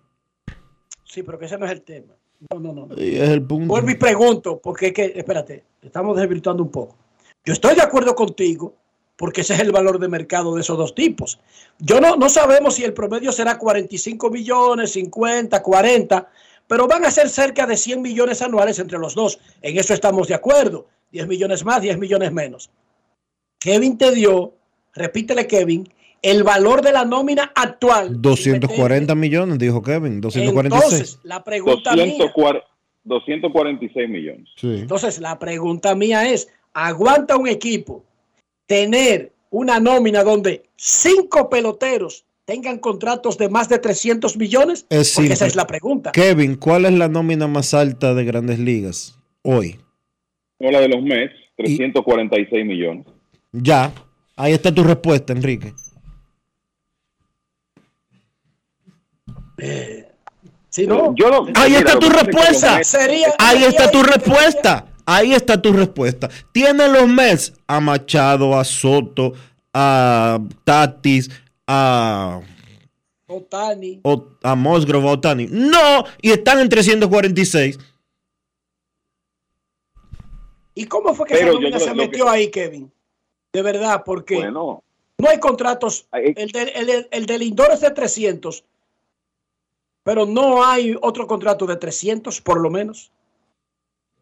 Sí, 1.05 1.23
pero 1.23 1.39
que 1.39 1.45
ese 1.45 1.57
no 1.57 1.65
es 1.65 1.71
el 1.71 1.81
tema. 1.81 2.15
No, 2.51 2.59
no, 2.59 2.73
no. 2.73 2.87
Y 2.97 3.15
es 3.15 3.29
el 3.29 3.43
punto. 3.43 3.67
Vuelvo 3.67 3.89
y 3.89 3.95
pregunto, 3.95 4.59
porque 4.61 4.87
es 4.87 4.93
que, 4.93 5.13
espérate, 5.15 5.63
estamos 5.81 6.17
desvirtuando 6.17 6.63
un 6.63 6.71
poco. 6.71 6.97
Yo 7.45 7.53
estoy 7.53 7.75
de 7.75 7.81
acuerdo 7.81 8.15
contigo, 8.15 8.75
porque 9.15 9.41
ese 9.41 9.53
es 9.53 9.59
el 9.59 9.71
valor 9.71 9.99
de 9.99 10.07
mercado 10.07 10.55
de 10.55 10.61
esos 10.61 10.77
dos 10.77 10.95
tipos. 10.95 11.39
Yo 11.79 12.01
no, 12.01 12.15
no 12.15 12.29
sabemos 12.29 12.75
si 12.75 12.83
el 12.83 12.93
promedio 12.93 13.31
será 13.31 13.57
45 13.57 14.29
millones, 14.29 14.91
50, 14.93 15.61
40, 15.61 16.29
pero 16.67 16.87
van 16.87 17.05
a 17.05 17.11
ser 17.11 17.29
cerca 17.29 17.65
de 17.67 17.77
100 17.77 18.01
millones 18.01 18.41
anuales 18.41 18.79
entre 18.79 18.97
los 18.97 19.15
dos. 19.15 19.39
En 19.61 19.77
eso 19.77 19.93
estamos 19.93 20.27
de 20.27 20.35
acuerdo. 20.35 20.87
10 21.11 21.27
millones 21.27 21.63
más, 21.63 21.81
10 21.81 21.99
millones 21.99 22.31
menos. 22.31 22.71
Kevin 23.59 23.97
te 23.97 24.11
dio, 24.11 24.53
repítele 24.93 25.45
Kevin, 25.45 25.87
el 26.23 26.43
valor 26.43 26.81
de 26.81 26.91
la 26.91 27.05
nómina 27.05 27.51
actual. 27.55 28.19
240 28.21 29.13
millones, 29.13 29.59
dijo 29.59 29.81
Kevin. 29.81 30.21
246. 30.21 30.91
Entonces, 30.91 31.19
la 31.23 31.43
pregunta 31.43 31.95
mía. 31.95 32.25
246 33.03 34.09
millones. 34.09 34.49
Entonces, 34.61 35.19
la 35.19 35.37
pregunta 35.37 35.93
mía 35.93 36.29
es: 36.29 36.47
¿aguanta 36.73 37.37
un 37.37 37.47
equipo 37.47 38.03
tener 38.65 39.33
una 39.49 39.79
nómina 39.79 40.23
donde 40.23 40.63
cinco 40.75 41.49
peloteros 41.49 42.25
tengan 42.45 42.79
contratos 42.79 43.37
de 43.37 43.49
más 43.49 43.69
de 43.69 43.79
300 43.79 44.35
millones? 44.37 44.85
Es 44.89 45.13
Porque 45.15 45.33
esa 45.33 45.45
es 45.47 45.55
la 45.55 45.65
pregunta. 45.67 46.11
Kevin, 46.11 46.55
¿cuál 46.55 46.85
es 46.85 46.93
la 46.93 47.07
nómina 47.07 47.47
más 47.47 47.73
alta 47.73 48.13
de 48.13 48.23
grandes 48.25 48.59
ligas 48.59 49.17
hoy? 49.43 49.79
No, 50.59 50.71
la 50.71 50.79
de 50.81 50.89
los 50.89 51.01
Mets, 51.03 51.33
346 51.57 52.65
millones. 52.65 53.05
Ya, 53.51 53.91
ahí 54.35 54.53
está 54.53 54.73
tu 54.73 54.83
respuesta, 54.83 55.33
Enrique. 55.33 55.73
Si 60.69 60.87
no, 60.87 61.13
Yo 61.15 61.29
lo- 61.29 61.45
Ahí 61.55 61.69
mira, 61.73 61.79
está 61.79 61.99
tu 61.99 62.09
respuesta. 62.09 62.83
Sería- 62.83 63.33
Ahí 63.37 63.63
está 63.63 63.91
tu 63.91 63.99
sería- 63.99 64.15
respuesta. 64.15 64.85
Ahí 65.05 65.33
está 65.33 65.61
tu 65.61 65.73
respuesta. 65.73 66.29
Tienen 66.51 66.93
los 66.93 67.07
Mets 67.07 67.53
a 67.67 67.79
Machado, 67.79 68.57
a 68.57 68.63
Soto, 68.63 69.33
a 69.73 70.39
Tatis, 70.63 71.29
a, 71.67 72.39
Otani. 73.27 73.99
o- 74.03 74.27
a 74.43 74.55
Musgrove, 74.55 75.07
a 75.07 75.11
Otani. 75.11 75.47
No, 75.49 76.05
y 76.21 76.31
están 76.31 76.59
en 76.59 76.69
346. 76.69 77.79
¿Y 80.75 80.85
cómo 80.87 81.13
fue 81.13 81.27
que 81.27 81.35
Pero 81.35 81.51
esa 81.51 81.53
nómina 81.53 81.79
se 81.79 81.93
metió 81.93 82.29
ahí, 82.29 82.49
Kevin? 82.49 82.91
De 83.51 83.61
verdad, 83.61 84.03
porque 84.05 84.35
Bueno, 84.35 84.83
no 85.19 85.29
hay 85.29 85.39
contratos. 85.39 86.07
El, 86.11 86.51
de- 86.51 86.71
el- 86.75 87.07
el 87.11 87.25
del 87.25 87.39
Lindor 87.41 87.71
es 87.71 87.81
de 87.81 87.91
300, 87.91 88.63
pero 90.03 90.25
no 90.25 90.65
hay 90.65 90.95
otro 91.01 91.27
contrato 91.27 91.67
de 91.67 91.75
300, 91.75 92.41
por 92.41 92.59
lo 92.59 92.71
menos. 92.71 93.11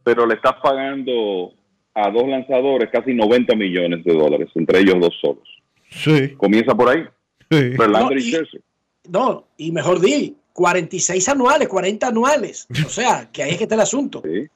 Pero 0.03 0.25
le 0.25 0.35
estás 0.35 0.55
pagando 0.63 1.53
a 1.93 2.09
dos 2.09 2.27
lanzadores 2.27 2.89
casi 2.91 3.13
90 3.13 3.55
millones 3.55 4.03
de 4.03 4.13
dólares, 4.13 4.49
entre 4.55 4.79
ellos 4.79 4.95
dos 4.99 5.13
solos. 5.21 5.47
Sí. 5.89 6.29
Comienza 6.37 6.73
por 6.75 6.89
ahí. 6.89 7.03
Verlander 7.49 7.89
No, 7.89 8.11
y 8.13 8.17
y- 8.17 8.31
Scherzer. 8.31 8.61
No, 9.09 9.47
y 9.57 9.71
mejor 9.71 9.99
di, 9.99 10.35
46 10.53 11.27
anuales, 11.29 11.67
40 11.67 12.07
anuales. 12.07 12.67
O 12.85 12.89
sea, 12.89 13.29
que 13.31 13.43
ahí 13.43 13.51
es 13.51 13.57
que 13.57 13.63
está 13.63 13.75
el 13.75 13.81
asunto. 13.81 14.21
Sí. 14.23 14.47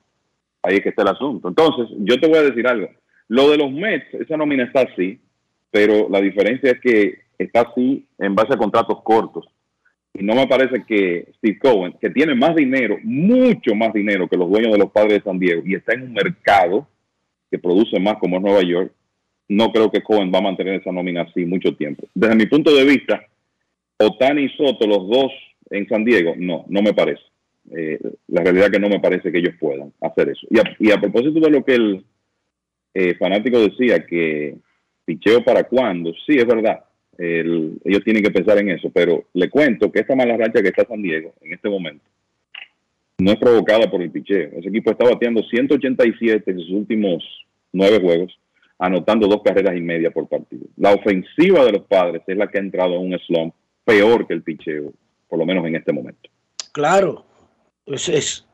Ahí 0.63 0.75
es 0.77 0.81
que 0.83 0.89
está 0.89 1.01
el 1.01 1.09
asunto. 1.09 1.47
Entonces, 1.49 1.87
yo 1.99 2.19
te 2.19 2.27
voy 2.27 2.37
a 2.37 2.43
decir 2.43 2.65
algo. 2.67 2.87
Lo 3.27 3.49
de 3.49 3.57
los 3.57 3.71
Mets, 3.71 4.13
esa 4.13 4.37
nómina 4.37 4.63
está 4.63 4.81
así, 4.81 5.19
pero 5.71 6.07
la 6.09 6.21
diferencia 6.21 6.71
es 6.71 6.79
que 6.79 7.19
está 7.37 7.61
así 7.61 8.05
en 8.19 8.33
base 8.33 8.53
a 8.53 8.57
contratos 8.57 9.01
cortos. 9.03 9.45
Y 10.17 10.23
no 10.23 10.33
me 10.33 10.47
parece 10.47 10.83
que 10.87 11.27
Steve 11.37 11.59
Cohen, 11.59 11.93
que 11.99 12.09
tiene 12.09 12.35
más 12.35 12.55
dinero, 12.55 12.97
mucho 13.03 13.75
más 13.75 13.93
dinero 13.93 14.29
que 14.29 14.37
los 14.37 14.49
dueños 14.49 14.71
de 14.71 14.79
los 14.79 14.91
padres 14.91 15.13
de 15.13 15.29
San 15.29 15.37
Diego, 15.37 15.61
y 15.65 15.75
está 15.75 15.93
en 15.93 16.03
un 16.03 16.13
mercado 16.13 16.87
que 17.51 17.59
produce 17.59 17.99
más 17.99 18.15
como 18.17 18.37
es 18.37 18.41
Nueva 18.41 18.63
York, 18.63 18.93
no 19.49 19.71
creo 19.71 19.91
que 19.91 20.01
Cohen 20.01 20.31
va 20.33 20.39
a 20.39 20.43
mantener 20.43 20.75
esa 20.75 20.91
nómina 20.91 21.23
así 21.23 21.45
mucho 21.45 21.75
tiempo. 21.75 22.07
Desde 22.13 22.35
mi 22.35 22.45
punto 22.45 22.73
de 22.73 22.85
vista, 22.85 23.21
Otani 23.99 24.43
y 24.45 24.49
Soto, 24.49 24.87
los 24.87 25.07
dos 25.07 25.31
en 25.69 25.87
San 25.87 26.05
Diego, 26.05 26.33
no, 26.37 26.65
no 26.69 26.81
me 26.81 26.93
parece. 26.93 27.21
Eh, 27.71 27.99
la 28.27 28.43
realidad 28.43 28.67
es 28.67 28.71
que 28.71 28.79
no 28.79 28.89
me 28.89 28.99
parece 28.99 29.31
que 29.31 29.39
ellos 29.39 29.55
puedan 29.59 29.91
hacer 30.01 30.29
eso. 30.29 30.47
Y 30.79 30.91
a, 30.91 30.99
propósito 30.99 31.39
de 31.39 31.49
lo 31.49 31.63
que 31.63 31.75
el 31.75 32.05
eh, 32.93 33.15
fanático 33.15 33.59
decía, 33.59 34.05
que 34.05 34.55
picheo 35.03 35.43
para 35.43 35.63
cuándo, 35.65 36.13
sí, 36.25 36.37
es 36.37 36.45
verdad. 36.45 36.83
El- 37.17 37.79
ellos 37.85 38.03
tienen 38.03 38.23
que 38.23 38.31
pensar 38.31 38.57
en 38.57 38.69
eso, 38.69 38.89
pero 38.93 39.25
le 39.33 39.49
cuento 39.49 39.91
que 39.91 39.99
esta 40.01 40.15
mala 40.15 40.35
racha 40.37 40.61
que 40.61 40.67
está 40.69 40.85
San 40.85 41.01
Diego 41.01 41.33
en 41.41 41.53
este 41.53 41.69
momento 41.69 42.03
no 43.17 43.31
es 43.31 43.37
provocada 43.37 43.89
por 43.89 44.01
el 44.01 44.11
picheo. 44.11 44.49
Ese 44.57 44.67
equipo 44.69 44.91
está 44.91 45.05
bateando 45.05 45.41
187 45.43 46.51
en 46.51 46.59
sus 46.59 46.69
últimos 46.71 47.23
nueve 47.71 47.99
juegos, 48.01 48.37
anotando 48.77 49.27
dos 49.27 49.41
carreras 49.43 49.75
y 49.77 49.81
media 49.81 50.11
por 50.11 50.27
partido. 50.27 50.65
La 50.75 50.93
ofensiva 50.93 51.63
de 51.63 51.71
los 51.73 51.83
padres 51.83 52.21
es 52.27 52.35
la 52.37 52.47
que 52.47 52.57
ha 52.57 52.61
entrado 52.61 52.95
en 52.95 53.13
un 53.13 53.19
slump 53.19 53.53
peor 53.85 54.27
que 54.27 54.33
el 54.33 54.41
picheo, 54.43 54.91
por 55.29 55.39
lo 55.39 55.45
menos 55.45 55.65
en 55.65 55.75
este 55.77 55.93
momento. 55.93 56.29
Claro. 56.73 57.25
Pues 57.85 58.09
es- 58.09 58.45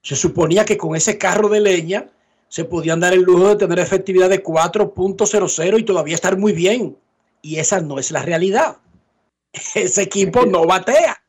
se 0.00 0.14
suponía 0.14 0.64
que 0.64 0.76
con 0.76 0.94
ese 0.94 1.18
carro 1.18 1.48
de 1.48 1.60
leña 1.60 2.06
se 2.48 2.64
podían 2.64 3.00
dar 3.00 3.14
el 3.14 3.22
lujo 3.22 3.48
de 3.48 3.56
tener 3.56 3.80
efectividad 3.80 4.30
de 4.30 4.42
4.00 4.42 5.78
y 5.78 5.82
todavía 5.82 6.14
estar 6.14 6.36
muy 6.38 6.52
bien. 6.52 6.96
Y 7.44 7.58
esa 7.58 7.78
no 7.82 7.98
es 7.98 8.10
la 8.10 8.22
realidad. 8.22 8.78
Ese 9.52 10.02
equipo 10.02 10.46
no 10.46 10.64
batea. 10.64 11.22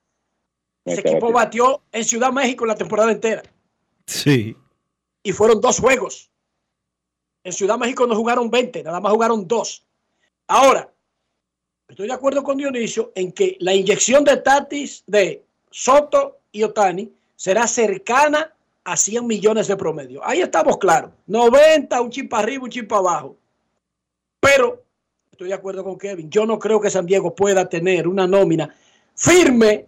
Ese 0.85 1.01
equipo 1.01 1.33
batió 1.33 1.81
en 1.91 2.05
Ciudad 2.05 2.31
México 2.31 2.65
la 2.65 2.75
temporada 2.75 3.11
entera. 3.11 3.43
Sí. 4.07 4.55
y 5.23 5.31
fueron 5.33 5.59
dos 5.59 5.79
juegos. 5.79 6.31
En 7.43 7.51
Ciudad 7.51 7.77
México 7.77 8.07
no 8.07 8.15
jugaron 8.15 8.49
20, 8.49 8.83
nada 8.83 9.01
más 9.01 9.11
jugaron 9.11 9.45
dos. 9.47 9.83
Ahora, 10.47 10.89
estoy 11.89 12.07
de 12.07 12.13
acuerdo 12.13 12.43
con 12.43 12.57
Dionisio 12.57 13.11
en 13.15 13.31
que 13.31 13.57
la 13.59 13.73
inyección 13.73 14.23
de 14.23 14.37
Tatis, 14.37 15.03
de 15.07 15.43
Soto 15.69 16.39
y 16.51 16.63
Otani 16.63 17.11
será 17.35 17.67
cercana 17.67 18.55
a 18.85 18.95
100 18.95 19.27
millones 19.27 19.67
de 19.67 19.75
promedio. 19.75 20.21
Ahí 20.23 20.41
estamos 20.41 20.77
claros. 20.77 21.11
90, 21.25 21.99
un 21.99 22.09
chip 22.09 22.33
arriba, 22.33 22.63
un 22.63 22.69
chip 22.69 22.91
abajo. 22.93 23.35
Pero 24.39 24.84
estoy 25.35 25.49
de 25.49 25.53
acuerdo 25.53 25.83
con 25.83 25.97
Kevin. 25.97 26.29
Yo 26.29 26.45
no 26.45 26.57
creo 26.57 26.79
que 26.79 26.89
San 26.89 27.05
Diego 27.05 27.35
pueda 27.35 27.67
tener 27.67 28.07
una 28.07 28.25
nómina 28.25 28.73
firme, 29.15 29.85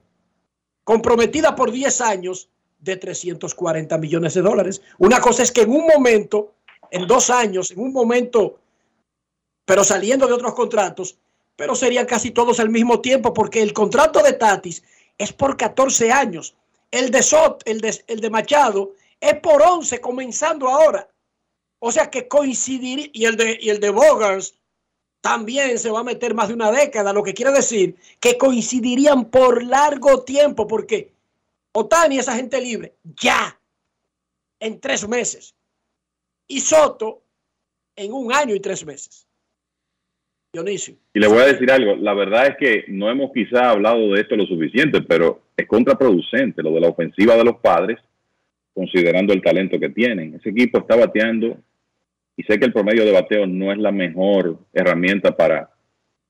comprometida 0.83 1.55
por 1.55 1.71
10 1.71 2.01
años 2.01 2.49
de 2.79 2.97
340 2.97 3.97
millones 3.97 4.33
de 4.33 4.41
dólares. 4.41 4.81
Una 4.97 5.21
cosa 5.21 5.43
es 5.43 5.53
que 5.53 5.61
en 5.61 5.71
un 5.71 5.87
momento, 5.87 6.51
en 6.91 7.07
dos 7.07 7.29
años, 7.29 7.71
en 7.71 7.79
un 7.79 7.93
momento, 7.93 8.59
pero 9.63 9.85
saliendo 9.85 10.27
de 10.27 10.33
otros 10.33 10.53
contratos, 10.53 11.17
pero 11.55 11.75
serían 11.75 12.05
casi 12.05 12.31
todos 12.31 12.59
al 12.59 12.69
mismo 12.69 12.99
tiempo, 12.99 13.33
porque 13.33 13.61
el 13.61 13.71
contrato 13.71 14.21
de 14.21 14.33
Tatis 14.33 14.83
es 15.17 15.31
por 15.31 15.55
14 15.55 16.11
años. 16.11 16.55
El 16.91 17.09
de 17.09 17.23
Sot, 17.23 17.63
el 17.63 17.79
de, 17.79 18.03
el 18.07 18.19
de 18.19 18.29
Machado, 18.29 18.91
es 19.21 19.35
por 19.35 19.61
11, 19.61 20.01
comenzando 20.01 20.67
ahora. 20.67 21.07
O 21.79 21.89
sea 21.89 22.09
que 22.09 22.27
coincidiría, 22.27 23.09
y 23.13 23.23
el 23.23 23.37
de, 23.37 23.57
y 23.61 23.69
el 23.69 23.79
de 23.79 23.91
Bogars 23.91 24.56
también 25.27 25.77
se 25.77 25.91
va 25.91 25.99
a 25.99 26.03
meter 26.05 26.33
más 26.33 26.47
de 26.47 26.53
una 26.53 26.71
década, 26.71 27.11
lo 27.11 27.21
que 27.21 27.33
quiere 27.33 27.51
decir 27.51 27.95
que 28.21 28.37
coincidirían 28.37 29.25
por 29.25 29.61
largo 29.61 30.23
tiempo, 30.23 30.67
porque 30.67 31.11
Otani 31.73 32.17
es 32.17 32.29
agente 32.29 32.61
libre, 32.61 32.93
ya, 33.03 33.59
en 34.61 34.79
tres 34.79 35.05
meses. 35.05 35.53
Y 36.47 36.61
Soto 36.61 37.23
en 37.97 38.13
un 38.13 38.31
año 38.31 38.55
y 38.55 38.61
tres 38.61 38.85
meses. 38.85 39.27
Dionisio. 40.53 40.95
Y 41.13 41.19
le 41.19 41.27
voy 41.27 41.39
a 41.39 41.47
decir 41.47 41.69
algo, 41.69 41.97
la 41.97 42.13
verdad 42.13 42.47
es 42.47 42.55
que 42.57 42.85
no 42.87 43.11
hemos 43.11 43.33
quizá 43.33 43.71
hablado 43.71 44.13
de 44.13 44.21
esto 44.21 44.37
lo 44.37 44.45
suficiente, 44.45 45.01
pero 45.01 45.41
es 45.57 45.67
contraproducente 45.67 46.63
lo 46.63 46.71
de 46.71 46.79
la 46.79 46.87
ofensiva 46.87 47.35
de 47.35 47.43
los 47.43 47.57
padres, 47.57 47.99
considerando 48.73 49.33
el 49.33 49.41
talento 49.41 49.77
que 49.77 49.89
tienen. 49.89 50.35
Ese 50.35 50.51
equipo 50.51 50.77
está 50.77 50.95
bateando, 50.95 51.57
y 52.38 52.43
sé 52.43 52.59
que 52.59 52.65
el 52.65 52.73
promedio 52.73 53.03
de 53.03 53.11
bateo 53.11 53.45
no 53.47 53.72
es 53.72 53.77
la 53.80 53.91
mejor 53.91 54.59
herramienta 54.73 55.35
para 55.35 55.69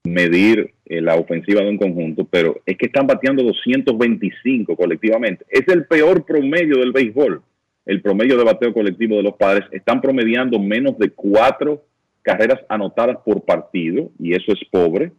medir 0.05 0.73
eh, 0.85 1.01
la 1.01 1.15
ofensiva 1.15 1.61
de 1.61 1.69
un 1.69 1.77
conjunto, 1.77 2.25
pero 2.25 2.61
es 2.65 2.77
que 2.77 2.85
están 2.85 3.05
bateando 3.07 3.43
225 3.43 4.75
colectivamente. 4.75 5.45
Es 5.49 5.67
el 5.67 5.85
peor 5.85 6.25
promedio 6.25 6.77
del 6.77 6.93
béisbol. 6.93 7.41
El 7.85 8.01
promedio 8.01 8.37
de 8.37 8.43
bateo 8.43 8.73
colectivo 8.73 9.17
de 9.17 9.23
los 9.23 9.33
padres 9.35 9.65
están 9.71 10.01
promediando 10.01 10.59
menos 10.59 10.97
de 10.97 11.09
cuatro 11.09 11.83
carreras 12.21 12.59
anotadas 12.69 13.17
por 13.25 13.43
partido, 13.45 14.11
y 14.19 14.33
eso 14.33 14.51
es 14.51 14.59
pobre. 14.69 15.05
Y 15.05 15.11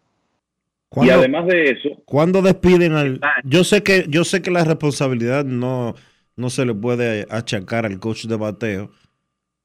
¿Cuándo- 0.90 1.14
además 1.14 1.46
de 1.46 1.64
eso, 1.70 2.02
¿Cuándo 2.06 2.40
despiden 2.42 2.92
al.? 2.92 3.20
Yo 3.44 3.64
sé 3.64 3.82
que, 3.82 4.04
yo 4.08 4.24
sé 4.24 4.40
que 4.42 4.50
la 4.50 4.64
responsabilidad 4.64 5.44
no, 5.44 5.94
no 6.36 6.50
se 6.50 6.64
le 6.66 6.74
puede 6.74 7.26
achacar 7.30 7.84
al 7.86 7.98
coach 8.00 8.24
de 8.26 8.36
bateo. 8.36 8.90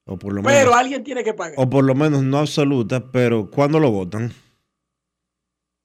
O 0.06 0.18
por 0.18 0.34
lo 0.34 0.42
menos. 0.42 0.60
Pero 0.60 0.76
alguien 0.76 1.04
tiene 1.04 1.24
que 1.24 1.34
pagar. 1.34 1.56
o 1.58 1.70
por 1.70 1.84
lo 1.84 1.96
menos 1.96 2.24
no 2.24 2.40
absoluta, 2.40 3.12
pero 3.12 3.50
¿cuándo 3.50 3.80
lo 3.80 3.92
votan? 3.92 4.32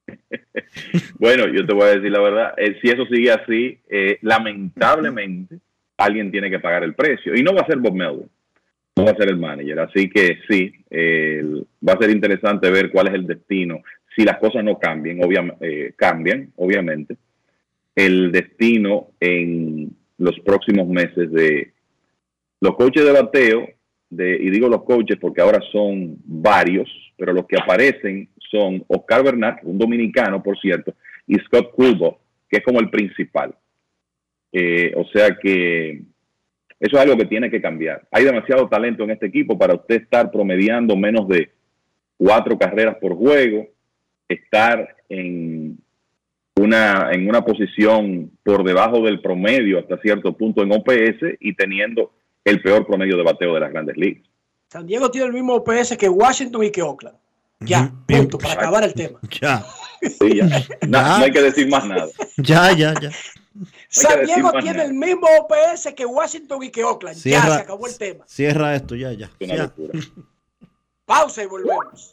bueno, 1.19 1.47
yo 1.49 1.67
te 1.67 1.75
voy 1.75 1.85
a 1.85 1.97
decir 1.97 2.11
la 2.11 2.21
verdad, 2.21 2.55
eh, 2.57 2.79
si 2.83 2.89
eso 2.89 3.05
sigue 3.07 3.31
así, 3.31 3.79
eh, 3.89 4.19
lamentablemente 4.23 5.59
alguien 5.97 6.31
tiene 6.31 6.51
que 6.51 6.61
pagar 6.61 6.85
el 6.85 6.95
precio. 6.95 7.35
Y 7.35 7.43
no 7.43 7.55
va 7.55 7.63
a 7.63 7.67
ser 7.67 7.79
Bob 7.79 7.95
Melvin, 7.95 8.29
no 8.97 9.05
va 9.05 9.13
a 9.13 9.17
ser 9.17 9.29
el 9.29 9.37
manager. 9.37 9.81
Así 9.81 10.09
que 10.09 10.39
sí, 10.49 10.73
eh, 10.91 11.43
va 11.87 11.95
a 11.95 11.99
ser 11.99 12.11
interesante 12.11 12.71
ver 12.71 12.91
cuál 12.91 13.09
es 13.09 13.15
el 13.15 13.27
destino. 13.27 13.83
Si 14.17 14.25
las 14.25 14.39
cosas 14.39 14.65
no 14.65 14.79
cambian, 14.79 15.23
obviamente, 15.23 15.95
cambian, 15.97 16.53
obviamente, 16.57 17.17
el 17.95 18.33
destino 18.33 19.09
en 19.21 19.97
los 20.19 20.39
próximos 20.41 20.89
meses 20.89 21.31
de 21.31 21.73
los 22.61 22.75
coaches 22.77 23.05
de 23.05 23.13
bateo, 23.13 23.69
de, 24.11 24.37
y 24.37 24.51
digo 24.51 24.69
los 24.69 24.85
coaches 24.85 25.19
porque 25.21 25.41
ahora 25.41 25.61
son 25.71 26.17
varios, 26.25 26.89
pero 27.17 27.33
los 27.33 27.47
que 27.47 27.59
aparecen 27.59 28.29
son 28.51 28.85
Oscar 28.89 29.23
Bernat, 29.23 29.61
un 29.63 29.79
dominicano, 29.79 30.43
por 30.43 30.59
cierto, 30.59 30.95
y 31.27 31.35
Scott 31.41 31.73
Culbo, 31.73 32.21
que 32.49 32.59
es 32.59 32.65
como 32.65 32.81
el 32.81 32.91
principal. 32.91 33.55
Eh, 34.53 34.93
o 34.97 35.05
sea 35.07 35.37
que 35.37 36.03
eso 36.81 36.97
es 36.97 37.03
algo 37.03 37.17
que 37.17 37.27
tiene 37.27 37.51
que 37.51 37.61
cambiar. 37.61 38.07
Hay 38.11 38.25
demasiado 38.25 38.69
talento 38.69 39.05
en 39.05 39.11
este 39.11 39.27
equipo 39.27 39.59
para 39.59 39.75
usted 39.75 40.03
estar 40.03 40.31
promediando 40.31 40.97
menos 40.97 41.29
de 41.29 41.51
cuatro 42.17 42.59
carreras 42.59 42.97
por 42.97 43.15
juego, 43.15 43.67
estar 44.29 44.97
en 45.09 45.79
una, 46.57 47.11
en 47.13 47.29
una 47.29 47.43
posición 47.43 48.31
por 48.43 48.65
debajo 48.65 49.03
del 49.03 49.21
promedio 49.21 49.79
hasta 49.79 49.99
cierto 49.99 50.37
punto 50.37 50.63
en 50.63 50.73
OPS 50.73 51.37
y 51.41 51.55
teniendo 51.55 52.13
el 52.49 52.63
peor 52.63 52.87
promedio 52.87 53.17
de 53.17 53.23
bateo 53.23 53.55
de 53.55 53.61
las 53.61 53.71
grandes 53.71 53.97
ligas. 53.97 54.25
San 54.69 54.87
Diego 54.87 55.11
tiene 55.11 55.29
el 55.29 55.33
mismo 55.33 55.55
OPS 55.55 55.97
que 55.97 56.09
Washington 56.09 56.65
y 56.65 56.71
que 56.71 56.83
Oakland. 56.83 57.17
Ya, 57.61 57.93
punto, 58.07 58.39
para 58.39 58.55
acabar 58.55 58.85
el 58.85 58.95
tema. 58.95 59.21
Ya. 59.41 59.65
No, 60.87 61.17
hay 61.17 61.33
que 61.33 61.43
decir 61.43 61.69
más 61.69 61.85
nada. 61.85 62.07
Ya, 62.37 62.73
ya, 62.73 62.95
ya. 63.01 63.11
San 63.89 64.25
Diego 64.25 64.53
tiene 64.61 64.85
el 64.85 64.95
mismo 64.95 65.27
OPS 65.41 65.93
que 65.97 66.07
Washington 66.07 66.63
y 66.63 66.71
que 66.71 66.85
Oakland. 66.85 67.17
ya 67.17 67.43
se 67.43 67.53
acabó 67.63 67.87
el 67.89 67.99
tema. 67.99 68.25
Cierra 68.29 68.77
esto, 68.77 68.95
ya, 68.95 69.13
ya. 69.13 69.31
Pausa 71.05 71.43
y 71.43 71.47
volvemos. 71.47 72.13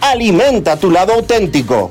Alimenta 0.00 0.76
tu 0.76 0.90
lado 0.90 1.12
auténtico. 1.12 1.90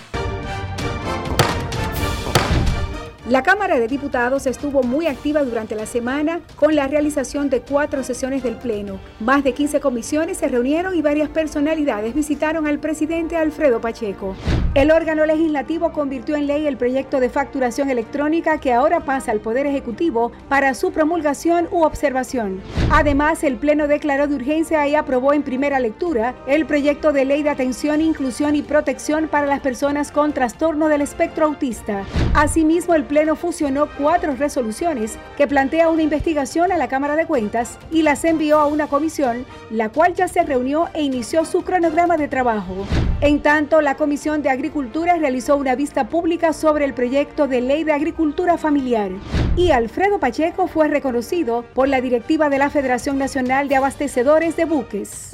La 3.31 3.43
Cámara 3.43 3.79
de 3.79 3.87
Diputados 3.87 4.45
estuvo 4.45 4.83
muy 4.83 5.07
activa 5.07 5.41
durante 5.45 5.73
la 5.73 5.85
semana 5.85 6.41
con 6.57 6.75
la 6.75 6.89
realización 6.89 7.49
de 7.49 7.61
cuatro 7.61 8.03
sesiones 8.03 8.43
del 8.43 8.57
Pleno. 8.57 8.99
Más 9.21 9.45
de 9.45 9.53
15 9.53 9.79
comisiones 9.79 10.39
se 10.39 10.49
reunieron 10.49 10.93
y 10.97 11.01
varias 11.01 11.29
personalidades 11.29 12.13
visitaron 12.13 12.67
al 12.67 12.79
presidente 12.79 13.37
Alfredo 13.37 13.79
Pacheco. 13.79 14.35
El 14.73 14.91
órgano 14.91 15.25
legislativo 15.25 15.93
convirtió 15.93 16.35
en 16.35 16.47
ley 16.47 16.67
el 16.67 16.75
proyecto 16.75 17.21
de 17.21 17.29
facturación 17.29 17.89
electrónica 17.89 18.57
que 18.57 18.73
ahora 18.73 18.99
pasa 18.99 19.31
al 19.31 19.39
Poder 19.39 19.65
Ejecutivo 19.65 20.33
para 20.49 20.73
su 20.73 20.91
promulgación 20.91 21.69
u 21.71 21.83
observación. 21.83 22.61
Además, 22.89 23.45
el 23.45 23.55
Pleno 23.55 23.87
declaró 23.87 24.27
de 24.27 24.35
urgencia 24.35 24.85
y 24.89 24.95
aprobó 24.95 25.31
en 25.31 25.43
primera 25.43 25.79
lectura 25.79 26.35
el 26.47 26.65
proyecto 26.65 27.13
de 27.13 27.23
ley 27.23 27.43
de 27.43 27.49
atención, 27.49 28.01
inclusión 28.01 28.55
y 28.55 28.61
protección 28.61 29.29
para 29.29 29.47
las 29.47 29.61
personas 29.61 30.11
con 30.11 30.33
trastorno 30.33 30.89
del 30.89 30.99
espectro 30.99 31.45
autista. 31.45 32.03
Asimismo, 32.33 32.93
el 32.93 33.05
Pleno 33.05 33.20
fusionó 33.35 33.87
cuatro 33.97 34.35
resoluciones 34.35 35.17
que 35.37 35.47
plantea 35.47 35.89
una 35.89 36.01
investigación 36.01 36.71
a 36.71 36.77
la 36.77 36.87
Cámara 36.87 37.15
de 37.15 37.25
Cuentas 37.25 37.77
y 37.91 38.01
las 38.01 38.23
envió 38.25 38.59
a 38.59 38.67
una 38.67 38.87
comisión, 38.87 39.45
la 39.69 39.89
cual 39.89 40.13
ya 40.13 40.27
se 40.27 40.43
reunió 40.43 40.89
e 40.93 41.03
inició 41.03 41.45
su 41.45 41.61
cronograma 41.61 42.17
de 42.17 42.27
trabajo. 42.27 42.87
En 43.21 43.41
tanto, 43.41 43.81
la 43.81 43.95
Comisión 43.95 44.41
de 44.41 44.49
Agricultura 44.49 45.15
realizó 45.17 45.55
una 45.55 45.75
vista 45.75 46.09
pública 46.09 46.53
sobre 46.53 46.85
el 46.85 46.93
proyecto 46.93 47.47
de 47.47 47.61
ley 47.61 47.83
de 47.83 47.93
agricultura 47.93 48.57
familiar 48.57 49.11
y 49.55 49.71
Alfredo 49.71 50.19
Pacheco 50.19 50.67
fue 50.67 50.87
reconocido 50.87 51.63
por 51.73 51.87
la 51.87 52.01
directiva 52.01 52.49
de 52.49 52.57
la 52.57 52.69
Federación 52.69 53.17
Nacional 53.17 53.67
de 53.67 53.75
Abastecedores 53.75 54.55
de 54.55 54.65
Buques. 54.65 55.33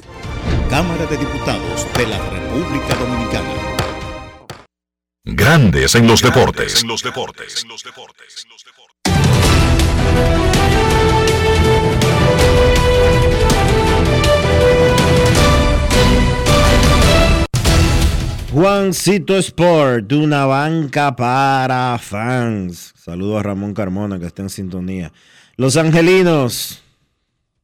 Cámara 0.68 1.06
de 1.06 1.16
Diputados 1.16 1.86
de 1.96 2.06
la 2.06 2.18
República 2.18 2.94
Dominicana. 2.94 3.77
Grandes 5.30 5.94
en 5.94 6.06
los 6.06 6.22
deportes. 6.22 6.80
En 6.80 6.88
los 6.88 7.02
deportes. 7.02 7.66
Juancito 18.50 19.36
Sport, 19.36 20.10
una 20.14 20.46
banca 20.46 21.14
para 21.14 21.98
fans. 21.98 22.94
Saludos 22.96 23.40
a 23.40 23.42
Ramón 23.42 23.74
Carmona 23.74 24.18
que 24.18 24.24
está 24.24 24.40
en 24.40 24.48
sintonía. 24.48 25.12
Los 25.56 25.76
Angelinos, 25.76 26.82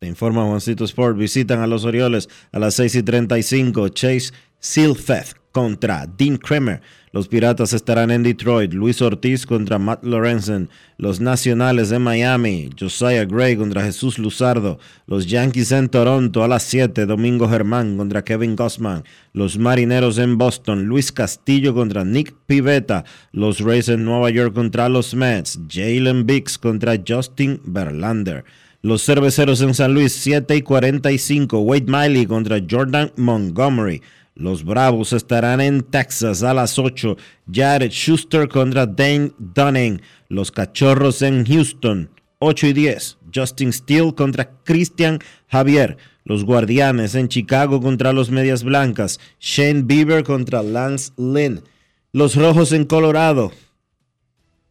te 0.01 0.07
informa 0.07 0.45
Juancito 0.45 0.85
Sport, 0.85 1.17
visitan 1.17 1.61
a 1.61 1.67
los 1.67 1.87
Orioles 1.87 2.29
a 2.53 2.59
las 2.59 2.75
6 2.75 2.97
y 2.97 3.03
35. 3.03 3.89
Chase 3.89 4.35
Silfeth 4.59 5.44
contra 5.55 6.07
Dean 6.19 6.37
Kremer. 6.37 6.83
Los 7.13 7.29
Piratas 7.29 7.73
estarán 7.73 8.11
en 8.11 8.25
Detroit. 8.25 8.75
Luis 8.75 9.01
Ortiz 9.01 9.47
contra 9.47 9.79
Matt 9.79 10.05
Lorenzen. 10.05 10.69
Los 10.99 11.21
Nacionales 11.21 11.91
de 11.91 12.01
Miami. 12.01 12.71
Josiah 12.79 13.25
Gray 13.25 13.57
contra 13.57 13.85
Jesús 13.85 14.19
Luzardo. 14.19 14.81
Los 15.07 15.29
Yankees 15.29 15.71
en 15.71 15.89
Toronto 15.89 16.43
a 16.43 16.49
las 16.49 16.65
7. 16.65 17.07
Domingo 17.07 17.49
Germán 17.49 17.97
contra 17.97 18.25
Kevin 18.25 18.57
Gossman. 18.57 19.05
Los 19.33 19.57
Marineros 19.57 20.19
en 20.19 20.39
Boston. 20.39 20.87
Luis 20.87 21.13
Castillo 21.13 21.73
contra 21.73 22.05
Nick 22.05 22.35
Pivetta. 22.47 23.05
Los 23.31 23.61
Rays 23.61 23.89
en 23.89 24.05
Nueva 24.05 24.31
York 24.31 24.53
contra 24.53 24.89
los 24.89 25.15
Mets. 25.15 25.61
Jalen 25.71 26.27
Biggs 26.27 26.59
contra 26.59 27.01
Justin 27.07 27.61
Verlander. 27.65 28.45
Los 28.83 29.03
cerveceros 29.03 29.63
en 29.63 29.73
San 29.73 29.95
Luis, 29.95 30.13
7 30.15 30.57
y 30.57 30.63
45. 30.63 31.61
Wade 31.61 31.87
Miley 31.87 32.27
contra 32.27 32.59
Jordan 32.69 33.13
Montgomery. 33.17 34.03
Los 34.37 34.65
Bravos 34.65 35.13
estarán 35.13 35.61
en 35.61 35.83
Texas 35.83 36.43
a 36.43 36.53
las 36.53 36.77
8. 36.77 37.17
Jared 37.53 37.93
Schuster 37.93 38.49
contra 38.49 38.85
Dane 38.85 39.31
Dunning. 39.39 40.03
Los 40.29 40.51
Cachorros 40.51 41.23
en 41.23 41.47
Houston, 41.47 42.11
8 42.41 42.67
y 42.67 42.73
10. 42.73 43.19
Justin 43.33 43.73
Steele 43.73 44.13
contra 44.13 44.51
Christian 44.65 45.21
Javier. 45.47 45.97
Los 46.25 46.45
Guardianes 46.45 47.15
en 47.15 47.29
Chicago 47.29 47.81
contra 47.81 48.13
los 48.13 48.31
Medias 48.31 48.65
Blancas. 48.65 49.21
Shane 49.39 49.83
Bieber 49.83 50.25
contra 50.25 50.65
Lance 50.65 51.13
Lynn. 51.17 51.63
Los 52.13 52.35
Rojos 52.35 52.73
en 52.73 52.87
Colorado. 52.87 53.53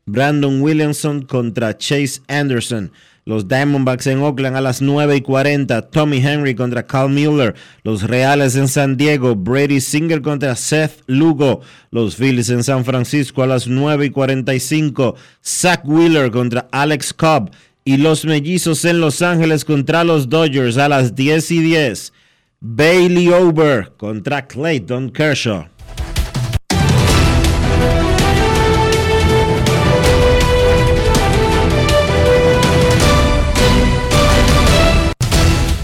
Brandon 0.06 0.62
Williamson 0.62 1.22
contra 1.22 1.78
Chase 1.78 2.22
Anderson. 2.28 2.92
Los 3.26 3.48
Diamondbacks 3.48 4.08
en 4.08 4.20
Oakland 4.20 4.58
a 4.58 4.62
las 4.62 4.82
9 4.82 5.16
y 5.16 5.22
40. 5.22 5.84
Tommy 5.84 6.18
Henry 6.18 6.56
contra 6.56 6.86
Carl 6.86 7.10
Mueller. 7.10 7.56
Los 7.84 8.04
Reales 8.04 8.56
en 8.58 8.68
San 8.68 8.98
Diego. 8.98 9.36
Brady 9.36 9.80
Singer 9.80 10.22
contra 10.22 10.56
Seth 10.58 11.04
Lugo. 11.08 11.62
Los 11.90 12.18
Phillies 12.18 12.50
en 12.50 12.64
San 12.64 12.84
Francisco 12.84 13.42
a 13.42 13.48
las 13.48 13.68
9 13.68 14.08
y 14.08 14.10
45. 14.10 15.16
Zach 15.42 15.82
Wheeler 15.86 16.32
contra 16.32 16.68
Alex 16.72 17.14
Cobb. 17.14 17.50
Y 17.86 17.98
los 17.98 18.26
Mellizos 18.26 18.84
en 18.84 19.00
Los 19.00 19.22
Ángeles 19.22 19.64
contra 19.64 20.04
los 20.04 20.28
Dodgers 20.28 20.78
a 20.78 20.90
las 20.90 21.16
10 21.16 21.52
y 21.52 21.60
10. 21.62 22.14
Bailey 22.60 23.30
Over 23.30 23.92
contra 23.98 24.48
Clayton 24.48 25.12
Kershaw. 25.12 25.68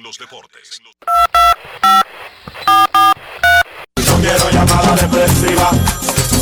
No 4.07 4.15
quiero 4.21 4.49
llamada 4.51 4.95
depresiva. 4.95 5.71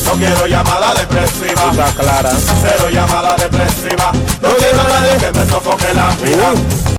No 0.05 0.11
quiero 0.13 0.47
llamada 0.47 0.93
depresiva. 0.93 1.71
Está 1.71 1.91
clara. 1.93 2.31
Cero 2.61 2.89
llamada 2.91 3.35
depresiva. 3.35 4.11
No 4.41 4.49
quiero 4.57 4.81
a 4.81 4.87
nadie 4.87 5.17
que 5.19 5.31
me 5.39 5.45
sofoque 5.47 5.93
la 5.93 6.15
vida. 6.17 6.96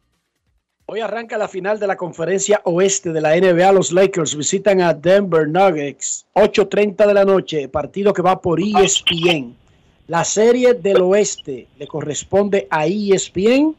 Hoy 0.88 1.00
arranca 1.00 1.36
la 1.36 1.48
final 1.48 1.80
de 1.80 1.88
la 1.88 1.96
conferencia 1.96 2.60
oeste 2.64 3.12
de 3.12 3.20
la 3.20 3.34
NBA. 3.34 3.72
Los 3.72 3.90
Lakers 3.90 4.36
visitan 4.36 4.80
a 4.80 4.94
Denver 4.94 5.48
Nuggets. 5.48 6.26
8.30 6.34 7.08
de 7.08 7.14
la 7.14 7.24
noche. 7.24 7.68
Partido 7.68 8.12
que 8.12 8.22
va 8.22 8.40
por 8.40 8.60
ESPN. 8.60 9.56
La 10.06 10.22
serie 10.22 10.74
del 10.74 11.00
oeste 11.00 11.66
le 11.76 11.88
corresponde 11.88 12.68
a 12.70 12.86
ESPN. 12.86 13.74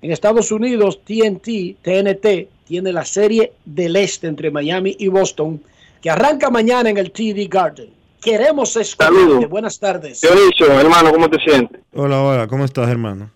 En 0.00 0.10
Estados 0.10 0.50
Unidos, 0.50 1.02
TNT, 1.04 1.76
TNT, 1.82 2.48
tiene 2.66 2.92
la 2.92 3.04
serie 3.04 3.52
del 3.64 3.96
este 3.96 4.26
entre 4.26 4.50
Miami 4.50 4.96
y 4.98 5.08
Boston, 5.08 5.62
que 6.02 6.10
arranca 6.10 6.50
mañana 6.50 6.90
en 6.90 6.98
el 6.98 7.12
TD 7.12 7.48
Garden. 7.48 7.90
Queremos 8.20 8.76
escucharte. 8.76 9.46
Buenas 9.46 9.78
tardes. 9.78 10.20
Dionisio, 10.20 10.72
hermano, 10.72 11.12
¿cómo 11.12 11.30
te 11.30 11.38
sientes? 11.38 11.80
Hola, 11.94 12.20
hola, 12.20 12.46
¿cómo 12.48 12.64
estás, 12.64 12.88
hermano? 12.88 13.30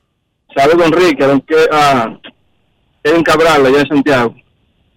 Saludos, 0.55 0.87
Enrique, 0.87 1.43
que, 1.47 1.57
ah, 1.71 2.19
Edwin 3.05 3.23
Cabral, 3.23 3.67
allá 3.67 3.81
en 3.81 3.87
Santiago. 3.87 4.35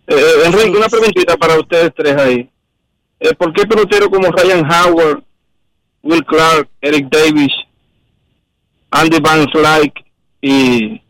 Eh, 0.07 0.15
eh, 0.15 0.45
Enrique, 0.47 0.77
una 0.77 0.89
preguntita 0.89 1.37
para 1.37 1.59
ustedes 1.59 1.91
tres 1.95 2.17
ahí. 2.17 2.49
Eh, 3.19 3.35
¿Por 3.35 3.53
qué 3.53 3.67
pelotero 3.67 4.09
como 4.09 4.31
Ryan 4.31 4.65
Howard, 4.65 5.23
Will 6.01 6.25
Clark, 6.25 6.67
Eric 6.81 7.07
Davis, 7.09 7.53
Andy 8.89 9.19
Van 9.19 9.47
Slyke 9.51 10.03
y 10.41 11.02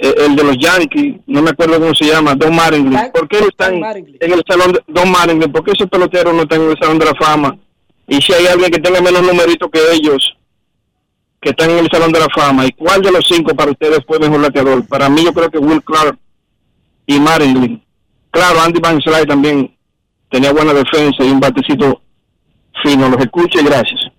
el 0.00 0.34
de 0.34 0.44
los 0.44 0.56
Yankees, 0.56 1.16
no 1.26 1.42
me 1.42 1.50
acuerdo 1.50 1.78
cómo 1.78 1.94
se 1.94 2.06
llama, 2.06 2.34
Don 2.34 2.54
Mattingly, 2.54 2.96
¿por 3.12 3.28
qué 3.28 3.40
no 3.40 3.48
están 3.48 3.74
en 3.74 4.32
el 4.32 4.42
salón 4.48 4.72
de 4.72 4.82
Don 4.88 5.10
Mattingly? 5.10 5.48
¿Por 5.48 5.62
qué 5.62 5.72
esos 5.72 5.90
peloteros 5.90 6.34
no 6.34 6.42
están 6.42 6.62
en 6.62 6.70
el 6.70 6.78
salón 6.78 6.98
de 6.98 7.04
la 7.04 7.14
fama? 7.14 7.58
Y 8.08 8.20
si 8.22 8.32
hay 8.32 8.46
alguien 8.46 8.70
que 8.70 8.78
tenga 8.78 9.00
menos 9.00 9.22
numeritos 9.22 9.70
que 9.70 9.80
ellos, 9.92 10.36
que 11.40 11.50
están 11.50 11.70
en 11.70 11.78
el 11.80 11.88
salón 11.90 12.12
de 12.12 12.18
la 12.18 12.28
fama, 12.34 12.66
¿y 12.66 12.72
cuál 12.72 13.02
de 13.02 13.12
los 13.12 13.26
cinco 13.28 13.54
para 13.54 13.70
ustedes 13.70 14.00
fue 14.06 14.18
mejor 14.18 14.40
lateador? 14.40 14.86
Para 14.86 15.08
mí 15.10 15.22
yo 15.24 15.34
creo 15.34 15.50
que 15.50 15.58
Will 15.58 15.82
Clark 15.82 16.18
y 17.06 17.20
Mattingly. 17.20 17.82
Claro, 18.30 18.60
Andy 18.60 18.80
Van 18.80 19.00
Slyke 19.00 19.28
también 19.28 19.76
tenía 20.30 20.52
buena 20.52 20.72
defensa 20.72 21.22
y 21.24 21.30
un 21.30 21.40
batecito 21.40 22.00
fino. 22.82 23.08
Los 23.08 23.20
escucho 23.20 23.60
y 23.60 23.64
gracias. 23.64 24.09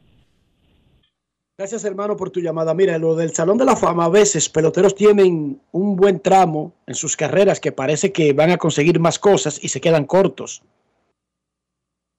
Gracias, 1.62 1.86
hermano, 1.86 2.18
por 2.18 2.32
tu 2.32 2.40
llamada. 2.40 2.74
Mira, 2.74 2.98
lo 2.98 3.16
del 3.16 3.36
Salón 3.36 3.60
de 3.60 3.66
la 3.66 3.76
Fama, 3.76 4.06
a 4.06 4.10
veces 4.10 4.50
peloteros 4.50 4.96
tienen 4.96 5.62
un 5.72 5.96
buen 5.96 6.20
tramo 6.20 6.74
en 6.88 6.96
sus 6.96 7.16
carreras 7.16 7.60
que 7.60 7.72
parece 7.72 8.12
que 8.12 8.34
van 8.34 8.50
a 8.50 8.58
conseguir 8.58 9.00
más 9.00 9.20
cosas 9.20 9.64
y 9.64 9.70
se 9.70 9.80
quedan 9.80 10.06
cortos. 10.06 10.64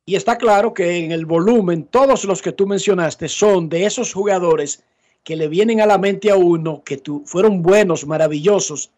Y 0.06 0.14
está 0.14 0.38
claro 0.38 0.72
que 0.72 0.98
en 0.98 1.10
el 1.10 1.26
volumen, 1.26 1.82
todos 1.86 2.22
los 2.22 2.40
que 2.40 2.52
tú 2.52 2.68
mencionaste 2.68 3.28
son 3.28 3.68
de 3.68 3.84
esos 3.84 4.12
jugadores 4.12 4.84
que 5.24 5.34
le 5.34 5.48
vienen 5.48 5.80
a 5.80 5.86
la 5.86 5.98
mente 5.98 6.30
a 6.30 6.36
uno, 6.36 6.84
que 6.84 6.98
tú, 6.98 7.24
fueron 7.26 7.62
buenos, 7.62 8.06
maravillosos, 8.06 8.92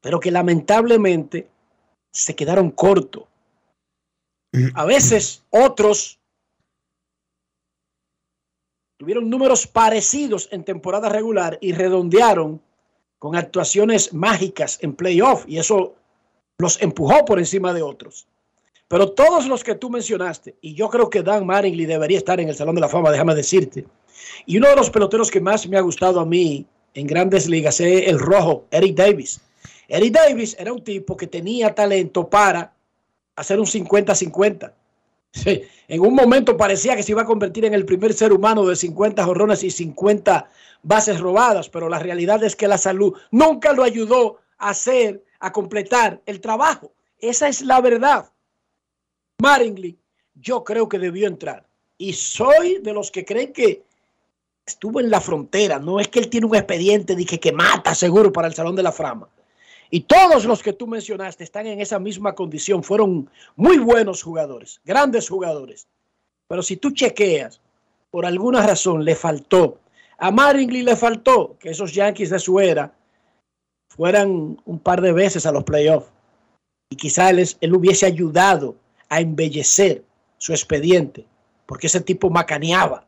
pero 0.00 0.18
que 0.18 0.32
lamentablemente 0.32 1.46
se 2.10 2.34
quedaron 2.34 2.72
cortos. 2.72 3.22
A 4.74 4.84
veces 4.84 5.44
otros 5.50 6.15
tuvieron 8.96 9.28
números 9.28 9.66
parecidos 9.66 10.48
en 10.52 10.64
temporada 10.64 11.08
regular 11.08 11.58
y 11.60 11.72
redondearon 11.72 12.60
con 13.18 13.36
actuaciones 13.36 14.12
mágicas 14.12 14.78
en 14.82 14.94
playoff 14.94 15.44
y 15.46 15.58
eso 15.58 15.94
los 16.58 16.80
empujó 16.80 17.24
por 17.24 17.38
encima 17.38 17.72
de 17.72 17.82
otros. 17.82 18.26
Pero 18.88 19.10
todos 19.12 19.46
los 19.46 19.64
que 19.64 19.74
tú 19.74 19.90
mencionaste, 19.90 20.56
y 20.60 20.74
yo 20.74 20.88
creo 20.88 21.10
que 21.10 21.22
Dan 21.22 21.44
Mattingly 21.44 21.86
debería 21.86 22.18
estar 22.18 22.40
en 22.40 22.48
el 22.48 22.54
Salón 22.54 22.76
de 22.76 22.80
la 22.80 22.88
Fama, 22.88 23.10
déjame 23.10 23.34
decirte. 23.34 23.84
Y 24.46 24.58
uno 24.58 24.68
de 24.68 24.76
los 24.76 24.90
peloteros 24.90 25.30
que 25.30 25.40
más 25.40 25.66
me 25.68 25.76
ha 25.76 25.80
gustado 25.80 26.20
a 26.20 26.24
mí 26.24 26.64
en 26.94 27.06
grandes 27.06 27.48
ligas 27.48 27.80
es 27.80 28.08
el 28.08 28.18
rojo, 28.18 28.64
Eric 28.70 28.94
Davis. 28.94 29.40
Eric 29.88 30.12
Davis 30.12 30.56
era 30.58 30.72
un 30.72 30.82
tipo 30.82 31.16
que 31.16 31.26
tenía 31.26 31.74
talento 31.74 32.28
para 32.28 32.72
hacer 33.34 33.58
un 33.58 33.66
50-50. 33.66 34.72
En 35.88 36.00
un 36.00 36.14
momento 36.14 36.56
parecía 36.56 36.96
que 36.96 37.02
se 37.02 37.12
iba 37.12 37.22
a 37.22 37.26
convertir 37.26 37.64
en 37.64 37.74
el 37.74 37.84
primer 37.84 38.12
ser 38.12 38.32
humano 38.32 38.66
de 38.66 38.74
50 38.74 39.24
jorrones 39.24 39.62
y 39.62 39.70
50 39.70 40.48
bases 40.82 41.20
robadas, 41.20 41.68
pero 41.68 41.88
la 41.88 41.98
realidad 41.98 42.42
es 42.42 42.56
que 42.56 42.68
la 42.68 42.78
salud 42.78 43.14
nunca 43.30 43.72
lo 43.72 43.84
ayudó 43.84 44.38
a 44.58 44.70
hacer, 44.70 45.22
a 45.38 45.52
completar 45.52 46.20
el 46.26 46.40
trabajo. 46.40 46.92
Esa 47.20 47.48
es 47.48 47.62
la 47.62 47.80
verdad. 47.80 48.30
Maringly, 49.38 49.98
yo 50.34 50.64
creo 50.64 50.88
que 50.88 50.98
debió 50.98 51.26
entrar. 51.26 51.66
Y 51.98 52.12
soy 52.12 52.78
de 52.82 52.92
los 52.92 53.10
que 53.10 53.24
creen 53.24 53.52
que 53.52 53.84
estuvo 54.66 55.00
en 55.00 55.10
la 55.10 55.20
frontera. 55.20 55.78
No 55.78 56.00
es 56.00 56.08
que 56.08 56.18
él 56.18 56.28
tiene 56.28 56.46
un 56.46 56.56
expediente 56.56 57.14
dije, 57.14 57.38
que 57.38 57.52
mata 57.52 57.94
seguro 57.94 58.32
para 58.32 58.48
el 58.48 58.54
Salón 58.54 58.76
de 58.76 58.82
la 58.82 58.92
Fama. 58.92 59.28
Y 59.90 60.00
todos 60.00 60.44
los 60.44 60.62
que 60.62 60.72
tú 60.72 60.86
mencionaste 60.86 61.44
están 61.44 61.66
en 61.66 61.80
esa 61.80 61.98
misma 61.98 62.34
condición. 62.34 62.82
Fueron 62.82 63.30
muy 63.54 63.78
buenos 63.78 64.22
jugadores, 64.22 64.80
grandes 64.84 65.28
jugadores. 65.28 65.86
Pero 66.48 66.62
si 66.62 66.76
tú 66.76 66.90
chequeas, 66.90 67.60
por 68.10 68.26
alguna 68.26 68.66
razón 68.66 69.04
le 69.04 69.14
faltó. 69.14 69.78
A 70.18 70.30
Maringly 70.30 70.82
le 70.82 70.96
faltó 70.96 71.56
que 71.58 71.70
esos 71.70 71.92
Yankees 71.92 72.30
de 72.30 72.38
su 72.38 72.58
era 72.58 72.94
fueran 73.88 74.60
un 74.64 74.78
par 74.78 75.00
de 75.00 75.12
veces 75.12 75.46
a 75.46 75.52
los 75.52 75.64
playoffs. 75.64 76.10
Y 76.90 76.96
quizá 76.96 77.30
él, 77.30 77.46
él 77.60 77.74
hubiese 77.74 78.06
ayudado 78.06 78.76
a 79.08 79.20
embellecer 79.20 80.04
su 80.38 80.52
expediente, 80.52 81.26
porque 81.66 81.86
ese 81.86 82.00
tipo 82.00 82.30
macaneaba. 82.30 83.06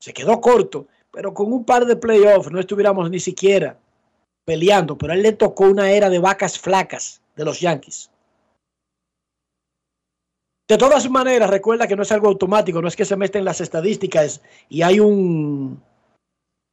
Se 0.00 0.12
quedó 0.12 0.40
corto, 0.40 0.86
pero 1.10 1.34
con 1.34 1.52
un 1.52 1.64
par 1.64 1.84
de 1.86 1.96
playoffs 1.96 2.50
no 2.50 2.58
estuviéramos 2.58 3.10
ni 3.10 3.20
siquiera 3.20 3.78
peleando, 4.44 4.98
pero 4.98 5.12
a 5.12 5.16
él 5.16 5.22
le 5.22 5.32
tocó 5.32 5.64
una 5.64 5.90
era 5.90 6.10
de 6.10 6.18
vacas 6.18 6.58
flacas 6.58 7.22
de 7.36 7.44
los 7.44 7.60
Yankees. 7.60 8.10
De 10.68 10.78
todas 10.78 11.08
maneras, 11.10 11.50
recuerda 11.50 11.86
que 11.86 11.96
no 11.96 12.02
es 12.02 12.12
algo 12.12 12.28
automático, 12.28 12.80
no 12.80 12.88
es 12.88 12.96
que 12.96 13.04
se 13.04 13.16
meten 13.16 13.44
las 13.44 13.60
estadísticas 13.60 14.40
y 14.68 14.82
hay 14.82 15.00
un, 15.00 15.82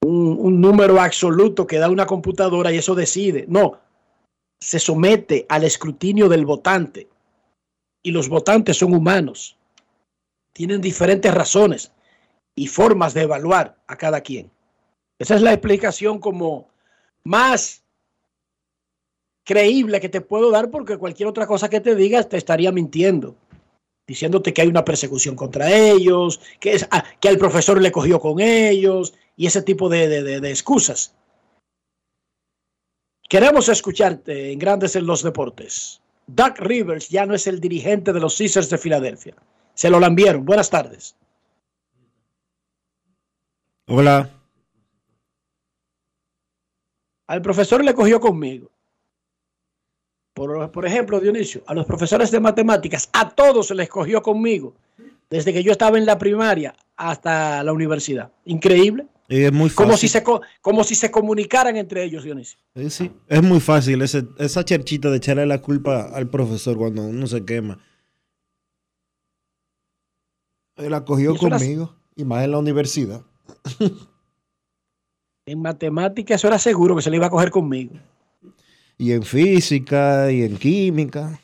un, 0.03 0.37
un, 0.39 0.61
número 0.61 1.01
absoluto 1.01 1.67
que 1.67 1.79
da 1.79 1.89
una 1.89 2.05
computadora 2.05 2.71
y 2.71 2.77
eso 2.77 2.95
decide. 2.95 3.45
No, 3.47 3.79
se 4.61 4.79
somete 4.79 5.45
al 5.49 5.63
escrutinio 5.63 6.29
del 6.29 6.45
votante 6.45 7.09
y 8.03 8.11
los 8.11 8.29
votantes 8.29 8.77
son 8.77 8.93
humanos. 8.93 9.57
Tienen 10.53 10.81
diferentes 10.81 11.33
razones 11.33 11.91
y 12.55 12.67
formas 12.67 13.13
de 13.13 13.23
evaluar 13.23 13.77
a 13.87 13.97
cada 13.97 14.21
quien. 14.21 14.51
Esa 15.19 15.35
es 15.35 15.41
la 15.41 15.53
explicación 15.53 16.19
como 16.19 16.69
más 17.23 17.83
creíble 19.43 19.99
que 19.99 20.09
te 20.09 20.21
puedo 20.21 20.51
dar 20.51 20.69
porque 20.69 20.97
cualquier 20.97 21.27
otra 21.27 21.47
cosa 21.47 21.69
que 21.69 21.81
te 21.81 21.95
digas 21.95 22.29
te 22.29 22.37
estaría 22.37 22.71
mintiendo, 22.71 23.35
diciéndote 24.05 24.53
que 24.53 24.61
hay 24.61 24.67
una 24.67 24.85
persecución 24.85 25.35
contra 25.35 25.71
ellos, 25.71 26.39
que, 26.59 26.73
es, 26.73 26.87
ah, 26.91 27.03
que 27.19 27.29
el 27.29 27.37
profesor 27.37 27.81
le 27.81 27.91
cogió 27.91 28.19
con 28.19 28.39
ellos 28.39 29.13
y 29.35 29.47
ese 29.47 29.61
tipo 29.61 29.89
de, 29.89 30.07
de, 30.07 30.23
de, 30.23 30.39
de 30.39 30.49
excusas. 30.49 31.15
Queremos 33.27 33.69
escucharte 33.69 34.51
en 34.51 34.59
Grandes 34.59 34.95
en 34.95 35.05
los 35.05 35.23
Deportes. 35.23 36.01
Doug 36.27 36.59
Rivers 36.59 37.09
ya 37.09 37.25
no 37.25 37.33
es 37.33 37.47
el 37.47 37.59
dirigente 37.59 38.13
de 38.13 38.19
los 38.19 38.37
Caesars 38.37 38.69
de 38.69 38.77
Filadelfia. 38.77 39.35
Se 39.73 39.89
lo 39.89 39.99
lambieron. 39.99 40.45
Buenas 40.45 40.69
tardes. 40.69 41.15
Hola. 43.87 44.38
Al 47.29 47.43
profesor 47.43 47.85
le 47.85 47.93
cogió 47.93 48.19
conmigo. 48.19 48.71
Por, 50.33 50.71
por, 50.71 50.83
ejemplo, 50.87 51.19
Dionisio, 51.19 51.61
a 51.67 51.75
los 51.75 51.85
profesores 51.85 52.31
de 52.31 52.39
matemáticas, 52.39 53.07
a 53.13 53.29
todos 53.29 53.67
se 53.67 53.75
les 53.75 53.87
cogió 53.87 54.23
conmigo, 54.23 54.73
desde 55.29 55.53
que 55.53 55.61
yo 55.61 55.71
estaba 55.71 55.99
en 55.99 56.07
la 56.07 56.17
primaria 56.17 56.73
hasta 56.97 57.63
la 57.63 57.71
universidad. 57.71 58.31
Increíble. 58.45 59.05
Y 59.27 59.43
es 59.43 59.53
muy 59.53 59.69
fácil. 59.69 59.85
Como 59.85 59.97
si 59.97 60.07
se, 60.07 60.23
como 60.59 60.83
si 60.83 60.95
se 60.95 61.11
comunicaran 61.11 61.77
entre 61.77 62.03
ellos, 62.03 62.23
Dionisio. 62.23 62.57
Sí, 62.75 62.89
sí. 62.89 63.11
Es 63.27 63.43
muy 63.43 63.59
fácil 63.59 64.01
ese, 64.01 64.25
esa 64.39 64.65
cherchita 64.65 65.11
de 65.11 65.17
echarle 65.17 65.45
la 65.45 65.61
culpa 65.61 66.09
al 66.11 66.31
profesor 66.31 66.77
cuando 66.77 67.03
uno 67.03 67.27
se 67.27 67.45
quema. 67.45 67.77
Él 70.77 70.89
la 70.89 71.05
cogió 71.05 71.35
conmigo, 71.35 71.95
y 72.15 72.25
más 72.25 72.43
en 72.43 72.51
la 72.51 72.57
universidad. 72.57 73.21
en 75.51 75.61
matemáticas 75.61 76.39
eso 76.39 76.47
era 76.47 76.59
seguro 76.59 76.95
que 76.95 77.01
se 77.01 77.09
le 77.09 77.17
iba 77.17 77.25
a 77.25 77.29
coger 77.29 77.49
conmigo. 77.49 77.95
Y 78.97 79.13
en 79.13 79.23
física, 79.23 80.31
y 80.31 80.43
en 80.43 80.57
química. 80.57 81.39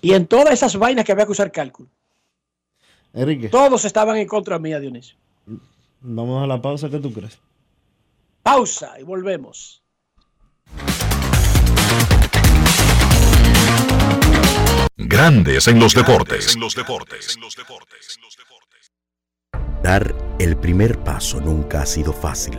Y 0.00 0.14
en 0.14 0.26
todas 0.26 0.54
esas 0.54 0.76
vainas 0.76 1.04
que 1.04 1.12
había 1.12 1.26
que 1.26 1.32
usar 1.32 1.52
cálculo. 1.52 1.88
Enrique. 3.12 3.48
Todos 3.48 3.84
estaban 3.84 4.16
en 4.16 4.26
contra 4.26 4.58
mía, 4.58 4.80
Dionisio. 4.80 5.16
Vamos 6.00 6.42
a 6.42 6.46
la 6.46 6.60
pausa, 6.60 6.90
¿qué 6.90 6.98
tú 6.98 7.12
crees? 7.12 7.38
Pausa 8.42 8.98
y 9.00 9.04
volvemos. 9.04 9.82
Grandes 14.96 15.68
en 15.68 15.78
los 15.78 15.94
deportes. 15.94 16.54
En 16.54 16.60
los 16.60 16.74
deportes. 16.74 17.38
Dar 19.82 20.14
el 20.38 20.56
primer 20.56 20.98
paso 20.98 21.40
nunca 21.40 21.82
ha 21.82 21.86
sido 21.86 22.12
fácil, 22.12 22.58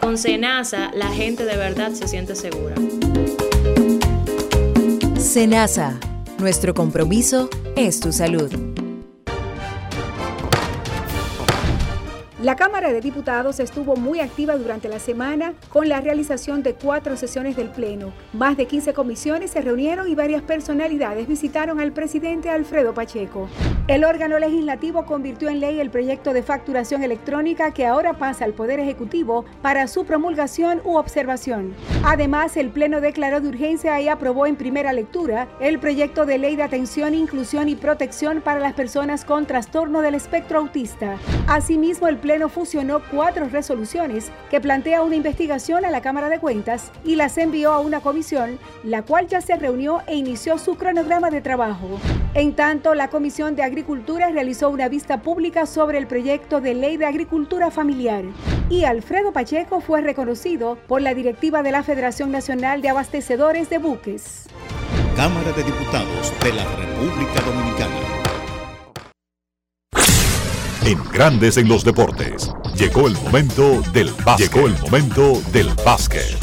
Con 0.00 0.16
Senasa, 0.16 0.90
la 0.94 1.08
gente 1.08 1.44
de 1.44 1.56
verdad 1.56 1.92
se 1.92 2.08
siente 2.08 2.34
segura. 2.34 2.74
Senasa, 5.18 6.00
nuestro 6.38 6.72
compromiso 6.72 7.50
es 7.76 8.00
tu 8.00 8.10
salud. 8.10 8.79
La 12.42 12.56
Cámara 12.56 12.90
de 12.90 13.02
Diputados 13.02 13.60
estuvo 13.60 13.96
muy 13.96 14.20
activa 14.20 14.56
durante 14.56 14.88
la 14.88 14.98
semana 14.98 15.52
con 15.68 15.90
la 15.90 16.00
realización 16.00 16.62
de 16.62 16.72
cuatro 16.72 17.18
sesiones 17.18 17.54
del 17.54 17.68
Pleno. 17.68 18.14
Más 18.32 18.56
de 18.56 18.64
15 18.64 18.94
comisiones 18.94 19.50
se 19.50 19.60
reunieron 19.60 20.08
y 20.08 20.14
varias 20.14 20.40
personalidades 20.40 21.28
visitaron 21.28 21.80
al 21.80 21.92
presidente 21.92 22.48
Alfredo 22.48 22.94
Pacheco. 22.94 23.46
El 23.88 24.04
órgano 24.04 24.38
legislativo 24.38 25.04
convirtió 25.04 25.50
en 25.50 25.60
ley 25.60 25.80
el 25.80 25.90
proyecto 25.90 26.32
de 26.32 26.42
facturación 26.42 27.02
electrónica 27.02 27.72
que 27.72 27.84
ahora 27.84 28.14
pasa 28.14 28.46
al 28.46 28.54
Poder 28.54 28.80
Ejecutivo 28.80 29.44
para 29.60 29.86
su 29.86 30.06
promulgación 30.06 30.80
u 30.84 30.96
observación. 30.96 31.74
Además, 32.04 32.56
el 32.56 32.70
Pleno 32.70 33.02
declaró 33.02 33.42
de 33.42 33.48
urgencia 33.48 34.00
y 34.00 34.08
aprobó 34.08 34.46
en 34.46 34.56
primera 34.56 34.94
lectura 34.94 35.46
el 35.60 35.78
proyecto 35.78 36.24
de 36.24 36.38
ley 36.38 36.56
de 36.56 36.62
atención, 36.62 37.12
inclusión 37.12 37.68
y 37.68 37.76
protección 37.76 38.40
para 38.40 38.60
las 38.60 38.72
personas 38.72 39.26
con 39.26 39.44
trastorno 39.44 40.00
del 40.00 40.14
espectro 40.14 40.60
autista. 40.60 41.18
Asimismo, 41.46 42.08
el 42.08 42.16
Pleno 42.16 42.29
Pleno 42.30 42.48
fusionó 42.48 43.02
cuatro 43.10 43.48
resoluciones 43.48 44.30
que 44.50 44.60
plantea 44.60 45.02
una 45.02 45.16
investigación 45.16 45.84
a 45.84 45.90
la 45.90 46.00
Cámara 46.00 46.28
de 46.28 46.38
Cuentas 46.38 46.92
y 47.04 47.16
las 47.16 47.36
envió 47.38 47.72
a 47.72 47.80
una 47.80 47.98
comisión, 47.98 48.60
la 48.84 49.02
cual 49.02 49.26
ya 49.26 49.40
se 49.40 49.56
reunió 49.56 50.00
e 50.06 50.14
inició 50.14 50.56
su 50.56 50.76
cronograma 50.76 51.30
de 51.30 51.40
trabajo. 51.40 51.88
En 52.34 52.54
tanto, 52.54 52.94
la 52.94 53.08
Comisión 53.08 53.56
de 53.56 53.64
Agricultura 53.64 54.30
realizó 54.30 54.70
una 54.70 54.88
vista 54.88 55.22
pública 55.22 55.66
sobre 55.66 55.98
el 55.98 56.06
proyecto 56.06 56.60
de 56.60 56.74
ley 56.74 56.96
de 56.96 57.06
agricultura 57.06 57.72
familiar 57.72 58.22
y 58.68 58.84
Alfredo 58.84 59.32
Pacheco 59.32 59.80
fue 59.80 60.00
reconocido 60.00 60.78
por 60.86 61.02
la 61.02 61.14
directiva 61.14 61.64
de 61.64 61.72
la 61.72 61.82
Federación 61.82 62.30
Nacional 62.30 62.80
de 62.80 62.90
Abastecedores 62.90 63.68
de 63.70 63.78
Buques. 63.78 64.46
Cámara 65.16 65.50
de 65.50 65.64
Diputados 65.64 66.32
de 66.44 66.52
la 66.52 66.64
República 66.76 67.40
Dominicana. 67.44 68.29
Grandes 71.12 71.56
en 71.56 71.68
los 71.68 71.84
Deportes. 71.84 72.50
Llegó 72.74 73.06
el 73.06 73.14
momento 73.14 73.82
del 73.92 74.10
básquet. 74.24 74.52
Llegó 74.52 74.66
el 74.66 74.78
momento 74.78 75.42
del 75.52 75.68
básquet. 75.84 76.36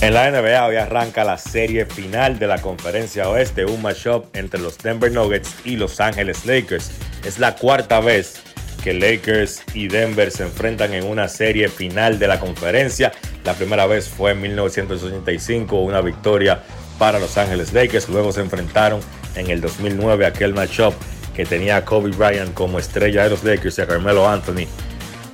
En 0.00 0.14
la 0.14 0.30
NBA 0.30 0.66
hoy 0.66 0.76
arranca 0.76 1.24
la 1.24 1.38
serie 1.38 1.86
final 1.86 2.38
de 2.38 2.46
la 2.46 2.60
conferencia 2.60 3.28
oeste, 3.28 3.64
un 3.64 3.80
matchup 3.80 4.26
entre 4.34 4.60
los 4.60 4.76
Denver 4.78 5.10
Nuggets 5.10 5.54
y 5.64 5.76
Los 5.76 6.00
Ángeles 6.00 6.44
Lakers. 6.44 6.90
Es 7.24 7.38
la 7.38 7.56
cuarta 7.56 8.00
vez 8.00 8.42
que 8.82 8.92
Lakers 8.92 9.62
y 9.72 9.88
Denver 9.88 10.30
se 10.30 10.42
enfrentan 10.42 10.92
en 10.92 11.04
una 11.04 11.26
serie 11.28 11.68
final 11.68 12.18
de 12.18 12.28
la 12.28 12.38
conferencia. 12.38 13.12
La 13.44 13.54
primera 13.54 13.86
vez 13.86 14.08
fue 14.08 14.32
en 14.32 14.42
1985, 14.42 15.80
una 15.80 16.02
victoria 16.02 16.62
para 16.98 17.18
Los 17.18 17.38
Ángeles 17.38 17.72
Lakers. 17.72 18.08
Luego 18.10 18.30
se 18.30 18.42
enfrentaron 18.42 19.00
en 19.36 19.50
el 19.50 19.60
2009 19.62 20.26
aquel 20.26 20.52
matchup 20.52 20.94
que 21.34 21.44
tenía 21.44 21.76
a 21.76 21.84
Kobe 21.84 22.10
Bryant 22.10 22.54
como 22.54 22.78
estrella 22.78 23.24
de 23.24 23.30
los 23.30 23.44
Lakers 23.44 23.78
y 23.78 23.82
a 23.82 23.86
Carmelo 23.86 24.28
Anthony 24.28 24.66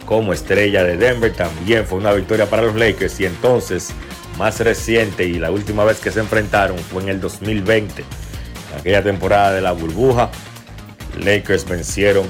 como 0.06 0.32
estrella 0.32 0.82
de 0.82 0.96
Denver. 0.96 1.32
También 1.32 1.86
fue 1.86 1.98
una 1.98 2.12
victoria 2.12 2.46
para 2.46 2.62
los 2.62 2.74
Lakers 2.74 3.20
y 3.20 3.26
entonces 3.26 3.90
más 4.38 4.58
reciente 4.60 5.24
y 5.24 5.38
la 5.38 5.50
última 5.50 5.84
vez 5.84 6.00
que 6.00 6.10
se 6.10 6.20
enfrentaron 6.20 6.78
fue 6.78 7.02
en 7.02 7.10
el 7.10 7.20
2020. 7.20 8.02
En 8.02 8.80
aquella 8.80 9.02
temporada 9.02 9.52
de 9.52 9.60
la 9.60 9.72
burbuja, 9.72 10.30
Lakers 11.18 11.68
vencieron 11.68 12.26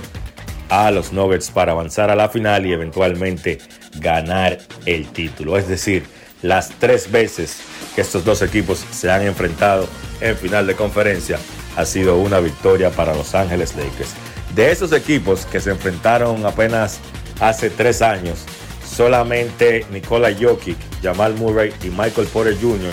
a 0.69 0.91
los 0.91 1.13
Nuggets 1.13 1.51
para 1.51 1.73
avanzar 1.73 2.11
a 2.11 2.17
la 2.17 2.29
final 2.29 2.67
y 2.67 2.73
eventualmente 2.73 3.59
ganar 3.97 4.59
el 4.87 5.07
título. 5.09 5.57
Es 5.57 5.69
decir, 5.69 6.05
las 6.43 6.71
tres 6.79 7.11
veces 7.11 7.61
que 7.95 8.01
estos 8.01 8.25
dos 8.25 8.43
equipos 8.43 8.85
se 8.91 9.11
han 9.11 9.23
enfrentado 9.23 9.89
en 10.21 10.37
final 10.37 10.67
de 10.67 10.75
conferencia 10.75 11.39
ha 11.77 11.85
sido 11.85 12.19
una 12.19 12.41
victoria 12.41 12.91
para 12.91 13.15
Los 13.15 13.35
Ángeles 13.35 13.75
Lakers. 13.77 14.11
De 14.55 14.71
esos 14.71 14.93
equipos 14.93 15.47
que 15.47 15.61
se 15.61 15.71
enfrentaron 15.71 16.45
apenas 16.45 16.99
hace 17.41 17.71
tres 17.71 18.03
años, 18.03 18.45
solamente 18.85 19.87
Nikola 19.91 20.35
Jokic, 20.39 20.77
Jamal 21.03 21.35
Murray 21.35 21.73
y 21.83 21.89
Michael 21.89 22.27
Porter 22.33 22.57
Jr. 22.61 22.93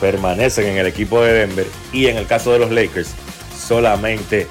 permanecen 0.00 0.66
en 0.66 0.78
el 0.78 0.86
equipo 0.86 1.22
de 1.22 1.32
Denver 1.32 1.66
y 1.92 2.06
en 2.06 2.16
el 2.16 2.26
caso 2.26 2.52
de 2.52 2.58
los 2.58 2.70
Lakers, 2.70 3.14
solamente 3.56 4.46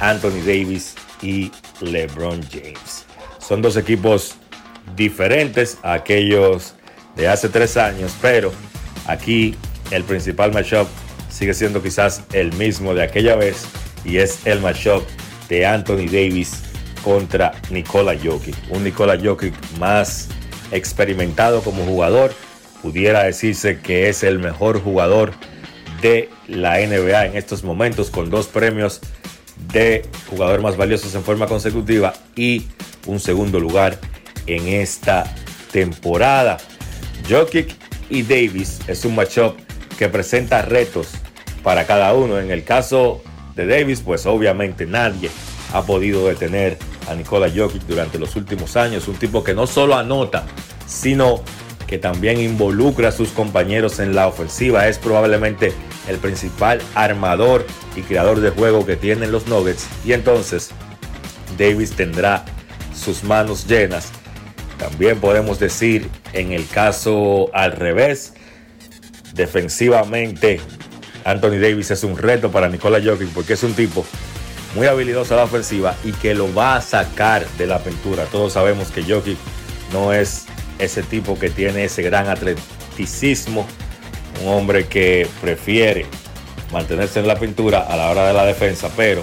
Anthony 0.00 0.40
Davis 0.46 0.94
y 1.22 1.52
LeBron 1.80 2.42
James. 2.50 3.04
Son 3.38 3.60
dos 3.60 3.76
equipos 3.76 4.36
diferentes 4.96 5.78
a 5.82 5.94
aquellos 5.94 6.74
de 7.16 7.28
hace 7.28 7.48
tres 7.48 7.76
años, 7.76 8.14
pero 8.20 8.52
aquí 9.06 9.54
el 9.90 10.02
principal 10.04 10.52
matchup 10.52 10.88
sigue 11.34 11.52
siendo 11.52 11.82
quizás 11.82 12.22
el 12.32 12.52
mismo 12.52 12.94
de 12.94 13.02
aquella 13.02 13.34
vez 13.34 13.66
y 14.04 14.18
es 14.18 14.46
el 14.46 14.60
matchup 14.60 15.02
de 15.48 15.66
Anthony 15.66 16.06
Davis 16.06 16.62
contra 17.02 17.52
Nikola 17.70 18.14
Jokic. 18.14 18.54
Un 18.70 18.84
Nikola 18.84 19.18
Jokic 19.20 19.52
más 19.78 20.28
experimentado 20.70 21.60
como 21.62 21.84
jugador, 21.84 22.32
pudiera 22.82 23.24
decirse 23.24 23.80
que 23.80 24.08
es 24.08 24.22
el 24.22 24.38
mejor 24.38 24.80
jugador 24.80 25.32
de 26.00 26.30
la 26.46 26.78
NBA 26.78 27.26
en 27.26 27.36
estos 27.36 27.64
momentos 27.64 28.10
con 28.10 28.30
dos 28.30 28.46
premios 28.46 29.00
de 29.72 30.02
jugador 30.30 30.62
más 30.62 30.76
valiosos 30.76 31.14
en 31.16 31.24
forma 31.24 31.46
consecutiva 31.46 32.14
y 32.36 32.66
un 33.06 33.18
segundo 33.18 33.58
lugar 33.58 33.98
en 34.46 34.68
esta 34.68 35.24
temporada. 35.72 36.58
Jokic 37.28 37.74
y 38.08 38.22
Davis 38.22 38.80
es 38.86 39.04
un 39.04 39.16
matchup 39.16 39.56
que 39.98 40.08
presenta 40.08 40.62
retos 40.62 41.08
para 41.64 41.86
cada 41.86 42.14
uno. 42.14 42.38
En 42.38 42.52
el 42.52 42.62
caso 42.62 43.20
de 43.56 43.66
Davis, 43.66 44.00
pues 44.00 44.26
obviamente 44.26 44.86
nadie 44.86 45.30
ha 45.72 45.82
podido 45.82 46.28
detener 46.28 46.78
a 47.08 47.14
Nikola 47.14 47.50
Jokic 47.52 47.82
durante 47.82 48.18
los 48.20 48.36
últimos 48.36 48.76
años. 48.76 49.08
Un 49.08 49.16
tipo 49.16 49.42
que 49.42 49.54
no 49.54 49.66
solo 49.66 49.96
anota, 49.96 50.44
sino 50.86 51.42
que 51.88 51.98
también 51.98 52.40
involucra 52.40 53.08
a 53.08 53.12
sus 53.12 53.30
compañeros 53.30 53.98
en 53.98 54.14
la 54.14 54.28
ofensiva. 54.28 54.86
Es 54.86 54.98
probablemente 54.98 55.72
el 56.08 56.18
principal 56.18 56.80
armador 56.94 57.66
y 57.96 58.02
creador 58.02 58.40
de 58.40 58.50
juego 58.50 58.86
que 58.86 58.96
tienen 58.96 59.32
los 59.32 59.48
Nuggets. 59.48 59.88
Y 60.04 60.12
entonces 60.12 60.70
Davis 61.58 61.92
tendrá 61.92 62.44
sus 62.94 63.24
manos 63.24 63.66
llenas. 63.66 64.12
También 64.78 65.18
podemos 65.18 65.58
decir 65.58 66.08
en 66.32 66.52
el 66.52 66.66
caso 66.68 67.50
al 67.54 67.72
revés, 67.72 68.34
defensivamente 69.34 70.60
Anthony 71.24 71.58
Davis 71.58 71.90
es 71.90 72.04
un 72.04 72.16
reto 72.16 72.50
para 72.50 72.68
Nikola 72.68 73.00
Jokic 73.02 73.30
porque 73.30 73.54
es 73.54 73.62
un 73.62 73.74
tipo 73.74 74.04
muy 74.74 74.86
habilidoso 74.86 75.34
a 75.34 75.38
la 75.38 75.44
ofensiva 75.44 75.96
y 76.04 76.12
que 76.12 76.34
lo 76.34 76.52
va 76.52 76.76
a 76.76 76.80
sacar 76.80 77.46
de 77.58 77.66
la 77.66 77.78
pintura. 77.78 78.24
Todos 78.24 78.52
sabemos 78.54 78.90
que 78.90 79.02
Jokic 79.02 79.38
no 79.92 80.12
es 80.12 80.46
ese 80.78 81.02
tipo 81.02 81.38
que 81.38 81.50
tiene 81.50 81.84
ese 81.84 82.02
gran 82.02 82.28
atleticismo, 82.28 83.66
un 84.42 84.48
hombre 84.48 84.86
que 84.86 85.28
prefiere 85.40 86.06
mantenerse 86.72 87.20
en 87.20 87.28
la 87.28 87.38
pintura 87.38 87.80
a 87.80 87.96
la 87.96 88.10
hora 88.10 88.26
de 88.26 88.32
la 88.32 88.44
defensa, 88.44 88.90
pero 88.96 89.22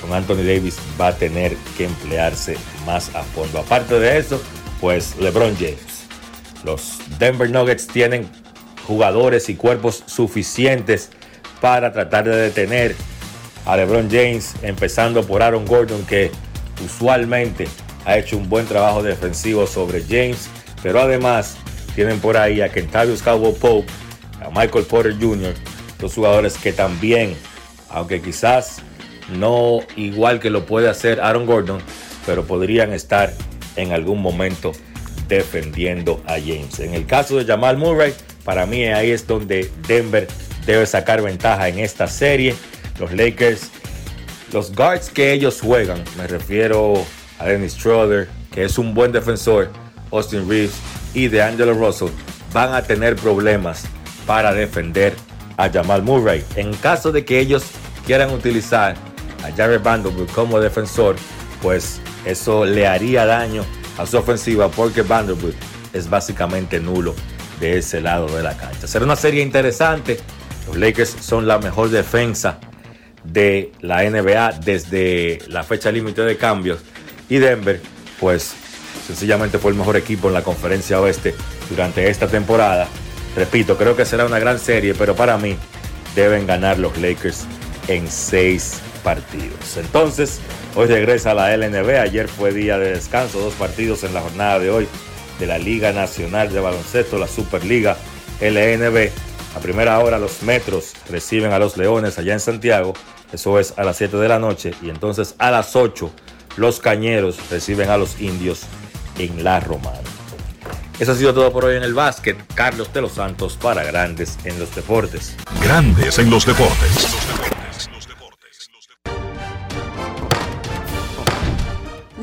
con 0.00 0.12
Anthony 0.12 0.44
Davis 0.44 0.78
va 1.00 1.08
a 1.08 1.16
tener 1.16 1.56
que 1.76 1.84
emplearse 1.86 2.56
más 2.86 3.14
a 3.14 3.22
fondo. 3.22 3.58
Aparte 3.58 3.98
de 3.98 4.18
eso, 4.18 4.40
pues 4.80 5.16
LeBron 5.18 5.56
James. 5.56 6.04
Los 6.62 6.98
Denver 7.18 7.50
Nuggets 7.50 7.86
tienen 7.86 8.30
jugadores 8.86 9.48
y 9.48 9.56
cuerpos 9.56 10.04
suficientes 10.06 11.10
para 11.64 11.90
tratar 11.94 12.24
de 12.26 12.36
detener 12.36 12.94
a 13.64 13.74
LeBron 13.74 14.10
James, 14.10 14.54
empezando 14.60 15.26
por 15.26 15.42
Aaron 15.42 15.64
Gordon, 15.64 16.04
que 16.04 16.30
usualmente 16.84 17.66
ha 18.04 18.18
hecho 18.18 18.36
un 18.36 18.50
buen 18.50 18.66
trabajo 18.66 19.02
defensivo 19.02 19.66
sobre 19.66 20.02
James, 20.02 20.50
pero 20.82 21.00
además 21.00 21.56
tienen 21.94 22.20
por 22.20 22.36
ahí 22.36 22.60
a 22.60 22.68
Kentavious 22.68 23.22
Cowboy 23.22 23.54
Pope, 23.54 23.90
a 24.42 24.50
Michael 24.50 24.84
Porter 24.84 25.14
Jr., 25.18 25.54
dos 25.98 26.12
jugadores 26.12 26.58
que 26.58 26.74
también, 26.74 27.34
aunque 27.88 28.20
quizás 28.20 28.82
no 29.30 29.78
igual 29.96 30.40
que 30.40 30.50
lo 30.50 30.66
puede 30.66 30.90
hacer 30.90 31.18
Aaron 31.22 31.46
Gordon, 31.46 31.80
pero 32.26 32.44
podrían 32.44 32.92
estar 32.92 33.32
en 33.76 33.92
algún 33.92 34.20
momento 34.20 34.72
defendiendo 35.28 36.22
a 36.26 36.32
James. 36.32 36.78
En 36.80 36.92
el 36.92 37.06
caso 37.06 37.38
de 37.38 37.46
Jamal 37.46 37.78
Murray, 37.78 38.12
para 38.44 38.66
mí 38.66 38.84
ahí 38.84 39.12
es 39.12 39.26
donde 39.26 39.70
Denver 39.88 40.28
debe 40.66 40.86
sacar 40.86 41.22
ventaja 41.22 41.68
en 41.68 41.78
esta 41.78 42.06
serie. 42.06 42.54
Los 42.98 43.12
Lakers, 43.12 43.70
los 44.52 44.74
guards 44.74 45.10
que 45.10 45.32
ellos 45.32 45.60
juegan, 45.60 46.02
me 46.16 46.26
refiero 46.26 47.04
a 47.38 47.46
Dennis 47.46 47.74
Schroeder, 47.74 48.28
que 48.52 48.64
es 48.64 48.78
un 48.78 48.94
buen 48.94 49.12
defensor, 49.12 49.70
Austin 50.12 50.48
Reeves 50.48 50.74
y 51.12 51.28
de 51.28 51.42
Angelo 51.42 51.74
Russell, 51.74 52.10
van 52.52 52.72
a 52.72 52.82
tener 52.82 53.16
problemas 53.16 53.84
para 54.26 54.52
defender 54.52 55.14
a 55.56 55.68
Jamal 55.68 56.02
Murray. 56.02 56.44
En 56.56 56.72
caso 56.74 57.12
de 57.12 57.24
que 57.24 57.40
ellos 57.40 57.64
quieran 58.06 58.30
utilizar 58.32 58.94
a 59.44 59.50
Jared 59.56 59.82
Vanderbilt 59.82 60.30
como 60.32 60.60
defensor, 60.60 61.16
pues 61.60 62.00
eso 62.24 62.64
le 62.64 62.86
haría 62.86 63.26
daño 63.26 63.64
a 63.98 64.06
su 64.06 64.16
ofensiva 64.16 64.68
porque 64.68 65.02
Vanderbilt 65.02 65.56
es 65.92 66.08
básicamente 66.08 66.80
nulo 66.80 67.14
de 67.60 67.78
ese 67.78 68.00
lado 68.00 68.26
de 68.34 68.42
la 68.42 68.56
cancha. 68.56 68.86
Será 68.86 69.04
una 69.04 69.16
serie 69.16 69.42
interesante. 69.42 70.18
Los 70.66 70.76
Lakers 70.76 71.16
son 71.20 71.46
la 71.46 71.58
mejor 71.58 71.90
defensa 71.90 72.58
de 73.22 73.72
la 73.80 74.02
NBA 74.08 74.60
desde 74.64 75.38
la 75.48 75.62
fecha 75.62 75.90
límite 75.90 76.22
de 76.22 76.36
cambios 76.36 76.80
y 77.28 77.38
Denver 77.38 77.80
pues 78.20 78.54
sencillamente 79.06 79.58
fue 79.58 79.70
el 79.70 79.76
mejor 79.76 79.96
equipo 79.96 80.28
en 80.28 80.34
la 80.34 80.42
conferencia 80.42 81.00
oeste 81.00 81.34
durante 81.70 82.08
esta 82.08 82.26
temporada. 82.26 82.88
Repito, 83.36 83.76
creo 83.76 83.96
que 83.96 84.04
será 84.04 84.24
una 84.26 84.38
gran 84.38 84.58
serie, 84.58 84.94
pero 84.94 85.14
para 85.14 85.36
mí 85.36 85.56
deben 86.14 86.46
ganar 86.46 86.78
los 86.78 86.96
Lakers 86.98 87.46
en 87.88 88.08
seis 88.08 88.80
partidos. 89.02 89.76
Entonces, 89.76 90.40
hoy 90.74 90.86
regresa 90.86 91.34
la 91.34 91.54
LNB. 91.56 92.00
Ayer 92.00 92.28
fue 92.28 92.52
día 92.52 92.78
de 92.78 92.92
descanso, 92.92 93.40
dos 93.40 93.54
partidos 93.54 94.04
en 94.04 94.14
la 94.14 94.20
jornada 94.20 94.58
de 94.58 94.70
hoy 94.70 94.88
de 95.38 95.46
la 95.46 95.58
Liga 95.58 95.92
Nacional 95.92 96.52
de 96.52 96.60
Baloncesto, 96.60 97.18
la 97.18 97.28
Superliga 97.28 97.96
LNB. 98.40 99.10
A 99.54 99.60
primera 99.60 99.98
hora 100.00 100.18
los 100.18 100.42
Metros 100.42 100.92
reciben 101.08 101.52
a 101.52 101.58
los 101.58 101.76
Leones 101.76 102.18
allá 102.18 102.32
en 102.32 102.40
Santiago. 102.40 102.92
Eso 103.32 103.58
es 103.58 103.74
a 103.76 103.84
las 103.84 103.96
7 103.96 104.16
de 104.16 104.28
la 104.28 104.38
noche. 104.38 104.72
Y 104.82 104.90
entonces 104.90 105.34
a 105.38 105.50
las 105.50 105.76
8 105.76 106.10
los 106.56 106.80
cañeros 106.80 107.38
reciben 107.50 107.90
a 107.90 107.96
los 107.96 108.20
indios 108.20 108.62
en 109.18 109.44
la 109.44 109.60
Romana. 109.60 109.98
Eso 110.98 111.12
ha 111.12 111.16
sido 111.16 111.34
todo 111.34 111.52
por 111.52 111.64
hoy 111.64 111.76
en 111.76 111.82
el 111.82 111.94
básquet. 111.94 112.36
Carlos 112.54 112.92
de 112.92 113.00
los 113.00 113.12
Santos 113.12 113.58
para 113.60 113.82
Grandes 113.82 114.38
en 114.44 114.58
los 114.58 114.74
Deportes. 114.74 115.34
Grandes 115.62 116.18
en 116.18 116.30
los 116.30 116.46
Deportes. 116.46 117.08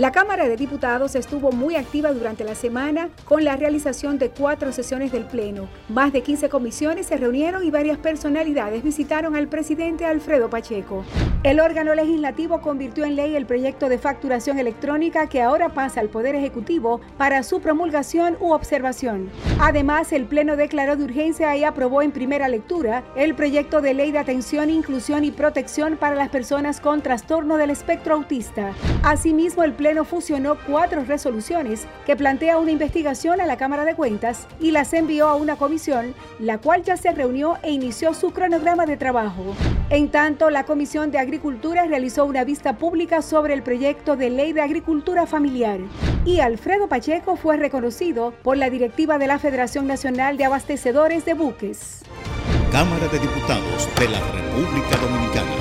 La 0.02 0.12
Cámara 0.12 0.48
de 0.48 0.58
Diputados 0.58 1.14
estuvo 1.14 1.52
muy 1.52 1.76
activa 1.76 2.12
durante 2.12 2.44
la 2.44 2.56
semana 2.56 3.10
con 3.24 3.44
la 3.44 3.56
realización 3.56 4.18
de 4.18 4.32
cuatro 4.32 4.72
sesiones 4.72 5.12
del 5.12 5.26
Pleno. 5.26 5.68
Más 5.90 6.12
de 6.12 6.24
15 6.24 6.50
comisiones 6.50 7.06
se 7.06 7.18
reunieron 7.18 7.64
y 7.64 7.70
varias 7.70 8.00
personalidades 8.00 8.84
visitaron 8.84 9.36
al 9.36 9.48
presidente 9.48 10.08
Alfredo 10.08 10.50
Pacheco. 10.50 11.06
El 11.44 11.60
órgano 11.60 11.94
legislativo 11.94 12.62
convirtió 12.62 13.06
en 13.06 13.16
ley 13.16 13.36
el 13.36 13.46
proyecto 13.46 13.90
de 13.90 14.00
facturación 14.00 14.58
electrónica 14.58 15.28
que 15.28 15.44
ahora 15.44 15.70
pasa 15.70 16.00
al 16.00 16.10
Poder 16.10 16.34
Ejecutivo 16.34 17.00
para 17.20 17.44
su 17.44 17.62
promulgación 17.62 18.38
u 18.40 18.54
observación. 18.54 19.30
Además, 19.60 20.14
el 20.14 20.26
Pleno 20.26 20.56
declaró 20.56 20.96
de 20.96 21.04
urgencia 21.04 21.56
y 21.56 21.64
aprobó 21.64 22.02
en 22.02 22.12
primera 22.12 22.48
lectura 22.48 23.04
el 23.16 23.36
proyecto 23.36 23.82
de 23.82 23.94
ley 23.94 24.12
de 24.12 24.18
atención, 24.18 24.72
inclusión 24.72 25.24
y 25.24 25.30
protección 25.30 25.96
para 25.96 26.16
las 26.16 26.30
personas 26.30 26.82
con 26.82 27.04
trastorno 27.04 27.58
del 27.58 27.70
espectro 27.70 28.16
autista. 28.16 28.74
Asimismo, 29.04 29.64
el 29.64 29.74
Pleno 29.74 29.91
fusionó 30.06 30.58
cuatro 30.66 31.04
resoluciones 31.04 31.86
que 32.06 32.16
plantea 32.16 32.58
una 32.58 32.72
investigación 32.72 33.42
a 33.42 33.46
la 33.46 33.58
Cámara 33.58 33.86
de 33.86 33.96
Cuentas 33.96 34.48
y 34.60 34.72
las 34.72 34.94
envió 34.94 35.28
a 35.28 35.36
una 35.36 35.56
comisión, 35.56 36.14
la 36.40 36.58
cual 36.58 36.84
ya 36.84 36.98
se 36.98 37.12
reunió 37.12 37.58
e 37.64 37.72
inició 37.72 38.14
su 38.14 38.32
cronograma 38.32 38.86
de 38.86 38.98
trabajo. 38.98 39.56
En 39.90 40.10
tanto, 40.10 40.50
la 40.50 40.64
Comisión 40.64 41.12
de 41.12 41.20
Agricultura 41.20 41.86
realizó 41.86 42.26
una 42.26 42.44
vista 42.44 42.78
pública 42.78 43.22
sobre 43.22 43.54
el 43.54 43.62
proyecto 43.62 44.16
de 44.16 44.30
ley 44.30 44.54
de 44.54 44.62
agricultura 44.62 45.26
familiar 45.26 45.80
y 46.26 46.40
Alfredo 46.40 46.88
Pacheco 46.88 47.36
fue 47.36 47.58
reconocido 47.58 48.34
por 48.44 48.58
la 48.58 48.70
directiva 48.70 49.18
de 49.18 49.28
la 49.28 49.40
Federación 49.40 49.88
Nacional 49.88 50.38
de 50.38 50.46
Abastecedores 50.46 51.26
de 51.26 51.34
Buques. 51.34 52.02
Cámara 52.72 53.08
de 53.08 53.20
Diputados 53.20 53.90
de 54.00 54.08
la 54.08 54.20
República 54.32 54.98
Dominicana. 54.98 55.61